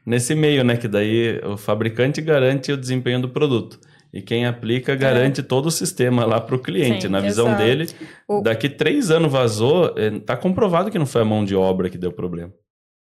nesse 0.07 0.35
meio, 0.35 0.65
né? 0.65 0.79
Que 0.79 0.89
daí 0.89 1.39
o 1.45 1.59
fabricante 1.59 2.23
garante 2.23 2.73
o 2.73 2.77
desempenho 2.77 3.21
do 3.21 3.29
produto. 3.29 3.79
E 4.13 4.21
quem 4.21 4.45
aplica 4.45 4.97
garante 4.97 5.43
todo 5.43 5.67
o 5.67 5.71
sistema 5.71 6.25
lá 6.25 6.41
para 6.41 6.57
o 6.57 6.59
cliente. 6.59 7.03
Sim, 7.03 7.09
Na 7.09 7.21
visão 7.21 7.47
exato. 7.47 7.63
dele, 7.63 7.87
O- 8.29 8.41
daqui 8.43 8.69
três 8.69 9.11
anos 9.11 9.31
vazou, 9.31 9.95
eh, 9.97 10.19
tá 10.27 10.37
comprovado 10.37 10.91
que 10.91 10.99
não 10.99 11.07
foi 11.07 11.23
a 11.23 11.25
mão 11.25 11.45
de 11.45 11.55
obra 11.55 11.89
que 11.89 11.97
deu 11.97 12.11
problema. 12.13 12.53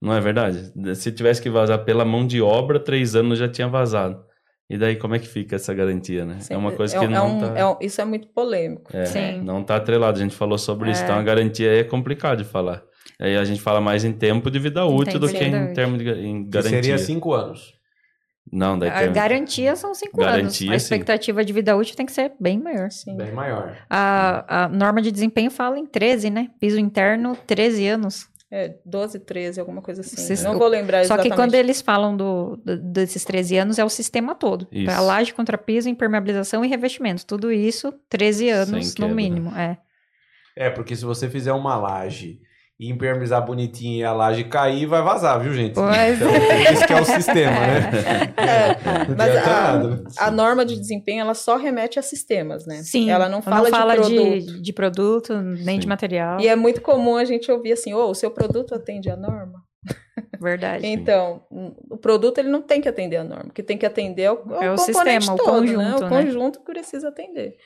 Não 0.01 0.13
é 0.15 0.21
verdade? 0.21 0.73
Se 0.95 1.13
tivesse 1.13 1.41
que 1.43 1.51
vazar 1.51 1.85
pela 1.85 2.05
mão 2.05 2.27
de 2.27 2.41
obra, 2.41 2.79
três 2.81 3.15
anos 3.15 3.39
já 3.39 3.49
tinha 3.49 3.69
vazado. 3.69 4.25
E 4.69 4.77
daí 4.77 4.97
como 4.97 5.15
é 5.15 5.19
que 5.19 5.29
fica 5.29 5.57
essa 5.57 5.73
garantia, 5.73 6.25
né? 6.25 6.39
Sim, 6.41 6.55
é 6.55 6.57
uma 6.57 6.73
coisa 6.73 6.97
é- 6.97 6.99
que 6.99 7.05
é 7.05 7.09
não 7.09 7.37
um- 7.37 7.41
tá... 7.41 7.59
é 7.59 7.65
um- 7.67 7.77
isso 7.81 8.01
é 8.01 8.05
muito 8.05 8.29
polêmico. 8.29 8.91
É, 8.97 9.05
Sim. 9.05 9.41
não 9.43 9.63
tá 9.63 9.77
atrelado. 9.77 10.19
A 10.19 10.23
gente 10.23 10.35
falou 10.35 10.59
sobre 10.59 10.91
isso. 10.91 11.03
É. 11.03 11.05
Então 11.05 11.19
a 11.19 11.23
garantia 11.23 11.71
aí 11.71 11.79
é 11.79 11.85
complicado 11.85 12.39
de 12.39 12.45
falar. 12.45 12.83
Aí 13.21 13.37
a 13.37 13.45
gente 13.45 13.61
fala 13.61 13.81
mais 13.81 14.05
em 14.05 14.13
tempo 14.13 14.51
de 14.51 14.59
vida 14.59 14.85
útil 14.85 15.19
do 15.21 15.29
tempo 15.29 15.39
que 15.39 15.45
em 15.71 15.73
termos 15.73 15.99
de 15.99 16.11
em 16.11 16.45
Que 16.45 16.51
garantia. 16.51 16.83
seria 16.83 16.99
cinco 16.99 17.33
anos. 17.33 17.75
Não, 18.53 18.79
daí 18.79 18.89
A 18.91 19.01
tem... 19.01 19.13
garantia 19.13 19.75
são 19.77 19.95
cinco 19.95 20.23
anos. 20.23 20.37
Garantia, 20.37 20.69
A 20.69 20.79
sim. 20.79 20.85
expectativa 20.85 21.45
de 21.45 21.53
vida 21.53 21.77
útil 21.77 21.97
tem 21.97 22.07
que 22.07 22.13
ser 22.13 22.33
bem 22.39 22.59
maior. 22.59 22.91
Sim. 22.91 23.17
Bem 23.17 23.33
maior. 23.33 23.77
A, 23.91 24.65
a 24.65 24.69
norma 24.69 25.03
de 25.03 25.11
desempenho 25.11 25.51
fala 25.51 25.79
em 25.79 25.85
13, 25.87 26.31
né? 26.31 26.49
Piso 26.61 26.79
interno, 26.79 27.37
13 27.47 27.87
anos. 27.89 28.29
É, 28.49 28.77
12, 28.87 29.19
13, 29.21 29.59
alguma 29.59 29.83
coisa 29.83 30.03
assim. 30.03 30.17
Vocês- 30.17 30.45
Não 30.45 30.57
vou 30.57 30.69
lembrar 30.69 31.05
Só 31.05 31.15
que 31.17 31.23
exatamente. 31.23 31.37
quando 31.37 31.55
eles 31.57 31.83
falam 31.83 32.17
do, 32.17 32.57
do- 32.65 32.77
desses 32.79 33.25
13 33.25 33.57
anos, 33.59 33.79
é 33.79 33.85
o 33.85 33.89
sistema 33.89 34.37
todo. 34.37 34.69
Isso. 34.71 34.85
Pra 34.85 35.01
laje, 35.01 35.35
contrapiso, 35.35 35.89
impermeabilização 35.89 36.65
e 36.65 36.69
revestimento. 36.69 37.27
Tudo 37.27 37.51
isso, 37.51 37.93
13 38.09 38.49
anos 38.51 38.95
no 38.97 39.09
mínimo. 39.09 39.51
É. 39.57 39.77
É, 40.57 40.71
porque 40.71 40.95
se 40.95 41.05
você 41.05 41.29
fizer 41.29 41.53
uma 41.53 41.77
laje 41.77 42.39
e 42.79 42.91
impermeabilizar 42.91 43.45
bonitinho 43.45 44.01
e 44.01 44.05
a 44.05 44.13
laje 44.13 44.45
cair, 44.45 44.85
vai 44.85 45.03
vazar, 45.03 45.41
viu, 45.41 45.53
gente? 45.55 45.75
Pois 45.75 46.17
Então, 46.21 46.31
esse 46.31 46.87
que 46.87 46.93
é 46.93 47.01
o 47.01 47.05
sistema, 47.05 47.59
né? 47.59 48.35
É, 48.37 49.09
Não 49.09 49.17
mas 49.17 50.19
a, 50.19 50.27
a 50.27 50.31
norma 50.31 50.65
de 50.65 50.79
desempenho, 50.79 51.23
ela 51.23 51.33
só 51.33 51.57
remete 51.57 51.99
a 51.99 52.03
sistemas, 52.03 52.67
né? 52.67 52.83
Sim. 52.83 53.11
Ela 53.11 53.31
não 53.31 53.41
fala, 53.41 53.71
de 53.71 53.71
produto. 53.71 54.11
de, 54.11 54.61
de 54.61 54.73
produto, 54.75 55.35
nem 55.41 55.79
de 55.79 55.85
Sim. 55.85 55.89
material. 55.89 56.39
E 56.39 56.49
é 56.49 56.55
muito 56.55 56.83
comum 56.83 57.17
a 57.17 57.25
gente 57.25 57.51
ouvir 57.51 57.73
assim, 57.73 57.95
ô, 57.95 58.11
o 58.11 58.15
seu 58.15 58.31
produto 58.31 58.75
atende 58.75 59.09
à 59.11 59.17
norma? 59.17 59.65
Verdade. 60.39 60.85
Então, 60.87 61.43
hum, 61.51 61.75
o 61.91 61.97
produto 61.97 62.39
ele 62.39 62.49
não 62.51 62.61
tem 62.61 62.83
que 62.83 62.89
atender 62.89 63.17
a 63.17 63.25
norma, 63.25 63.47
o 63.49 63.53
que 63.53 63.63
tem 63.63 63.79
que 63.79 63.87
atender 63.87 64.25
é 64.25 64.33
o, 64.33 64.35
É 64.61 64.71
o 64.73 64.77
componente 64.77 65.25
sistema, 65.25 65.35
o 65.35 65.37
todo, 65.37 65.63
né? 65.63 65.75
conjunto, 65.75 66.05
O 66.05 66.09
né? 66.09 66.09
conjunto 66.09 66.59
que 66.59 66.65
precisa 66.67 67.09
atender. 67.09 67.57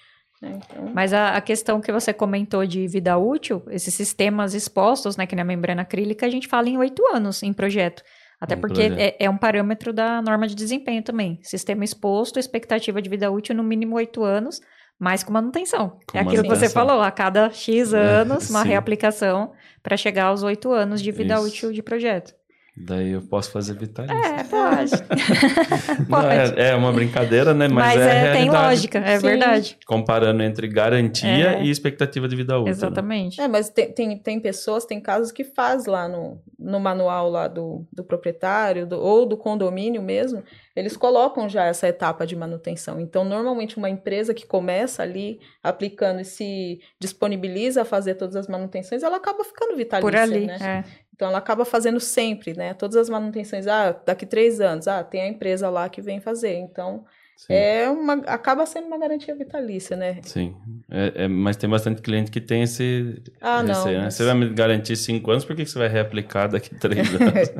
Né? 0.40 0.58
Então, 0.64 0.90
Mas 0.94 1.12
a, 1.12 1.36
a 1.36 1.40
questão 1.40 1.80
que 1.80 1.92
você 1.92 2.12
comentou 2.12 2.64
de 2.66 2.86
vida 2.88 3.16
útil, 3.18 3.62
esses 3.70 3.92
sistemas 3.94 4.54
expostos, 4.54 5.16
né, 5.16 5.26
que 5.26 5.36
na 5.36 5.44
membrana 5.44 5.82
acrílica, 5.82 6.26
a 6.26 6.30
gente 6.30 6.48
fala 6.48 6.68
em 6.68 6.78
oito 6.78 7.02
anos 7.14 7.42
em 7.42 7.52
projeto. 7.52 8.02
Até 8.40 8.54
Em 8.54 8.58
porque 8.60 8.88
projeto. 8.88 8.98
é, 8.98 9.16
é 9.26 9.28
um 9.30 9.36
parâmetro 9.36 9.92
da 9.92 10.22
norma 10.22 10.46
de 10.48 10.54
desempenho 10.54 11.02
também. 11.02 11.38
Sistema 11.42 11.84
exposto, 11.84 12.38
expectativa 12.38 13.02
de 13.02 13.10
vida 13.10 13.30
útil 13.30 13.54
no 13.54 13.62
mínimo 13.62 13.96
oito 13.96 14.24
anos, 14.24 14.60
mais 14.98 15.22
com 15.22 15.32
manutenção. 15.32 15.98
Com 16.10 16.16
é 16.18 16.20
aquilo 16.22 16.42
que 16.42 16.48
você 16.48 16.68
falou, 16.70 17.02
a 17.02 17.10
cada 17.10 17.50
X 17.50 17.92
É, 17.92 17.98
anos, 17.98 18.48
uma 18.48 18.62
sim. 18.62 18.68
reaplicação 18.68 19.52
para 19.82 19.96
chegar 19.96 20.26
aos 20.26 20.42
oito 20.42 20.72
anos 20.72 21.02
de 21.02 21.10
vida 21.12 21.34
Isso. 21.34 21.44
útil 21.46 21.72
de 21.72 21.82
projeto. 21.82 22.34
Daí 22.76 23.10
eu 23.10 23.20
posso 23.22 23.50
fazer 23.50 23.74
vitalício. 23.74 24.16
É, 24.16 24.44
pode. 24.44 24.92
Não, 26.08 26.30
é, 26.30 26.70
é 26.70 26.74
uma 26.74 26.92
brincadeira, 26.92 27.52
né? 27.52 27.68
Mas, 27.68 27.96
Mas, 27.96 28.00
é, 28.00 28.10
a 28.10 28.14
é, 28.14 28.32
tem 28.32 28.48
lógica, 28.50 28.98
é 28.98 29.18
Sim. 29.18 29.26
verdade. 29.26 29.78
Comparando 29.86 30.42
entre 30.42 30.66
garantia 30.68 31.56
É. 31.58 31.62
e 31.62 31.70
expectativa 31.70 32.26
de 32.28 32.36
vida 32.36 32.54
útil. 32.54 32.64
né? 32.66 32.70
Exatamente. 32.70 33.40
é, 33.40 33.48
mas 33.48 33.68
tem, 33.68 33.92
tem, 33.92 34.16
tem 34.16 34.40
pessoas, 34.40 34.84
tem 34.86 35.00
casos 35.00 35.30
que 35.32 35.44
faz 35.44 35.86
lá 35.86 36.08
no, 36.08 36.40
no 36.58 36.78
manual 36.80 37.28
lá 37.28 37.48
do, 37.48 37.86
do 37.92 38.04
proprietário 38.04 38.86
do- 38.86 39.00
ou 39.00 39.26
do 39.26 39.36
condomínio 39.36 40.00
mesmo, 40.00 40.42
eles 40.74 40.96
colocam 40.96 41.48
já 41.48 41.64
essa 41.66 41.86
etapa 41.88 42.26
de 42.26 42.36
manutenção. 42.36 43.00
Então, 43.00 43.24
normalmente 43.24 43.76
uma 43.76 43.90
empresa 43.90 44.32
que 44.32 44.46
começa 44.46 45.02
ali 45.02 45.40
aplicando 45.62 46.20
e 46.20 46.24
se 46.24 46.80
disponibiliza 46.98 47.82
a 47.82 47.84
fazer 47.84 48.14
todas 48.14 48.36
as 48.36 48.46
manutenções, 48.48 49.02
ela 49.02 49.16
acaba 49.16 49.44
ficando 49.44 49.76
vitalícia, 49.76 50.00
Por 50.10 50.16
ali. 50.16 50.46
né? 50.46 50.84
é. 50.86 51.09
Então 51.20 51.28
ela 51.28 51.36
acaba 51.36 51.66
fazendo 51.66 52.00
sempre, 52.00 52.54
né? 52.54 52.72
Todas 52.72 52.96
as 52.96 53.10
manutenções, 53.10 53.66
ah, 53.66 53.92
daqui 54.06 54.24
três 54.24 54.58
anos, 54.58 54.88
ah, 54.88 55.04
tem 55.04 55.20
a 55.20 55.28
empresa 55.28 55.68
lá 55.68 55.86
que 55.86 56.00
vem 56.00 56.18
fazer. 56.18 56.54
Então 56.54 57.04
Sim. 57.36 57.52
é 57.52 57.90
uma, 57.90 58.14
acaba 58.24 58.64
sendo 58.64 58.86
uma 58.86 58.96
garantia 58.96 59.34
vitalícia, 59.36 59.94
né? 59.98 60.20
Sim. 60.22 60.56
É, 60.90 61.24
é, 61.24 61.28
mas 61.28 61.58
tem 61.58 61.68
bastante 61.68 62.00
cliente 62.00 62.30
que 62.30 62.40
tem 62.40 62.62
esse. 62.62 63.22
Ah, 63.38 63.62
não. 63.62 63.74
receio, 63.74 63.98
né? 63.98 64.04
mas- 64.04 64.14
Você 64.14 64.24
vai 64.24 64.34
me 64.34 64.48
garantir 64.48 64.96
cinco 64.96 65.30
anos, 65.30 65.44
por 65.44 65.54
que 65.54 65.66
você 65.66 65.78
vai 65.78 65.88
reaplicar 65.88 66.48
daqui 66.48 66.74
três 66.74 67.06
anos? 67.20 67.52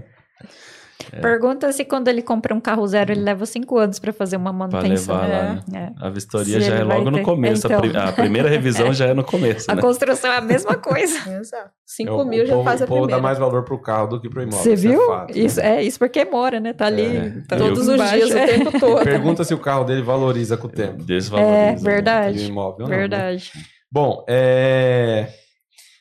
Pergunta 1.21 1.73
se 1.73 1.85
quando 1.85 2.09
ele 2.09 2.23
compra 2.23 2.55
um 2.55 2.61
carro 2.61 2.87
zero, 2.87 3.11
ele 3.13 3.23
leva 3.23 3.45
cinco 3.47 3.79
anos 3.79 3.99
para 3.99 4.13
fazer 4.13 4.37
uma 4.37 4.51
Pra 4.51 4.59
manutenção. 4.81 5.17
levar 5.21 5.29
lá, 5.29 5.37
É. 5.37 5.71
né? 5.73 5.93
É. 6.01 6.07
A 6.07 6.11
vistoria 6.11 6.61
Se 6.61 6.67
já 6.69 6.75
é 6.77 6.85
logo 6.85 7.05
ter. 7.05 7.11
no 7.11 7.23
começo. 7.23 7.67
A 7.67 7.71
Então. 7.71 7.81
pri- 7.81 7.97
A, 7.97 8.13
primeira 8.13 8.49
revisão 8.49 8.93
já 8.93 9.07
é 9.07 9.15
no 9.15 9.25
começo, 9.25 9.71
A 9.71 9.75
né? 9.75 9.83
construção 9.83 10.33
é 10.33 10.37
a 10.37 10.41
mesma 10.41 10.75
coisa. 10.77 11.15
Exato. 11.41 11.67
É, 11.67 11.71
5 11.87 12.13
o- 12.15 12.25
mil 12.25 12.47
já 12.47 12.53
povo, 12.55 12.65
faz 12.65 12.81
a 12.83 12.85
O 12.85 12.89
povo 12.89 13.01
primeira. 13.01 13.21
dá 13.21 13.23
mais 13.23 13.39
valor 13.39 13.65
pro 13.65 13.81
carro 13.81 14.07
do 14.09 14.21
que 14.21 14.29
pro 14.29 14.43
imóvel. 14.43 14.61
Você 14.61 14.73
isso 14.75 14.83
viu? 14.89 15.03
É 15.03 15.07
fato, 15.07 15.35
né? 15.35 15.41
isso, 15.43 15.61
é 15.61 15.83
isso 15.83 15.99
porque 15.99 16.25
mora, 16.25 16.61
né? 16.61 16.73
Tá 16.73 16.87
ali. 16.87 17.17
É. 17.17 17.31
tá 17.49 17.57
Todos 17.57 17.89
os 17.89 17.95
embaixo, 17.95 18.15
dias, 18.17 18.31
é. 18.35 18.45
o 18.45 18.47
tempo 18.49 18.71
todo. 18.81 19.03
Pergunta 19.05 19.43
se 19.45 19.53
o 19.55 19.59
carro 19.59 19.85
dele 19.85 20.03
valoriza 20.03 20.57
com 20.57 20.67
o 20.69 20.71
tempo. 20.71 21.03
Desvaloriza. 21.03 21.57
É, 21.57 21.73
né? 21.73 21.77
verdade. 21.81 22.39
O 22.39 22.43
imóvel 22.49 22.85
não, 22.87 22.89
né? 22.89 22.97
Verdade. 22.97 23.53
Bom, 23.91 24.25
é... 24.29 25.29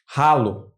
ralo 0.08 0.69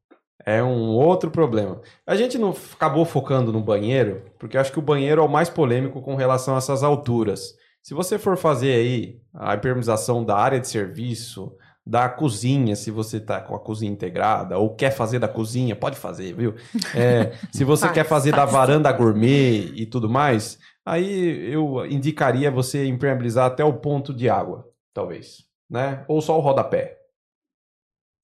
é 0.45 0.63
um 0.63 0.89
outro 0.89 1.29
problema. 1.31 1.81
A 2.05 2.15
gente 2.15 2.37
não 2.37 2.55
acabou 2.73 3.05
focando 3.05 3.51
no 3.51 3.61
banheiro, 3.61 4.23
porque 4.39 4.57
eu 4.57 4.61
acho 4.61 4.71
que 4.71 4.79
o 4.79 4.81
banheiro 4.83 5.21
é 5.21 5.25
o 5.25 5.29
mais 5.29 5.49
polêmico 5.49 6.01
com 6.01 6.15
relação 6.15 6.55
a 6.55 6.57
essas 6.57 6.83
alturas. 6.83 7.53
Se 7.81 7.93
você 7.93 8.19
for 8.19 8.37
fazer 8.37 8.73
aí 8.73 9.19
a 9.33 9.55
hipermização 9.55 10.23
da 10.23 10.35
área 10.37 10.59
de 10.59 10.67
serviço, 10.67 11.51
da 11.85 12.07
cozinha, 12.07 12.75
se 12.75 12.91
você 12.91 13.19
tá 13.19 13.41
com 13.41 13.55
a 13.55 13.59
cozinha 13.59 13.91
integrada, 13.91 14.57
ou 14.57 14.75
quer 14.75 14.91
fazer 14.91 15.17
da 15.19 15.27
cozinha, 15.27 15.75
pode 15.75 15.97
fazer, 15.97 16.33
viu? 16.33 16.53
É, 16.93 17.31
se 17.51 17.63
você 17.63 17.87
Faz, 17.87 17.93
quer 17.93 18.05
fazer 18.05 18.31
da 18.33 18.47
faz. 18.47 18.51
varanda 18.51 18.91
gourmet 18.91 19.71
e 19.75 19.85
tudo 19.87 20.07
mais, 20.09 20.59
aí 20.85 21.51
eu 21.51 21.83
indicaria 21.87 22.51
você 22.51 22.85
impermeabilizar 22.85 23.47
até 23.47 23.63
o 23.63 23.73
ponto 23.73 24.13
de 24.13 24.29
água, 24.29 24.67
talvez, 24.93 25.43
né? 25.69 26.05
Ou 26.07 26.21
só 26.21 26.37
o 26.37 26.41
rodapé. 26.41 27.00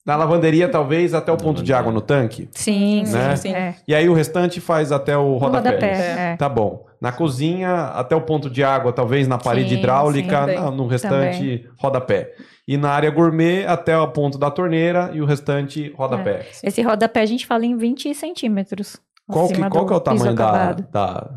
Na 0.07 0.15
lavanderia, 0.15 0.69
talvez, 0.69 1.13
até 1.13 1.33
o 1.33 1.35
ponto 1.35 1.61
de 1.61 1.73
água 1.73 1.91
no 1.91 1.99
tanque. 1.99 2.47
Sim, 2.53 3.03
Né? 3.11 3.35
sim, 3.35 3.49
sim. 3.49 3.53
É. 3.53 3.75
E 3.85 3.93
aí 3.93 4.07
o 4.07 4.13
restante 4.13 4.61
faz 4.61 4.89
até 4.93 5.17
o 5.17 5.35
rodapé. 5.35 5.71
rodapé. 5.71 6.31
é. 6.33 6.35
Tá 6.37 6.47
bom. 6.47 6.85
Na 7.01 7.11
cozinha, 7.11 7.87
até 7.87 8.15
o 8.15 8.21
ponto 8.21 8.49
de 8.49 8.63
água, 8.63 8.93
talvez 8.93 9.27
na 9.27 9.37
parede 9.37 9.71
Sim, 9.71 9.79
hidráulica, 9.79 10.45
sim, 10.47 10.75
no 10.77 10.87
restante, 10.87 11.69
rodapé. 11.77 12.33
E 12.65 12.77
na 12.77 12.89
área 12.91 13.11
gourmet, 13.11 13.65
até 13.65 13.97
o 13.97 14.07
ponto 14.07 14.37
da 14.37 14.49
torneira 14.49 15.11
e 15.13 15.21
o 15.21 15.25
restante, 15.25 15.93
rodapé. 15.97 16.45
Esse 16.63 16.81
rodapé 16.81 17.19
a 17.21 17.25
gente 17.25 17.45
fala 17.45 17.65
em 17.65 17.75
20 17.75 18.15
centímetros. 18.15 18.95
Qual, 19.29 19.49
que, 19.49 19.61
qual 19.69 19.85
que 19.85 19.91
é 19.93 19.95
o 19.97 19.99
tamanho 19.99 20.33
da, 20.33 20.71
da, 20.71 21.29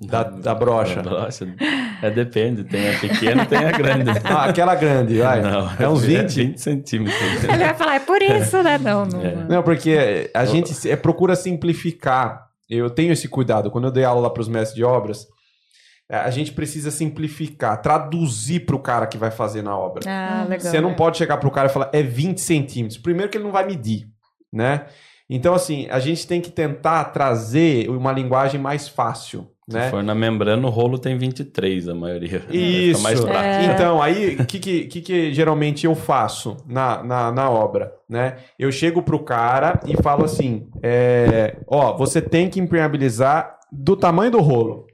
da, 0.00 0.22
da 0.22 0.54
brocha? 0.54 1.02
Da 1.02 1.10
brocha. 1.10 1.46
É, 2.02 2.10
depende. 2.10 2.64
Tem 2.64 2.94
a 2.94 2.98
pequena 2.98 3.46
tem 3.46 3.58
a 3.58 3.70
grande. 3.70 4.10
Ah, 4.24 4.46
aquela 4.46 4.74
grande, 4.74 5.18
vai. 5.18 5.40
Não, 5.40 5.70
é 5.78 5.88
uns 5.88 6.02
20? 6.02 6.34
20 6.34 6.60
centímetros. 6.60 7.44
Ele 7.44 7.64
vai 7.64 7.74
falar, 7.74 7.94
é 7.96 8.00
por 8.00 8.20
isso, 8.20 8.62
né? 8.62 8.76
Não, 8.78 9.06
não. 9.06 9.22
É. 9.22 9.34
Não, 9.48 9.62
porque 9.62 10.30
a 10.34 10.44
gente 10.44 10.88
é, 10.88 10.96
procura 10.96 11.36
simplificar. 11.36 12.46
Eu 12.68 12.90
tenho 12.90 13.12
esse 13.12 13.28
cuidado. 13.28 13.70
Quando 13.70 13.84
eu 13.84 13.90
dei 13.90 14.04
aula 14.04 14.32
para 14.32 14.40
os 14.40 14.48
mestres 14.48 14.74
de 14.74 14.84
obras, 14.84 15.26
é, 16.08 16.16
a 16.16 16.30
gente 16.30 16.52
precisa 16.52 16.90
simplificar, 16.90 17.80
traduzir 17.80 18.60
para 18.66 18.76
o 18.76 18.80
cara 18.80 19.06
que 19.06 19.18
vai 19.18 19.30
fazer 19.30 19.62
na 19.62 19.76
obra. 19.76 20.02
Ah, 20.06 20.46
legal. 20.48 20.70
Você 20.70 20.80
não 20.80 20.94
pode 20.94 21.18
chegar 21.18 21.36
para 21.36 21.48
o 21.48 21.52
cara 21.52 21.68
e 21.68 21.72
falar, 21.72 21.90
é 21.92 22.02
20 22.02 22.40
centímetros. 22.40 22.98
Primeiro 22.98 23.30
que 23.30 23.38
ele 23.38 23.44
não 23.44 23.52
vai 23.52 23.66
medir, 23.66 24.08
né? 24.52 24.86
Então, 25.28 25.54
assim, 25.54 25.88
a 25.90 25.98
gente 25.98 26.26
tem 26.26 26.40
que 26.40 26.50
tentar 26.50 27.04
trazer 27.06 27.90
uma 27.90 28.12
linguagem 28.12 28.60
mais 28.60 28.88
fácil, 28.88 29.50
Se 29.68 29.76
né? 29.76 29.90
for 29.90 30.00
na 30.00 30.14
membrana, 30.14 30.64
o 30.64 30.70
rolo 30.70 30.96
tem 30.96 31.18
23, 31.18 31.88
a 31.88 31.94
maioria. 31.94 32.40
Isso. 32.50 33.06
É. 33.28 33.64
Então, 33.64 34.00
aí, 34.00 34.36
o 34.36 34.46
que, 34.46 34.60
que, 34.60 34.84
que, 34.84 35.00
que 35.00 35.34
geralmente 35.34 35.86
eu 35.86 35.94
faço 35.96 36.56
na, 36.68 37.02
na, 37.02 37.32
na 37.32 37.50
obra, 37.50 37.92
né? 38.08 38.36
Eu 38.56 38.70
chego 38.70 39.02
pro 39.02 39.18
cara 39.18 39.80
e 39.84 40.00
falo 40.00 40.24
assim, 40.24 40.68
é, 40.80 41.56
ó, 41.66 41.96
você 41.96 42.22
tem 42.22 42.48
que 42.48 42.60
impermeabilizar 42.60 43.58
do 43.72 43.96
tamanho 43.96 44.30
do 44.30 44.40
rolo. 44.40 44.86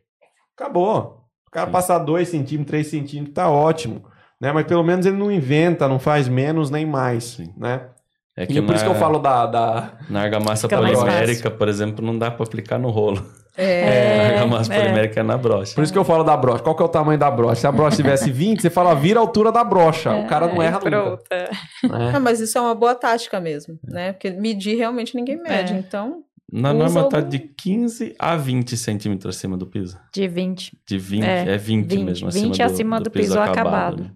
Acabou. 0.56 1.20
O 1.46 1.50
cara 1.50 1.66
Sim. 1.66 1.72
passar 1.72 1.98
2 1.98 2.26
centímetros, 2.26 2.70
3 2.70 2.86
centímetros, 2.86 3.34
tá 3.34 3.50
ótimo. 3.50 4.04
Né? 4.40 4.52
Mas 4.52 4.64
pelo 4.64 4.82
menos 4.82 5.04
ele 5.04 5.18
não 5.18 5.30
inventa, 5.30 5.86
não 5.86 5.98
faz 5.98 6.28
menos 6.28 6.70
nem 6.70 6.86
mais, 6.86 7.24
Sim. 7.24 7.52
né? 7.58 7.88
É 8.34 8.44
E 8.44 8.62
por 8.62 8.74
isso 8.74 8.84
que 8.84 8.90
eu 8.90 8.94
falo 8.94 9.18
da... 9.18 9.44
da... 9.44 9.92
Na 10.08 10.22
argamassa 10.22 10.66
polimérica, 10.66 11.50
por 11.50 11.68
exemplo, 11.68 12.02
não 12.02 12.18
dá 12.18 12.30
para 12.30 12.42
aplicar 12.42 12.78
no 12.78 12.88
rolo. 12.88 13.22
É, 13.56 14.18
a 14.18 14.32
argamassa 14.34 14.72
é. 14.74 14.80
polimérica 14.80 15.20
é 15.20 15.22
na 15.22 15.36
brocha. 15.36 15.74
Por 15.74 15.84
isso 15.84 15.92
que 15.92 15.98
eu 15.98 16.04
falo 16.04 16.24
da 16.24 16.36
brocha. 16.36 16.62
Qual 16.62 16.74
que 16.74 16.82
é 16.82 16.86
o 16.86 16.88
tamanho 16.88 17.18
da 17.18 17.30
brocha? 17.30 17.56
Se 17.60 17.66
a 17.66 17.72
brocha 17.72 17.96
tivesse 17.96 18.30
20, 18.32 18.62
você 18.62 18.70
fala, 18.70 18.94
vira 18.94 19.20
a 19.20 19.22
altura 19.22 19.52
da 19.52 19.62
brocha. 19.62 20.14
o 20.14 20.26
cara 20.26 20.46
não 20.48 20.62
erra 20.62 20.78
nunca. 20.78 20.90
Pronto. 20.90 21.22
é. 21.30 21.50
né? 21.88 22.12
Ah, 22.14 22.20
mas 22.20 22.40
isso 22.40 22.56
é 22.56 22.60
uma 22.60 22.74
boa 22.74 22.94
tática 22.94 23.38
mesmo, 23.40 23.78
né? 23.84 24.12
Porque 24.12 24.30
medir 24.30 24.76
realmente 24.76 25.14
ninguém 25.14 25.36
mede. 25.36 25.74
É. 25.74 25.76
Então, 25.76 26.22
Na 26.50 26.72
norma 26.72 27.08
tá 27.08 27.18
algum- 27.18 27.28
de 27.28 27.38
15 27.40 28.14
a 28.18 28.36
20 28.36 28.76
centímetros 28.76 29.36
acima 29.36 29.56
do 29.56 29.66
piso. 29.66 29.98
De 30.14 30.26
20, 30.28 30.72
De 30.88 30.98
20, 30.98 31.24
É, 31.24 31.54
é, 31.54 31.58
20, 31.58 31.88
20, 31.90 32.04
mesmo, 32.04 32.28
acima 32.28 32.44
20 32.46 32.56
do, 32.58 32.62
acima 32.64 33.00
do 33.00 33.10
piso 33.10 33.38
acabado. 33.38 34.04
né? 34.04 34.10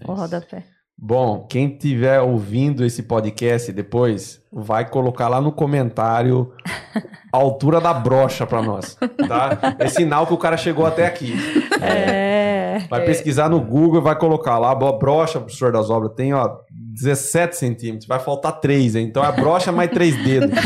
É 0.00 0.10
o 0.10 0.14
rodapé. 0.14 0.64
Bom, 1.02 1.46
quem 1.48 1.78
tiver 1.78 2.20
ouvindo 2.20 2.84
esse 2.84 3.02
podcast 3.04 3.72
depois, 3.72 4.42
vai 4.52 4.86
colocar 4.88 5.28
lá 5.28 5.40
no 5.40 5.50
comentário 5.50 6.52
altura 7.38 7.80
da 7.80 7.94
brocha 7.94 8.46
pra 8.46 8.62
nós, 8.62 8.96
tá? 9.28 9.58
É 9.78 9.88
sinal 9.88 10.26
que 10.26 10.34
o 10.34 10.38
cara 10.38 10.56
chegou 10.56 10.86
até 10.86 11.06
aqui. 11.06 11.34
É. 11.80 12.82
Vai 12.88 13.04
pesquisar 13.04 13.48
no 13.48 13.60
Google 13.60 14.00
e 14.00 14.04
vai 14.04 14.16
colocar 14.16 14.58
lá, 14.58 14.72
a 14.72 14.74
brocha, 14.74 15.40
professor 15.40 15.72
das 15.72 15.90
obras, 15.90 16.12
tem, 16.14 16.32
ó, 16.34 16.56
17 16.70 17.56
centímetros, 17.56 18.06
vai 18.06 18.18
faltar 18.18 18.60
3, 18.60 18.96
hein? 18.96 19.06
Então 19.06 19.24
é 19.24 19.32
brocha 19.32 19.72
mais 19.72 19.90
3 19.90 20.24
dedos. 20.24 20.50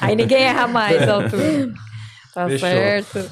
Aí 0.00 0.14
ninguém 0.14 0.44
erra 0.44 0.66
mais 0.66 1.08
a 1.08 1.14
altura. 1.14 1.68
Tá 2.34 2.46
Fechou. 2.46 2.68
certo. 2.68 3.30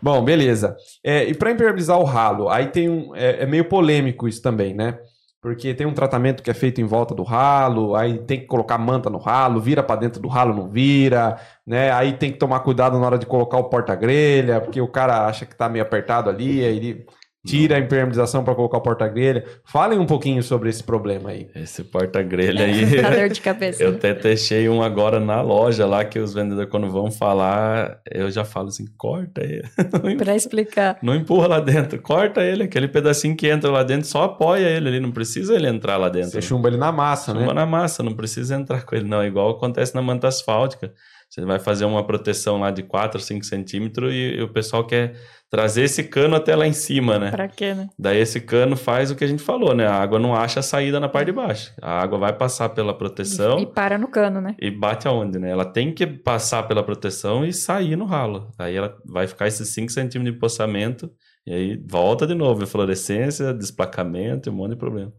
Bom, 0.00 0.24
beleza. 0.24 0.76
É, 1.02 1.24
e 1.24 1.34
para 1.34 1.50
impermeabilizar 1.50 1.98
o 1.98 2.04
ralo, 2.04 2.48
aí 2.48 2.68
tem 2.68 2.88
um. 2.88 3.14
É, 3.14 3.42
é 3.42 3.46
meio 3.46 3.64
polêmico 3.64 4.28
isso 4.28 4.40
também, 4.40 4.72
né? 4.72 4.98
Porque 5.46 5.72
tem 5.72 5.86
um 5.86 5.94
tratamento 5.94 6.42
que 6.42 6.50
é 6.50 6.54
feito 6.54 6.80
em 6.80 6.84
volta 6.84 7.14
do 7.14 7.22
ralo, 7.22 7.94
aí 7.94 8.18
tem 8.18 8.40
que 8.40 8.46
colocar 8.46 8.76
manta 8.78 9.08
no 9.08 9.18
ralo, 9.18 9.60
vira 9.60 9.80
para 9.80 10.00
dentro 10.00 10.20
do 10.20 10.26
ralo, 10.26 10.52
não 10.52 10.68
vira, 10.68 11.38
né? 11.64 11.92
Aí 11.92 12.14
tem 12.14 12.32
que 12.32 12.38
tomar 12.38 12.58
cuidado 12.58 12.98
na 12.98 13.06
hora 13.06 13.16
de 13.16 13.26
colocar 13.26 13.56
o 13.56 13.68
porta-grelha, 13.68 14.60
porque 14.60 14.80
o 14.80 14.88
cara 14.88 15.24
acha 15.24 15.46
que 15.46 15.54
tá 15.54 15.68
meio 15.68 15.84
apertado 15.84 16.28
ali, 16.28 16.64
aí 16.64 16.76
ele 16.76 17.06
tira 17.46 17.76
a 17.76 17.78
impermeabilização 17.78 18.44
para 18.44 18.54
colocar 18.54 18.78
o 18.78 18.80
porta-grelha. 18.80 19.44
Falem 19.64 19.98
um 19.98 20.06
pouquinho 20.06 20.42
sobre 20.42 20.68
esse 20.68 20.82
problema 20.82 21.30
aí. 21.30 21.48
Esse 21.54 21.84
porta-grelha 21.84 22.64
aí. 22.64 23.00
Dá 23.00 23.10
dor 23.14 23.28
de 23.28 23.40
cabeça. 23.40 23.82
Eu 23.82 23.92
até 23.92 24.12
deixei 24.12 24.68
um 24.68 24.82
agora 24.82 25.20
na 25.20 25.40
loja 25.40 25.86
lá, 25.86 26.04
que 26.04 26.18
os 26.18 26.34
vendedores, 26.34 26.70
quando 26.70 26.90
vão 26.90 27.10
falar, 27.10 28.00
eu 28.10 28.30
já 28.30 28.44
falo 28.44 28.68
assim: 28.68 28.86
corta 28.96 29.42
ele. 29.42 29.64
Pra 30.18 30.34
explicar. 30.34 30.98
Não 31.02 31.14
empurra 31.14 31.46
lá 31.46 31.60
dentro, 31.60 32.00
corta 32.02 32.42
ele. 32.42 32.64
Aquele 32.64 32.88
pedacinho 32.88 33.36
que 33.36 33.46
entra 33.48 33.70
lá 33.70 33.82
dentro, 33.82 34.06
só 34.06 34.24
apoia 34.24 34.66
ele 34.66 34.88
ali. 34.88 35.00
Não 35.00 35.12
precisa 35.12 35.54
ele 35.54 35.68
entrar 35.68 35.96
lá 35.96 36.08
dentro. 36.08 36.30
Você 36.30 36.42
chumba 36.42 36.68
ele 36.68 36.76
na 36.76 36.90
massa, 36.90 37.32
Chumba 37.32 37.46
né? 37.46 37.54
na 37.54 37.66
massa, 37.66 38.02
não 38.02 38.12
precisa 38.12 38.56
entrar 38.56 38.82
com 38.84 38.94
ele, 38.94 39.08
não. 39.08 39.22
É 39.22 39.26
igual 39.26 39.50
acontece 39.50 39.94
na 39.94 40.02
manta 40.02 40.26
asfáltica. 40.28 40.92
Você 41.28 41.44
vai 41.44 41.58
fazer 41.58 41.84
uma 41.84 42.06
proteção 42.06 42.58
lá 42.58 42.70
de 42.70 42.82
4 42.82 43.18
ou 43.18 43.22
5 43.24 43.44
centímetros 43.44 44.12
e 44.14 44.40
o 44.40 44.48
pessoal 44.48 44.86
quer 44.86 45.14
trazer 45.50 45.82
esse 45.82 46.02
cano 46.04 46.34
até 46.34 46.56
lá 46.56 46.66
em 46.66 46.72
cima, 46.72 47.18
né? 47.18 47.30
Pra 47.30 47.46
quê, 47.48 47.74
né? 47.74 47.88
Daí 47.98 48.18
esse 48.18 48.40
cano 48.40 48.76
faz 48.76 49.10
o 49.10 49.16
que 49.16 49.24
a 49.24 49.26
gente 49.26 49.42
falou, 49.42 49.74
né? 49.74 49.86
A 49.86 49.94
água 49.94 50.18
não 50.18 50.34
acha 50.34 50.60
a 50.60 50.62
saída 50.62 50.98
na 50.98 51.08
parte 51.08 51.26
de 51.26 51.32
baixo. 51.32 51.72
A 51.82 52.00
água 52.00 52.18
vai 52.18 52.32
passar 52.32 52.70
pela 52.70 52.96
proteção 52.96 53.58
E 53.58 53.66
para 53.66 53.98
no 53.98 54.08
cano, 54.08 54.40
né? 54.40 54.54
e 54.60 54.70
bate 54.70 55.06
aonde, 55.06 55.38
né? 55.38 55.50
Ela 55.50 55.64
tem 55.64 55.92
que 55.92 56.06
passar 56.06 56.62
pela 56.64 56.82
proteção 56.82 57.44
e 57.44 57.52
sair 57.52 57.96
no 57.96 58.06
ralo. 58.06 58.50
Aí 58.58 58.74
ela 58.74 58.96
vai 59.04 59.26
ficar 59.26 59.46
esses 59.46 59.68
5 59.74 59.92
centímetros 59.92 60.32
de 60.32 60.36
empoçamento 60.38 61.10
e 61.46 61.52
aí 61.52 61.82
volta 61.86 62.26
de 62.26 62.34
novo. 62.34 62.66
Fluorescência, 62.66 63.52
desplacamento 63.52 64.48
e 64.48 64.50
um 64.50 64.54
monte 64.54 64.70
de 64.70 64.76
problema. 64.76 65.12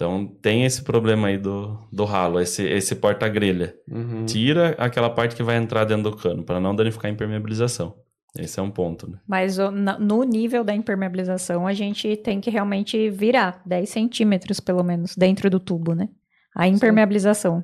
Então 0.00 0.26
tem 0.40 0.64
esse 0.64 0.82
problema 0.82 1.28
aí 1.28 1.36
do, 1.36 1.78
do 1.92 2.06
ralo, 2.06 2.40
esse, 2.40 2.66
esse 2.66 2.94
porta-grelha. 2.94 3.74
Uhum. 3.86 4.24
Tira 4.24 4.74
aquela 4.78 5.10
parte 5.10 5.36
que 5.36 5.42
vai 5.42 5.58
entrar 5.58 5.84
dentro 5.84 6.10
do 6.10 6.16
cano, 6.16 6.42
para 6.42 6.58
não 6.58 6.74
danificar 6.74 7.10
a 7.10 7.12
impermeabilização. 7.12 7.94
Esse 8.34 8.58
é 8.58 8.62
um 8.62 8.70
ponto, 8.70 9.10
né? 9.10 9.18
Mas 9.28 9.58
no 9.98 10.22
nível 10.22 10.64
da 10.64 10.74
impermeabilização, 10.74 11.66
a 11.66 11.74
gente 11.74 12.16
tem 12.16 12.40
que 12.40 12.48
realmente 12.48 13.10
virar 13.10 13.60
10 13.66 13.90
centímetros, 13.90 14.58
pelo 14.58 14.82
menos, 14.82 15.14
dentro 15.14 15.50
do 15.50 15.60
tubo, 15.60 15.94
né? 15.94 16.08
A 16.56 16.66
impermeabilização 16.66 17.62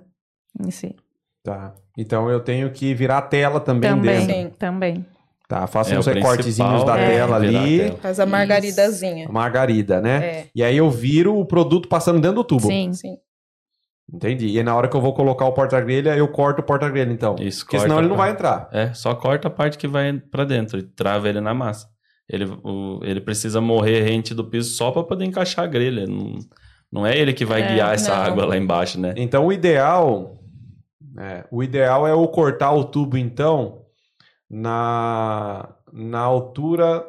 em 0.62 0.70
si. 0.70 0.94
Tá. 1.42 1.74
Então 1.96 2.28
eu 2.28 2.40
tenho 2.40 2.70
que 2.70 2.92
virar 2.92 3.18
a 3.18 3.22
tela 3.22 3.60
também, 3.60 3.88
Também, 3.88 4.26
dentro. 4.26 4.50
Sim. 4.50 4.54
também. 4.58 5.06
Tá, 5.48 5.66
faço 5.68 5.94
É, 5.94 5.98
uns 5.98 6.06
recortezinhos 6.06 6.82
da 6.84 6.94
principal 6.94 6.98
é 6.98 7.16
tela 7.16 7.36
ali. 7.36 7.78
tela. 7.78 7.98
Faz 7.98 8.18
a 8.18 8.26
margaridazinha. 8.26 9.28
Margarida, 9.28 10.00
né? 10.00 10.24
É, 10.24 10.46
E 10.54 10.62
aí 10.64 10.76
eu 10.76 10.90
viro 10.90 11.38
o 11.38 11.44
produto 11.44 11.88
passando 11.88 12.20
dentro 12.20 12.36
do 12.36 12.44
tubo. 12.44 12.66
Sim. 12.66 12.92
sim. 12.92 13.16
Entendi. 14.12 14.46
E 14.48 14.58
aí 14.58 14.64
na 14.64 14.74
hora 14.74 14.88
que 14.88 14.96
eu 14.96 15.00
vou 15.00 15.12
colocar 15.14 15.44
o 15.46 15.52
porta-grelha, 15.52 16.16
eu 16.16 16.28
corto 16.28 16.60
o 16.60 16.64
porta-grelha, 16.64 17.12
então. 17.12 17.36
Isso, 17.40 17.64
Porque 17.64 17.76
corta 17.76 17.88
senão 17.88 18.00
ele 18.00 18.08
não 18.08 18.16
vai 18.16 18.30
entrar. 18.30 18.68
É, 18.72 18.92
só 18.94 19.14
corta 19.14 19.48
a 19.48 19.50
parte 19.50 19.76
que 19.78 19.88
vai 19.88 20.12
para 20.14 20.44
dentro 20.44 20.78
e 20.78 20.82
trava 20.82 21.28
ele 21.28 21.40
na 21.40 21.52
massa. 21.54 21.88
Ele, 22.28 22.44
o- 22.64 23.00
ele 23.04 23.20
precisa 23.20 23.60
morrer 23.60 24.02
rente 24.02 24.34
do 24.34 24.44
piso 24.44 24.70
só 24.74 24.90
para 24.90 25.02
poder 25.04 25.24
encaixar 25.24 25.64
a 25.64 25.68
grelha. 25.68 26.06
Não, 26.06 26.38
não 26.90 27.06
é 27.06 27.16
ele 27.16 27.32
que 27.32 27.44
vai 27.44 27.62
É, 27.62 27.72
guiar 27.72 27.94
essa 27.94 28.14
não. 28.14 28.22
água 28.22 28.46
lá 28.46 28.56
embaixo, 28.56 29.00
né? 29.00 29.14
Então 29.16 29.46
o 29.46 29.52
ideal. 29.52 30.38
é, 31.18 31.44
o 31.50 31.62
ideal 31.62 32.06
é 32.06 32.10
eu 32.12 32.26
cortar 32.28 32.72
o 32.72 32.84
tubo, 32.84 33.16
então, 33.16 33.82
na, 34.50 35.68
na 35.92 36.20
altura 36.20 37.04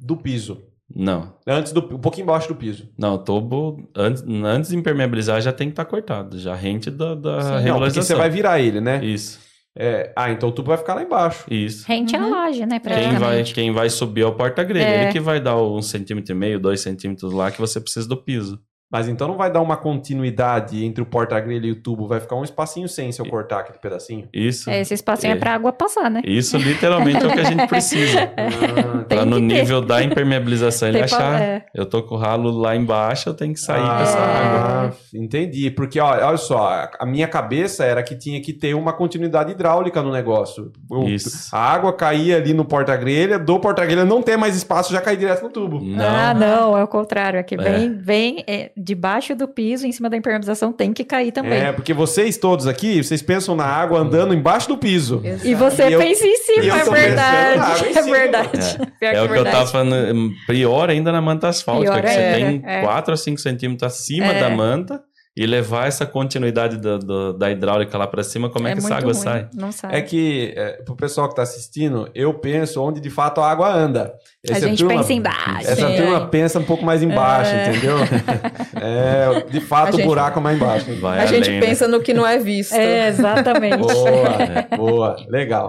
do 0.00 0.16
piso. 0.16 0.62
Não, 0.94 1.34
Antes 1.46 1.72
do, 1.72 1.80
um 1.80 1.98
pouquinho 1.98 2.22
embaixo 2.24 2.46
do 2.48 2.54
piso. 2.54 2.88
não, 2.96 3.14
o 3.14 3.18
tubo, 3.18 3.88
antes, 3.94 4.22
antes 4.22 4.70
de 4.70 4.76
impermeabilizar, 4.76 5.40
já 5.40 5.52
tem 5.52 5.66
que 5.66 5.72
estar 5.72 5.84
cortado, 5.84 6.38
já 6.38 6.54
rente 6.54 6.90
da, 6.92 7.14
da 7.14 7.36
Não, 7.38 7.42
porque 7.50 7.58
regularização. 7.64 8.02
você 8.04 8.14
vai 8.14 8.30
virar 8.30 8.60
ele, 8.60 8.80
né? 8.80 9.04
Isso, 9.04 9.40
É, 9.78 10.12
ah, 10.16 10.30
então 10.30 10.48
o 10.48 10.52
tubo 10.52 10.68
vai 10.68 10.78
ficar 10.78 10.94
lá 10.94 11.02
embaixo. 11.02 11.44
isso. 11.50 11.84
Rente 11.88 12.14
à 12.16 12.20
Uhum. 12.20 12.30
laje, 12.30 12.64
né? 12.64 12.78
Quem 12.78 13.18
vai, 13.18 13.42
quem 13.42 13.72
vai 13.72 13.90
subir 13.90 14.22
é 14.22 14.26
o 14.26 14.32
porta-grelha. 14.34 14.86
É. 14.86 15.02
Ele 15.04 15.12
que 15.12 15.20
vai 15.20 15.40
dar 15.40 15.60
um 15.60 15.82
centímetro 15.82 16.32
e 16.32 16.34
meio, 16.36 16.58
dois 16.60 16.80
centímetros 16.80 17.32
lá 17.32 17.50
que 17.50 17.60
você 17.60 17.80
precisa 17.80 18.08
do 18.08 18.16
piso. 18.16 18.58
Mas 18.90 19.08
então 19.08 19.26
não 19.26 19.36
vai 19.36 19.50
dar 19.50 19.60
uma 19.60 19.76
continuidade 19.76 20.84
entre 20.84 21.02
o 21.02 21.06
porta-grelha 21.06 21.66
e 21.66 21.72
o 21.72 21.82
tubo. 21.82 22.06
Vai 22.06 22.20
ficar 22.20 22.36
um 22.36 22.44
espacinho 22.44 22.88
sem 22.88 23.10
se 23.10 23.20
eu 23.20 23.26
cortar 23.26 23.60
aquele 23.60 23.78
pedacinho. 23.78 24.28
Isso. 24.32 24.70
É, 24.70 24.80
esse 24.80 24.94
espacinho 24.94 25.32
é, 25.32 25.36
É. 25.36 25.38
pra 25.38 25.54
água 25.54 25.72
passar, 25.72 26.08
né? 26.10 26.20
Isso 26.24 26.56
literalmente 26.56 27.24
é 27.24 27.26
o 27.26 27.32
que 27.32 27.40
a 27.40 27.44
gente 27.44 27.66
precisa. 27.68 28.30
Ah, 28.36 29.04
Pra 29.08 29.24
no 29.24 29.38
nível 29.38 29.80
da 29.80 30.02
impermeabilização 30.02 30.88
ele 30.88 31.02
achar. 31.02 31.40
é. 31.40 31.64
Eu 31.74 31.84
tô 31.86 32.02
com 32.02 32.14
o 32.14 32.18
ralo 32.18 32.50
lá 32.50 32.76
embaixo, 32.76 33.28
eu 33.28 33.34
tenho 33.34 33.52
que 33.52 33.60
sair 33.60 33.80
com 33.82 33.90
ah, 33.90 34.00
essa 34.02 34.18
água. 34.18 34.96
Entendi. 35.14 35.70
Porque, 35.70 35.98
ó, 36.00 36.08
olha 36.10 36.36
só, 36.36 36.88
a 36.98 37.04
minha 37.06 37.26
cabeça 37.28 37.84
era 37.84 38.02
que 38.02 38.16
tinha 38.16 38.40
que 38.40 38.52
ter 38.52 38.74
uma 38.74 38.92
continuidade 38.92 39.50
hidráulica 39.52 40.00
no 40.02 40.12
negócio. 40.12 40.72
O- 40.90 41.04
Isso. 41.08 41.48
A 41.54 41.58
água 41.58 41.92
caía 41.92 42.36
ali 42.36 42.54
no 42.54 42.64
porta-grelha, 42.64 43.38
do 43.38 43.58
porta-grelha 43.58 44.04
não 44.04 44.22
ter 44.22 44.36
mais 44.36 44.56
espaço, 44.56 44.92
já 44.92 45.00
cai 45.00 45.16
direto 45.16 45.42
no 45.42 45.50
tubo. 45.50 45.80
Não. 45.80 46.04
Ah, 46.06 46.32
não, 46.34 46.78
é 46.78 46.82
o 46.84 46.88
contrário. 46.88 47.38
Aqui 47.40 47.54
É. 47.54 47.58
vem, 47.58 47.96
vem 47.98 48.44
é, 48.46 48.70
debaixo 48.86 49.34
do 49.34 49.48
piso, 49.48 49.84
em 49.84 49.90
cima 49.90 50.08
da 50.08 50.16
impermeabilização, 50.16 50.72
tem 50.72 50.92
que 50.92 51.02
cair 51.04 51.32
também. 51.32 51.58
É, 51.58 51.72
porque 51.72 51.92
vocês 51.92 52.36
todos 52.36 52.68
aqui, 52.68 53.02
vocês 53.02 53.20
pensam 53.20 53.56
na 53.56 53.64
água 53.64 53.98
andando 53.98 54.32
embaixo 54.32 54.68
do 54.68 54.78
piso. 54.78 55.20
Exato. 55.24 55.46
E 55.48 55.54
você 55.56 55.88
E 55.88 55.92
eu- 55.94 55.98
pensa 55.98 56.24
em 56.24 56.32
e 56.32 56.36
cima, 56.36 56.64
eu 56.64 56.74
é 56.76 56.84
verdade. 56.84 57.84
em 57.84 57.88
É 57.90 58.02
cima. 58.02 58.16
verdade. 58.16 58.78
Pior 59.00 59.14
É 59.14 59.22
o 59.22 59.28
que 59.28 59.38
eu 59.38 59.44
tava 59.44 59.66
falando, 59.66 59.94
hum, 60.16 60.30
pior 60.46 60.88
ainda 60.88 61.10
na 61.10 61.20
manta 61.20 61.48
asfáltica, 61.48 61.90
Pior 61.92 62.02
que 62.04 62.08
você 62.10 62.18
ainda, 62.18 62.62
tem 62.62 62.70
é. 62.70 62.82
4 62.82 63.12
a 63.12 63.16
5 63.16 63.40
centímetros 63.40 63.92
acima 63.92 64.26
É. 64.26 64.40
da 64.40 64.48
manta 64.50 65.02
e 65.36 65.44
levar 65.44 65.86
essa 65.86 66.06
continuidade 66.06 66.78
do- 66.78 66.98
do- 66.98 67.32
da 67.34 67.50
hidráulica 67.50 67.98
lá 67.98 68.06
pra 68.06 68.22
cima, 68.22 68.48
como 68.48 68.66
é, 68.66 68.72
que 68.72 68.78
essa 68.78 68.94
água 68.94 69.12
ruim, 69.12 69.22
sai? 69.22 69.48
Não 69.54 69.70
sai. 69.70 69.96
É 69.98 70.00
que, 70.00 70.54
é, 70.56 70.82
pro 70.82 70.96
pessoal 70.96 71.28
que 71.28 71.34
tá 71.34 71.42
assistindo, 71.42 72.08
eu 72.14 72.32
penso 72.32 72.82
onde 72.82 73.00
de 73.00 73.10
fato 73.10 73.40
a 73.42 73.50
água 73.50 73.70
anda. 73.70 74.14
a 74.48 74.52
Essa 74.52 74.68
gente 74.68 74.78
turma- 74.78 75.00
pensa 75.00 75.12
embaixo. 75.12 75.68
Essa 75.68 75.88
Sim, 75.88 75.96
turma 75.96 76.16
é. 76.16 76.26
pensa 76.28 76.58
um 76.58 76.62
pouco 76.64 76.84
mais 76.84 77.02
embaixo, 77.02 77.50
É. 77.52 77.68
entendeu? 77.68 77.96
É, 78.80 79.42
de 79.50 79.60
fato, 79.60 79.88
A 79.88 79.94
o 79.94 79.96
gente- 79.98 80.06
buraco 80.06 80.38
é 80.38 80.42
mais 80.42 80.56
embaixo. 80.56 80.94
Vai 81.00 81.18
A 81.20 81.26
gente 81.26 81.48
além, 81.48 81.60
né? 81.60 81.66
pensa 81.66 81.88
no 81.88 82.00
que 82.00 82.12
não 82.14 82.26
é 82.26 82.38
visto. 82.38 82.72
É, 82.74 83.08
exatamente. 83.08 83.76
Boa, 83.78 84.76
boa, 84.76 85.16
legal. 85.28 85.68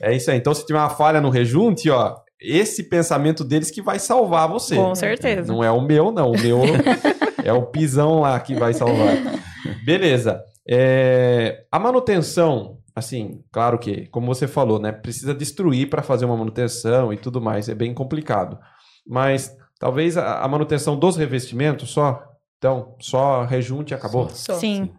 É 0.00 0.14
isso 0.14 0.30
aí. 0.30 0.36
Então, 0.38 0.54
se 0.54 0.64
tiver 0.66 0.78
uma 0.78 0.88
falha 0.90 1.20
no 1.20 1.28
rejunte, 1.28 1.90
ó, 1.90 2.14
esse 2.40 2.84
pensamento 2.88 3.42
deles 3.44 3.70
que 3.70 3.82
vai 3.82 3.98
salvar 3.98 4.48
você. 4.48 4.76
Com 4.76 4.94
certeza. 4.94 5.52
Não 5.52 5.62
é 5.62 5.70
o 5.70 5.80
meu, 5.80 6.10
não. 6.12 6.30
O 6.32 6.38
meu 6.40 6.60
é 7.46 7.52
o 7.52 7.66
pisão 7.66 8.20
lá 8.20 8.38
que 8.40 8.54
vai 8.54 8.74
salvar. 8.74 9.16
Beleza. 9.84 10.42
É, 10.68 11.64
a 11.70 11.78
manutenção, 11.78 12.78
assim, 12.94 13.42
claro 13.52 13.78
que, 13.78 14.06
como 14.08 14.26
você 14.26 14.48
falou, 14.48 14.80
né, 14.80 14.90
precisa 14.90 15.32
destruir 15.32 15.88
para 15.88 16.02
fazer 16.02 16.24
uma 16.24 16.36
manutenção 16.36 17.12
e 17.12 17.16
tudo 17.16 17.40
mais. 17.40 17.68
É 17.68 17.74
bem 17.74 17.94
complicado. 17.94 18.58
Mas 19.06 19.56
talvez 19.78 20.16
a, 20.16 20.40
a 20.40 20.48
manutenção 20.48 20.98
dos 20.98 21.16
revestimentos 21.16 21.90
só. 21.90 22.20
Então, 22.58 22.96
só 23.00 23.44
rejunte 23.44 23.92
e 23.92 23.94
acabou. 23.94 24.28
Só. 24.30 24.54
Sim. 24.54 24.90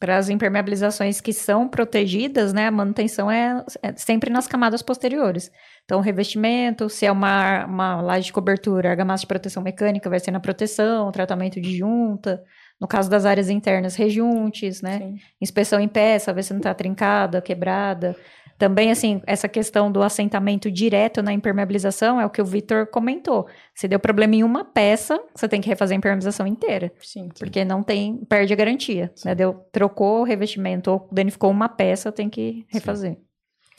Para 0.00 0.16
as 0.16 0.28
impermeabilizações 0.28 1.20
que 1.20 1.32
são 1.32 1.68
protegidas, 1.68 2.52
né, 2.52 2.66
a 2.66 2.72
manutenção 2.72 3.30
é, 3.30 3.64
é 3.80 3.92
sempre 3.94 4.30
nas 4.30 4.48
camadas 4.48 4.82
posteriores. 4.82 5.48
Então, 5.84 6.00
revestimento, 6.00 6.88
se 6.88 7.04
é 7.04 7.12
uma, 7.12 7.66
uma 7.66 8.00
laje 8.00 8.26
de 8.26 8.32
cobertura, 8.32 8.90
argamassa 8.90 9.22
de 9.22 9.26
proteção 9.26 9.62
mecânica, 9.62 10.08
vai 10.08 10.20
ser 10.20 10.30
na 10.30 10.40
proteção, 10.40 11.10
tratamento 11.10 11.60
de 11.60 11.76
junta. 11.76 12.42
No 12.80 12.88
caso 12.88 13.08
das 13.10 13.24
áreas 13.24 13.48
internas, 13.50 13.94
rejuntes, 13.94 14.82
né? 14.82 14.98
Sim. 14.98 15.16
Inspeção 15.40 15.78
em 15.78 15.88
peça, 15.88 16.32
ver 16.32 16.42
se 16.42 16.52
não 16.52 16.58
está 16.58 16.74
trincada, 16.74 17.40
quebrada. 17.40 18.16
Também, 18.58 18.90
assim, 18.92 19.20
essa 19.26 19.48
questão 19.48 19.90
do 19.90 20.02
assentamento 20.02 20.70
direto 20.70 21.20
na 21.22 21.32
impermeabilização 21.32 22.20
é 22.20 22.26
o 22.26 22.30
que 22.30 22.40
o 22.40 22.44
Vitor 22.44 22.86
comentou. 22.86 23.48
Se 23.74 23.88
deu 23.88 23.98
problema 23.98 24.36
em 24.36 24.44
uma 24.44 24.64
peça, 24.64 25.20
você 25.34 25.48
tem 25.48 25.60
que 25.60 25.68
refazer 25.68 25.96
a 25.96 25.98
impermeabilização 25.98 26.46
inteira. 26.46 26.92
Sim. 27.00 27.28
Porque 27.36 27.64
não 27.64 27.82
tem, 27.82 28.18
perde 28.28 28.52
a 28.52 28.56
garantia. 28.56 29.12
Né? 29.24 29.34
Deu, 29.34 29.54
trocou 29.72 30.20
o 30.20 30.24
revestimento 30.24 30.92
ou 30.92 31.08
danificou 31.10 31.50
uma 31.50 31.68
peça, 31.68 32.12
tem 32.12 32.30
que 32.30 32.64
refazer. 32.68 33.16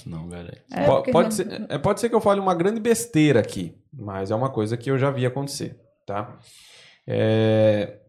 Não 0.05 0.27
garante. 0.27 0.61
É, 0.71 0.85
pode, 0.85 1.13
não- 1.13 1.31
ser, 1.31 1.65
é, 1.69 1.77
pode 1.77 1.99
ser 1.99 2.09
que 2.09 2.15
eu 2.15 2.21
fale 2.21 2.39
uma 2.39 2.53
grande 2.55 2.79
besteira 2.79 3.39
aqui, 3.39 3.75
mas 3.91 4.31
é 4.31 4.35
uma 4.35 4.49
coisa 4.49 4.75
que 4.77 4.89
eu 4.91 4.97
já 4.97 5.09
vi 5.11 5.25
acontecer, 5.25 5.79
tá? 6.05 6.37
É, 7.07 7.99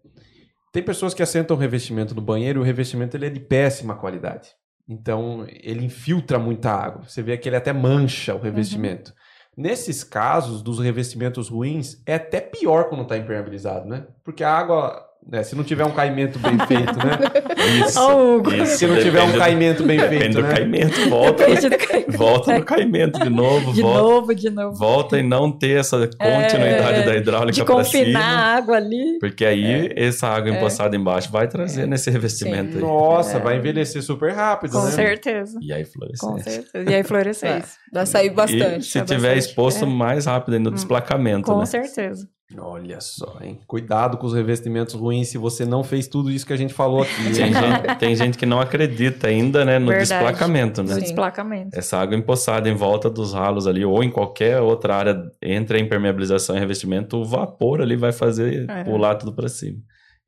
Tem 0.73 0.83
pessoas 0.83 1.15
que 1.15 1.23
assentam 1.23 1.57
o 1.57 1.61
revestimento 1.61 2.15
no 2.15 2.21
banheiro 2.21 2.61
e 2.61 2.63
o 2.63 2.65
revestimento 2.65 3.17
ele 3.17 3.27
é 3.27 3.31
de 3.31 3.41
péssima 3.41 3.95
qualidade. 3.95 4.51
Então, 4.89 5.47
ele 5.49 5.85
infiltra 5.85 6.39
muita 6.39 6.71
água. 6.71 7.03
Você 7.09 7.23
vê 7.23 7.39
que 7.39 7.49
ele 7.49 7.57
até 7.57 7.73
mancha 7.73 8.35
o 8.35 8.39
revestimento. 8.41 9.15
Nesses 9.57 10.03
casos 10.05 10.63
dos 10.63 10.79
revestimentos 10.81 11.49
ruins, 11.49 12.03
é 12.05 12.15
até 12.17 12.41
pior 12.41 12.89
quando 12.89 13.03
está 13.03 13.17
impermeabilizado, 13.17 13.89
né? 13.89 14.07
Porque 14.25 14.43
a 14.43 14.53
água, 14.53 15.01
né, 15.31 15.43
se 15.43 15.57
não 15.57 15.65
tiver 15.65 15.85
um 15.85 15.91
caimento 15.91 16.39
bem 16.39 16.59
feito, 16.67 16.97
né? 16.99 17.19
Isso. 17.87 18.01
Hugo. 18.01 18.53
isso, 18.53 18.77
Se 18.79 18.87
não 18.87 18.97
tiver 18.97 19.23
um 19.23 19.27
depende 19.27 19.33
do- 19.33 19.39
caimento 19.39 19.83
bem 19.85 19.99
Depende 19.99 20.19
feito, 20.21 20.35
do 20.35 20.43
né? 20.43 20.55
caimento, 20.55 21.01
volta, 21.09 21.47
Depende 21.47 21.69
do 21.71 21.79
caimento. 21.79 22.19
volta 22.19 22.59
no 22.59 22.65
caimento 22.65 23.19
de 23.21 23.31
novo, 23.31 23.73
De 23.73 23.81
volta, 23.83 24.03
novo, 24.03 24.35
de 24.35 24.51
novo. 24.51 24.77
volta 24.77 25.19
e 25.19 25.23
não 25.23 25.51
ter 25.51 25.81
essa 25.81 25.99
continuidade 26.07 26.99
É, 27.01 27.03
da 27.07 27.17
hidráulica 27.17 27.65
para 27.65 27.75
confinar 27.75 28.05
cima. 28.07 28.21
a 28.21 28.55
água 28.57 28.77
ali. 28.77 29.19
Porque 29.19 29.45
aí 29.45 29.93
essa 29.97 30.29
água 30.29 30.51
empoçada 30.51 30.95
embaixo 30.97 31.31
vai 31.33 31.49
trazer 31.49 31.87
nesse 31.87 32.11
revestimento 32.11 32.73
Sim. 32.73 32.77
aí. 32.79 32.83
Nossa, 32.83 33.39
vai 33.39 33.57
envelhecer 33.57 34.03
super 34.03 34.33
rápido, 34.33 34.73
Com 34.73 34.85
né? 34.85 34.91
certeza. 34.91 35.59
E 35.63 35.73
aí 35.73 35.85
Com 35.85 35.93
florescência. 35.93 36.53
certeza. 36.63 36.91
E 36.91 36.95
aí 36.95 37.03
fluorescência. 37.03 37.79
Vai 37.95 38.07
sair 38.07 38.31
bastante. 38.31 38.81
E 38.81 38.83
se 38.83 39.01
tiver 39.03 39.29
bastante. 39.29 39.39
exposto 39.39 39.85
É. 39.85 39.89
mais 39.89 40.27
rápido 40.27 40.55
ainda 40.55 40.69
no 40.69 40.75
desplacamento, 40.75 41.45
Com 41.51 41.59
né? 41.61 41.65
certeza. 41.67 42.27
Olha 42.57 43.01
só, 43.01 43.39
hein? 43.41 43.59
Cuidado 43.67 44.19
com 44.19 44.27
os 44.27 44.35
revestimentos 44.35 44.95
ruins 44.95 45.29
se 45.29 45.39
você 45.39 45.65
não 45.65 45.83
fez 45.83 46.07
tudo 46.07 46.31
isso 46.31 46.47
que 46.47 46.53
a 46.53 46.57
gente 46.57 46.75
falou 46.75 47.03
aqui. 47.03 47.23
Tem 47.25 47.35
gente, 47.35 47.97
tem 47.99 48.15
gente 48.17 48.39
que 48.39 48.45
não 48.47 48.61
acredita 48.61 49.29
ainda, 49.29 49.65
né, 49.65 49.79
no 49.79 49.87
Verdade. 49.89 50.09
desplacamento, 50.11 50.83
né? 50.83 50.95
Sim. 50.95 51.01
desplacamento. 51.01 51.71
Essa 51.77 51.97
água 51.99 52.15
empoçada 52.17 52.69
em 52.69 52.75
volta 52.75 53.09
dos 53.09 53.33
ralos 53.33 53.67
ali, 53.67 53.85
ou 53.85 54.05
em 54.05 54.11
qualquer 54.11 54.61
outra 54.61 54.95
área 54.95 55.23
entre 55.43 55.79
a 55.79 55.81
impermeabilização 55.81 56.55
e 56.55 56.61
revestimento, 56.61 57.17
o 57.17 57.25
vapor 57.25 57.81
ali 57.81 57.97
vai 57.97 58.13
fazer 58.13 58.69
É. 58.71 58.85
pular 58.85 59.15
tudo 59.17 59.33
para 59.35 59.49
cima. 59.49 59.79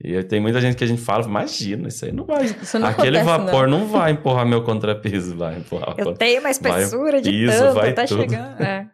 E 0.03 0.17
aí 0.17 0.25
tem 0.25 0.41
muita 0.41 0.61
gente 0.61 0.77
que 0.77 0.85
a 0.85 0.87
gente 0.87 1.01
fala, 1.03 1.25
imagina, 1.25 1.89
isso 1.89 2.05
aí 2.07 2.13
não 2.13 2.25
vai. 2.25 2.45
Isso 2.45 2.79
não 2.79 2.89
Aquele 2.89 3.19
acontece, 3.19 3.45
vapor 3.47 3.69
não. 3.69 3.87
vai 3.87 4.13
empurrar 4.13 4.45
meu 4.47 4.63
contrapiso, 4.63 5.37
vai 5.37 5.59
empurrar. 5.59 5.95
o 5.97 6.01
Eu 6.01 6.13
tenho 6.15 6.41
uma 6.41 6.51
espessura 6.51 7.21
de 7.21 7.31
piso, 7.31 7.53
tanto, 7.59 7.75
vai 7.75 7.93
tá 7.93 8.05
tudo. 8.05 8.21
chegando. 8.23 8.61
É. 8.63 8.87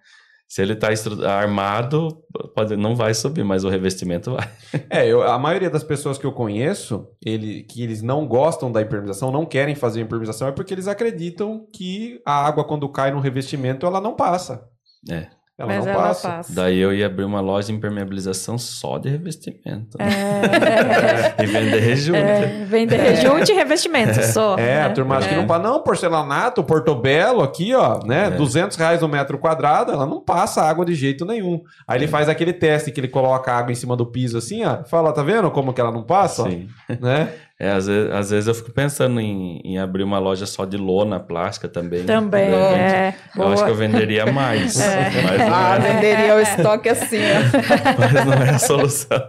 Se 0.53 0.61
ele 0.61 0.77
tá 0.77 0.93
estru- 0.93 1.27
armado, 1.27 2.09
pode, 2.55 2.77
não 2.77 2.95
vai 2.95 3.15
subir, 3.15 3.43
mas 3.43 3.65
o 3.65 3.71
revestimento 3.71 4.33
vai. 4.33 4.47
É, 4.91 5.07
eu- 5.11 5.23
a 5.23 5.39
maioria 5.39 5.71
das 5.71 5.83
pessoas 5.83 6.19
que 6.19 6.27
eu 6.27 6.33
conheço, 6.33 7.07
ele, 7.25 7.63
que 7.63 7.83
eles 7.83 8.03
não 8.03 8.27
gostam 8.29 8.71
da 8.71 8.83
impermeabilização, 8.83 9.33
não 9.33 9.47
querem 9.47 9.75
fazer 9.75 10.01
a 10.01 10.03
impermeabilização, 10.03 10.49
é 10.49 10.53
porque 10.53 10.75
eles 10.75 10.89
acreditam 10.89 11.67
que 11.75 12.21
a 12.27 12.45
água, 12.47 12.65
quando 12.65 12.87
cai 12.91 13.11
no 13.11 13.19
revestimento, 13.19 13.87
ela 13.87 13.99
não 13.99 14.15
passa. 14.15 14.63
É. 15.11 15.27
Ela 15.59 15.75
Mas 15.75 15.85
não 15.85 15.93
ela 15.93 16.03
passa. 16.05 16.29
passa. 16.29 16.55
Daí 16.55 16.79
eu 16.79 16.95
ia 16.95 17.07
abrir 17.07 17.25
uma 17.25 17.41
loja 17.41 17.67
de 17.69 17.75
impermeabilização 17.75 18.57
só 18.57 18.97
de 18.99 19.11
revestimento. 19.11 19.99
É, 20.01 21.35
E 21.43 21.47
vender 21.47 21.79
rejunte. 21.79 22.19
é, 22.19 22.65
vender 22.67 22.97
rejunte 22.97 23.53
e 23.53 23.55
revestimento 23.55 24.21
só. 24.25 24.57
É, 24.59 24.83
a 24.83 24.89
né? 24.89 24.95
turma 24.95 25.19
acha 25.19 25.29
que 25.29 25.35
É. 25.35 25.37
não 25.37 25.47
passa. 25.47 25.63
Não, 25.63 25.83
porcelanato, 25.83 26.65
portobello 26.65 27.43
aqui, 27.43 27.75
ó, 27.75 28.01
né? 28.05 28.27
É. 28.27 28.31
200 28.31 28.77
reais 28.77 29.03
no 29.03 29.09
metro 29.09 29.39
quadrado, 29.39 29.93
ela 29.93 30.07
não 30.07 30.21
passa 30.21 30.63
água 30.63 30.85
de 30.87 30.95
jeito 30.95 31.25
nenhum. 31.27 31.61
Aí 31.87 31.99
ele 31.99 32.09
faz 32.09 32.29
aquele 32.31 32.53
teste 32.55 32.91
que 32.91 32.99
ele 32.99 33.09
coloca 33.09 33.53
a 33.53 33.59
água 33.59 33.71
em 33.73 33.77
cima 33.77 33.95
do 33.95 34.07
piso 34.07 34.39
assim, 34.39 34.65
ó. 34.65 34.83
Fala, 34.85 35.13
tá 35.13 35.23
vendo 35.23 35.51
como 35.51 35.73
que 35.75 35.81
ela 35.81 35.93
não 35.93 36.03
passa? 36.03 36.45
Sim. 36.45 36.67
Né? 37.01 37.29
É, 37.63 37.71
às 37.71 37.87
vezes, 37.87 38.11
às 38.11 38.31
vezes 38.31 38.49
eu 38.49 38.55
fico 38.57 38.73
pensando 38.73 39.21
em, 39.21 39.61
em 39.65 39.79
abrir 39.79 40.03
uma 40.03 40.19
loja 40.19 40.47
só 40.47 40.65
de 40.65 40.77
lona 40.77 41.21
plástica 41.21 41.69
também. 41.69 42.03
Também, 42.05 42.47
repente. 42.51 42.77
é. 42.81 43.15
Eu 43.37 43.43
acho 43.45 43.55
Boa. 43.55 43.65
que 43.67 43.71
eu 43.71 43.75
venderia 43.77 44.27
mais. 44.33 44.81
É. 44.81 45.11
Mas, 45.23 45.39
não 45.39 45.55
Ah, 45.55 45.77
é, 45.77 45.93
venderia 45.93 46.35
o 46.35 46.41
estoque 46.41 46.89
assim, 46.89 47.19
ó. 47.19 47.95
mas 48.01 48.27
não 48.27 48.33
é 48.33 48.51
a 48.51 48.59
solução. 48.59 49.21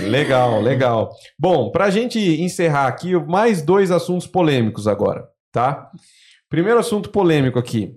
Legal, 0.00 0.60
legal. 0.60 1.10
Bom, 1.38 1.70
pra 1.70 1.88
gente 1.88 2.18
encerrar 2.18 2.88
aqui, 2.88 3.14
mais 3.14 3.62
dois 3.62 3.92
assuntos 3.92 4.26
polêmicos 4.26 4.88
agora, 4.88 5.24
tá? 5.52 5.88
Primeiro 6.48 6.80
assunto 6.80 7.10
polêmico 7.10 7.60
aqui. 7.60 7.92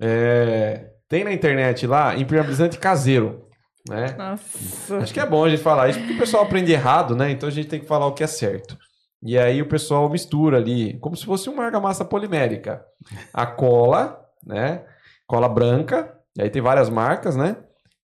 É, 0.00 0.84
Tem 1.08 1.24
na 1.24 1.32
internet 1.32 1.84
lá 1.84 2.14
impermeabilizante 2.16 2.78
caseiro, 2.78 3.47
né? 3.88 4.14
Nossa. 4.16 4.98
Acho 4.98 5.12
que 5.12 5.20
é 5.20 5.26
bom 5.26 5.44
a 5.44 5.50
gente 5.50 5.62
falar 5.62 5.88
isso, 5.88 5.98
porque 5.98 6.14
o 6.14 6.18
pessoal 6.18 6.44
aprende 6.44 6.72
errado, 6.72 7.14
né? 7.14 7.30
Então 7.30 7.48
a 7.48 7.52
gente 7.52 7.68
tem 7.68 7.80
que 7.80 7.86
falar 7.86 8.06
o 8.06 8.14
que 8.14 8.24
é 8.24 8.26
certo. 8.26 8.78
E 9.22 9.36
aí 9.36 9.60
o 9.60 9.68
pessoal 9.68 10.08
mistura 10.08 10.58
ali, 10.58 10.98
como 11.00 11.16
se 11.16 11.24
fosse 11.24 11.48
uma 11.48 11.64
argamassa 11.64 12.04
polimérica. 12.04 12.84
A 13.32 13.46
cola, 13.46 14.20
né? 14.44 14.84
Cola 15.26 15.48
branca, 15.48 16.14
e 16.36 16.42
aí 16.42 16.50
tem 16.50 16.62
várias 16.62 16.88
marcas, 16.88 17.36
né? 17.36 17.56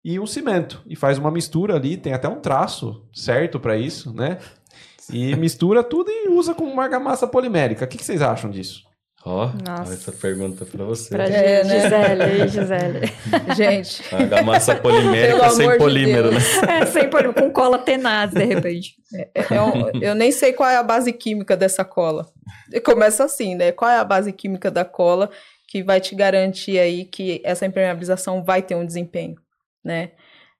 E 0.03 0.19
um 0.19 0.25
cimento. 0.25 0.81
E 0.85 0.95
faz 0.95 1.17
uma 1.17 1.31
mistura 1.31 1.75
ali, 1.75 1.95
tem 1.97 2.13
até 2.13 2.27
um 2.27 2.41
traço 2.41 3.07
certo 3.13 3.59
para 3.59 3.77
isso, 3.77 4.13
né? 4.13 4.39
E 5.11 5.35
mistura 5.35 5.83
tudo 5.83 6.09
e 6.09 6.29
usa 6.29 6.53
como 6.53 6.71
uma 6.71 6.83
argamassa 6.83 7.27
polimérica. 7.27 7.85
O 7.85 7.87
que, 7.87 7.97
que 7.97 8.05
vocês 8.05 8.21
acham 8.21 8.49
disso? 8.49 8.83
Ó, 9.25 9.49
Nossa. 9.65 9.93
essa 9.93 10.11
pergunta 10.11 10.65
pra 10.65 10.83
você. 10.83 11.09
Pra 11.09 11.25
É, 11.25 11.63
né? 11.63 11.79
Gisele, 11.79 12.23
aí, 12.23 12.47
Gisele. 12.49 12.99
Gente, 13.55 14.03
A 14.33 14.43
massa 14.43 14.75
polimérica 14.75 15.49
sem 15.49 15.65
amor 15.65 15.73
de 15.73 15.77
polímero, 15.77 16.31
né? 16.31 16.39
É, 16.67 16.85
sem 16.85 17.09
por, 17.09 17.33
com 17.33 17.49
cola 17.49 17.77
tenaz, 17.77 18.31
de 18.31 18.43
repente. 18.43 18.95
eu, 19.49 20.01
eu 20.01 20.15
nem 20.15 20.29
sei 20.29 20.51
qual 20.51 20.69
é 20.69 20.75
a 20.75 20.83
base 20.83 21.13
química 21.13 21.55
dessa 21.55 21.85
cola. 21.85 22.27
Começa 22.83 23.23
assim, 23.23 23.55
né? 23.55 23.71
Qual 23.71 23.89
é 23.89 23.97
a 23.97 24.03
base 24.03 24.33
química 24.33 24.69
da 24.69 24.83
cola 24.83 25.29
que 25.69 25.81
vai 25.81 26.01
te 26.01 26.15
garantir 26.15 26.77
aí 26.77 27.05
que 27.05 27.41
essa 27.45 27.65
impermeabilização 27.65 28.43
vai 28.43 28.61
ter 28.61 28.75
um 28.75 28.85
desempenho, 28.85 29.37
né? 29.83 30.11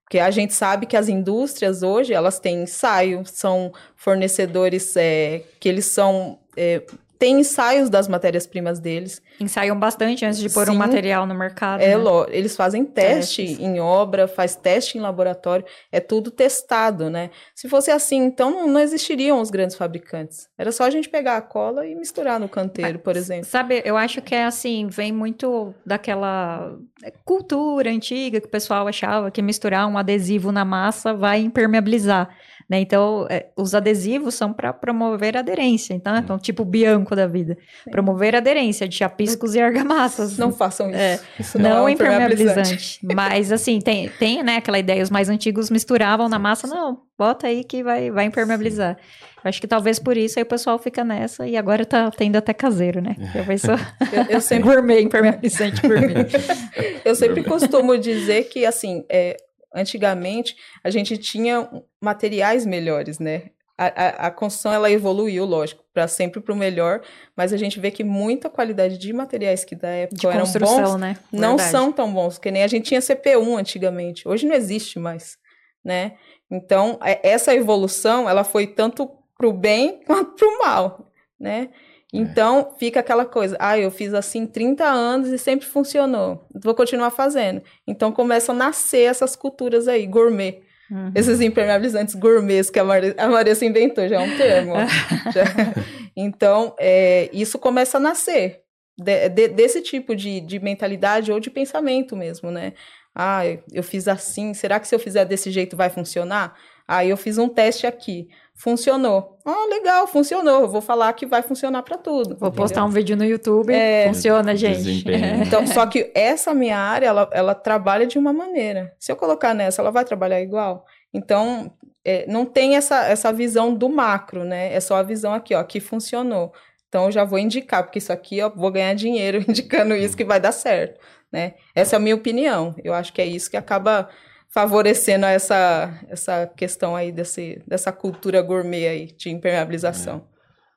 Porque 0.03 0.19
a 0.19 0.31
gente 0.31 0.53
sabe 0.53 0.85
que 0.85 0.95
as 0.95 1.10
indústrias 1.10 1.84
hoje, 1.84 2.14
elas 2.14 2.40
têm 2.40 2.64
ensaio, 2.64 3.23
são 3.26 3.73
fornecedores 3.95 4.95
é, 4.95 5.41
que 5.60 5.68
eles 5.68 5.85
são... 5.85 6.40
É, 6.56 6.81
têm 7.24 7.40
ensaios 7.40 7.90
das 7.90 8.10
matérias-primas 8.10 8.82
deles. 8.82 9.22
Ensaiam 9.40 9.80
bastante 9.80 10.26
antes 10.26 10.40
de 10.40 10.50
pôr 10.50 10.68
um 10.70 10.74
Sim. 10.74 10.78
material 10.78 11.26
no 11.26 11.34
mercado. 11.34 11.80
É, 11.80 11.98
né? 11.98 12.04
eles 12.28 12.54
fazem 12.54 12.84
teste 12.84 13.45
Testes. 13.45 13.66
em 13.66 13.80
obra, 13.80 14.28
faz 14.28 14.58
teste 14.58 14.98
em 14.98 15.02
laboratório, 15.02 15.66
é 15.90 16.02
tudo 16.02 16.30
testado, 16.30 17.10
né? 17.10 17.30
Se 17.56 17.70
fosse 17.70 17.90
assim, 17.90 18.18
então 18.18 18.52
não, 18.52 18.68
não 18.68 18.80
existiriam 18.82 19.40
os 19.40 19.50
grandes 19.50 19.78
fabricantes. 19.78 20.50
Era 20.58 20.70
só 20.70 20.84
a 20.84 20.90
gente 20.90 21.08
pegar 21.08 21.38
a 21.38 21.41
cola 21.41 21.88
e 21.88 21.95
misturar 21.95 22.41
no 22.41 22.50
canteiro, 22.50 23.00
por 23.00 23.16
exemplo. 23.16 23.45
Sabe, 23.45 23.82
eu 23.86 23.95
acho 23.95 24.22
que 24.22 24.36
é 24.36 24.44
assim, 24.44 24.88
vem 24.88 25.14
muito 25.14 25.74
daquela 25.86 26.76
cultura 27.24 27.90
antiga 27.90 28.41
que 28.41 28.48
o 28.48 28.52
pessoal 28.52 28.86
achava 28.86 29.32
que 29.32 29.41
misturar 29.41 29.88
um 29.88 29.98
adesivo 29.98 30.52
na 30.52 30.66
massa 30.66 31.14
vai 31.14 31.40
impermeabilizar. 31.40 32.36
Né? 32.69 32.80
Então, 32.80 33.27
é, 33.30 33.48
os 33.56 33.76
adesivos 33.76 34.35
são 34.35 34.53
para 34.53 34.73
promover 34.73 35.38
aderência. 35.38 35.94
Então, 35.94 36.15
então, 36.18 36.40
tipo 36.40 36.64
o 36.64 36.65
Bianco 36.65 37.15
da 37.15 37.27
vida. 37.27 37.57
Promover 37.91 38.35
aderência 38.35 38.88
de 38.88 38.95
chapiscos 38.95 39.56
e 39.56 39.61
argamassas. 39.61 40.38
Não 40.38 40.52
façam 40.52 40.90
isso. 40.90 40.99
É, 40.99 41.19
isso 41.40 41.60
não, 41.60 41.69
não, 41.69 41.77
é 41.77 41.81
um 41.81 41.90
impermeabilizante. 41.90 42.99
Mas, 43.14 43.52
assim, 43.52 43.80
tem, 43.80 44.10
tem 44.19 44.44
né, 44.44 44.57
aquela 44.57 44.80
ideia, 44.80 45.03
os 45.03 45.10
mais 45.10 45.30
antigos 45.30 45.69
misturavam 45.69 46.30
na 46.30 46.40
massa. 46.40 46.68
Não, 46.68 47.02
bota 47.18 47.48
aí 47.48 47.64
que 47.64 47.84
vai, 47.84 48.10
vai 48.10 48.26
impermeabilizar. 48.26 48.98
Eu 49.44 49.49
acho 49.49 49.60
que 49.60 49.68
talvez 49.68 49.99
por 49.99 50.15
isso 50.15 50.40
aí 50.40 50.44
o 50.44 50.45
pessoal 50.45 50.80
fica 50.80 51.03
nessa 51.03 51.45
e 51.45 51.57
agora 51.57 51.85
tá 51.85 52.10
tendo 52.11 52.38
até 52.38 52.53
caseiro, 52.53 53.02
né? 53.02 53.15
Eu 53.35 53.44
penso 53.44 53.68
Eu, 54.14 54.23
eu 54.30 54.41
sempre, 54.41 54.69
gourmet 54.69 55.02
impermeabilizante 55.02 55.81
por 55.81 55.99
mim. 55.99 56.14
eu 57.03 57.14
sempre 57.14 57.44
costumo 57.44 57.98
dizer 57.98 58.45
que, 58.45 58.65
assim, 58.65 59.03
é, 59.10 59.35
antigamente 59.74 60.56
a 60.84 60.90
gente 60.90 61.18
tinha 61.18 61.70
materiais 62.02 62.66
melhores, 62.66 63.20
né? 63.20 63.50
A, 63.76 63.86
a, 63.88 64.28
a 64.28 64.32
construção 64.32 64.72
ela 64.72 64.91
evoluiu, 64.91 65.45
lógico, 65.45 65.84
para 65.91 66.08
sempre 66.08 66.40
para 66.40 66.54
o 66.54 66.58
melhor, 66.58 67.02
mas 67.36 67.52
a 67.52 67.58
gente 67.58 67.80
vê 67.80 67.90
que 67.90 68.04
muita 68.04 68.48
qualidade 68.50 69.00
de 69.00 69.12
materiais 69.12 69.66
que 69.66 69.76
da 69.76 69.88
época 69.90 70.20
De 70.20 70.28
eram 70.28 70.45
bons 70.45 70.95
né? 70.98 71.18
não 71.32 71.58
Verdade. 71.58 71.72
são 71.72 71.91
tão 71.91 72.14
bons, 72.14 72.36
porque 72.36 72.52
nem 72.52 72.62
a 72.64 72.68
gente 72.68 72.86
tinha 72.86 73.02
CPU 73.02 73.58
antigamente. 73.58 74.28
Hoje 74.28 74.45
não 74.45 74.56
existe 74.56 75.00
mais, 75.00 75.38
né? 75.84 76.18
Então, 76.52 77.00
é- 77.04 77.20
essa 77.28 77.54
evolução, 77.56 78.30
ela 78.30 78.44
foi 78.44 78.68
tanto 78.68 79.10
pro 79.36 79.52
bem 79.52 80.02
quanto 80.06 80.36
pro 80.36 80.60
mal, 80.60 81.12
né? 81.40 81.70
Então, 82.14 82.76
fica 82.77 82.99
aquela 82.99 83.26
coisa, 83.26 83.57
ah, 83.60 83.77
eu 83.77 83.90
fiz 83.90 84.14
assim 84.14 84.45
30 84.45 84.85
anos 84.85 85.30
e 85.30 85.38
sempre 85.38 85.65
funcionou. 85.65 86.45
Vou 86.53 86.76
continuar 86.76 87.10
fazendo. 87.10 87.61
Então, 87.88 88.11
começam 88.11 88.53
a 88.53 88.57
nascer 88.57 89.06
essas 89.10 89.35
culturas 89.35 89.88
aí, 89.88 90.06
gourmet. 90.06 90.61
Uhum. 90.91 91.11
Esses 91.15 91.41
impermeabilizantes 91.41 92.14
gourmets 92.14 92.69
que 92.69 92.77
a 92.80 92.84
Maria, 92.84 93.15
a 93.18 93.65
inventou, 93.65 94.07
já 94.07 94.18
é 94.18 94.19
um 94.19 94.38
termo. 94.38 94.73
Já- 95.34 95.73
Então, 96.15 96.76
é, 96.80 97.30
isso 97.34 97.57
começa 97.57 97.98
a 97.98 97.99
nascer 97.99 98.61
de- 98.98 99.30
de- 99.30 99.48
desse 99.48 99.81
tipo 99.81 100.15
de, 100.15 100.40
de 100.41 100.60
mentalidade 100.60 101.31
ou 101.31 101.40
de 101.40 101.49
pensamento 101.49 102.15
mesmo, 102.15 102.52
né? 102.52 102.73
Ah, 103.15 103.41
eu 103.72 103.81
fiz 103.84 104.07
assim, 104.07 104.53
será 104.53 104.80
que 104.80 104.88
se 104.88 104.94
eu 104.94 104.99
fizer 104.99 105.26
desse 105.26 105.49
jeito 105.49 105.76
vai 105.76 105.90
funcionar? 105.90 106.56
Aí 106.88 107.10
eu 107.10 107.18
fiz 107.18 107.38
um 107.38 107.48
teste 107.49 107.88
aqui, 107.88 108.27
funcionou. 108.55 109.39
Ah, 109.45 109.65
legal, 109.69 110.07
funcionou. 110.07 110.61
Eu 110.61 110.69
vou 110.69 110.81
falar 110.81 111.11
que 111.13 111.25
vai 111.25 111.41
funcionar 111.41 111.84
para 111.84 111.97
tudo. 111.97 112.38
Vou 112.38 112.51
postar 112.51 112.85
um 112.85 112.89
vídeo 112.89 113.15
no 113.17 113.25
YouTube. 113.25 113.73
Funciona, 114.07 114.55
gente. 114.55 115.03
Então, 115.45 115.65
só 115.67 115.85
que 115.85 116.11
essa 116.15 116.53
minha 116.53 116.77
área, 116.77 117.07
ela, 117.07 117.30
ela 117.34 117.55
trabalha 117.55 118.05
de 118.05 118.17
uma 118.17 118.31
maneira. 118.31 118.93
Se 118.99 119.11
eu 119.11 119.15
colocar 119.15 119.53
nessa, 119.53 119.81
ela 119.81 119.91
vai 119.91 120.05
trabalhar 120.05 120.41
igual. 120.41 120.85
Então, 121.13 121.71
é, 122.05 122.25
não 122.27 122.45
tem 122.45 122.75
essa, 122.75 123.05
essa 123.05 123.31
visão 123.31 123.73
do 123.73 123.89
macro, 123.89 124.43
né? 124.43 124.73
É 124.73 124.80
só 124.80 124.95
a 124.95 125.03
visão 125.03 125.34
aqui, 125.34 125.53
ó, 125.53 125.63
que 125.63 125.80
funcionou. 125.80 126.53
Então, 126.88 127.05
eu 127.05 127.11
já 127.11 127.23
vou 127.23 127.39
indicar, 127.39 127.84
porque 127.84 127.97
isso 127.97 128.13
aqui, 128.13 128.41
ó, 128.41 128.49
vou 128.49 128.71
ganhar 128.71 128.93
dinheiro 128.93 129.43
indicando 129.47 129.95
isso 129.95 130.15
que 130.15 130.23
vai 130.23 130.39
dar 130.39 130.51
certo, 130.51 130.99
né? 131.31 131.55
Essa 131.75 131.95
é 131.95 131.97
a 131.97 131.99
minha 131.99 132.15
opinião. 132.15 132.75
Eu 132.84 132.93
acho 132.93 133.11
que 133.11 133.21
é 133.21 133.25
isso 133.25 133.49
que 133.49 133.57
acaba 133.57 134.09
favorecendo 134.53 135.25
essa, 135.25 135.99
essa 136.07 136.45
questão 136.45 136.95
aí 136.95 137.11
desse, 137.11 137.61
dessa 137.65 137.91
cultura 137.91 138.41
gourmet 138.41 138.88
aí 138.88 139.07
de 139.07 139.31
impermeabilização. 139.31 140.27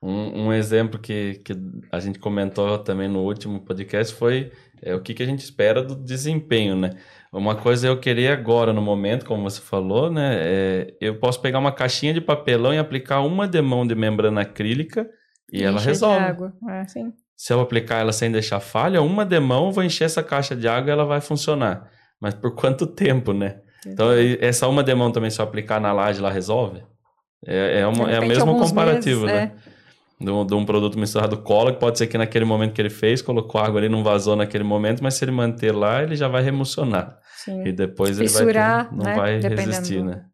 Um, 0.02 0.46
um 0.46 0.52
exemplo 0.52 0.98
que, 0.98 1.40
que 1.44 1.52
a 1.92 2.00
gente 2.00 2.18
comentou 2.18 2.78
também 2.78 3.08
no 3.08 3.20
último 3.20 3.60
podcast 3.60 4.14
foi 4.14 4.50
é, 4.82 4.94
o 4.94 5.00
que, 5.00 5.12
que 5.12 5.22
a 5.22 5.26
gente 5.26 5.40
espera 5.40 5.82
do 5.82 5.94
desempenho, 5.94 6.76
né? 6.76 6.90
Uma 7.32 7.54
coisa 7.54 7.88
eu 7.88 7.98
queria 7.98 8.32
agora, 8.32 8.72
no 8.72 8.80
momento, 8.80 9.26
como 9.26 9.42
você 9.42 9.60
falou, 9.60 10.10
né? 10.10 10.38
é, 10.40 10.94
eu 11.00 11.18
posso 11.18 11.40
pegar 11.40 11.58
uma 11.58 11.72
caixinha 11.72 12.14
de 12.14 12.20
papelão 12.20 12.72
e 12.72 12.78
aplicar 12.78 13.20
uma 13.20 13.46
demão 13.46 13.86
de 13.86 13.94
membrana 13.94 14.42
acrílica 14.42 15.08
e 15.52 15.62
ela 15.62 15.76
Encher 15.76 15.82
de 15.82 15.88
resolve. 15.88 16.24
água, 16.24 16.52
é. 16.70 16.84
Sim. 16.86 17.12
Se 17.36 17.52
eu 17.52 17.60
aplicar 17.60 18.00
ela 18.00 18.12
sem 18.12 18.32
deixar 18.32 18.60
falha, 18.60 19.02
uma 19.02 19.24
demão, 19.26 19.66
eu 19.66 19.72
vou 19.72 19.84
encher 19.84 20.04
essa 20.04 20.22
caixa 20.22 20.56
de 20.56 20.66
água 20.66 20.88
e 20.88 20.92
ela 20.92 21.04
vai 21.04 21.20
funcionar. 21.20 21.90
Mas 22.18 22.32
por 22.32 22.54
quanto 22.54 22.86
tempo, 22.86 23.34
né? 23.34 23.60
Então, 23.84 24.16
e- 24.18 24.38
essa 24.40 24.68
uma 24.68 24.82
demão 24.82 25.10
também, 25.10 25.30
se 25.30 25.40
eu 25.40 25.44
aplicar 25.44 25.80
na 25.80 25.92
laje, 25.92 26.18
ela 26.20 26.30
resolve? 26.30 26.82
É, 27.46 27.80
é, 27.80 27.86
uma, 27.86 28.04
é 28.04 28.18
o 28.18 28.22
repente, 28.22 28.28
mesmo 28.28 28.58
comparativo, 28.58 29.26
meses, 29.26 29.40
né? 29.40 29.52
De 30.18 30.30
um, 30.30 30.46
de 30.46 30.54
um 30.54 30.64
produto 30.64 30.98
misturado 30.98 31.36
cola, 31.42 31.72
que 31.72 31.78
pode 31.78 31.98
ser 31.98 32.06
que 32.06 32.16
naquele 32.16 32.44
momento 32.46 32.72
que 32.72 32.80
ele 32.80 32.88
fez, 32.90 33.20
colocou 33.20 33.60
água 33.60 33.78
ali, 33.78 33.88
não 33.88 34.02
vazou 34.02 34.34
naquele 34.34 34.64
momento, 34.64 35.02
mas 35.02 35.14
se 35.14 35.24
ele 35.24 35.30
manter 35.32 35.72
lá, 35.72 36.02
ele 36.02 36.16
já 36.16 36.26
vai 36.26 36.42
reemulsionar. 36.42 37.18
Sim. 37.36 37.64
E 37.66 37.72
depois 37.72 38.18
Fissurar, 38.18 38.46
ele 38.48 38.52
vai 38.54 38.84
ter- 38.88 38.96
não 38.96 39.04
né? 39.04 39.14
vai 39.14 39.38
Dependendo 39.38 39.70
resistir, 39.70 39.98
do- 39.98 40.04
né? 40.06 40.24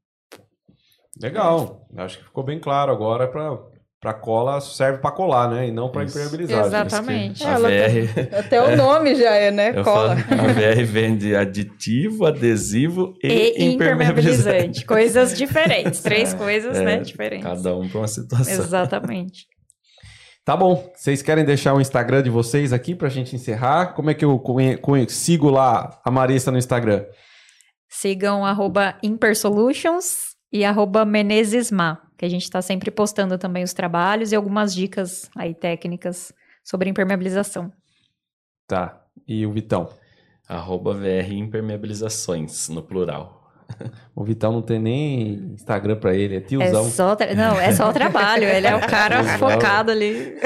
Legal. 1.20 1.86
Acho 1.96 2.18
que 2.18 2.24
ficou 2.24 2.44
bem 2.44 2.58
claro 2.58 2.90
agora 2.92 3.26
para 3.28 3.58
para 4.02 4.12
cola 4.12 4.60
serve 4.60 4.98
para 4.98 5.12
colar, 5.12 5.48
né? 5.48 5.68
E 5.68 5.70
não 5.70 5.88
para 5.88 6.02
impermeabilizar. 6.02 6.66
Exatamente. 6.66 7.44
A 7.44 7.56
VR, 7.56 8.36
Até 8.36 8.60
o 8.60 8.76
nome 8.76 9.14
já 9.14 9.30
é, 9.30 9.52
né? 9.52 9.70
eu 9.78 9.84
Cola. 9.84 10.16
falo, 10.16 10.40
a 10.40 10.52
VR 10.52 10.84
vende 10.84 11.36
aditivo, 11.36 12.26
adesivo 12.26 13.14
e, 13.22 13.28
E 13.28 13.30
impermeabilizante. 13.30 13.70
impermeabilizante. 13.76 14.84
Coisas 14.84 15.38
diferentes. 15.38 16.00
Três 16.02 16.34
coisas, 16.34 16.76
É, 16.78 16.82
né? 16.84 16.98
Diferentes. 16.98 17.44
Cada 17.46 17.76
um 17.76 17.88
para 17.88 17.98
uma 18.00 18.08
situação. 18.08 18.52
Exatamente. 18.52 19.46
Tá 20.44 20.56
bom. 20.56 20.90
Vocês 20.96 21.22
querem 21.22 21.44
deixar 21.44 21.72
o 21.72 21.80
Instagram 21.80 22.24
de 22.24 22.30
vocês 22.30 22.72
aqui 22.72 22.96
pra 22.96 23.08
gente 23.08 23.36
encerrar? 23.36 23.94
Como 23.94 24.10
é 24.10 24.14
que 24.14 24.24
eu 24.24 24.36
conhe- 24.40 25.08
sigo 25.08 25.48
lá 25.48 26.00
a 26.04 26.10
Marissa 26.10 26.50
no 26.50 26.58
Instagram? 26.58 27.04
Sigam 27.88 28.44
arroba 28.44 28.96
Impersolutions 29.00 30.32
e 30.52 30.64
arroba 30.64 31.04
Menezesma, 31.04 32.00
que 32.22 32.26
a 32.26 32.28
gente 32.28 32.44
está 32.44 32.62
sempre 32.62 32.88
postando 32.88 33.36
também 33.36 33.64
os 33.64 33.72
trabalhos 33.72 34.30
e 34.30 34.36
algumas 34.36 34.72
dicas 34.72 35.28
aí 35.34 35.52
técnicas 35.52 36.32
sobre 36.62 36.88
impermeabilização. 36.88 37.72
Tá. 38.64 39.04
E 39.26 39.44
o 39.44 39.50
Vitão? 39.50 39.88
Arroba 40.48 40.94
VR 40.94 41.32
Impermeabilizações, 41.32 42.68
no 42.68 42.80
plural. 42.80 43.41
O 44.14 44.22
Vitão 44.24 44.52
não 44.52 44.60
tem 44.60 44.78
nem 44.78 45.52
Instagram 45.54 45.96
pra 45.96 46.14
ele, 46.14 46.34
é 46.34 46.36
É 46.36 46.40
tiozão. 46.40 46.84
só 46.90 47.16
tra- 47.16 47.34
Não, 47.34 47.58
é 47.58 47.72
só 47.72 47.88
o 47.88 47.92
trabalho. 47.94 48.44
Ele 48.44 48.66
é 48.66 48.76
o 48.76 48.80
cara 48.80 49.22
Tiozão. 49.24 49.38
focado 49.38 49.90
ali. 49.90 50.36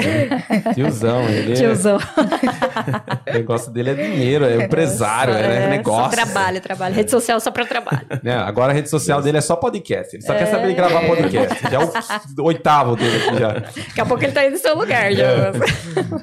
Tiozão, 0.73 1.23
ele 1.29 1.53
é- 1.53 1.55
Tiozão. 1.57 1.99
o 1.99 3.33
negócio 3.33 3.73
dele 3.73 3.91
é 3.91 3.95
dinheiro, 3.95 4.45
é 4.45 4.65
empresário, 4.65 5.35
Só- 5.35 5.41
é, 5.41 5.69
negócio. 5.69 6.05
Só 6.05 6.25
trabalho, 6.25 6.61
trabalho. 6.61 6.95
Rede 6.95 7.11
social 7.11 7.41
só 7.41 7.51
para 7.51 7.67
trabalho. 7.67 8.03
Né? 8.23 8.35
Agora 8.37 8.71
a 8.73 8.75
rede 8.75 8.89
social 8.89 9.21
dele 9.21 9.39
é 9.39 9.41
só 9.41 9.57
podcast. 9.57 10.15
Ele 10.15 10.23
só 10.23 10.33
quer 10.35 10.47
saber 10.47 10.69
de 10.69 10.75
gravar 10.75 11.01
podcast. 11.05 11.59
Já 11.71 11.81
é 11.81 11.85
o 12.41 12.45
oitavo 12.45 12.95
dele 12.97 13.17
aqui 13.17 13.39
já. 13.39 13.49
Daqui 13.53 14.01
a 14.01 14.07
pouco 14.07 14.23
ele 14.23 14.33
tá 14.33 14.41
aí 14.43 14.51
no 14.51 14.59
seu 14.59 14.77
lugar. 14.77 15.13
Já. 15.13 15.53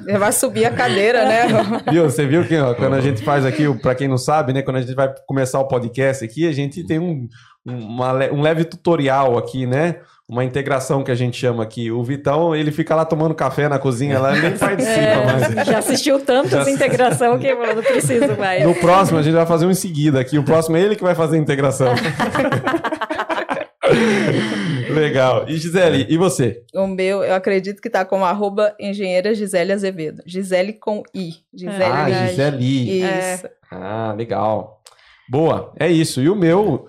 Já 0.08 0.18
vai 0.18 0.32
subir 0.32 0.64
a 0.64 0.70
cadeira, 0.70 1.24
né? 1.26 1.46
Viu? 1.90 2.04
Você 2.04 2.26
viu 2.26 2.44
que 2.46 2.56
ó, 2.56 2.74
quando 2.74 2.94
a 2.94 3.00
gente 3.00 3.22
faz 3.22 3.44
aqui, 3.44 3.72
pra 3.80 3.94
quem 3.94 4.08
não 4.08 4.18
sabe, 4.18 4.52
né? 4.52 4.62
Quando 4.62 4.76
a 4.76 4.80
gente 4.80 4.94
vai 4.94 5.12
começar 5.26 5.60
o 5.60 5.68
podcast 5.68 6.24
aqui, 6.24 6.48
a 6.48 6.52
gente 6.52 6.84
tem 6.86 6.93
um, 6.98 7.28
uma 7.64 8.12
um 8.30 8.42
leve 8.42 8.64
tutorial 8.64 9.38
aqui, 9.38 9.66
né? 9.66 9.96
Uma 10.26 10.42
integração 10.42 11.04
que 11.04 11.10
a 11.10 11.14
gente 11.14 11.38
chama 11.38 11.62
aqui. 11.62 11.90
O 11.90 12.02
Vitão, 12.02 12.56
ele 12.56 12.72
fica 12.72 12.94
lá 12.94 13.04
tomando 13.04 13.34
café 13.34 13.68
na 13.68 13.78
cozinha, 13.78 14.18
lá 14.18 14.32
nem 14.34 14.56
participa 14.56 15.24
mais. 15.26 15.56
É, 15.56 15.64
já 15.66 15.78
assistiu 15.78 16.18
tanto 16.18 16.48
Já 16.48 16.60
essa 16.60 16.70
integração 16.70 17.38
que 17.38 17.46
eu 17.46 17.74
não 17.74 17.82
preciso 17.82 18.34
mais. 18.38 18.64
No 18.64 18.74
próximo, 18.74 19.18
a 19.18 19.22
gente 19.22 19.34
vai 19.34 19.44
fazer 19.44 19.66
um 19.66 19.70
em 19.70 19.74
seguida 19.74 20.18
aqui. 20.20 20.38
O 20.38 20.42
próximo 20.42 20.76
é 20.76 20.80
ele 20.80 20.96
que 20.96 21.02
vai 21.02 21.14
fazer 21.14 21.36
a 21.36 21.40
integração. 21.40 21.88
Legal. 24.90 25.44
E 25.48 25.56
Gisele, 25.56 26.06
e 26.08 26.16
você? 26.16 26.62
O 26.74 26.86
meu, 26.86 27.22
eu 27.22 27.34
acredito 27.34 27.82
que 27.82 27.90
tá 27.90 28.04
como 28.04 28.24
arroba 28.24 28.74
engenheira 28.80 29.34
Gisele 29.34 29.72
Azevedo. 29.72 30.22
Gisele 30.26 30.72
com 30.72 31.02
I. 31.14 31.32
Gisele. 31.52 31.84
ah. 31.84 32.26
Gisele. 32.28 33.02
Isso. 33.02 33.48
Ah, 33.70 34.14
legal. 34.16 34.80
Boa, 35.28 35.72
é 35.78 35.88
isso. 35.90 36.20
E 36.20 36.28
o 36.28 36.36
meu, 36.36 36.86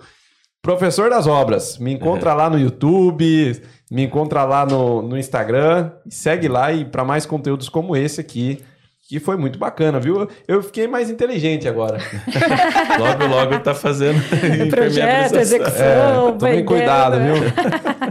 professor 0.66 1.12
das 1.12 1.28
obras. 1.28 1.78
Me 1.78 1.94
encontra 1.94 2.34
lá 2.34 2.50
no 2.50 2.58
YouTube, 2.58 3.62
me 3.92 4.04
encontra 4.04 4.44
lá 4.44 4.66
no, 4.66 5.02
no 5.04 5.18
Instagram. 5.18 5.92
Segue 6.10 6.48
lá 6.48 6.74
e 6.74 6.84
para 6.84 7.06
mais 7.06 7.26
conteúdos 7.26 7.70
como 7.70 7.96
esse 7.96 8.20
aqui, 8.20 8.64
que 9.08 9.20
foi 9.20 9.38
muito 9.38 9.60
bacana, 9.60 10.00
viu? 10.00 10.28
Eu 10.48 10.64
fiquei 10.64 10.88
mais 10.88 11.10
inteligente 11.12 11.68
agora. 11.68 12.00
Logo, 13.00 13.26
logo 13.28 13.60
tá 13.60 13.74
fazendo 13.76 14.20
Projeto, 14.28 14.66
impermeabilização. 14.68 15.40
execução, 15.42 16.30
É, 16.30 16.32
tomem 16.40 16.66
cuidado, 16.66 17.18
viu? 17.20 17.36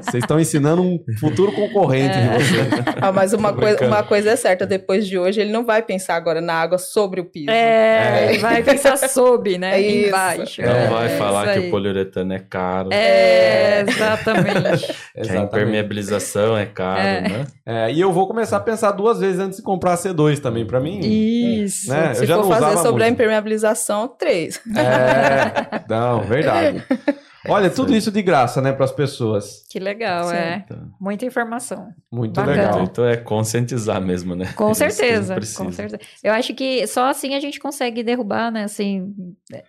Vocês 0.03 0.23
estão 0.23 0.39
ensinando 0.39 0.83
um 0.83 0.99
futuro 1.19 1.51
concorrente 1.53 2.17
de 2.19 2.29
vocês. 2.29 2.69
Ah, 3.01 3.11
mas 3.13 3.33
uma, 3.33 3.53
Tô 3.53 3.59
coisa, 3.61 3.77
brincando. 3.77 3.97
uma 3.97 4.03
coisa 4.05 4.31
é 4.31 4.37
certa, 4.37 4.67
depois 4.67 5.07
de 5.07 5.19
hoje 5.19 5.41
ele 5.41 5.51
não 5.51 5.65
vai 5.65 5.83
pensar 5.83 6.15
agora 6.17 6.41
na 6.41 6.55
água 6.55 6.79
sobre 6.79 7.21
o 7.21 7.25
piso. 7.25 7.51
É, 7.51 8.29
ele 8.31 8.39
vai 8.39 8.63
pensar 8.63 8.97
sob, 8.97 9.57
né? 9.59 9.81
É. 9.81 10.07
Embaixo. 10.09 10.63
Não 10.63 10.69
É, 10.71 10.87
vai 10.89 11.07
isso 11.09 11.17
falar 11.17 11.53
que 11.55 11.59
o 11.61 11.71
poliuretano 11.71 12.33
é 12.35 12.39
caro, 12.39 12.91
É, 12.93 13.81
exatamente. 13.89 14.87
que 15.23 15.31
a 15.31 15.37
impermeabilização 15.43 16.57
é 16.57 16.67
caro, 16.67 17.01
É. 17.01 17.21
né? 17.21 17.47
É, 17.67 17.93
e 17.93 18.01
eu 18.01 18.13
vou 18.13 18.27
começar 18.27 18.59
a 18.59 18.61
pensar 18.61 18.93
duas 18.93 19.19
vezes 19.21 19.41
antes 19.41 19.57
de 19.59 19.63
comprar 19.65 19.93
a 19.95 19.97
C2 19.97 20.39
também, 20.41 20.65
para 20.67 20.81
mim. 20.85 21.01
Isso. 21.65 21.91
Né? 21.91 22.11
Eu 22.11 22.15
Se 22.15 22.27
já 22.27 22.37
for 22.37 22.49
fazer 22.49 22.77
sobre 22.79 23.03
a 23.03 23.07
muito. 23.07 23.15
impermeabilização, 23.15 24.09
três. 24.09 24.61
É, 24.77 25.83
não, 25.89 26.21
verdade. 26.21 26.85
Olha, 27.49 27.69
tudo 27.71 27.95
isso 27.95 28.11
de 28.11 28.23
graça, 28.23 28.61
né, 28.63 28.73
para 28.73 28.85
as 28.85 28.93
pessoas. 28.93 29.65
Que 29.71 29.79
legal, 29.79 30.25
Sim. 30.25 30.35
é. 30.37 30.65
Muita 31.01 31.25
informação. 31.27 31.89
Muito 32.13 32.35
Bacana. 32.35 32.57
legal. 32.63 32.83
então 32.85 33.05
é 33.07 33.17
conscientizar 33.17 34.01
mesmo, 34.01 34.35
né? 34.35 34.53
Com 34.57 34.73
certeza, 34.75 35.35
com 35.57 35.71
certeza. 35.73 35.99
Eu 36.23 36.33
acho 36.33 36.55
que 36.55 36.87
só 36.87 37.09
assim 37.09 37.35
a 37.35 37.41
gente 37.41 37.59
consegue 37.61 38.03
derrubar, 38.03 38.51
né, 38.51 38.65
assim, 38.65 39.13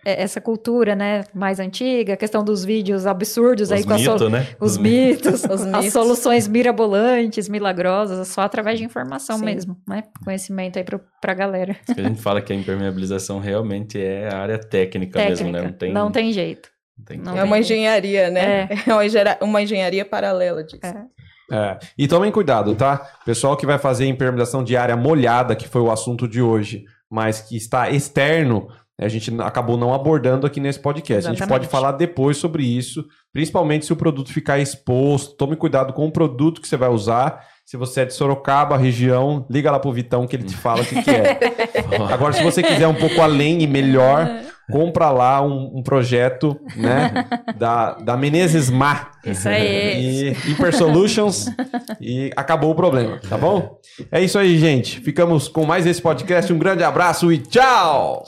é- 0.04 0.22
essa 0.22 0.40
cultura, 0.40 0.94
né, 0.94 1.24
mais 1.34 1.58
antiga, 1.60 2.14
a 2.14 2.16
questão 2.16 2.42
dos 2.44 2.64
vídeos 2.64 3.06
absurdos 3.06 3.70
aí 3.72 3.80
Os 3.80 3.86
com 3.86 3.92
a 3.94 3.98
so- 3.98 4.12
mitos, 4.12 4.30
né? 4.32 4.46
os 4.60 4.78
mitos, 4.78 5.44
Os 5.44 5.50
as 5.62 5.64
mitos. 5.66 5.92
soluções 5.92 6.46
mirabolantes, 6.48 7.48
milagrosas, 7.48 8.28
só 8.28 8.42
através 8.42 8.78
de 8.78 8.84
informação 8.84 9.38
Sim. 9.38 9.44
mesmo, 9.44 9.76
né? 9.88 10.04
Conhecimento 10.24 10.78
aí 10.78 10.84
pro, 10.84 11.00
pra 11.20 11.34
galera. 11.34 11.76
A 11.88 12.00
gente 12.00 12.20
fala 12.22 12.40
que 12.40 12.52
a 12.52 12.56
impermeabilização 12.56 13.38
realmente 13.38 14.00
é 14.00 14.28
a 14.32 14.38
área 14.38 14.58
técnica, 14.58 15.18
mesmo, 15.18 15.50
né? 15.50 15.62
Não 15.62 15.72
tem, 15.72 15.92
Não 15.92 16.10
tem 16.10 16.32
jeito. 16.32 16.70
É 17.36 17.42
uma 17.44 17.58
engenharia, 17.58 18.30
né? 18.30 18.68
É. 18.70 18.76
É, 18.86 19.44
uma, 19.44 19.62
engenharia, 19.62 20.04
paralela 20.04 20.64
disso. 20.64 20.80
É. 20.84 21.04
É, 21.50 21.78
E 21.96 22.08
tomem 22.08 22.32
cuidado, 22.32 22.74
tá? 22.74 23.06
Pessoal 23.24 23.56
que 23.56 23.66
vai 23.66 23.78
fazer 23.78 24.06
impermeabilização 24.06 24.64
de 24.64 24.76
área 24.76 24.96
molhada, 24.96 25.54
que 25.54 25.68
foi 25.68 25.80
o 25.80 25.90
assunto 25.90 26.26
de 26.26 26.42
hoje, 26.42 26.84
mas 27.08 27.40
que 27.40 27.56
está 27.56 27.88
externo, 27.90 28.68
a 28.98 29.08
gente 29.08 29.30
acabou 29.42 29.76
não 29.76 29.92
abordando 29.92 30.46
aqui 30.46 30.58
nesse 30.58 30.80
podcast. 30.80 31.26
A 31.26 31.30
gente 31.30 31.42
Exatamente. 31.42 31.68
pode 31.68 31.70
falar 31.70 31.92
depois 31.92 32.38
sobre 32.38 32.64
isso, 32.64 33.04
principalmente 33.32 33.84
se 33.84 33.92
o 33.92 33.96
produto 33.96 34.32
ficar 34.32 34.58
exposto. 34.58 35.36
Tome 35.36 35.54
cuidado 35.54 35.92
com 35.92 36.06
o 36.06 36.10
produto 36.10 36.60
que 36.60 36.66
você 36.68 36.76
vai 36.76 36.88
usar. 36.88 37.44
Se 37.64 37.76
você 37.76 38.02
é 38.02 38.04
de 38.06 38.14
Sorocaba, 38.14 38.76
região, 38.76 39.44
liga 39.50 39.70
lá 39.70 39.78
pro 39.78 39.92
Vitão 39.92 40.26
que 40.26 40.34
ele 40.36 40.44
te 40.44 40.56
fala 40.56 40.82
o 40.82 40.86
que, 40.86 41.02
que 41.02 41.10
é. 41.10 41.38
Agora, 42.12 42.32
se 42.32 42.42
você 42.42 42.62
quiser 42.62 42.86
um 42.86 42.94
pouco 42.94 43.20
além 43.20 43.60
e 43.60 43.66
melhor, 43.66 44.40
compra 44.70 45.10
lá 45.10 45.42
um, 45.42 45.78
um 45.78 45.82
projeto, 45.82 46.58
né, 46.76 47.26
da, 47.56 47.92
da 47.94 48.16
Menezes 48.16 48.70
Mar. 48.70 49.12
Isso 49.24 49.48
aí. 49.48 50.28
E 50.28 50.30
Hyper 50.30 50.74
Solutions 50.76 51.50
e 52.00 52.30
acabou 52.36 52.70
o 52.70 52.74
problema, 52.74 53.20
tá 53.28 53.36
bom? 53.36 53.78
É 54.10 54.20
isso 54.20 54.38
aí, 54.38 54.58
gente. 54.58 55.00
Ficamos 55.00 55.48
com 55.48 55.64
mais 55.64 55.86
esse 55.86 56.00
podcast. 56.00 56.52
Um 56.52 56.58
grande 56.58 56.84
abraço 56.84 57.32
e 57.32 57.38
tchau! 57.38 58.24